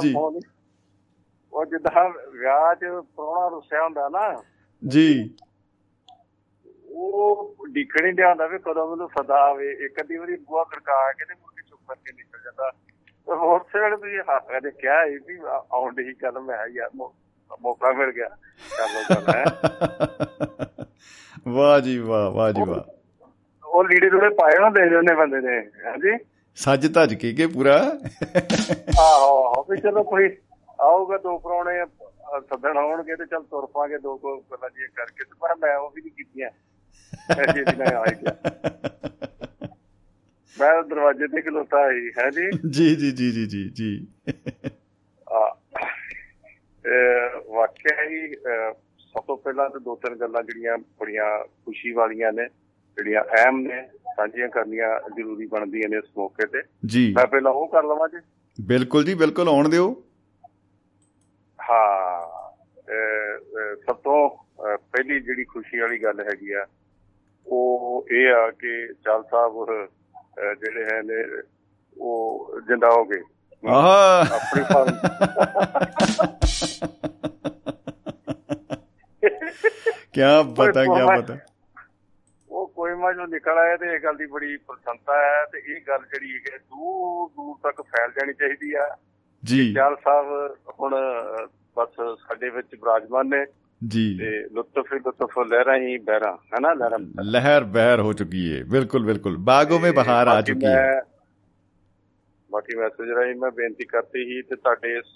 [0.01, 0.41] ਜੀ। ਹੀ-
[1.53, 4.43] ਉਹ ਜਿੱਦਾਂ ਵਿਆਹ 'ਚ ਪ੍ਰਾਹੁਣਾ ਰੁੱਸਿਆ ਹੁੰਦਾ ਨਾ
[4.89, 5.35] ਜੀ।
[6.89, 11.13] ਉਹ ਡਿੱਖਣ ਹੀ ਡਿਆ ਹੁੰਦਾ ਵੀ ਕਦੋਂ ਮੈਨੂੰ ਸਦਾ ਆਵੇ। ਇੱਕ ਅੱਧੀ ਵਾਰੀ ਬੂਹਾ ਖੜਕਾ
[11.13, 12.71] ਕੇ ਤੇ ਕੇ ਚੁੱਪ ਕਰਕੇ ਨਿਕਲ ਜਾਂਦਾ।
[13.27, 16.91] ਤੇ ਹੋਰ ਵੇਲੇ ਤੁਸੀਂ ਹੱਥ ਕੇ ਕਿਹਾ ਸੀ ਵੀ ਆ- ਆਉਣ ਦੀ ਗੱਲ ਮੈਂ ਯਾਰ
[17.61, 18.29] ਮੌਕਾ ਮਿਲ ਗਿਆ।
[18.79, 19.45] ਕਰ ਲੋ ਗੱਲ ਹੈ।
[21.49, 23.04] ਵਾਹ ਜੀ ਵਾਹ ਵਾਹ ਜੀ ਵਾਹ।
[23.75, 25.57] ਉਹ ਲੀੜੇ ਥੋੜੇ ਪਾਏ ਹੁੰਦੇ ਨੇ ਉਹਨੇ ਬੰਦੇ ਨੇ
[25.87, 26.17] ਹਾਂਜੀ?
[26.59, 27.77] ਸੱਜ ਧੱਜ ਕੇ ਕੇ ਪੂਰਾ?
[29.01, 30.29] ਆਹੋ ਆਹੋ ਵੀ ਚਲੋ ਕੋਈ
[30.81, 31.87] ਆਊਗਾ ਦੋ ਪ੍ਰਾਹੁਣੇ ਅ,
[32.41, 35.91] ਸੱਦਣ ਆਉਣਗੇ ਤੇ ਚਲ ਤੁਰ ਪਾਂਗੇ ਦੋ ਕੋ ਗੱਲਾਂ ਜੀ ਕਰਕੇ ਤੇ ਪਰ ਮੈਂ ਉਹ
[35.91, 36.51] ਵੀ ਨਹੀਂ ਕੀਤੀਆਂ।
[37.41, 38.35] ਐਸੀ ਦੀ ਨਾ ਆਈ ਗਿਆ
[40.57, 42.51] ਮੈਂ ਦਰਵਾਜ਼ੇ ਤੇ ਖਲੋਤਾ ਸੀ ਹੈ ਜੀ?
[42.71, 44.07] ਜੀ ਜੀ ਜੀ ਜੀ ਜੀ ਜੀ।
[45.27, 45.55] ਆ,
[47.49, 48.35] ਵਾਕਿਆ ਹੀ
[48.99, 52.47] ਸਭ ਤੋਂ ਪਹਿਲਾਂ ਤਾਂ ਦੋ ਤਿੰਨ ਗੱਲਾਂ ਜਿਹੜੀਆਂ ਬੜੀਆਂ ਖੁਸ਼ੀ ਵਾਲੀਆਂ ਨੇ।
[52.97, 57.69] ਜਿਹੜੀਆਂ ਅਹਿਮ ਨੇ ਸਾਂਝੀਆਂ ਕਰਨੀਆਂ ਜ਼ਰੂਰੀ ਬਣਦੀਆਂ ਨੇ ਇਸ ਮੌਕੇ ਤੇ। ਜੀ। ਮੈਂ ਪਹਿਲਾਂ ਉਹ
[57.69, 58.19] ਕਰ ਲਵਾਂ ਜੀ।
[58.67, 60.05] ਬਿਲਕੁਲ ਜੀ ਬਿਲਕੁਲ ਆਉਣ ਦਿਓ।
[61.71, 62.35] ਹਾਂ
[63.87, 64.29] ਸਭ ਤੋਂ
[64.77, 66.67] ਪਹਿਲੀ ਜਿਹੜੀ ਖੁਸ਼ੀ ਵਾਲੀ ਗੱਲ ਹੈਗੀ ਆ
[67.47, 69.67] ਉਹ ਇਹ ਆ ਕਿ ਚਾਲ ਸਾਹਿਬ
[70.61, 71.43] ਜਿਹੜੇ ਹੈ ਨੇ
[71.99, 73.23] ਉਹ ਜਿੰਦਾ ਹੋ ਗਏ।
[73.69, 74.65] ਆਹ। ਆਪਣੀ
[80.13, 81.37] ਕੀ ਪਤਾ ਕੀ ਪਤਾ।
[82.85, 86.35] ਪੋਇਮਾ ਜੋ ਨਿਕਲ ਆਇਆ ਤੇ ਇਹ ਗੱਲ ਦੀ ਬੜੀ ਪ੍ਰਸੰਤਾ ਹੈ ਤੇ ਇਹ ਗੱਲ ਜਿਹੜੀ
[86.39, 88.97] ਹੈ ਦੂਰ ਦੂਰ ਤੱਕ ਫੈਲ ਜਾਣੀ ਚਾਹੀਦੀ ਆ
[89.43, 90.95] ਜੀ। ਚਾਲ ਸਾਹਿਬ ਹੁਣ
[91.77, 93.45] ਬਸ ਸਾਡੇ ਵਿੱਚ ਬਰਾਜਮਾਨ ਨੇ।
[93.89, 96.99] ਜੀ। ਤੇ ਲੁਤਫ ਲੁਤਫ ਲਹਿਰਾਂ ਹੀ ਬਹਿਰਾਂ ਹੈਨਾ ਲਹਿਰਾਂ?
[97.23, 101.01] ਲਹਿਰ ਬਹਿਰ ਹੋ ਚੁਕੀ ਹੈ ਬਿਲਕੁਲ ਬਿਲਕੁਲ। ਬਾਗੋਂ ਮੇ ਬਹਾਰ ਆ ਚੁਕੀ ਹੈ
[102.51, 105.15] ਬਾਕੀ ਮੈਸੇਜ ਰਾਹੀਂ ਮੈਂ ਬੇਨਤੀ ਕਰਤੀ ਹੀ ਤੇ ਤੁਹਾਡੇ ਇਸ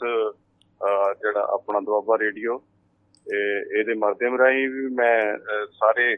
[1.21, 2.63] ਜਿਹੜਾ ਆਪਣਾ ਦੁਆਬਾ ਰੇਡੀਓ
[3.79, 5.39] ਇਹਦੇ ਮਾਧਿਅਮ ਰਾਹੀਂ ਵੀ ਮੈਂ
[5.73, 6.17] ਸਾਰੇ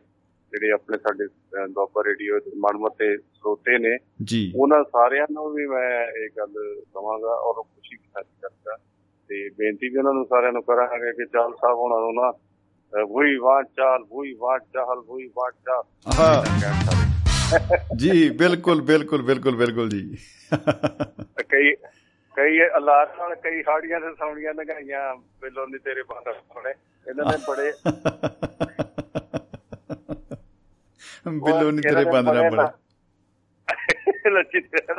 [0.52, 1.26] ਜਿਹੜੇ ਆਪਣੇ ਸਾਡੇ
[1.68, 3.96] ਦੁਆਬਾ ਰੇਡੀਓ ਦੇ ਮਨਮਤੇ ਸੋਤੇ ਨੇ
[4.56, 6.52] ਉਹਨਾਂ ਸਾਰਿਆਂ ਨੂੰ ਵੀ ਮੈਂ ਇਹ ਗੱਲ
[6.94, 8.76] ਕਹਾਂਗਾ ਔਰ ਖੁਸ਼ੀ ਸਾਥੀ ਕਰਦਾ
[9.30, 12.32] ਤੇ ਬੇਨਤੀ ਵੀ ਉਹਨਾਂ ਨੂੰ ਸਾਰਿਆਂ ਨੂੰ ਕਰਾਂਗੇ ਕਿ ਚਾਲ ਸਾਹਿਬ ਉਹਨਾਂ ਨੂੰ ਨਾ
[13.10, 15.82] ਵਹੀ ਵਾਟ ਚਾਲ ਵਹੀ ਵਾਟ ਚਾਲ ਵਹੀ ਵਾਟ ਚਾਲ।
[17.96, 20.16] ਜੀ ਬਿਲਕੁਲ ਬਿਲਕੁਲ ਬਿਲਕੁਲ ਬਿਲਕੁਲ ਜੀ।
[21.50, 21.74] ਕਈ
[22.36, 26.70] ਕਈ ਅਲਾਰ ਨਾਲ ਕਈ ਹਾੜੀਆਂ ਤੇ ਸੌਣੀਆਂ ਲਗਾਈਆਂ ਬਿੱਲੋ ਨੇ ਤੇਰੇ ਬਾਹਰ ਸੋਣੇ।
[27.06, 27.72] ਇਹਨਾਂ ਨੇ ਬੜੇ
[31.28, 32.72] ਬਿੱਲੋ ਨਹੀਂ ਤੇਰੇ ਬੰਦ ਨਾ ਬੜਾ
[34.30, 34.94] ਲੱਚੀ ਤੇ?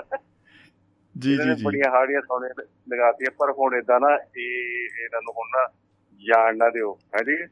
[1.20, 5.48] ਜੀ ਜੀ ਜੀ। ਬੜੀਆਂ ਹਾੜੀਆਂ ਸੌਣੀਆਂ ਲਗਾਤੀਆਂ ਪਰ ਹੁਣ ਇਦਾਂ ਨਾ ਇਹ ਇਹਨਾਂ ਨੂੰ ਹੁਣ
[5.48, 5.70] ਨਾ
[6.18, 7.48] ਜਾਣ ਨਾ ਦਿਓ। ਹੈ ਜੀ?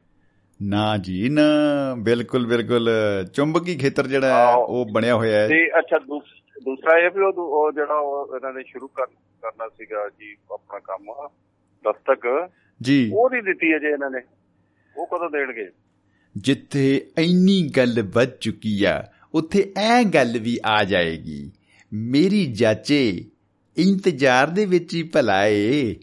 [0.62, 1.42] ਨਾ ਜੀ ਨਾ।
[1.98, 2.90] ਬਿਲਕੁਲ ਬਿਲਕੁਲ।
[3.34, 7.72] ਚੁੰਬਕੀ ਖੇਤਰ ਜਿਹੜਾ ਹੈ। ਉਹ ਬਣਿਆ ਹੋਇਆ ਹੈ। ਤੇ ਅੱਛਾ ਦੂਸ- ਦੂਸਰਾ ਇਹ ਵੀ ਉਹ
[7.72, 9.06] ਜਿਹੜਾ ਇਹਨਾਂ ਨੇ ਸ਼ੁਰੂ ਕਰ
[9.42, 11.28] ਕਰਨਾ ਸੀਗਾ ਜੀ ਆਪਣਾ ਕੰਮ
[11.84, 12.50] ਦਸਤਕ।
[12.82, 14.20] ਜੀ। ਉਹ ਨਹੀਂ ਦਿੱਤੀ ਅਜੇ ਇਹਨਾਂ ਨੇ।
[14.96, 15.70] ਉਹ ਕਦੋਂ ਦੇਣਗੇ?
[16.36, 19.02] ਜਿੱਥੇ ਇੰਨੀ ਗੱਲ ਵੱਧ ਚੁੱਕੀ ਆ
[19.34, 21.50] ਉੱਥੇ ਐ ਗੱਲ ਵੀ ਆ ਜਾਏਗੀ
[21.92, 23.24] ਮੇਰੀ ਜਾਚੇ
[23.76, 25.94] ਇੰਤਜ਼ਾਰ ਦੇ ਵਿੱਚ ਹੀ ਭਲਾਏ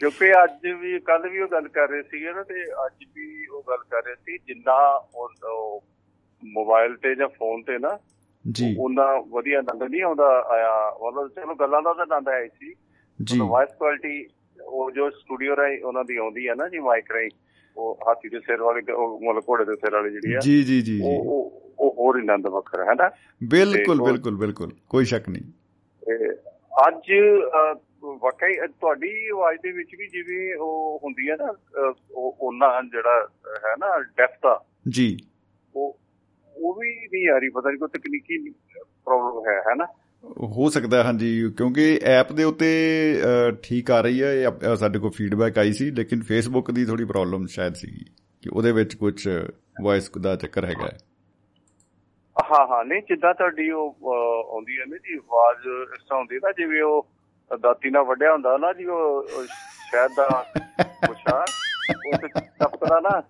[0.00, 2.54] ਕਿਉਂਕਿ ਅੱਜ ਵੀ ਕੱਲ ਵੀ ਉਹ ਗੱਲ ਕਰ ਰਹੇ ਸੀਗੇ ਨਾ ਤੇ
[2.86, 5.84] ਅੱਜ ਵੀ ਉਹ ਗੱਲ ਕਰ ਰਹੇ ਸੀ ਜਿੰਨਾ ਉਹ- ਉਹ
[6.44, 7.98] ਮੋਬਾਈਲ ਤੇ ਜਾਂ ਫੋਨ ਤੇ ਨਾ
[8.50, 10.70] ਜੀ। ਉਹਨਾਂ ਵਧੀਆ ਆਨੰਦ ਨਹੀਂ ਆਉਂਦਾ ਆਇਆ।
[11.02, 12.74] ਮਤਲਬ ਚਲੋ ਗੱਲਾਂ ਦਾ ਤਾਂ ਆਨੰਦ ਆਇਆ ਸੀ
[13.22, 14.26] ਜੀ। ਵਾਇਸ ਕੁਆਲਿਟੀ
[14.64, 17.28] ਉਹ ਜੋ ਸਟੂਡੀਓ ਰਾਈ ਉਹਨਾਂ ਦੀ ਆਉਂਦੀ ਹੈ ਨਾ ਜੀ ਮਾਈਕ ਰਾਈ
[17.76, 20.80] ਉਹ ਹਾਥੀ ਦੇ ਸਿਰ ਵਾਲੀ ਉਹ ਮਤਲਬ ਘੋੜੇ ਦੇ ਸਿਰ ਵਾਲੀ ਜਿਹੜੀ ਆ ਜੀ ਜੀ
[20.82, 23.10] ਜੀ ਉਹ ਉਹ ਹੋਰ ਆਨੰਦ ਵੱਖਰਾ ਹੈ ਨਾ
[23.40, 25.42] ਬਿਲਕੁਲ ਬਿਲਕੁਲ ਬਿਲਕੁਲ ਕੋਈ ਸ਼ੱਕ ਨਹੀਂ।
[26.88, 27.10] ਅੱਜ
[28.22, 31.52] ਵਾਕਈ ਤੁਹਾਡੀ ਆਵਾਜ਼ ਦੇ ਵਿੱਚ ਵੀ ਜਿਵੇਂ ਉਹ ਹੁੰਦੀ ਹੈ ਨਾ
[32.16, 33.20] ਉਹਨਾਂ ਜਿਹੜਾ
[33.64, 34.58] ਹੈ ਨਾ ਡੈਫਟ ਆ।
[34.88, 35.16] ਜੀ।
[35.74, 35.98] ਉਹ
[36.56, 38.38] ਉਹ ਵੀ ਨਹੀਂ ਆ ਰਹੀ ਪਤਾ ਨਹੀਂ ਕੋਈ ਤਕਨੀਕੀ
[39.04, 39.86] ਪ੍ਰੋਬਲਮ ਹੈ ਹੈ ਨਾ
[40.52, 42.68] ਹੋ ਸਕਦਾ ਹੈ, ਹਾਂਜੀ ਕਿਉਂਕਿ ਐਪ ਦੇ ਉੱਤੇ
[43.22, 46.70] ਅ, ਠੀਕ ਆ ਰਹੀ ਹੈ ਇਹ ਅਪ- ਅ, ਸਾਡੇ ਕੋਲ ਫੀਡਬੈਕ ਆਈ ਸੀ ਲੇਕਿਨ ਫੇਸਬੁੱਕ
[46.70, 48.04] ਦੀ ਥੋੜੀ ਪ੍ਰੋਬਲਮ ਸ਼ਾਇਦ ਸੀਗੀ
[48.42, 49.28] ਕਿ ਉਹਦੇ ਵਿੱਚ ਕੁਝ
[49.82, 50.96] ਵੌਇਸ ਦਾ ਚੱਕਰ ਹੈਗਾ ਹੈ।
[52.36, 56.34] ਹਾਂ ਹਾਂ ਨਹੀਂ ਜਿੱਦਾਂ ਤੁਹਾਡੀ ਉਹ ਅਹ, ਆਉਂਦੀ ਹੈ ਨਾ ਜੀ ਆਵਾਜ਼ ਇਸ ਤਰ੍ਹਾਂ ਹੁੰਦੀ
[56.34, 57.06] ਹੈ ਨਾ ਜਿਵੇਂ ਉਹ
[57.62, 59.44] ਦਾਤੀ ਨਾਲ ਵੱਡਿਆ ਹੁੰਦਾ ਨਾ ਜੀ ਉਹ ਉਹ
[59.90, 60.28] ਸ਼ਾਇਦ ਦਾ
[61.06, 61.44] ਪੁੱਛਾ
[62.06, 63.20] ਉਹ ਤੇ ਟਪਕਦਾ ਨਾ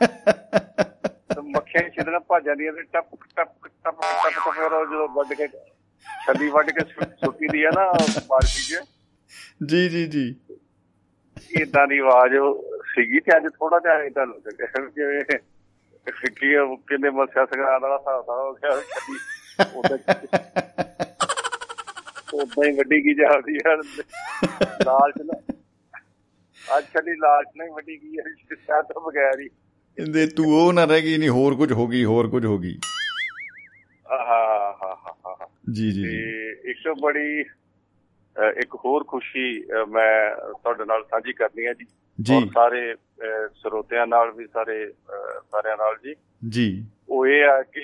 [0.00, 5.32] ਤੇ ਮੱਖੀਆਂ ਛਿੜਨਾ ਭੱਜ ਜਾਂਦੀਆਂ ਤੇ ਟਪ ਟਪ ਟਪ ਟਪ ਟਪ ਫਿਰ ਉਹ ਜਦੋਂ ਵੱਢ
[5.34, 5.46] ਕੇ
[6.26, 7.92] ਛੱਲੀ ਵੱਢ ਕੇ ਸੁ- ਸੁੱਟੀ ਦੀ ਹੈ ਨਾ
[8.28, 8.82] ਬਾਰਕੀ 'ਚ।
[9.66, 10.34] ਜੀ ਜੀ ਜੀ।
[11.62, 12.32] ਇਦਾਂ ਦੀ ਆਵਾਜ਼
[12.94, 14.50] ਸੀਗੀ ਤੇ ਅੱਜ ਥੋੜਾ ਜਿਹਾ ਇਦਾਂ ਲੱਗ
[14.96, 15.38] ਜਿਵੇਂ
[16.30, 20.28] ਕੀ ਉਹ ਕਿੰਨੇ ਮੱਸਿਆ ਸਗਰਾਤ ਵਾਲਾ ਹਿਸਾਬ ਦਾ ਹੋ ਗਿਆ ਛੱਡੀ
[22.32, 23.76] ਉਦਾਂ ਹੀ ਵੱਡੀ ਕੀ ਜਾਂਦੀ ਹੈ
[24.84, 25.40] ਲਾਲਚ ਨਾ
[26.78, 28.24] ਅੱਜ ਛੱਡੀ ਲਾਲਚ ਨਹੀਂ ਵੱਡੀ ਕੀ ਹੈ
[28.56, 29.48] ਸ਼ਾਇਦ ਤੋਂ ਬਗੈਰ ਹੀ।
[29.98, 32.78] ਇਹਦੇ ਤੂੰ ਉਹ ਨਾ ਰਹਿ ਗਈ ਨਹੀਂ ਹੋਰ ਕੁਝ ਹੋ ਗਈ ਹੋਰ ਕੁਝ ਹੋ ਗਈ।
[34.06, 37.40] ਹਾਂ ਹਾਂ ਹਾਂ ਹਾਂ ਹਾਂ। ਜੀ ਜੀ ਤੇ ਇੱਕ ਬੜੀ
[38.42, 41.86] ਇੱਕ ਹੋਰ ਖੁਸ਼ੀ ਮੈਂ ਤੁਹਾਡੇ ਨਾਲ ਸਾਂਝੀ ਕਰਨੀ ਹੈ ਜੀ।
[42.22, 42.94] ਜੀ। ਸਾਰੇ
[43.54, 44.92] ਸਰੋਤਿਆਂ ਨਾਲ ਵੀ ਸਾਰੇ
[45.50, 46.14] ਸਾਰਿਆਂ ਨਾਲ ਜੀ।
[46.48, 47.82] ਜੀ। ਉਹ ਇਹ ਆ ਕਿ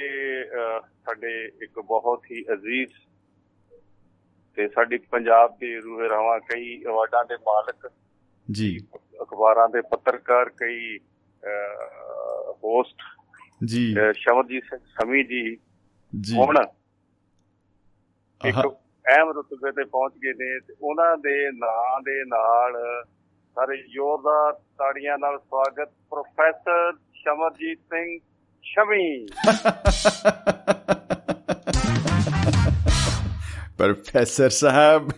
[1.05, 2.91] ਸਾਡੇ ਇੱਕ ਬਹੁਤ ਹੀ ਅਜ਼ੀਜ਼
[4.57, 7.93] ਤੇ ਸਾਡੀ ਪੰਜਾਬ ਦੀ ਰੂਹ ਰਵਾਂ ਕਈ ਅਵਾਰਡਾਂ ਦੇ ਮਾਲਕ
[8.51, 8.79] ਜੀ।
[9.23, 10.99] ਅਖਬਾਰਾਂ ਦੇ ਪੱਤਰਕਾਰ ਕਈ
[12.65, 13.03] ਹੋਸਟ
[13.65, 15.57] ਜੀ। ਸ਼ਮਰਜੀਤ ਸਿੰਘ ਸਮੀ ਜੀ
[16.21, 16.57] ਜੀ। ਹੁਣ
[18.45, 18.57] ਇੱਕ
[19.05, 23.03] ਅਹਿਮ ਰੁਤਬੇ ਤੇ ਪਹੁੰਚ ਗਏ ਨੇ ਤੇ ਉਹਨਾਂ ਦੇ ਨਾਂ ਦੇ ਨਾਲ
[23.57, 28.19] ਸਾਰੇ ਜ਼ੋਰਦਾਰ ਤਾੜੀਆਂ ਨਾਲ ਸਵਾਗਤ ਪ੍ਰੋਫੈਸਰ ਸ਼ਮਰਜੀਤ ਸਿੰਘ
[28.63, 29.27] ਸ਼ਮੀ।
[33.79, 35.09] ਪ੍ਰੋਫੈਸਰ ਸਾਹਿਬ।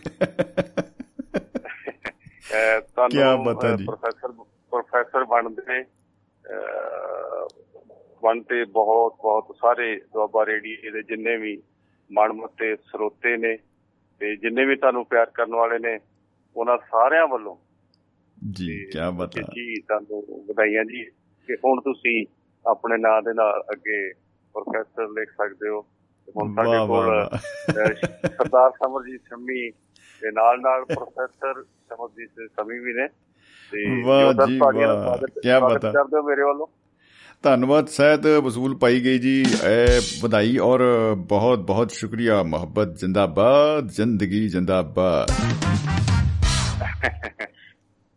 [2.95, 4.31] ਤੁਹਾਨੂੰ ਬਤਾ ਅਹ, ਜੀ। ਪ੍ਰੋਫੈਸਰ
[4.71, 5.83] ਪ੍ਰੋਫੈਸਰ ਬਣਦੇ
[8.23, 11.61] ਬਣਦੇ ਬਹੁਤ ਬਹੁਤ ਸਾਰੇ ਦੁਆਬਾ ਰੇਡੀਓ ਦੇ ਜਿੰਨੇ ਵੀ
[12.11, 13.57] ਮਨਮਤੇ ਸਰੋਤੇ ਨੇ
[14.19, 15.99] ਤੇ ਜਿੰਨੇ ਵੀ ਤੁਹਾਨੂੰ ਪਿਆਰ ਕਰਨ ਵਾਲੇ ਨੇ
[16.55, 17.55] ਉਹਨਾਂ ਸਾਰਿਆਂ ਵੱਲੋਂ
[18.51, 21.05] ਜੀ ਕੀ ਬਤਾ ਜੀ ਤੁਹਾਨੂੰ ਵਧਾਈਆਂ ਜੀ।
[21.47, 22.25] ਕਿ ਹੁਣ ਤੁਸੀਂ
[22.67, 24.11] ਆਪਣੇ ਨਾਂ ਦੇ ਨਾਲ ਅੱਗੇ
[24.53, 25.85] ਪ੍ਰੋਫੈਸਰ ਲਿਖ ਸਕਦੇ ਹੋ।
[26.37, 27.29] ਹੁਣ ਸਾਡੇ ਕੋਲ
[28.37, 29.69] ਸਰਦਾਰ ਸਮਰਜੀਤ ਸੰਮੀ
[30.21, 33.07] ਦੇ ਨਾਲ ਨਾਲ ਪ੍ਰੋਫੈਸਰ ਸਮਰਜੀਤ ਸੰਮੀ ਵੀ ਨੇ।
[33.71, 36.67] ਤੇ ਵਾਹ ਜੀ, ਵਾਹ। ਸਵਾਗਤ ਬਾਤ। ਕਰਦੇ ਹੋ ਮੇਰੇ ਵੱਲੋਂ।
[37.43, 40.81] ਧੰਨਵਾਦ ਸਹਿਤ ਵਸੂਲ ਪਾਈ ਗਈ ਜੀ। ਇਹ ਵਧਾਈ ਔਰ
[41.17, 45.31] ਬਹੁਤ ਬਹੁਤ ਸ਼ੁਕਰੀਆ। ਮੁਹੱਬਤ ਜਿੰਦਾਬਾਦ ਜ਼ਿੰਦਗੀ ਜਿੰਦਾਬਾਦ।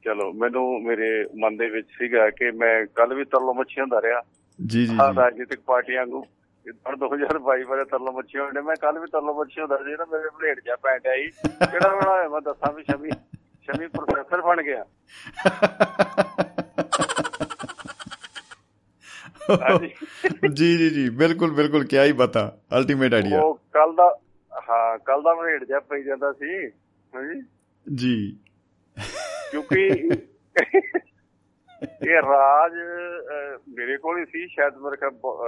[0.04, 4.20] ਚਲੋ ਮੈਨੂੰ ਮੇਰੇ ਮਨ ਦੇ ਵਿੱਚ ਸੀਗਾ ਕਿ ਮੈਂ ਕੱਲ ਵੀ ਤਰਲੋ ਮੱਛੀ ਹੁੰਦਾ ਰਿਹਾ
[4.66, 6.20] ਜੀ ਜੀ ਰਾਜਨੀਤਿਕ ਪਾਰਟੀਆਂ ਨੂੰ
[6.86, 10.28] ਹੁਣ 2022 ਬਾਰੇ ਤਰਲੋ ਮੱਛੀ ਹੋਣੇ ਮੈਂ ਕੱਲ ਵੀ ਤਰਲੋ ਮੱਛੀ ਹੁੰਦਾ ਸੀ ਨਾ ਮੇਰੇ
[10.38, 11.26] ਭਲੇਟ ਜਾ ਪੈਂਟ ਆਈ
[11.70, 13.10] ਕਿਹੜਾ ਬਣਾਇਆ ਮੈਂ ਦੱਸਾਂ ਵੀ ਸ਼ਮੀ
[13.68, 14.84] ਸ਼ਮੀ ਪ੍ਰੋਫੈਸਰ ਬਣ ਗਿਆ।
[20.54, 24.18] ਜੀ ਜੀ ਜੀ ਬਿਲਕੁਲ ਬਿਲਕੁਲ ਕਿਆ ਹੀ ਪਤਾ ਅਲਟੀਮੇਟ ਆਈਡੀਆ ਉਹ ਕੱਲ ਦਾ
[24.70, 26.66] ਹਾਂ ਕੱਲ ਦਾ ਮੈਂ ਢੇੜ ਜਾ ਪਈ ਜਾਂਦਾ ਸੀ
[27.12, 27.42] ਜੀ
[27.94, 28.38] ਜੀ।
[29.50, 29.86] ਕਿਉਂਕਿ
[32.06, 32.72] ਇਹ ਰਾਜ
[33.68, 35.46] ਮੇਰੇ ਕੋਲ ਹੀ ਸੀ ਸ਼ਾਇਦ ਮੇਰੇ ਕੋਲ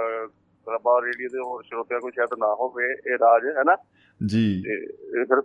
[0.67, 3.75] ਰਬਾ ਰੇਡੀਓ ਦੇ ਹੋਰ ਸ਼ਰੋਤਿਆਂ ਕੋਲ ਸ਼ਾਇਦ ਨਾ ਹੋਵੇ ਇਹ ਰਾਜ ਹੈ ਨਾ?
[4.25, 4.63] ਜੀ।
[5.23, 5.41] ਫਿਰ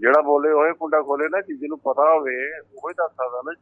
[0.00, 3.52] ਜਿਹੜਾ ਬੋਲੇ ਹੋਏ ਕੁੰਡਾ ਖੋਲੇ ਨਾ ਜੀ ਜਿਹਨੂੰ ਪਤਾ ਹੋਵੇ ਉਹ ਹੀ ਦੱਸ ਸਕਦਾ ਨਾ।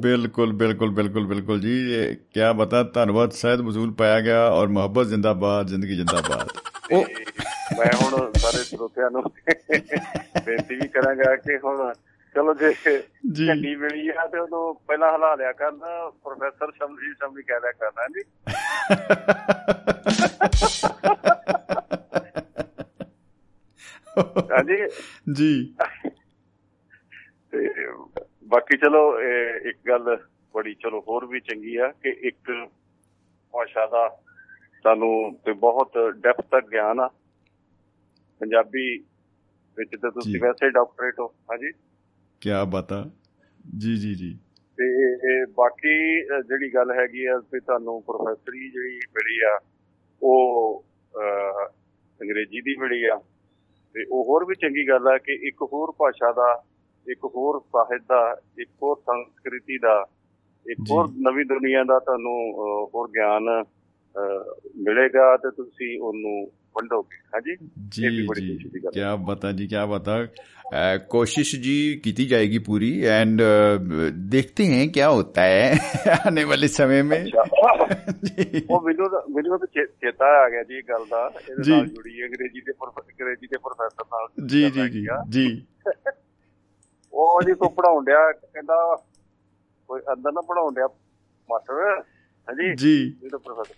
[0.00, 5.06] ਬਿਲਕੁਲ ਬਿਲਕੁਲ ਬਿਲਕੁਲ ਬਿਲਕੁਲ ਜੀ। ਇਹ ਕੀ ਬਤਾ ਧੰਨਵਾਦ ਸਹਿਦ ਮਜ਼ੂਲ ਪਾਇਆ ਗਿਆ ਔਰ ਮੁਹੱਬਤ
[5.06, 6.48] ਜ਼ਿੰਦਾਬਾਦ ਜ਼ਿੰਦਗੀ ਜ਼ਿੰਦਾਬਾਦ।
[6.92, 7.04] ਉਹ
[7.78, 9.22] ਮੈਂ ਹੁਣ ਸਾਰੇ ਸਰੋਤਿਆਂ ਨੂੰ
[10.46, 11.92] ਬੇਨਤੀ ਵੀ ਕਰਾਂਗਾ ਕਿ ਹੁਣ
[12.34, 12.72] ਚਲੋ ਜੇ
[13.46, 18.06] ਝੰਡੀ ਮਿਲੀ ਆ ਤੇ ਉਦੋਂ ਪਹਿਲਾਂ ਹਲਾ ਲਿਆ ਕਰਨਾ ਪ੍ਰੋਫੈਸਰ ਸ਼ਮਸ਼ੀਰ ਸ਼ਮਨੀ ਕਹਿ ਲਿਆ ਕਰਨਾ
[18.08, 18.22] ਜੀ।
[24.18, 24.76] ਹਾਂਜੀ।
[25.34, 25.74] ਜੀ।
[27.52, 27.68] ਤੇ
[28.44, 29.20] ਬਾਕੀ ਚਲੋ
[29.70, 30.16] ਇੱਕ ਗੱਲ
[30.54, 32.50] ਬੜੀ ਚਲੋ ਹੋਰ ਵੀ ਚੰਗੀ ਆ ਕਿ ਇੱਕ
[33.52, 34.08] ਭਾਸ਼ਾ ਦਾ
[34.82, 35.12] ਸਾਨੂੰ
[35.46, 37.08] ਤੇ ਬਹੁਤ ਡੈਪਥ ਤੱਕ ਗਿਆਨ ਆ।
[38.40, 38.98] ਪੰਜਾਬੀ
[39.76, 41.72] ਵਿੱਚ ਤਾਂ ਤੁਸੀਂ ਵੈਸੇ ਡਾਕਟਰੇਟ ਹੋ। ਹਾਂਜੀ।
[42.40, 43.04] ਕੀ ਬਤਾ
[43.78, 44.38] ਜੀ ਜੀ ਜੀ।
[44.78, 44.86] ਤੇ
[45.30, 45.96] ਇਹ ਬਾਕੀ
[46.48, 49.60] ਜਿਹੜੀ ਗੱਲ ਹੈਗੀ ਆ ਤੇ ਤੁਹਾਨੂੰ ਪ੍ਰੋਫੈਸਰੀ ਜਿਹੜੀ ਮਿਲੀ ਆ
[50.22, 50.84] ਉਹ
[52.20, 53.20] ਅੰਗਰੇਜ਼ੀ ਦੀ ਮਿਲੀ ਆ।
[53.94, 56.52] ਤੇ ਉਹ ਹੋਰ ਵੀ ਚੰਗੀ ਗੱਲ ਆ ਕਿ ਇੱਕ ਹੋਰ ਭਾਸ਼ਾ ਦਾ
[57.06, 58.20] ਇੱਕ ਹੋਰ ਸਾਹਿਤ ਦਾ
[58.58, 59.94] ਇੱਕ ਹੋਰ ਸੰਸਕ੍ਰਿਤੀ ਦਾ
[60.66, 62.34] ਇੱਕ। ਹੋਰ ਨਵੀਂ ਦੁਨੀਆ ਦਾ ਤੁਹਾਨੂੰ
[62.94, 63.48] ਹੋਰ ਗਿਆਨ
[64.78, 67.53] ਮਿਲੇਗਾ ਤੇ ਤੁਸੀਂ ਉਹਨੂੰ ਵੰਡੋਗੇ ਹਾਂਜੀ
[67.95, 70.17] जी ਇਹ ਵੀ ਬੜੀ जी ਖੁਸ਼ੀ ਦੀ ਗੱਲ क्या बता जी क्या बता
[70.67, 71.73] अ, कोशिश जी
[72.05, 73.41] की जाएगी पूरी एंड
[74.31, 77.43] देखते हैं क्या होता है आने वाले समय में ਅੱਛਾ
[78.23, 81.63] जी ਉਹ ਮੈਨੂੰ ਤਾਂ- ਮੈਨੂੰ ਤਾਂ ਚੇ- ਚੇਤਾ ਆ ਗਿਆ ਜੀ ਇਹ ਗੱਲ ਦਾ ਇਹਦੇ
[81.63, 85.03] ਜੀ। ਨਾਲ ਜੁੜੀ ਹੈ ਅੰਗਰੇਜ਼ੀ ਦੇ ਪ੍ਰੋਫੈ- ਅੰਗਰੇਜ਼ੀ ਦੇ ਪ੍ਰੋਫੈਸਰ ਨਾਲ जी ਗੱਲ जी ਹੈਗੀ
[85.03, 85.45] जी ਆ। जी
[87.13, 88.79] ਉਹ ਜੀ ਕੋ ਪੜਾਉਣ ਡਿਆ ਕਹਿੰਦਾ
[89.89, 90.87] ਕੋਈ ਅੰਦਰ ਨਾ ਪੜਾਉਣ ਡਿਆ
[91.49, 91.81] ਮਾਸਟਰ
[92.47, 93.73] ਹਾਂਜੀ जी ਜਿਹੜਾ ਪ੍ਰੋਫੈਸਰ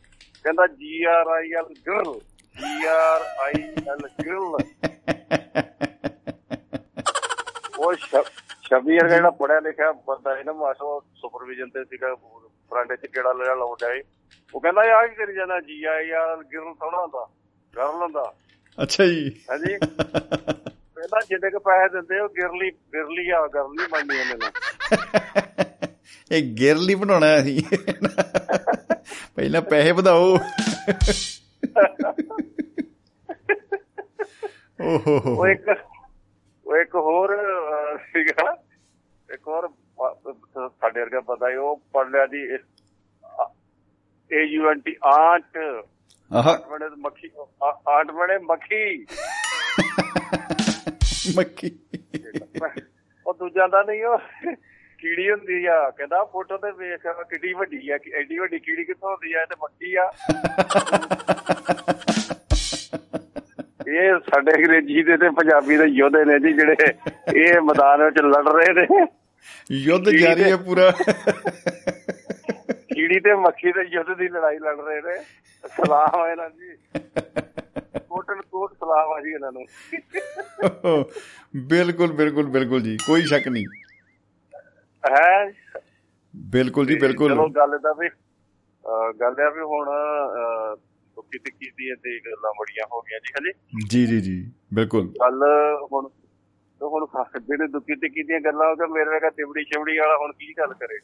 [0.45, 2.14] ਕਹਿੰਦਾ G R I L girl
[2.57, 4.57] G R I L grill
[7.79, 13.33] ਉਹ ਸ਼ਬੀਰ ਜਿਹੜਾ ਪੜਿਆ ਲਿਖਿਆ ਬੰਦਾ ਹੈ ਨਾ ਮਾਸੋ ਸੁਪਰਵਿਜ਼ਨ ਤੇ ਸੀਗਾ ਫਰਾਂਡੇ ਚ ਕਿਹੜਾ
[13.33, 14.01] ਲਿਆ ਲਾਉਂਦਾ ਹੈ
[14.55, 15.61] ਉਹ ਕਹਿੰਦਾ ਯਾਰ ਕੀ ਕਰੀ ਜਾਂਦਾ?
[15.61, 17.29] ਜੀ ਆਈ ਆਰ ਗ੍ਰਿਲ ਸੋਣਾ ਹੁੰਦਾ
[17.74, 18.35] ਕਰ ਲੈਂਦਾ।
[18.83, 19.79] ਅੱਛਾ ਜੀ। ਹਾਂਜੀ।
[20.95, 24.51] ਪਹਿਲਾਂ ਜਿੰਨੇ ਕ ਪੈਸੇ ਦਿੰਦੇ ਉਹ ਗਿਰਲੀ ਗਿਰਲੀ ਆ ਗਰਲੀ ਬਣਨੀ ਉਹਨੇ
[26.37, 27.65] ਇਹ ਗਿਰਲੀ ਬਣਾਉਣਾ ਸੀ।
[29.37, 30.39] ਪਹਿਲਾਂ ਪੈਸੇ ਵਧਾਓ।
[34.81, 35.65] ਓਹੋ ਉਹ ਇੱਕ
[36.66, 37.39] ਉਹ ਇੱਕ ਹੋਰ
[37.99, 38.65] ਸੀਗਾ।
[39.35, 39.69] ਇੱਕ ਹੋਰ
[40.69, 42.39] ਸਾਡੇ ਵਰਗਾ ਪਤਾ ਹੀ ਉਹ ਪੜ ਲਿਆ ਦੀ
[44.32, 45.59] A U N T aunt.
[46.32, 47.31] ਆਹ। ਆਂਟ ਬਣੇ ਮੱਖੀ
[47.62, 49.07] ਆ- ਆਂਟ ਬਣੇ ਮੱਖੀ।
[51.36, 51.70] ਮੱਕੀ
[53.27, 54.19] ਉਹ ਦੂਜਾ ਦਾ ਨਹੀਂ ਉਹ
[55.03, 59.11] ਕੀੜੀ ਹੁੰਦੀ ਆ। ਕਹਿੰਦਾ ਫੋਟੋ ਤੇ ਵੇਖ ਕਿੱਡੀ ਵੱਡੀ ਆ ਕਿ ਐਡੀ ਵੱਡੀ ਕੀੜੀ ਕਿੱਥੋਂ
[59.11, 60.11] ਹੁੰਦੀ ਆ ਤੇ ਮੱਖੀ ਆ।
[63.89, 66.77] ਇਹ ਸਾਡੇ ਅੰਗਰੇਜ਼ੀ ਦੇ ਤੇ ਪੰਜਾਬੀ ਦੇ ਯੋਧੇ ਨੇ ਜੀ ਜਿਹੜੇ
[67.37, 69.07] ਇਹ ਮੈਦਾਨ ਵਿੱਚ ਲੜ ਰਹੇ ਨੇ।
[69.73, 70.91] ਯੁੱਧ ਜਾਰੀ ਹੈ ਪੂਰਾ।
[72.95, 75.16] ਕੀੜੀ ਤੇ ਮੱਖੀ ਦੇ ਯੁੱਧ ਦੀ ਲੜਾਈ ਲੜ ਰਹੇ ਨੇ।
[75.77, 76.69] ਸਲਾਮ ਹੈ ਇਹਨਾਂ ਜੀ
[78.09, 79.65] ਕੋਟਨ ਕੋਟ ਸਲਾਮ ਆ ਜੀ ਇਹਨਾਂ ਨੂੰ।
[81.69, 83.66] ਬਿਲਕੁਲ ਬਿਲਕੁਲ ਬਿਲਕੁਲ ਜੀ ਕੋਈ ਸ਼ੱਕ ਨਹੀਂ।
[85.05, 85.53] ਹੈ।
[86.37, 88.09] ਬਿਲਕੁਲ ਜੀ ਚਲੋ ਬਿਲਕੁਲ। ਗੱਲ ਦਾ ਵੀ
[89.20, 90.77] ਗੱਲ ਆ ਵੀ ਹੁਣ ਅਹ,
[91.16, 93.53] ਦੁੱਖੀ ਤਿੱਖੀ ਦੀ ਤੇ ਗੱਲਾਂ ਬੜੀਆਂ ਹੋ ਗਈਆਂ ਜੀ ਹਲੇ
[93.89, 95.43] ਜੀ। ਜੀ ਜੀ ਬਿਲਕੁਲ। ਗੱਲ
[95.93, 97.07] ਹੁਣ ਤੇ ਹੁਣ
[97.39, 100.74] ਜਿਹੜੇ ਦੁੱਖੀ ਤਿੱਖੀ ਦੀਆਂ ਗੱਲਾਂ ਉਹ ਤੇ ਮੇਰੇ ਵਰਗਾ ਤਿਬੜੀ ਛਿਬੜੀ ਵਾਲਾ ਹੁਣ ਕੀ ਗੱਲ
[100.74, 100.99] ਕਰੇ?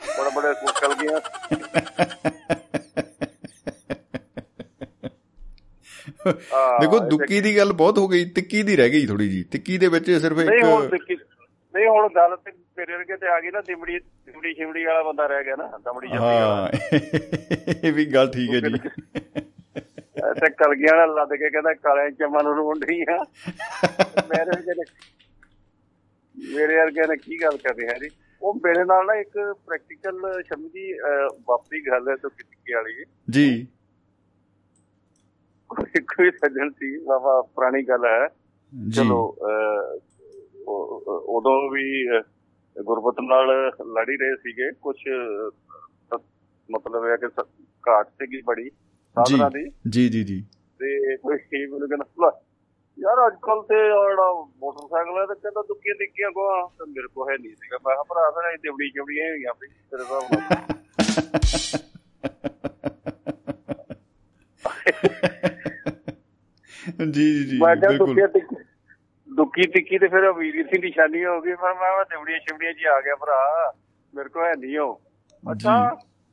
[0.00, 1.20] ਬੜਾ ਬੜਾ ਕੁੱਕਲ ਗਿਆ।
[6.26, 9.78] ਹਾਂ, ਦੇਖੋ ਦੁੱਕੀ ਦੀ ਗੱਲ ਬਹੁਤ ਹੋ ਗਈ ਤਿੱਕੀ ਦੀ ਰਹਿ ਗਈ ਥੋੜੀ ਜੀ ਤਿੱਕੀ
[9.78, 11.16] ਦੇ ਵਿੱਚ ਸਿਰਫ ਨਹੀਂ ਹੁਣ ਇੱਕ ਤਿੱਖੀ
[11.78, 15.26] ਨਹੀਂ ਹੁਣ ਗੱਲ ਤੇ ਮੇਰੇ ਵਰਗੇ ਤੇ ਆ ਗਈ ਨਾ ਤਿਬੜੀ ਤਿਬੜੀ ਛਿਬੜੀ ਵਾਲਾ ਬੰਦਾ
[15.26, 16.68] ਰਹਿ ਗਿਆ ਨਾ ਦਮੜੀ ਜਾਂਦੀ ਵਾਲਾ। ਹਾਂ
[17.84, 18.78] ਇਹ ਵੀ ਗੱਲ ਠੀਕ ਹੈ ਜੀ।
[20.40, 23.16] ਤੇ ਕਲਗੀਆਂ ਨਾਲ ਲੱਦ ਕੇ ਕਹਿੰਦਾ ਕਾਲੇ ਚਮਨ ਨੂੰ ਰੋਂਢੀ ਆ।
[24.28, 24.84] ਮੇਰੇ ਵਰਗੇ ਨੇ
[26.36, 28.10] ਮੇਰੇ ਵਰਗੇ ਨੇ ਕੀ ਗੱਲ ਕਰ ਰਿਹਾ ਜੀ?
[28.42, 30.92] ਉਹ ਮੇਰੇ ਨਾਲ ਨਾ ਇੱਕ ਪ੍ਰੈਕਟੀਕਲ ਸ਼ਮਦੀ
[31.48, 33.66] ਵਾਪਰੀ ਗੱਲ ਹੈ ਤੋਂ ਕਿੱਥੇ ਵਾਲੀ ਜੀ।
[35.70, 38.28] ਕੋਈ ਕੋਈ ਸੱਜਣ ਸੀ ਬਾਬਾ ਪੁਰਾਣੀ ਗੱਲ ਹੈ।
[38.94, 39.20] ਚਲੋ
[41.08, 42.08] ਉਦੋਂ ਵੀ
[42.82, 43.46] ਗੁਰਬਤ ਨਾਲ
[43.94, 44.96] ਲੜੀ ਰਹੇ ਸੀਗੇ। ਕੁਝ
[46.70, 47.26] ਮਤਲਬ ਹੈ ਕਿ
[47.88, 48.70] ਘਾਟ ਸੀਗੀ ਬੜੀ
[49.16, 50.44] ਸਾਧਨਾ ਦੀ। ਜੀ ਜੀ ਜੀ।
[50.78, 52.40] ਤੇ ਕੋਈ ਸੀ ਮੈਨੂੰ ਕਹਿੰਦਾ
[52.98, 57.30] ਯਾਰ ਅੱਜ ਕੱਲ ਤੇ ਜਿਹੜਾ ਮੋਟਰਸਾਈਕਲ ਹੈ ਤੇ ਕਹਿੰਦਾ ਦੁੱਕੀਆਂ ਦਿੱਕੀਆਂ ਕੋ ਤੇ ਮੇਰੇ ਕੋ
[57.30, 60.68] ਹੈ ਨਹੀਂ ਸੀਗਾ। ਮੈਂ ਭਰਾ ਫਿਰ ਇਹ ਦਿਵੜੀ ਚਵੜੀਆਂ ਹੈਗੀਆਂ ਵੀ ਤੇਰੇ ਹਿਸਾਬ ਨਾਲ।
[67.12, 68.28] ਜੀ ਜੀ ਜੀ ਮੈਂ ਕਿਹਾ ਦੁੱਕੀਆਂ
[69.38, 73.00] ਦੁੱਕੀ ਤਿੱਕੀ ਤੇ ਫਿਰ ਵੀਰੀ ਦੀ ਨਿਸ਼ਾਨੀ ਹੋ ਗਈ ਪਰ ਮੈਂ ਦਿਵੜੀਆਂ ਚਵੜੀਆਂ ਜੀ ਆ
[73.00, 73.40] ਗਿਆ ਭਰਾ
[74.14, 75.00] ਮੇਰੇ ਕੋ ਹੈ ਨਹੀਂ ਉਹ।
[75.52, 75.74] ਅੱਛਾ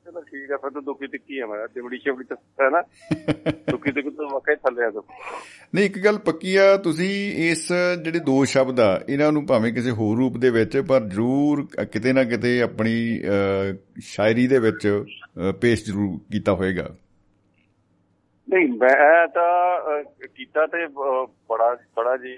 [0.06, 2.82] ਚਲੋ ਠੀਕ ਹੈ ਫਿਰ ਤਾਂ ਦੁੱਕੀ ਤਿੱਕੀ ਹੈ ਮੈਂ ਦਿਵੜੀ ਚਵੜੀ ਤੇ ਹੈ ਨਾ।
[3.72, 5.03] ਦੁੱਕੀ ਤਿੱਕੀ ਤੋਂ ਵਕੇ ਥੱਲੇ ਆ ਤੂੰ।
[5.76, 7.10] ਨਹੀਂ ਇੱਕ ਗੱਲ ਪੱਕੀ ਆ ਤੁਸੀਂ
[7.52, 7.68] ਇਸ
[8.03, 12.14] ਜਿਹੜੇ ਦੋ ਸ਼ਬਦ ਆ ਇਹਨਾਂ ਨੂੰ ਭਾਵੇਂ ਕਿਸੇ ਹੋਰ ਰੂਪ ਦੇ ਵਿੱਚ ਪਰ ਜ਼ਰੂਰ ਕਿਤੇ
[12.14, 13.22] ਨਾ ਕਿਤੇ ਆਪਣੀ
[13.99, 14.88] ਸ਼ਾਇਰੀ ਦੇ ਵਿੱਚ
[15.61, 16.95] ਪੇਸ਼ ਜ਼ਰੂਰ ਕੀਤਾ ਹੋਏਗਾ।
[18.48, 20.03] ਨਹੀਂ ਮੈਂ ਤਾਂ
[20.36, 20.86] ਕੀਤਾ ਤੇ
[21.49, 22.36] ਬੜਾ ਬੜਾ ਜੀ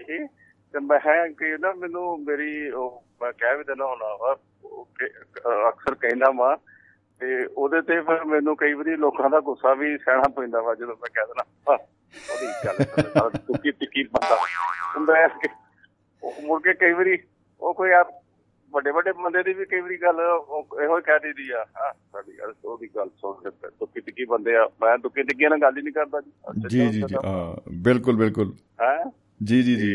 [0.73, 4.34] ਤੇ ਮੈਂ ਹੈ ਕਿ ਨਾ ਮੈਨੂੰ ਮੇਰੀ ਉਹ ਮੈਂ ਕਹਿ ਵੀ ਦਿੰਦਾ ਹੁੰਦਾ ਵਾ
[5.69, 6.56] ਅਕਸਰ ਕਹਿੰਦਾ ਵਾਂ
[7.22, 10.95] ਤੇ ਉਹਦੇ ਤੇ ਫਿਰ ਮੈਨੂੰ ਕਈ ਵਾਰੀ ਲੋਕਾਂ ਦਾ ਗੁੱਸਾ ਵੀ ਸਹਿਣਾ ਪੈਂਦਾ ਵਾ ਜਦੋਂ
[10.95, 11.77] ਮੈਂ ਕਹਿ ਦਿੰਦਾ "ਆਹ,
[12.31, 14.35] ਉਹਦੀ ਗੱਲ ਟੁੱਕੀ ਟਿੱਕੀ ਬੰਦਾ
[14.95, 15.27] ਹੁੰਦਾ
[16.23, 17.18] ਉਹ ਮੁੜ ਕੇ ਕਈ ਵਾਰੀ
[17.61, 18.03] ਉਹ ਕੋਈ ਆ
[18.73, 22.38] ਵੱਡੇ ਵੱਡੇ ਬੰਦੇ ਦੀ ਵੀ ਕਈ ਵਾਰੀ ਗੱਲ ਇਹੋ ਹੀ ਕਹਿ ਦਿੰਦੀ ਆ ਹਾਂ ਸਾਡੀ
[22.39, 25.81] ਗੱਲ ਉਹਦੀ ਗੱਲ ਸੁਣ ਕੇ ਦੁੱਖੀ ਟਿੱਕੀ ਬੰਦੇ ਆ। ਮੈਂ ਦੁੱਖੀ ਟਿੱਕੀਆਂ ਨਾਲ ਗੱਲ ਹੀ
[25.81, 26.22] ਨਹੀਂ ਕਰਦਾ
[26.69, 29.03] ਜੀ ਜੀ ਜੀ ਹਾਂ ਬਿਲਕੁਲ ਬਿਲਕੁਲ। ਹੈ?
[29.39, 29.93] ਜੀ ਜੀ ਜੀ।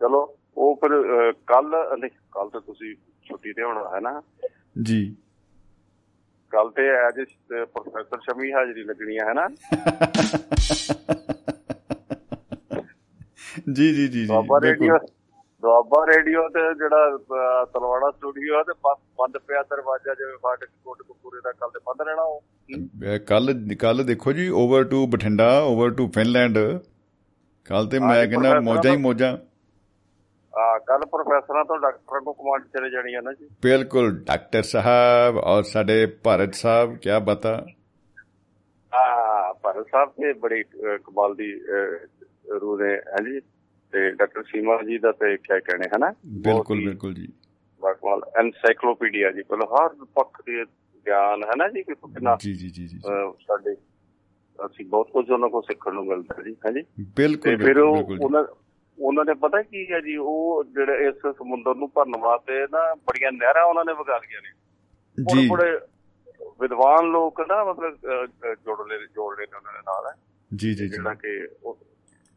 [0.00, 0.92] ਚਲੋ ਉਹ ਫਿਰ
[1.46, 2.94] ਕੱਲ ਨਹੀਂ ਕੱਲ ਤਾਂ ਤੁਸੀਂ
[3.26, 4.22] ਛੁੱਟੀ ਤੇ ਹੋਣਾ ਹੈ ਨਾ?
[4.82, 5.16] ਜੀ।
[6.52, 7.20] ਕੱਲ ਤੇ ਐਜ
[7.50, 9.48] ਪ੍ਰੋਫੈਸਰ ਸ਼ਮੀ ਹਾਜ਼ਰੀ ਲੱਗਣੀ ਹੈ ਨਾ?
[13.72, 14.98] ਜੀ ਜੀ ਜੀ ਦੁਆਬਾ ਰੇਡੀਓ
[15.62, 17.18] ਦੁਆਬਾ ਰੇਡੀਓ ਤੇ ਜਿਹੜਾ
[17.64, 18.72] ਤਲਵਾੜਾ ਸਟੂਡੀਓ ਆ ਤੇ
[19.18, 22.42] ਬੰਦ ਪਿਆ ਦਰਵਾਜ਼ਾ ਜਿਵੇਂ ਫਾਟਕ ਕੋਟ ਕਪੂਰੇ ਦਾ ਕੱਲ ਤੇ ਬੰਦ ਰਹਿਣਾ ਉਹ।
[23.26, 26.58] ਕੱਲ ਕੱਲ ਦੇਖੋ ਜੀ over to Bathinda over to Finland
[27.66, 29.36] ਕੱਲ ਤੇ ਮੈਂ ਕਹਿੰਦਾ ਮੋਜਾਂ ਹੀ ਮੋਜਾਂ।
[30.54, 35.36] ਆ ਕੱਲ ਪ੍ਰੋਫੈਸਰਾਂ ਤੋਂ ਡਾਕਟਰਾਂ ਕੋ ਕਮਾਂਡ ਚਲੇ ਜਾਣੀ ਹੈ ਨਾ ਜੀ। ਬਿਲਕੁਲ ਡਾਕਟਰ ਸਾਹਿਬ
[35.36, 37.54] ਔਰ ਸਾਡੇ ਭਾਰਤ ਸਾਹਿਬ ਕੀ ਬਤਾ?
[38.92, 40.62] ਆ ਭਾਰਤ ਸਾਹਿਬ ਤੇ ਬੜੀ
[41.04, 41.52] ਕਮਾਲ ਦੀ
[42.60, 43.40] ਰੂਹ ਨੇ ਹੈ ਜੀ?
[43.92, 46.12] ਤੇ ਡਾਕਟਰ ਸੀਮਾ ਜੀ ਦਾ ਤੇ ਕੀ ਕਹਿਣੇ ਹੈ ਨਾ
[46.46, 47.26] ਬਿਲਕੁਲ ਬਿਲਕੁਲ ਜੀ।
[47.82, 50.64] ਬਕਵਾਲ ਐਨਸਾਈਕਲੋਪੀਡੀਆ ਜੀ ਕੋਲ ਹਰ ਪੱਖ ਦੇ
[51.06, 51.82] ਗਿਆਨ ਹੈ ਨਾ ਜੀ?
[51.82, 53.73] ਕਿ ਕਿੰਨਾ ਜੀ ਜੀ ਜੀ ਸਾਡੇ
[54.74, 56.82] ਅਸੀਂ ਬਹੁਤ ਕੁਝ ਉਹਨਾਂ ਕੋਲ ਸਿੱਖਣ ਨੂੰ ਮਿਲਦਾ ਜੀ ਹੈ ਜੀ?
[56.82, 58.44] ਤੇ ਬਿਲਕੁਲ ਫਿਰ। ਉਹਨਾਂ
[58.98, 63.32] ਉਹਨਾਂ ਨੇ ਪਤਾ ਕੀ ਹੈ ਜੀ ਉਹ ਜਿਹੜੇ ਇਸ ਸਮੁੰਦਰ ਨੂੰ ਭਰਨ ਵਾਸਤੇ ਨਾ ਬੜੀਆਂ
[63.32, 64.48] ਨਹਿਰਾਂ ਉਹਨਾਂ ਨੇ ਵਗਾ ਲਈਆਂ ਨੇ।
[65.42, 65.78] ਜੀ। ਬੜੇ
[66.60, 67.94] ਵਿਦਵਾਨ ਲੋਕ ਨਾ ਮਤਲਬ
[68.64, 70.12] ਜੋੜ ਲੈ ਜੋੜ ਲੈ ਉਹਨਾਂ ਦੇ ਨਾਲ
[70.56, 71.78] ਜੀ ਜੀ ਜੀ। ਜਿਹੜਾ ਕਿ ਉਹ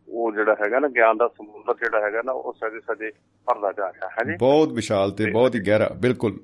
[0.08, 3.12] ਉਹ ਜਿਹੜਾ ਹੈਗਾ ਨਾ ਗਿਆਨ ਦਾ ਸਮੁੰਦਰ ਜਿਹੜਾ ਹੈਗਾ ਨਾ ਉਹ ਸਦੇ ਸਦੇ
[3.46, 4.38] ਭਰਦਾ ਜਾ ਰਿਹਾ ਹੈ ਜੀ?
[4.40, 6.40] ਬਹੁਤ ਵਿਸ਼ਾਲ ਤੇ ਬਹੁਤ ਹੀ ਗਹਿਰਾ ਬਿਲਕੁਲ।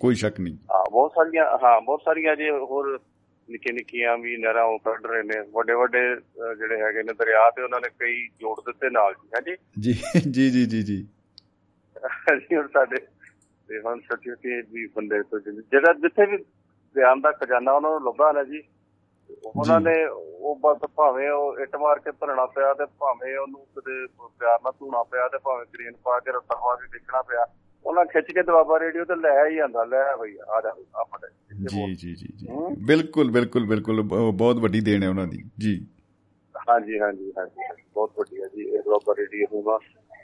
[0.00, 3.00] ਕੋਈ ਸ਼ੱਕ ਨਹੀਂ। ਹਾਂ ਬਹੁਤ ਸਾਰੀਆਂ ਹਾਂ ਬਹੁਤ ਸਾਰੀਆਂ ਜੇ ਹੋਰ
[3.50, 6.00] ਨਿੱਕੀਆਂ ਨਿੱਕੀਆਂ ਵੀ ਨਹਿਰਾਂ ਉਹ ਕੱਢ ਰਹੇ ਨੇ ਵੱਡੇ ਵੱਡੇ
[6.58, 9.40] ਜਿਹੜੇ ਹੈਗੇ ਨੇ ਦਰਿਆ ਤੇ ਉਹਨਾਂ ਨੇ ਕਈ ਜੋੜ ਦਿੱਤੇ ਨਾਲ ਜੀ ਹੈ
[10.20, 11.06] ਜੀ ਜੀ ਜੀ ਜੀ ਜੀ
[12.56, 12.96] ਹੁਣ ਸਾਡੇ
[13.68, 16.36] ਤੇ ਹੁਣ ਸਰਟੀਫਿਕੇਟ ਵੀ ਬੰਦੇ ਤੋਂ ਜਿਹੜਾ ਜਿੱਥੇ ਵੀ
[16.96, 18.62] ਗਿਆਨ ਦਾ ਖਜ਼ਾਨਾ ਉਹਨਾਂ ਨੂੰ ਲੱਭਾ ਨਾ ਜੀ
[19.44, 24.06] ਉਹਨਾਂ। ਨੇ ਉਹ ਬਸ ਭਾਵੇਂ ਉਹ ਇੱਟ ਮਾਰ ਕੇ ਭਰਣਾ ਪਿਆ ਤੇ ਭਾਵੇਂ ਉਹਨੂੰ ਕਿਤੇ
[24.38, 27.46] ਪਿਆਰ ਨਾਲ ਧੂਣਾ ਪਿਆ ਤੇ ਭਾਵੇਂ ਕ੍ਰੇਨ ਪਾ ਕੇ ਰੱਸਾ ਪਾ ਕੇ ਦੇਖਣਾ ਪਿਆ
[27.84, 31.24] ਉਹਨਾਂ ਖਿੱਚ ਕੇ ਦਬਾਬਾ ਰੇਡੀਓ ਤੇ ਲੈ ਹੀ ਜਾਂਦਾ ਲੈ ਬਈ ਆ ਜਾ ਆ ਫੜ
[31.24, 32.46] ਇੱਥੇ ਬੋਲ। ਜੀ ਜੀ ਜੀ। ਜੀ।
[32.86, 35.86] ਬਿਲਕੁਲ ਬਿਲਕੁਲ ਬਿਲਕੁਲ। ਬਹੁਤ ਵੱਡੀ ਦੇਣ ਹੈ ਉਹਨਾਂ ਦੀ ਜੀ।
[36.68, 39.78] ਹਾਂਜੀ ਹਾਂਜੀ ਹਾਂਜੀ ਬਹੁਤ ਵਧੀਆ ਜੀ ਇਹ ਦੁਆਬਾ ਰੇਡੀਓ ਹੋਗਾ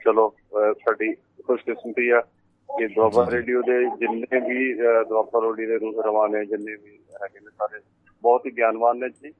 [0.04, 0.34] ਚਲੋ
[0.72, 2.20] ਸਾਡੀ ਖੁਸ਼ਕਿਸਮਤੀ ਆ
[2.68, 4.74] ਕਿ ਦੁਆਬਾ ਰੇਡੀਓ ਦੇ ਜਿੰਨੇ ਵੀ
[5.08, 7.80] ਦੁਆਬਾ ਰੋਡੀ ਦੇ ਰੂਹ ਰਵਾਨੇ ਜਿੰਨੇ ਵੀ ਹੈਗੇ ਨੇ ਸਾਰੇ
[8.22, 9.32] ਬਹੁਤ ਹੀ ਗਿਆਨਵਾਨ ਨੇ ਜੀ।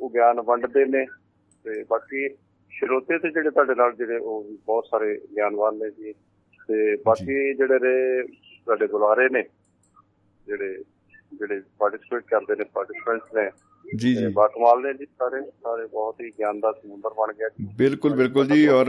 [0.00, 1.04] ਉਹ ਗਿਆਨ ਵੰਡਦੇ ਨੇ
[1.64, 2.28] ਤੇ ਬਾਕੀ
[2.72, 6.14] ਸਰੋਤੇ ਤੇ ਜਿਹੜੇ ਤੁਹਾਡੇ ਨਾਲ ਜਿਹੜੇ ਉਹ ਬਹੁਤ ਸਾਰੇ ਗਿਆਨਵਾਨ ਨੇ ਜੀ।
[6.68, 9.42] ਤੇ ਬਾਕੀ ਜਿਹੜੇ ਨੇ ਤੁਹਾਡੇ ਬੁਲਾਰੇ ਨੇ
[10.46, 10.72] ਜਿਹੜੇ
[11.38, 13.50] ਜਿਹੜੇ ਪਾਰਟਿਸਿਪੇਟ ਕਰਦੇ ਨੇ ਪਾਰਟਿਸਪੈਂਟਸ ਨੇ
[13.84, 17.66] ਜੀ ਜੀ। ਬਾਕਮਾਲ ਨੇ ਜੀ ਸਾਰੇ ਸਾਰੇ ਬਹੁਤ ਹੀ ਗਿਆਨ ਦਾ ਸਮੁੰਦਰ ਬਣ ਗਿਆ ਜੀ।
[17.78, 18.86] ਬਿਲਕੁਲ ਬਿਲਕੁਲ ਜੀ ਔਰ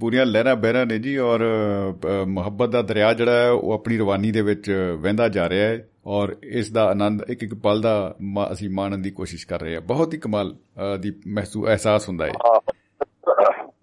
[0.00, 1.44] ਪੂਰੀਆਂ ਲਹਿਰਾਂ ਬਹਿਰਾਂ ਨੇ ਜੀ ਔਰ
[2.28, 4.70] ਮੁਹੱਬਤ ਦਾ ਦਰਿਆ ਜਿਹੜਾ ਹੈ ਉਹ ਆਪਣੀ ਰਵਾਨੀ ਦੇ ਵਿੱਚ
[5.02, 7.94] ਵਹਿੰਦਾ ਜਾ ਰਿਹਾ ਹੈ ਔਰ ਇਸ ਦਾ ਆਨੰਦ ਇੱਕ ਇੱਕ ਪਲ ਦਾ
[8.52, 10.54] ਅਸੀਂ ਮਾਣਨ ਦੀ ਕੋਸ਼ਿਸ਼ ਕਰ ਰਹੇ ਹਾਂ। ਬਹੁਤ ਹੀ ਕਮਾਲ
[11.00, 12.32] ਦੀ ਮਹਿਸੂਸ ਅਹਿਸਾਸ ਹੁੰਦਾ ਹੈ।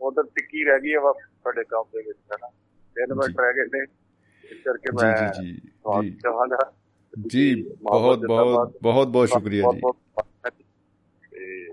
[0.01, 1.13] ਉਧਰ ਟਿੱਕੀ ਰਹਿ ਗਈ ਹੈ ਵਾ
[1.43, 2.49] ਸਾਡੇ ਕੰਮ ਦੇ ਵਿੱਚ ਹੈ ਨਾ।
[2.99, 3.83] ਤਿੰਨ ਮਿੰਟ ਰਹਿ ਗਏ ਨੇ
[4.43, 6.71] ਇਸ ਕਰਕੇ ਮੈਂ ਜੀ ਜੀ ਜੀ ਤੁਹਾਨੂੰ ਜੀ ਚਾਹਾਂਗਾ
[7.27, 7.53] ਜੀ
[7.83, 9.81] ਬਹੁਤ ਬਹੁਤ ਬਹੁਤ ਬਹੁਤ ਸ਼ੁਕਰੀਆ ਜੀ
[11.23, 11.67] ਤੇ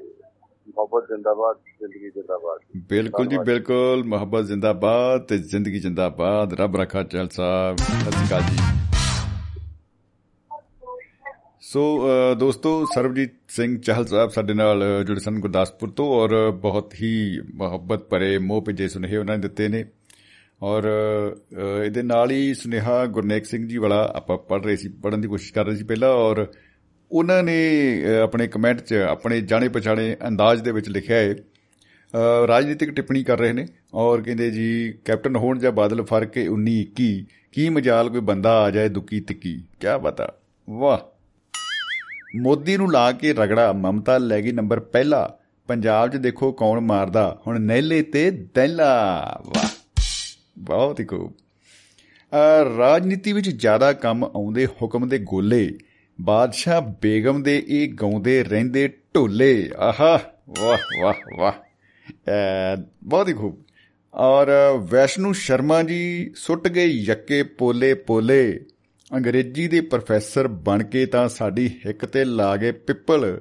[0.68, 7.28] ਮੁਹੱਬਤ ਜਿੰਦਾਬਾਦ ਜ਼ਿੰਦਗੀ ਜਿੰਦਾਬਾਦ ਬਿਲਕੁਲ ਜੀ ਬਿਲਕੁਲ ਮੁਹੱਬਤ ਜ਼ਿੰਦਾਬਾਦ ਤੇ ਜ਼ਿੰਦਗੀ ਜ਼ਿੰਦਾਬਾਦ ਰੱਬ ਰੱਖਾ ਚਲ
[7.30, 8.56] ਸਾਹਿਬ ਸਤਿ ਸ਼੍ਰੀ ਅਕਾਲ ਜੀ
[11.62, 16.34] ਸੋ ਅ, ਦੋਸਤੋ ਸਰਬਜੀਤ ਸਿੰਘ ਚਾਹਲ ਸਾਹਿਬ ਸਾਡੇ ਨਾਲ ਅ, ਜੁੜੇ ਸਨ ਗੁਰਦਾਸਪੁਰ ਤੋਂ ਔਰ
[16.60, 17.10] ਬਹੁਤ ਹੀ
[17.54, 19.84] ਮੁਹੱਬਤ ਭਰੇ ਮੋਹ ਭਿੱਜੇ ਸੁਨੇਹੇ ਉਹਨਾਂ ਨੇ ਦਿੱਤੇ ਨੇ
[20.62, 25.20] ਔਰ ਅ, ਇਹਦੇ ਨਾਲ ਹੀ ਸੁਨੇਹਾ ਗੁਰਨੇਕ ਸਿੰਘ ਜੀ ਵਾਲਾ ਆਪਾਂ ਪੜ੍ਹ ਰਹੇ ਸੀ ਪੜ੍ਹਨ
[25.20, 26.46] ਦੀ ਕੋਸ਼ਿਸ਼ ਕਰ ਰਹੇ ਸੀ ਪਹਿਲਾਂ ਔਰ
[27.10, 27.56] ਉਹਨਾਂ ਨੇ
[28.04, 33.22] ਅ, ਆਪਣੇ ਕਮੈਂਟ 'ਚ ਆਪਣੇ ਜਾਣੇ ਪਛਾਣੇ ਅੰਦਾਜ਼ ਦੇ ਵਿੱਚ ਲਿਖਿਆ ਹੈ ਅ, ਰਾਜਨੀਤਿਕ ਟਿੱਪਣੀ
[33.24, 37.68] ਕਰ ਰਹੇ ਨੇ ਔਰ ਕਹਿੰਦੇ ਜੀ ਕੈਪਟਨ ਹੋਣ ਜਾਂ ਬਾਦਲ ਫ਼ਰਕ ਹੈ 19 21 ਕੀ
[37.68, 39.54] ਮਜਾਲ ਕੋਈ ਬੰਦਾ ਆ ਜਾਏ ਦੁੱਕੀ ਤਿੱਕੀ?
[39.80, 40.32] ਕੀ ਪਤਾ
[40.70, 40.98] ਵਾਹ।
[42.40, 45.38] ਮੋਦੀ ਨੂੰ ਲਾ ਕੇ ਰਗੜਾ ਮਮਤਾ ਲੈ ਗਈ ਨੰਬਰ ਪਹਿਲਾ
[45.68, 48.88] ਪੰਜਾਬ 'ਚ ਦੇਖੋ ਕੌਣ ਮਾਰਦਾ ਹੁਣ ਨਹਿਲੇ ਤੇ ਦਹਿਲਾ।
[49.46, 49.75] ਵਾਹ।
[50.58, 51.32] ਬਹੁਤ ਹੀ ਖੂਬ।
[52.32, 55.78] ਅ, ਰਾਜਨੀਤੀ ਵਿੱਚ ਜ਼ਿਆਦਾ ਕੰਮ ਆਉਂਦੇ ਹੁਕਮ ਦੇ ਗੋਲੇ
[56.20, 63.62] ਬਾਦਸ਼ਾਹ ਬੇਗਮ ਦੇ ਇਹ ਗਾਉਂਦੇ ਰਹਿੰਦੇ ਢੋਲੇ। ਆਹਾ ਵਾਹ ਵਾਹ ਵਾਹ। ਅ, ਬਹੁਤ ਹੀ ਖੂਬ।
[64.14, 68.64] ਔਰ ਵੈਸ਼ਨੂ ਸ਼ਰਮਾ ਜੀ ਸੁੱਟ ਗਏ ਯੱਕੇ ਪੋਲੇ ਪੋਲੇ।
[69.14, 73.40] ਅੰਗਰੇਜ਼ੀ ਦੇ ਪ੍ਰੋਫੈਸਰ ਬਣ ਕੇ ਤਾਂ ਸਾਡੀ ਹਿੱਕ ਤੇ ਲਾ ਗਏ ਪਿੱਪਲ।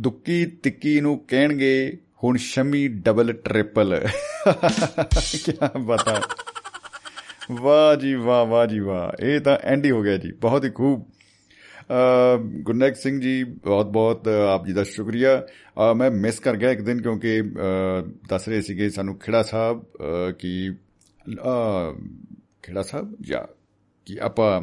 [0.00, 4.06] ਦੁੱਕੀ ਤਿੱਕੀ ਨੂੰ ਕਹਿਣਗੇ ਹੁਣ ਸ਼ਮੀ ਡਬਲ ਟ੍ਰਿਪਲ
[5.44, 6.22] ਕੀ ਬਤਾ।
[7.52, 10.70] ਵਾਹ ਜੀ ਵਾਹ ਵਾਹ ਜੀ ਵਾਹ। ਇਹ ਤਾਂ ਐਂਡ ਹੀ ਹੋ ਗਿਆ ਜੀ। ਬਹੁਤ ਹੀ
[10.70, 11.10] ਖੂਬ।
[11.82, 15.46] ਅ, ਗੁਰਨੈਕ ਸਿੰਘ ਜੀ ਬਹੁਤ ਬਹੁਤ ਅ, ਆਪ ਜੀ ਦਾ ਸ਼ੁਕਰੀਆ।
[15.90, 17.44] ਅ, ਮੈਂ ਮਿਸ ਕਰ ਗਿਆ ਇੱਕ ਦਿਨ ਕਿਉਂਕਿ ਅ,
[18.28, 20.74] ਦੱਸ ਰਹੇ ਸੀਗੇ ਸਾਨੂੰ ਖੇੜਾ ਸਾਹਿਬ ਅ, ਕਿ
[21.34, 21.92] ਅ,
[22.62, 23.54] ਖੇੜਾ ਸਾਹਿਬ ਜਾਂ
[24.06, 24.62] ਕਿ ਆਪਾਂ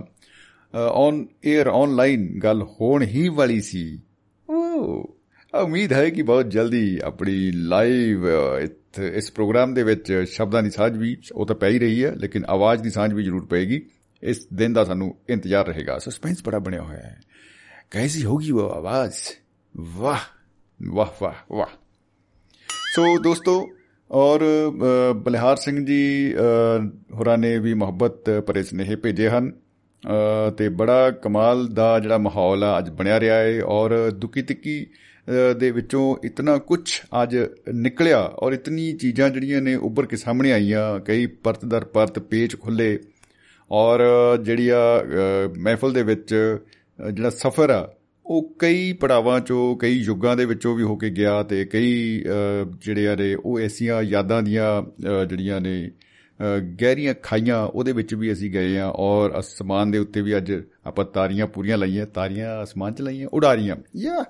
[0.78, 4.02] ਔਨ 에ਅਰ ਆਨਲਾਈਨ ਗੱਲ ਹੋਣ ਹੀ ਵਾਲੀ ਸੀ।
[4.50, 5.19] ਉਹ
[5.54, 8.26] ਉਮੀਦ ਹੈ ਕਿ ਬਹੁਤ ਜਲਦੀ ਆਪਣੀ ਲਾਈਵ
[9.14, 12.46] ਇਸ ਪ੍ਰੋਗਰਾਮ ਦੇ ਵਿੱਚ ਸ਼ਬਦਾਂ ਦੀ ਸਾਂਝ ਵੀ ਉਹ ਤਾਂ ਪੈ ਹੀ ਰਹੀ ਹੈ ਲੇਕਿਨ
[12.46, 13.86] ਆਵਾਜ਼ ਦੀ ਸਾਂਝ ਵੀ ਜ਼ਰੂਰ ਪਏਗੀ।
[14.24, 17.20] ਇਸ ਦਿਨ ਦਾ ਸਾਨੂੰ ਇੰਤਜ਼ਾਰ ਰਹੇਗਾ। ਸਸਪੈਂਸ ਬੜਾ ਬਣਿਆ ਹੋਇਆ ਹੈ।
[17.92, 19.14] ਕੈਸੀ ਹੋਗੀ ਉਹ ਆਵਾਜ਼?
[19.78, 20.20] ਵਾਹ
[20.92, 21.78] ਵਾਹ ਵਾਹ ਵਾਹ।
[22.96, 23.70] ਸੋ ਦੋਸਤੋ
[24.12, 26.38] ਔਰ ਅ, ਬਲਿਹਾਰ ਸਿੰਘ ਜੀ ਅ,
[27.14, 32.64] ਹੋਰਾਂ ਨੇ ਵੀ ਮੁਹੱਬਤ ਭਰੇ ਸੁਨੇਹੇ ਭੇਜੇ ਹਨ। ਅ, ਤੇ ਬੜਾ ਕਮਾਲ ਦਾ ਜਿਹੜਾ ਮਾਹੌਲ
[32.64, 34.88] ਆ ਅੱਜ ਬਣਿਆ ਰਿਹਾ ਹੈ ਔਰ ਦੁੱਕੀ ਤਿੱਕੀ ਅ,
[35.60, 36.82] ਦੇ ਵਿੱਚੋਂ ਇਤਨਾ ਕੁਝ
[37.24, 37.38] ਅੱਜ
[37.74, 42.56] ਨਿਕਲਿਆ ਔਰ ਇਤਨੀ ਚੀਜ਼ਾਂ ਜਿਹੜੀਆਂ ਨੇ ਉੱਭਰ ਕੇ ਸਾਹਮਣੇ ਆਈਆਂ ਕਈ ਪਰਤ ਦਰ ਪਰਤ ਪੇਚ
[42.60, 43.00] ਖੁੱਲੇ
[43.72, 44.02] ਔਰ
[44.44, 46.34] ਜਿਹੜੀ ਆ ਅ, ਮਹਿਫਲ ਦੇ ਵਿੱਚ
[47.00, 47.88] ਅ, ਜਿਹੜਾ ਸਫ਼ਰ ਆ
[48.26, 52.66] ਉਹ ਕਈ ਪੜਾਵਾਂ ਚੋਂ ਕਈ ਯੁੱਗਾਂ ਦੇ ਵਿੱਚੋਂ ਵੀ ਹੋ ਕੇ ਗਿਆ ਤੇ ਕਈ ਅ,
[52.82, 55.92] ਜਿਹੜੇ ਆ ਨੇ ਉਹ ਐਸੀਆਂ ਯਾਦਾਂ ਦੀਆਂ ਅ, ਜਿਹੜੀਆਂ ਨੇ
[56.40, 60.54] ਅ, ਗਹਿਰੀਆਂ ਖਾਈਆਂ ਉਹਦੇ ਵਿੱਚ ਵੀ ਅਸੀਂ ਗਏ ਆ ਔਰ ਅਸਮਾਨ ਦੇ ਉੱਤੇ ਵੀ ਅੱਜ
[60.86, 64.26] ਆਪਾਂ ਤਾਰੀਆਂ ਪੂਰੀਆਂ ਲਾਈਆਂ ਤਾਰੀਆਂ ਅਸਮਾਨ 'ਚ ਲਾਈਆਂ ਉਡਾਰੀਆਂ। ਯਾ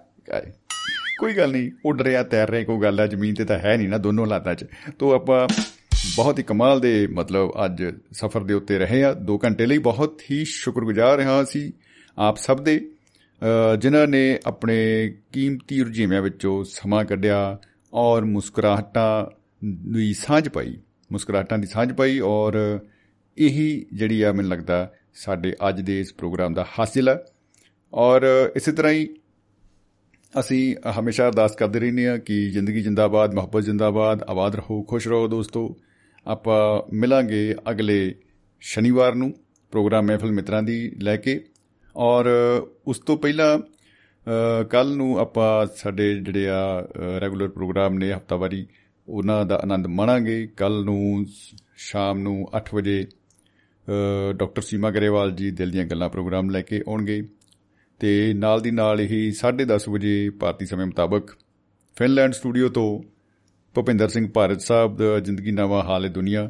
[1.19, 3.89] ਕੋਈ ਗੱਲ ਨਹੀਂ ਉੱਡ ਰਿਹਾ ਤੈਰ ਰਿਹਾ ਕੋਈ ਗੱਲ ਹੈ ਜ਼ਮੀਨ ਤੇ ਤਾਂ ਹੈ ਨਹੀਂ
[3.89, 4.65] ਨਾ ਦੋਨੋਂ ਹਾਲਾਤਾਂ 'ਚ।
[4.99, 5.47] ਤੋਂ ਆਪਾਂ
[6.15, 10.21] ਬਹੁਤ ਹੀ ਕਮਾਲ ਦੇ ਮਤਲਬ ਅੱਜ ਸਫ਼ਰ ਦੇ ਉੱਤੇ ਰਹੇ ਆ 2 ਘੰਟੇ ਲਈ ਬਹੁਤ
[10.31, 11.71] ਹੀ ਸ਼ੁਕਰਗੁਜ਼ਾਰ ਹਾਂ ਅਸੀਂ
[12.17, 12.77] ਆਪ ਸਭ ਦੇ
[13.41, 14.77] ਅ, ਜਿਨ੍ਹਾਂ ਨੇ ਆਪਣੇ
[15.33, 17.57] ਕੀਮਤੀ ਰੁਝੇਵਿਆਂ ਵਿੱਚੋਂ ਸਮਾਂ ਕੱਢਿਆ
[17.93, 19.25] ਔਰ ਮੁਸਕਰਾਹਟਾਂ
[19.91, 20.77] ਦੀ ਸਾਂਝ ਪਾਈ।
[21.11, 22.79] ਮੁਸਕਰਾਹਟਾਂ ਦੀ ਸਾਂਝ ਪਾਈ ਔਰ
[23.37, 27.17] ਇਹੀ ਜਿਹੜੀ ਆ ਮੈਨੂੰ ਲੱਗਦਾ ਸਾਡੇ ਅੱਜ ਦੇ ਇਸ ਪ੍ਰੋਗਰਾਮ ਦਾ ਹਾਸਿਲ ਹੈ
[27.93, 29.07] ਔਰ ਇਸੇ ਤਰ੍ਹਾਂ ਹੀ
[30.39, 35.27] ਅਸੀਂ ਹਮੇਸ਼ਾ ਅਰਦਾਸ ਕਰਦੇ ਰਹਿੰਦੇ ਹਾਂ ਕਿ ਜ਼ਿੰਦਗੀ ਜਿੰਦਾਬਾਦ ਮੁਹੱਬਤ ਜਿੰਦਾਬਾਦ ਆਬਾਦ ਰਹੋ ਖੁਸ਼ ਰਹੋ
[35.27, 35.75] ਦੋਸਤੋ।
[36.27, 38.15] ਆਪਾਂ ਮਿਲਾਂਗੇ ਅਗਲੇ
[38.61, 39.33] ਸ਼ਨੀਵਾਰ ਨੂੰ
[39.71, 41.45] ਪ੍ਰੋਗਰਾਮ ਮਹਿਫਲ ਮਿੱਤਰਾਂ ਦੀ ਲੈ ਕੇ।
[41.95, 42.25] ਔਰ
[42.87, 43.59] ਉਸ ਤੋਂ ਪਹਿਲਾਂ
[44.69, 46.87] ਕੱਲ ਨੂੰ ਆਪਾਂ ਸਾਡੇ ਜਿਹੜੇ ਆ
[47.19, 48.65] ਰੈਗੂਲਰ ਪ੍ਰੋਗਰਾਮ ਨੇ ਹਫਤਾਵਾਰੀ
[49.07, 51.25] ਉਹਨਾਂ ਦਾ ਆਨੰਦ ਮਾਣਾਂਗੇ। ਕੱਲ ਨੂੰ
[51.77, 56.81] ਸ਼ਾਮ ਨੂੰ 8 ਵਜੇ ਅ, ਡਾਕਟਰ ਸੀਮਾ ਗਰੇਵਾਲ ਜੀ ਦਿਲ ਦੀਆਂ ਗੱਲਾਂ ਪ੍ਰੋਗਰਾਮ ਲੈ ਕੇ
[56.87, 57.21] ਆਉਣਗੇ।
[57.99, 61.31] ਤੇ ਨਾਲ ਦੀ ਨਾਲ ਹੀ 10:30 ਵਜੇ ਭਾਰਤੀ ਸਮੇਂ ਮੁਤਾਬਕ
[61.97, 63.03] ਫਿਨਲੈਂਡ ਸਟੂਡੀਓ ਤੋਂ
[63.75, 66.49] ਭੁਪਿੰਦਰ ਸਿੰਘ ਭਾਰਤ ਸਾਹਿਬ ਦਾ ਜ਼ਿੰਦਗੀ ਨਵਾਂ ਹਾਲ ਹੈ ਦੁਨੀਆ।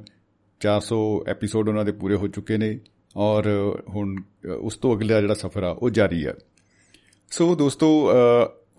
[0.61, 0.97] 400
[1.27, 2.80] ਐਪੀਸੋਡ ਉਹਨਾਂ ਦੇ ਪੂਰੇ ਹੋ ਚੁੱਕੇ ਨੇ
[3.15, 3.47] ਔਰ
[3.89, 4.15] ਹੁਣ
[4.45, 6.34] ਅ, ਉਸ ਤੋਂ ਅਗਲਾ ਜਿਹੜਾ ਸਫ਼ਰ ਆ ਉਹ ਜਾਰੀ ਹੈ
[7.31, 8.13] ਸੋ ਦੋਸਤੋ ਅ,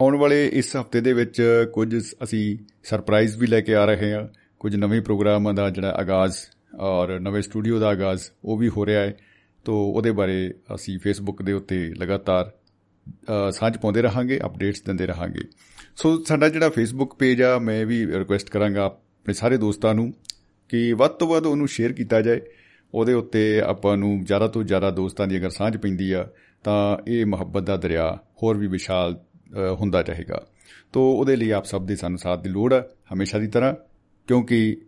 [0.01, 1.42] ਆਉਣ ਵਾਲੇ ਇਸ ਹਫ਼ਤੇ ਦੇ ਵਿੱਚ
[1.72, 4.28] ਕੁਝ ਅਸੀਂ ਸਰਪ੍ਰਾਈਜ਼ ਵੀ ਲੈ ਕੇ ਆ ਰਹੇ ਹਾਂ।
[4.59, 6.36] ਕੁਝ ਨਵੇਂ ਪ੍ਰੋਗਰਾਮਾਂ ਦਾ ਜਿਹੜਾ ਆਗਾਜ਼
[6.80, 9.16] ਔਰ ਨਵੇਂ ਸਟੂਡੀਓ ਦਾ ਆਗਾਜ਼ ਉਹ ਵੀ ਹੋ ਰਿਹਾ ਹੈ।
[9.64, 12.51] ਤੋਂ ਉਹਦੇ ਬਾਰੇ ਅਸੀਂ ਫੇਸਬੁੱਕ ਦੇ ਉੱਤੇ ਲਗਾਤਾਰ ਅ,
[13.50, 15.40] ਸਾਂਝ ਪਾਉਂਦੇ ਰਹਾਂਗੇ ਅਪਡੇਟਸ ਦਿੰਦੇ ਰਹਾਂਗੇ।
[15.96, 20.12] ਸੋ ਸਾਡਾ ਜਿਹੜਾ ਫੇਸਬੁੱਕ ਪੇਜ ਆ ਮੈਂ ਵੀ ਰਿਕੁਐਸਟ ਕਰਾਂਗਾ ਆਪਣੇ ਸਾਰੇ ਦੋਸਤਾਂ ਨੂੰ
[20.68, 22.40] ਕਿ ਵੱਧ ਤੋਂ ਵੱਧ ਉਹਨੂੰ ਸ਼ੇਅਰ ਕੀਤਾ ਜਾਏ।
[22.94, 26.28] ਉਹਦੇ ਉੱਤੇ ਆਪਾਂ ਨੂੰ ਜ਼ਿਆਦਾ ਤੋਂ ਜ਼ਿਆਦਾ ਦੋਸਤਾਂ ਦੀ ਅਗਰ ਸਾਂਝ ਪੈਂਦੀ ਆ
[26.64, 30.46] ਤਾਂ ਇਹ ਮੁਹੱਬਤ ਦਾ ਦਰਿਆ ਹੋਰ ਵੀ ਵਿਸ਼ਾਲ ਅ, ਹੁੰਦਾ ਚਾਹੇਗਾ
[30.92, 33.74] ਤੋਂ ਉਹਦੇ ਲਈ ਆਪ ਸਭ ਦੇ ਸਾਨੂੰ ਸਾਥ ਦੀ ਲੋੜ ਹੈ ਹਮੇਸ਼ਾ ਦੀ ਤਰ੍ਹਾਂ
[34.26, 34.80] ਕਿਉਂਕਿ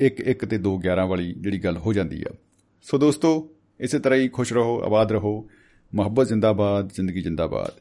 [0.00, 2.34] ਇੱਕ ਇੱਕ ਤੇ 2 11 ਵਾਲੀ ਜਿਹੜੀ ਗੱਲ ਹੋ ਜਾਂਦੀ ਆ।
[2.82, 5.48] ਸੋ ਦੋਸਤੋ ਇਸੇ ਤਰ੍ਹਾਂ ਹੀ ਖੁਸ਼ ਰਹੋ ਆਬਾਦ ਰਹੋ।
[5.94, 7.72] ਮੁਹੱਬਤ ਜ਼ਿੰਦਾਬਾਦ ਜ਼ਿੰਦਗੀ ਜ਼ਿੰਦਾਬਾਦ।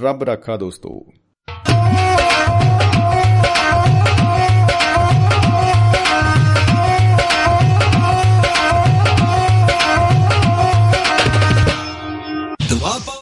[0.00, 1.06] ਰੱਬ ਰਾਖਾ ਦੋਸਤੋ।